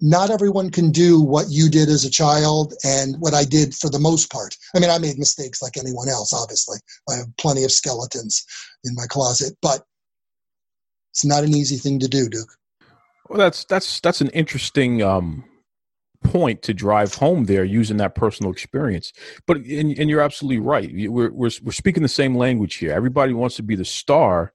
not 0.00 0.30
everyone 0.30 0.70
can 0.70 0.90
do 0.90 1.20
what 1.20 1.46
you 1.50 1.68
did 1.68 1.88
as 1.88 2.04
a 2.04 2.10
child 2.10 2.74
and 2.84 3.16
what 3.18 3.34
I 3.34 3.44
did 3.44 3.74
for 3.74 3.90
the 3.90 3.98
most 3.98 4.32
part. 4.32 4.56
I 4.74 4.80
mean, 4.80 4.90
I 4.90 4.98
made 4.98 5.18
mistakes 5.18 5.60
like 5.60 5.76
anyone 5.76 6.08
else, 6.08 6.32
obviously. 6.32 6.78
I 7.08 7.16
have 7.16 7.36
plenty 7.38 7.64
of 7.64 7.72
skeletons 7.72 8.44
in 8.84 8.94
my 8.94 9.06
closet, 9.08 9.56
but 9.60 9.82
it's 11.12 11.24
not 11.24 11.44
an 11.44 11.54
easy 11.54 11.76
thing 11.76 11.98
to 11.98 12.08
do, 12.08 12.28
Duke. 12.28 12.50
Well, 13.28 13.38
that's 13.38 13.64
that's 13.64 14.00
that's 14.00 14.20
an 14.20 14.30
interesting 14.30 15.02
um, 15.02 15.44
point 16.24 16.62
to 16.62 16.74
drive 16.74 17.14
home 17.14 17.44
there 17.44 17.64
using 17.64 17.96
that 17.98 18.14
personal 18.14 18.50
experience. 18.52 19.12
But 19.46 19.58
and, 19.58 19.96
and 19.98 20.10
you're 20.10 20.20
absolutely 20.20 20.60
right. 20.60 20.90
We're, 20.92 21.30
we're 21.30 21.50
we're 21.62 21.72
speaking 21.72 22.02
the 22.02 22.08
same 22.08 22.34
language 22.34 22.76
here. 22.76 22.92
Everybody 22.92 23.32
wants 23.32 23.56
to 23.56 23.62
be 23.62 23.76
the 23.76 23.84
star, 23.84 24.52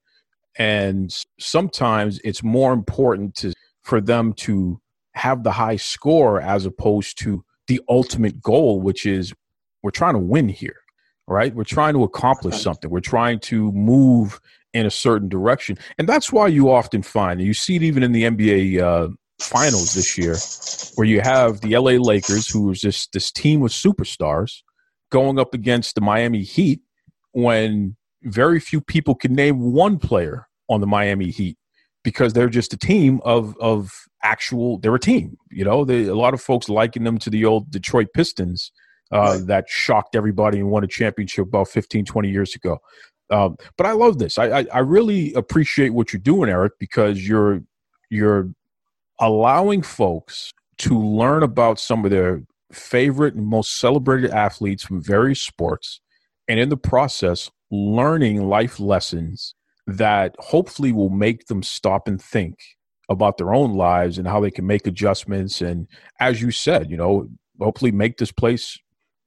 and 0.58 1.16
sometimes 1.40 2.20
it's 2.24 2.44
more 2.44 2.74
important 2.74 3.36
to 3.36 3.54
for 3.84 4.02
them 4.02 4.34
to 4.34 4.82
have 5.16 5.44
the 5.44 5.52
high 5.52 5.78
score 5.78 6.42
as 6.42 6.66
opposed 6.66 7.18
to 7.20 7.44
the 7.68 7.82
ultimate 7.90 8.42
goal, 8.42 8.82
which 8.82 9.06
is 9.06 9.34
we're 9.82 9.92
trying 9.92 10.14
to 10.14 10.20
win 10.20 10.50
here, 10.50 10.78
right? 11.28 11.54
We're 11.54 11.64
trying 11.64 11.94
to 11.94 12.04
accomplish 12.04 12.62
something. 12.62 12.90
We're 12.90 13.00
trying 13.00 13.40
to 13.42 13.72
move 13.72 14.40
in 14.74 14.86
a 14.86 14.92
certain 14.92 15.30
direction. 15.30 15.78
And 15.98 16.08
that's 16.08 16.32
why 16.32 16.48
you 16.48 16.70
often 16.70 17.02
find, 17.02 17.40
and 17.40 17.48
you 17.48 17.54
see 17.54 17.78
it 17.78 17.84
even 17.84 18.04
in 18.04 18.12
the 18.12 18.24
NBA 18.24 18.82
uh, 18.82 19.10
finals 19.40 19.94
this 19.94 20.18
year, 20.18 20.36
where 20.96 21.08
you 21.08 21.22
have 21.22 21.62
the 21.62 21.78
LA 21.78 21.94
Lakers, 21.94 22.50
who 22.50 22.72
is 22.72 22.82
just 22.82 23.14
this 23.14 23.32
team 23.32 23.64
of 23.64 23.72
superstars, 23.72 24.62
going 25.12 25.40
up 25.40 25.54
against 25.54 25.96
the 25.96 26.02
Miami 26.02 26.42
Heat 26.42 26.82
when 27.32 27.96
very 28.24 28.60
few 28.60 28.82
people 28.82 29.16
can 29.16 29.34
name 29.34 29.72
one 29.72 29.98
player 29.98 30.48
on 30.68 30.82
the 30.82 30.88
Miami 30.88 31.30
Heat 31.30 31.58
because 32.06 32.32
they're 32.32 32.48
just 32.48 32.72
a 32.72 32.78
team 32.78 33.20
of 33.26 33.58
of 33.60 33.92
actual 34.24 34.78
they're 34.78 34.96
a 34.96 35.00
team 35.00 35.38
you 35.56 35.66
know? 35.66 35.84
They, 35.84 36.04
a 36.04 36.16
lot 36.16 36.34
of 36.34 36.42
folks 36.42 36.70
liken 36.70 37.04
them 37.04 37.18
to 37.20 37.30
the 37.30 37.46
old 37.46 37.72
detroit 37.72 38.08
pistons 38.14 38.72
uh, 39.12 39.40
that 39.46 39.68
shocked 39.68 40.16
everybody 40.16 40.60
and 40.60 40.70
won 40.70 40.84
a 40.84 40.88
championship 40.88 41.48
about 41.48 41.70
15 41.70 42.06
20 42.06 42.30
years 42.30 42.56
ago. 42.56 42.78
Um, 43.32 43.58
but 43.76 43.88
i 43.88 43.92
love 43.92 44.20
this. 44.20 44.38
I, 44.38 44.60
I, 44.60 44.66
I 44.72 44.80
really 44.80 45.34
appreciate 45.34 45.90
what 45.90 46.14
you're 46.14 46.22
doing 46.22 46.50
eric 46.50 46.74
because 46.80 47.28
you're 47.28 47.64
you're 48.10 48.50
allowing 49.20 49.82
folks 49.82 50.54
to 50.78 51.00
learn 51.00 51.42
about 51.42 51.80
some 51.80 52.06
of 52.06 52.12
their 52.12 52.44
favorite 52.72 53.34
and 53.34 53.48
most 53.48 53.80
celebrated 53.80 54.30
athletes 54.30 54.84
from 54.84 55.02
various 55.02 55.42
sports 55.42 56.02
and 56.48 56.60
in 56.60 56.70
the 56.70 56.78
process 56.78 57.50
learning 57.72 58.44
life 58.44 58.80
lessons 58.80 59.55
that 59.88 60.36
hopefully 60.40 60.92
will 60.92 61.10
make 61.10 61.46
them 61.48 61.62
stop 61.62 62.08
and 62.08 62.22
think 62.22 62.56
about 63.10 63.38
their 63.38 63.54
own 63.54 63.74
lives 63.74 64.18
and 64.18 64.28
how 64.28 64.40
they 64.40 64.50
can 64.50 64.66
make 64.66 64.88
adjustments 64.88 65.62
and 65.62 65.88
as 66.20 66.42
you 66.42 66.50
said 66.50 66.90
you 66.90 66.98
know 66.98 67.28
hopefully 67.60 67.92
make 67.92 68.18
this 68.18 68.32
place 68.32 68.80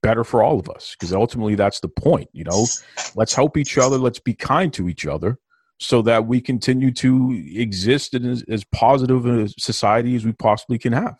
better 0.02 0.24
for 0.24 0.42
all 0.42 0.58
of 0.58 0.68
us 0.70 0.94
because 0.98 1.12
ultimately 1.12 1.54
that's 1.54 1.80
the 1.80 1.88
point 1.88 2.28
you 2.32 2.44
know? 2.44 2.66
Let's 3.14 3.34
help 3.34 3.56
each 3.56 3.78
other 3.78 3.98
let's 3.98 4.18
be 4.18 4.34
kind 4.34 4.72
to 4.74 4.88
each 4.88 5.06
other 5.06 5.38
so 5.80 6.02
that 6.02 6.26
we 6.26 6.40
continue 6.40 6.90
to 6.92 7.44
exist 7.54 8.14
in 8.14 8.28
as, 8.28 8.42
as 8.48 8.64
positive 8.64 9.26
a 9.26 9.48
society 9.60 10.16
as 10.16 10.24
we 10.24 10.32
possibly 10.32 10.78
can 10.78 10.92
have. 10.92 11.16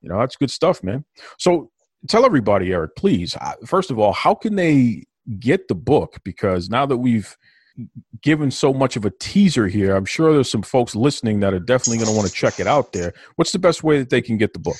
You 0.00 0.08
know 0.08 0.18
that's 0.18 0.36
good 0.36 0.50
stuff 0.50 0.82
man. 0.82 1.04
So 1.38 1.70
tell 2.08 2.24
everybody 2.24 2.72
eric 2.72 2.96
please 2.96 3.36
first 3.66 3.90
of 3.90 3.98
all 3.98 4.12
how 4.14 4.34
can 4.34 4.56
they 4.56 5.04
get 5.38 5.68
the 5.68 5.74
book? 5.74 6.18
Because 6.24 6.70
now 6.70 6.86
that 6.86 6.96
we've 6.96 7.36
given 8.22 8.50
so 8.50 8.72
much 8.72 8.96
of 8.96 9.04
a 9.04 9.10
teaser 9.10 9.68
here, 9.68 9.94
I'm 9.94 10.04
sure 10.04 10.32
there's 10.32 10.50
some 10.50 10.62
folks 10.62 10.94
listening 10.94 11.40
that 11.40 11.54
are 11.54 11.60
definitely 11.60 11.98
going 11.98 12.10
to 12.10 12.16
want 12.16 12.28
to 12.28 12.34
check 12.34 12.60
it 12.60 12.66
out 12.66 12.92
there. 12.92 13.12
What's 13.36 13.52
the 13.52 13.58
best 13.58 13.82
way 13.82 13.98
that 13.98 14.10
they 14.10 14.22
can 14.22 14.36
get 14.36 14.52
the 14.52 14.58
book? 14.58 14.76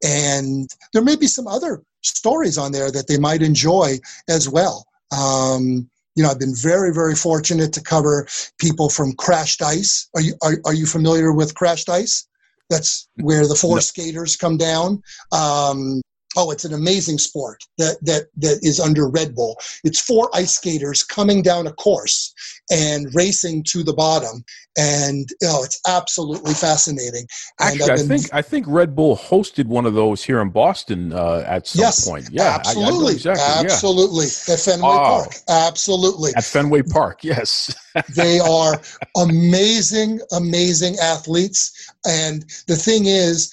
And 0.06 0.70
there 0.94 1.02
may 1.02 1.16
be 1.18 1.28
some 1.28 1.48
other 1.48 1.84
stories 2.02 2.58
on 2.58 2.72
there 2.72 2.92
that 2.92 3.10
they 3.10 3.18
might 3.18 3.42
enjoy 3.42 4.00
as 4.30 4.48
well. 4.48 4.86
Um, 5.12 5.90
you 6.16 6.24
know, 6.24 6.30
I've 6.30 6.40
been 6.40 6.56
very, 6.56 6.94
very 6.94 7.16
fortunate 7.16 7.74
to 7.74 7.82
cover 7.82 8.28
people 8.60 8.90
from 8.90 9.14
Crashed 9.14 9.62
Ice. 9.62 10.08
Are 10.16 10.22
you 10.22 10.36
are, 10.42 10.58
are 10.66 10.74
you 10.74 10.86
familiar 10.86 11.32
with 11.32 11.56
Crashed 11.56 11.90
Ice? 11.90 12.28
That's 12.70 13.08
where 13.16 13.48
the 13.48 13.56
four 13.56 13.82
skaters 13.82 14.36
come 14.36 14.58
down. 14.58 15.02
Um, 15.32 16.02
oh, 16.36 16.52
it's 16.52 16.66
an 16.66 16.74
amazing 16.74 17.18
sport 17.18 17.64
that 17.78 17.98
that 18.02 18.28
that 18.38 18.60
is 18.62 18.80
under 18.80 19.08
Red 19.10 19.36
Bull. 19.36 19.58
It's 19.84 20.00
four 20.00 20.30
ice 20.34 20.56
skaters 20.56 21.04
coming 21.04 21.42
down 21.42 21.68
a 21.68 21.74
course 21.74 22.34
and 22.72 23.14
racing 23.14 23.64
to 23.70 23.84
the 23.84 23.94
bottom, 23.94 24.44
and 24.78 25.30
oh, 25.44 25.64
it's 25.64 25.80
absolutely 25.88 26.54
fascinating. 26.54 27.28
Actually, 27.60 27.92
I 27.92 27.98
think 27.98 28.34
I 28.34 28.42
think 28.42 28.66
Red 28.68 28.96
Bull 28.96 29.18
hosted 29.18 29.66
one 29.66 29.86
of 29.86 29.94
those 29.94 30.24
here 30.24 30.42
in 30.42 30.50
Boston 30.50 31.14
uh, 31.14 31.44
at 31.46 31.68
some 31.68 31.82
yes, 31.82 32.08
point. 32.08 32.30
Yeah, 32.32 32.56
absolutely, 32.60 33.06
I, 33.06 33.10
I 33.10 33.14
exactly, 33.14 33.70
absolutely 33.72 34.26
yeah. 34.26 34.54
at 34.54 34.60
Fenway 34.60 34.88
oh, 34.88 34.98
Park. 34.98 35.34
Absolutely 35.50 36.32
at 36.36 36.44
Fenway 36.44 36.82
Park. 36.84 37.22
Yes, 37.34 37.74
they 38.16 38.40
are 38.40 38.80
amazing, 39.18 40.20
amazing 40.34 40.98
athletes, 41.02 41.92
and 42.06 42.46
the 42.68 42.76
thing 42.76 43.06
is 43.06 43.52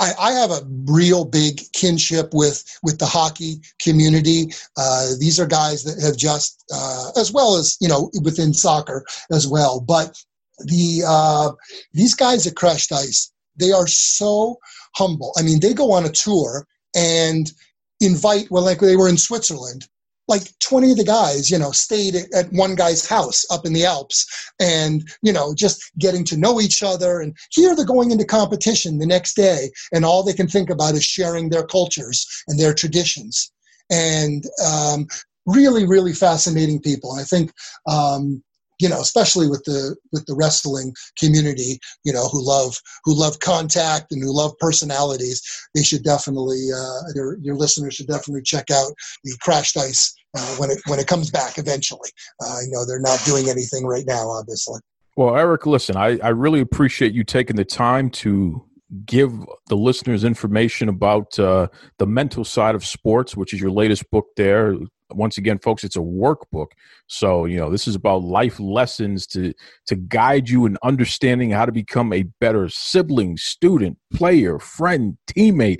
I, 0.00 0.12
I, 0.18 0.32
have 0.32 0.50
a 0.50 0.62
real 0.86 1.24
big 1.26 1.60
kinship 1.72 2.30
with 2.32 2.64
with 2.82 2.98
the 2.98 3.06
hockey 3.06 3.60
community. 3.80 4.52
Uh, 4.76 5.10
these 5.18 5.38
are 5.38 5.46
guys 5.46 5.84
that 5.84 6.02
have 6.02 6.16
just, 6.16 6.64
uh, 6.74 7.10
as 7.18 7.32
well 7.32 7.56
as 7.56 7.76
you 7.80 7.88
know, 7.88 8.10
within 8.22 8.54
soccer 8.54 9.04
as 9.30 9.46
well. 9.46 9.80
But 9.80 10.18
the 10.64 11.02
uh, 11.06 11.52
these 11.92 12.14
guys 12.14 12.46
at 12.46 12.56
Crashed 12.56 12.92
Ice, 12.92 13.30
they 13.56 13.72
are 13.72 13.86
so 13.86 14.58
humble. 14.96 15.32
I 15.38 15.42
mean, 15.42 15.60
they 15.60 15.74
go 15.74 15.92
on 15.92 16.06
a 16.06 16.10
tour 16.10 16.66
and 16.96 17.52
invite. 18.00 18.50
Well, 18.50 18.64
like 18.64 18.80
they 18.80 18.96
were 18.96 19.08
in 19.08 19.18
Switzerland 19.18 19.86
like 20.30 20.44
20 20.60 20.92
of 20.92 20.96
the 20.96 21.04
guys, 21.04 21.50
you 21.50 21.58
know, 21.58 21.72
stayed 21.72 22.14
at 22.14 22.52
one 22.52 22.74
guy's 22.74 23.06
house 23.06 23.44
up 23.50 23.66
in 23.66 23.72
the 23.72 23.84
Alps 23.84 24.26
and, 24.60 25.02
you 25.22 25.32
know, 25.32 25.52
just 25.54 25.82
getting 25.98 26.24
to 26.24 26.38
know 26.38 26.60
each 26.60 26.82
other. 26.82 27.20
And 27.20 27.36
here 27.50 27.76
they're 27.76 27.84
going 27.84 28.12
into 28.12 28.24
competition 28.24 28.98
the 28.98 29.06
next 29.06 29.34
day, 29.34 29.70
and 29.92 30.04
all 30.04 30.22
they 30.22 30.32
can 30.32 30.48
think 30.48 30.70
about 30.70 30.94
is 30.94 31.04
sharing 31.04 31.50
their 31.50 31.66
cultures 31.66 32.26
and 32.48 32.58
their 32.58 32.72
traditions. 32.72 33.52
And 33.90 34.44
um, 34.64 35.08
really, 35.46 35.86
really 35.86 36.12
fascinating 36.12 36.80
people. 36.80 37.12
And 37.12 37.20
I 37.20 37.24
think 37.24 37.52
um, 37.88 38.42
you 38.80 38.88
know, 38.88 39.00
especially 39.00 39.46
with 39.46 39.62
the 39.64 39.94
with 40.10 40.24
the 40.24 40.34
wrestling 40.34 40.94
community, 41.18 41.78
you 42.04 42.12
know, 42.12 42.28
who 42.28 42.42
love 42.42 42.80
who 43.04 43.14
love 43.14 43.38
contact 43.40 44.10
and 44.10 44.22
who 44.22 44.34
love 44.34 44.52
personalities, 44.58 45.42
they 45.74 45.82
should 45.82 46.02
definitely 46.02 46.68
uh, 46.74 47.12
your 47.14 47.36
your 47.42 47.56
listeners 47.56 47.94
should 47.94 48.06
definitely 48.06 48.42
check 48.42 48.70
out 48.70 48.92
the 49.22 49.36
Crashed 49.42 49.76
Ice 49.76 50.14
uh, 50.36 50.54
when 50.56 50.70
it 50.70 50.78
when 50.86 50.98
it 50.98 51.06
comes 51.06 51.30
back 51.30 51.58
eventually. 51.58 52.10
Uh, 52.42 52.48
I 52.48 52.62
know 52.68 52.84
they're 52.84 53.00
not 53.00 53.20
doing 53.24 53.48
anything 53.48 53.86
right 53.86 54.04
now, 54.06 54.28
obviously. 54.28 54.80
Well, 55.16 55.36
Eric, 55.36 55.66
listen, 55.66 55.96
I, 55.96 56.18
I 56.18 56.28
really 56.28 56.60
appreciate 56.60 57.12
you 57.12 57.24
taking 57.24 57.56
the 57.56 57.64
time 57.64 58.10
to 58.10 58.64
give 59.04 59.32
the 59.68 59.76
listeners 59.76 60.24
information 60.24 60.88
about 60.88 61.38
uh, 61.38 61.68
the 61.98 62.06
mental 62.06 62.44
side 62.44 62.74
of 62.74 62.84
sports, 62.84 63.36
which 63.36 63.52
is 63.52 63.60
your 63.60 63.70
latest 63.70 64.08
book 64.10 64.26
there, 64.36 64.76
once 65.12 65.38
again 65.38 65.58
folks 65.58 65.84
it's 65.84 65.96
a 65.96 66.00
workbook 66.00 66.68
so 67.06 67.44
you 67.44 67.56
know 67.56 67.70
this 67.70 67.86
is 67.86 67.94
about 67.94 68.22
life 68.22 68.58
lessons 68.60 69.26
to 69.26 69.52
to 69.86 69.96
guide 69.96 70.48
you 70.48 70.66
in 70.66 70.76
understanding 70.82 71.50
how 71.50 71.64
to 71.64 71.72
become 71.72 72.12
a 72.12 72.24
better 72.40 72.68
sibling 72.68 73.36
student 73.36 73.98
player 74.12 74.58
friend 74.58 75.16
teammate 75.26 75.78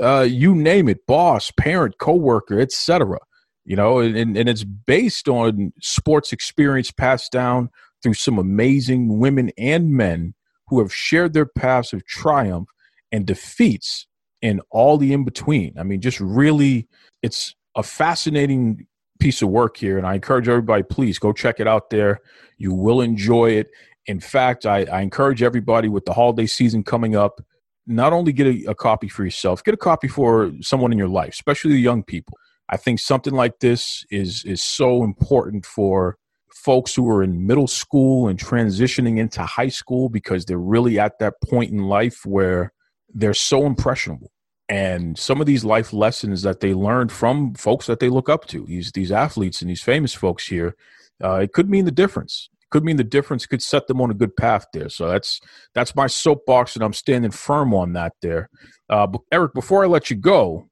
uh, 0.00 0.26
you 0.28 0.54
name 0.54 0.88
it 0.88 1.06
boss 1.06 1.50
parent 1.52 1.98
coworker 1.98 2.60
etc 2.60 3.18
you 3.68 3.76
know 3.76 4.00
and, 4.00 4.36
and 4.36 4.48
it's 4.48 4.64
based 4.64 5.28
on 5.28 5.72
sports 5.80 6.32
experience 6.32 6.90
passed 6.90 7.30
down 7.30 7.70
through 8.02 8.14
some 8.14 8.38
amazing 8.38 9.18
women 9.18 9.50
and 9.56 9.92
men 9.92 10.34
who 10.66 10.80
have 10.80 10.92
shared 10.92 11.32
their 11.32 11.46
paths 11.46 11.92
of 11.92 12.04
triumph 12.06 12.68
and 13.12 13.26
defeats 13.26 14.06
and 14.42 14.60
all 14.70 14.98
the 14.98 15.12
in 15.12 15.24
between 15.24 15.72
i 15.78 15.82
mean 15.82 16.00
just 16.00 16.18
really 16.20 16.88
it's 17.22 17.54
a 17.76 17.82
fascinating 17.82 18.86
piece 19.18 19.42
of 19.42 19.48
work 19.48 19.76
here, 19.76 19.98
and 19.98 20.06
I 20.06 20.14
encourage 20.14 20.48
everybody, 20.48 20.82
please 20.82 21.18
go 21.18 21.32
check 21.32 21.60
it 21.60 21.66
out 21.66 21.90
there. 21.90 22.20
You 22.56 22.72
will 22.72 23.00
enjoy 23.00 23.50
it. 23.50 23.70
In 24.06 24.20
fact, 24.20 24.66
I, 24.66 24.84
I 24.84 25.00
encourage 25.00 25.42
everybody 25.42 25.88
with 25.88 26.04
the 26.04 26.12
holiday 26.12 26.46
season 26.46 26.82
coming 26.82 27.16
up, 27.16 27.40
not 27.86 28.12
only 28.12 28.32
get 28.32 28.46
a, 28.46 28.70
a, 28.70 28.74
copy 28.74 29.08
for 29.08 29.24
yourself, 29.24 29.62
get 29.62 29.74
a 29.74 29.78
copy 29.78 30.08
for 30.08 30.52
someone 30.60 30.92
in 30.92 30.98
your 30.98 31.08
life, 31.08 31.30
especially 31.30 31.72
the 31.72 31.80
young 31.80 32.02
people. 32.02 32.38
I 32.68 32.76
think 32.76 33.00
something 33.00 33.34
like 33.34 33.60
this 33.60 34.04
is 34.10 34.44
is 34.44 34.62
so 34.62 35.02
important 35.02 35.64
for 35.64 36.16
folks 36.50 36.94
who 36.94 37.08
are 37.08 37.22
in 37.22 37.46
middle 37.46 37.66
school 37.66 38.28
and 38.28 38.38
transitioning 38.38 39.18
into 39.18 39.42
high 39.42 39.68
school 39.68 40.08
because 40.08 40.44
they're 40.44 40.58
really 40.58 40.98
at 40.98 41.18
that 41.20 41.34
point 41.48 41.70
in 41.70 41.78
life 41.84 42.26
where 42.26 42.72
they're 43.14 43.34
so 43.34 43.64
impressionable. 43.64 44.30
And 44.68 45.16
some 45.16 45.40
of 45.40 45.46
these 45.46 45.64
life 45.64 45.92
lessons 45.92 46.42
that 46.42 46.60
they 46.60 46.74
learned 46.74 47.10
from 47.10 47.54
folks 47.54 47.86
that 47.86 48.00
they 48.00 48.10
look 48.10 48.28
up 48.28 48.46
to 48.46 48.66
these 48.66 48.92
these 48.92 49.12
athletes 49.12 49.62
and 49.62 49.70
these 49.70 49.82
famous 49.82 50.14
folks 50.14 50.46
here 50.46 50.74
uh, 51.22 51.36
it 51.36 51.52
could 51.52 51.70
mean 51.70 51.84
the 51.84 51.90
difference. 51.90 52.50
It 52.60 52.70
could 52.70 52.84
mean 52.84 52.96
the 52.96 53.04
difference 53.04 53.46
could 53.46 53.62
set 53.62 53.86
them 53.86 54.00
on 54.00 54.10
a 54.10 54.14
good 54.14 54.36
path 54.36 54.66
there. 54.72 54.90
So 54.90 55.08
that's 55.08 55.40
that's 55.74 55.96
my 55.96 56.06
soapbox 56.06 56.74
and 56.74 56.84
i'm 56.84 56.92
standing 56.92 57.30
firm 57.30 57.72
on 57.72 57.94
that 57.94 58.12
there. 58.20 58.50
Uh, 58.90 59.06
but 59.06 59.22
eric 59.32 59.54
before 59.54 59.84
i 59.84 59.86
let 59.86 60.10
you 60.10 60.16
go 60.16 60.68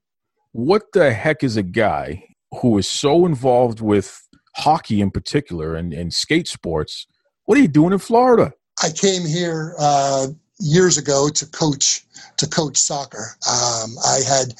what 0.51 0.83
the 0.93 1.13
heck 1.13 1.43
is 1.43 1.57
a 1.57 1.63
guy 1.63 2.23
who 2.61 2.77
is 2.77 2.87
so 2.87 3.25
involved 3.25 3.81
with 3.81 4.21
hockey 4.55 5.01
in 5.01 5.11
particular 5.11 5.75
and, 5.75 5.93
and 5.93 6.13
skate 6.13 6.47
sports 6.47 7.07
what 7.45 7.57
are 7.57 7.61
you 7.61 7.67
doing 7.67 7.93
in 7.93 7.99
florida 7.99 8.51
i 8.83 8.89
came 8.89 9.25
here 9.25 9.75
uh, 9.79 10.27
years 10.59 10.97
ago 10.97 11.29
to 11.29 11.45
coach 11.47 12.05
to 12.37 12.47
coach 12.47 12.77
soccer. 12.77 13.35
Um, 13.47 13.95
I 14.05 14.19
had 14.27 14.53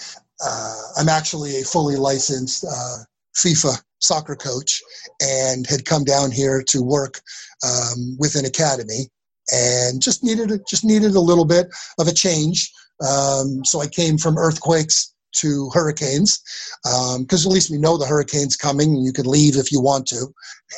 uh, 0.43 0.81
I'm 0.97 1.09
actually 1.09 1.59
a 1.59 1.63
fully 1.63 1.95
licensed 1.95 2.63
uh, 2.63 2.97
FIFA 3.35 3.81
soccer 3.99 4.35
coach 4.35 4.81
and 5.19 5.65
had 5.65 5.85
come 5.85 6.03
down 6.03 6.31
here 6.31 6.63
to 6.67 6.83
work 6.83 7.21
um, 7.65 8.15
with 8.19 8.35
an 8.35 8.45
academy 8.45 9.09
and 9.51 10.01
just 10.01 10.23
needed 10.23 10.51
a, 10.51 10.59
just 10.69 10.85
needed 10.85 11.15
a 11.15 11.19
little 11.19 11.45
bit 11.45 11.67
of 11.99 12.07
a 12.07 12.13
change. 12.13 12.71
Um, 13.01 13.63
so 13.65 13.81
I 13.81 13.87
came 13.87 14.17
from 14.17 14.37
earthquakes 14.37 15.13
to 15.37 15.69
hurricanes 15.73 16.41
because 16.83 17.45
um, 17.45 17.49
at 17.49 17.53
least 17.53 17.71
we 17.71 17.77
know 17.77 17.97
the 17.97 18.05
hurricane's 18.05 18.55
coming 18.55 18.95
and 18.95 19.05
you 19.05 19.13
can 19.13 19.25
leave 19.25 19.55
if 19.55 19.71
you 19.71 19.81
want 19.81 20.07
to. 20.07 20.27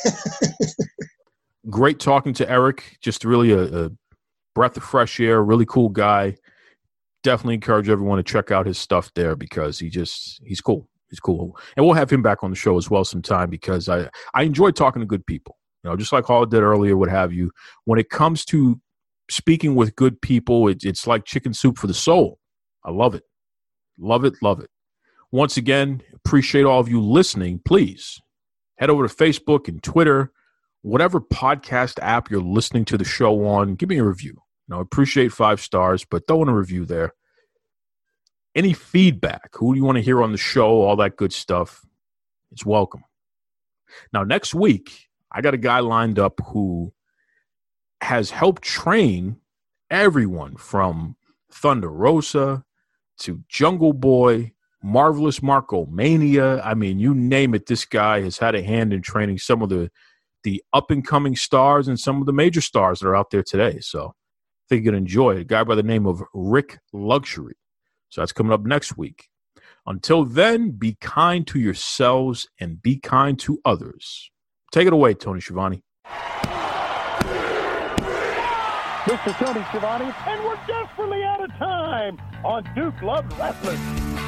Great 1.70 2.00
talking 2.00 2.32
to 2.34 2.50
Eric. 2.50 2.96
Just 3.00 3.24
really 3.24 3.52
a, 3.52 3.86
a 3.86 3.90
breath 4.54 4.76
of 4.76 4.82
fresh 4.82 5.20
air, 5.20 5.42
really 5.42 5.66
cool 5.66 5.88
guy. 5.88 6.36
Definitely 7.22 7.54
encourage 7.54 7.88
everyone 7.88 8.16
to 8.16 8.22
check 8.22 8.50
out 8.50 8.66
his 8.66 8.78
stuff 8.78 9.10
there 9.14 9.36
because 9.36 9.78
he 9.78 9.90
just 9.90 10.40
he's 10.44 10.60
cool. 10.60 10.88
He's 11.10 11.20
cool. 11.20 11.58
And 11.76 11.84
we'll 11.84 11.94
have 11.94 12.10
him 12.10 12.22
back 12.22 12.42
on 12.42 12.50
the 12.50 12.56
show 12.56 12.78
as 12.78 12.88
well 12.88 13.04
sometime 13.04 13.50
because 13.50 13.88
I 13.88 14.08
I 14.32 14.44
enjoy 14.44 14.70
talking 14.70 15.00
to 15.00 15.06
good 15.06 15.26
people. 15.26 15.56
You 15.82 15.90
know, 15.90 15.96
just 15.96 16.12
like 16.12 16.24
Holidead 16.24 16.60
earlier, 16.60 16.96
what 16.96 17.08
have 17.10 17.32
you. 17.32 17.50
When 17.84 17.98
it 17.98 18.10
comes 18.10 18.44
to 18.46 18.80
speaking 19.30 19.74
with 19.74 19.96
good 19.96 20.20
people, 20.20 20.68
it, 20.68 20.84
it's 20.84 21.06
like 21.06 21.24
chicken 21.24 21.54
soup 21.54 21.78
for 21.78 21.86
the 21.86 21.94
soul. 21.94 22.38
I 22.84 22.90
love 22.90 23.14
it. 23.14 23.24
Love 24.00 24.24
it, 24.24 24.34
love 24.42 24.60
it. 24.60 24.70
Once 25.30 25.56
again, 25.56 26.02
appreciate 26.14 26.64
all 26.64 26.80
of 26.80 26.88
you 26.88 27.00
listening. 27.00 27.60
Please 27.64 28.20
head 28.78 28.90
over 28.90 29.06
to 29.06 29.14
Facebook 29.14 29.68
and 29.68 29.82
Twitter 29.82 30.32
whatever 30.82 31.20
podcast 31.20 31.98
app 32.00 32.30
you're 32.30 32.40
listening 32.40 32.84
to 32.86 32.98
the 32.98 33.04
show 33.04 33.46
on, 33.46 33.74
give 33.74 33.88
me 33.88 33.98
a 33.98 34.04
review. 34.04 34.40
Know, 34.68 34.80
appreciate 34.80 35.32
five 35.32 35.60
stars, 35.60 36.04
but 36.04 36.26
throw 36.26 36.42
in 36.42 36.48
a 36.48 36.54
review 36.54 36.84
there. 36.84 37.12
Any 38.54 38.72
feedback, 38.72 39.50
who 39.54 39.74
do 39.74 39.78
you 39.78 39.84
want 39.84 39.96
to 39.96 40.02
hear 40.02 40.22
on 40.22 40.32
the 40.32 40.38
show, 40.38 40.82
all 40.82 40.96
that 40.96 41.16
good 41.16 41.32
stuff, 41.32 41.84
it's 42.52 42.64
welcome. 42.64 43.04
Now, 44.12 44.22
next 44.22 44.54
week, 44.54 45.08
I 45.32 45.40
got 45.40 45.54
a 45.54 45.58
guy 45.58 45.80
lined 45.80 46.20
up 46.20 46.40
who 46.46 46.92
has 48.00 48.30
helped 48.30 48.62
train 48.62 49.36
everyone 49.90 50.56
from 50.56 51.16
Thunder 51.50 51.90
Rosa 51.90 52.64
to 53.20 53.42
Jungle 53.48 53.92
Boy, 53.92 54.52
Marvelous 54.82 55.42
Marco 55.42 55.86
Mania. 55.86 56.60
I 56.62 56.74
mean, 56.74 56.98
you 56.98 57.14
name 57.14 57.54
it, 57.54 57.66
this 57.66 57.84
guy 57.84 58.22
has 58.22 58.38
had 58.38 58.54
a 58.54 58.62
hand 58.62 58.92
in 58.92 59.02
training 59.02 59.38
some 59.38 59.62
of 59.62 59.68
the 59.68 59.90
the 60.42 60.62
up 60.72 60.90
and 60.90 61.06
coming 61.06 61.36
stars 61.36 61.86
and 61.86 62.00
some 62.00 62.20
of 62.20 62.26
the 62.26 62.32
major 62.32 62.60
stars 62.60 63.00
that 63.00 63.08
are 63.08 63.16
out 63.16 63.30
there 63.30 63.42
today. 63.42 63.78
So 63.80 64.06
I 64.06 64.64
think 64.68 64.84
going 64.84 64.92
to 64.92 64.98
enjoy 64.98 65.36
it. 65.36 65.40
A 65.40 65.44
guy 65.44 65.64
by 65.64 65.74
the 65.74 65.82
name 65.82 66.06
of 66.06 66.22
Rick 66.32 66.78
Luxury. 66.92 67.56
So 68.08 68.22
that's 68.22 68.32
coming 68.32 68.52
up 68.52 68.62
next 68.62 68.96
week. 68.96 69.28
Until 69.86 70.24
then, 70.24 70.70
be 70.70 70.96
kind 71.00 71.46
to 71.48 71.58
yourselves 71.58 72.48
and 72.58 72.82
be 72.82 72.96
kind 72.96 73.38
to 73.40 73.60
others. 73.64 74.30
Take 74.72 74.86
it 74.86 74.92
away, 74.92 75.14
Tony 75.14 75.40
Schiavone. 75.40 75.82
This 79.06 79.18
is 79.26 79.32
Tony 79.36 79.64
Schiavone, 79.70 80.12
and 80.26 80.44
we're 80.44 80.58
desperately 80.66 81.24
out 81.24 81.42
of 81.42 81.50
time 81.56 82.20
on 82.44 82.68
Duke 82.74 83.00
Loves 83.00 83.34
Wrestling. 83.36 84.19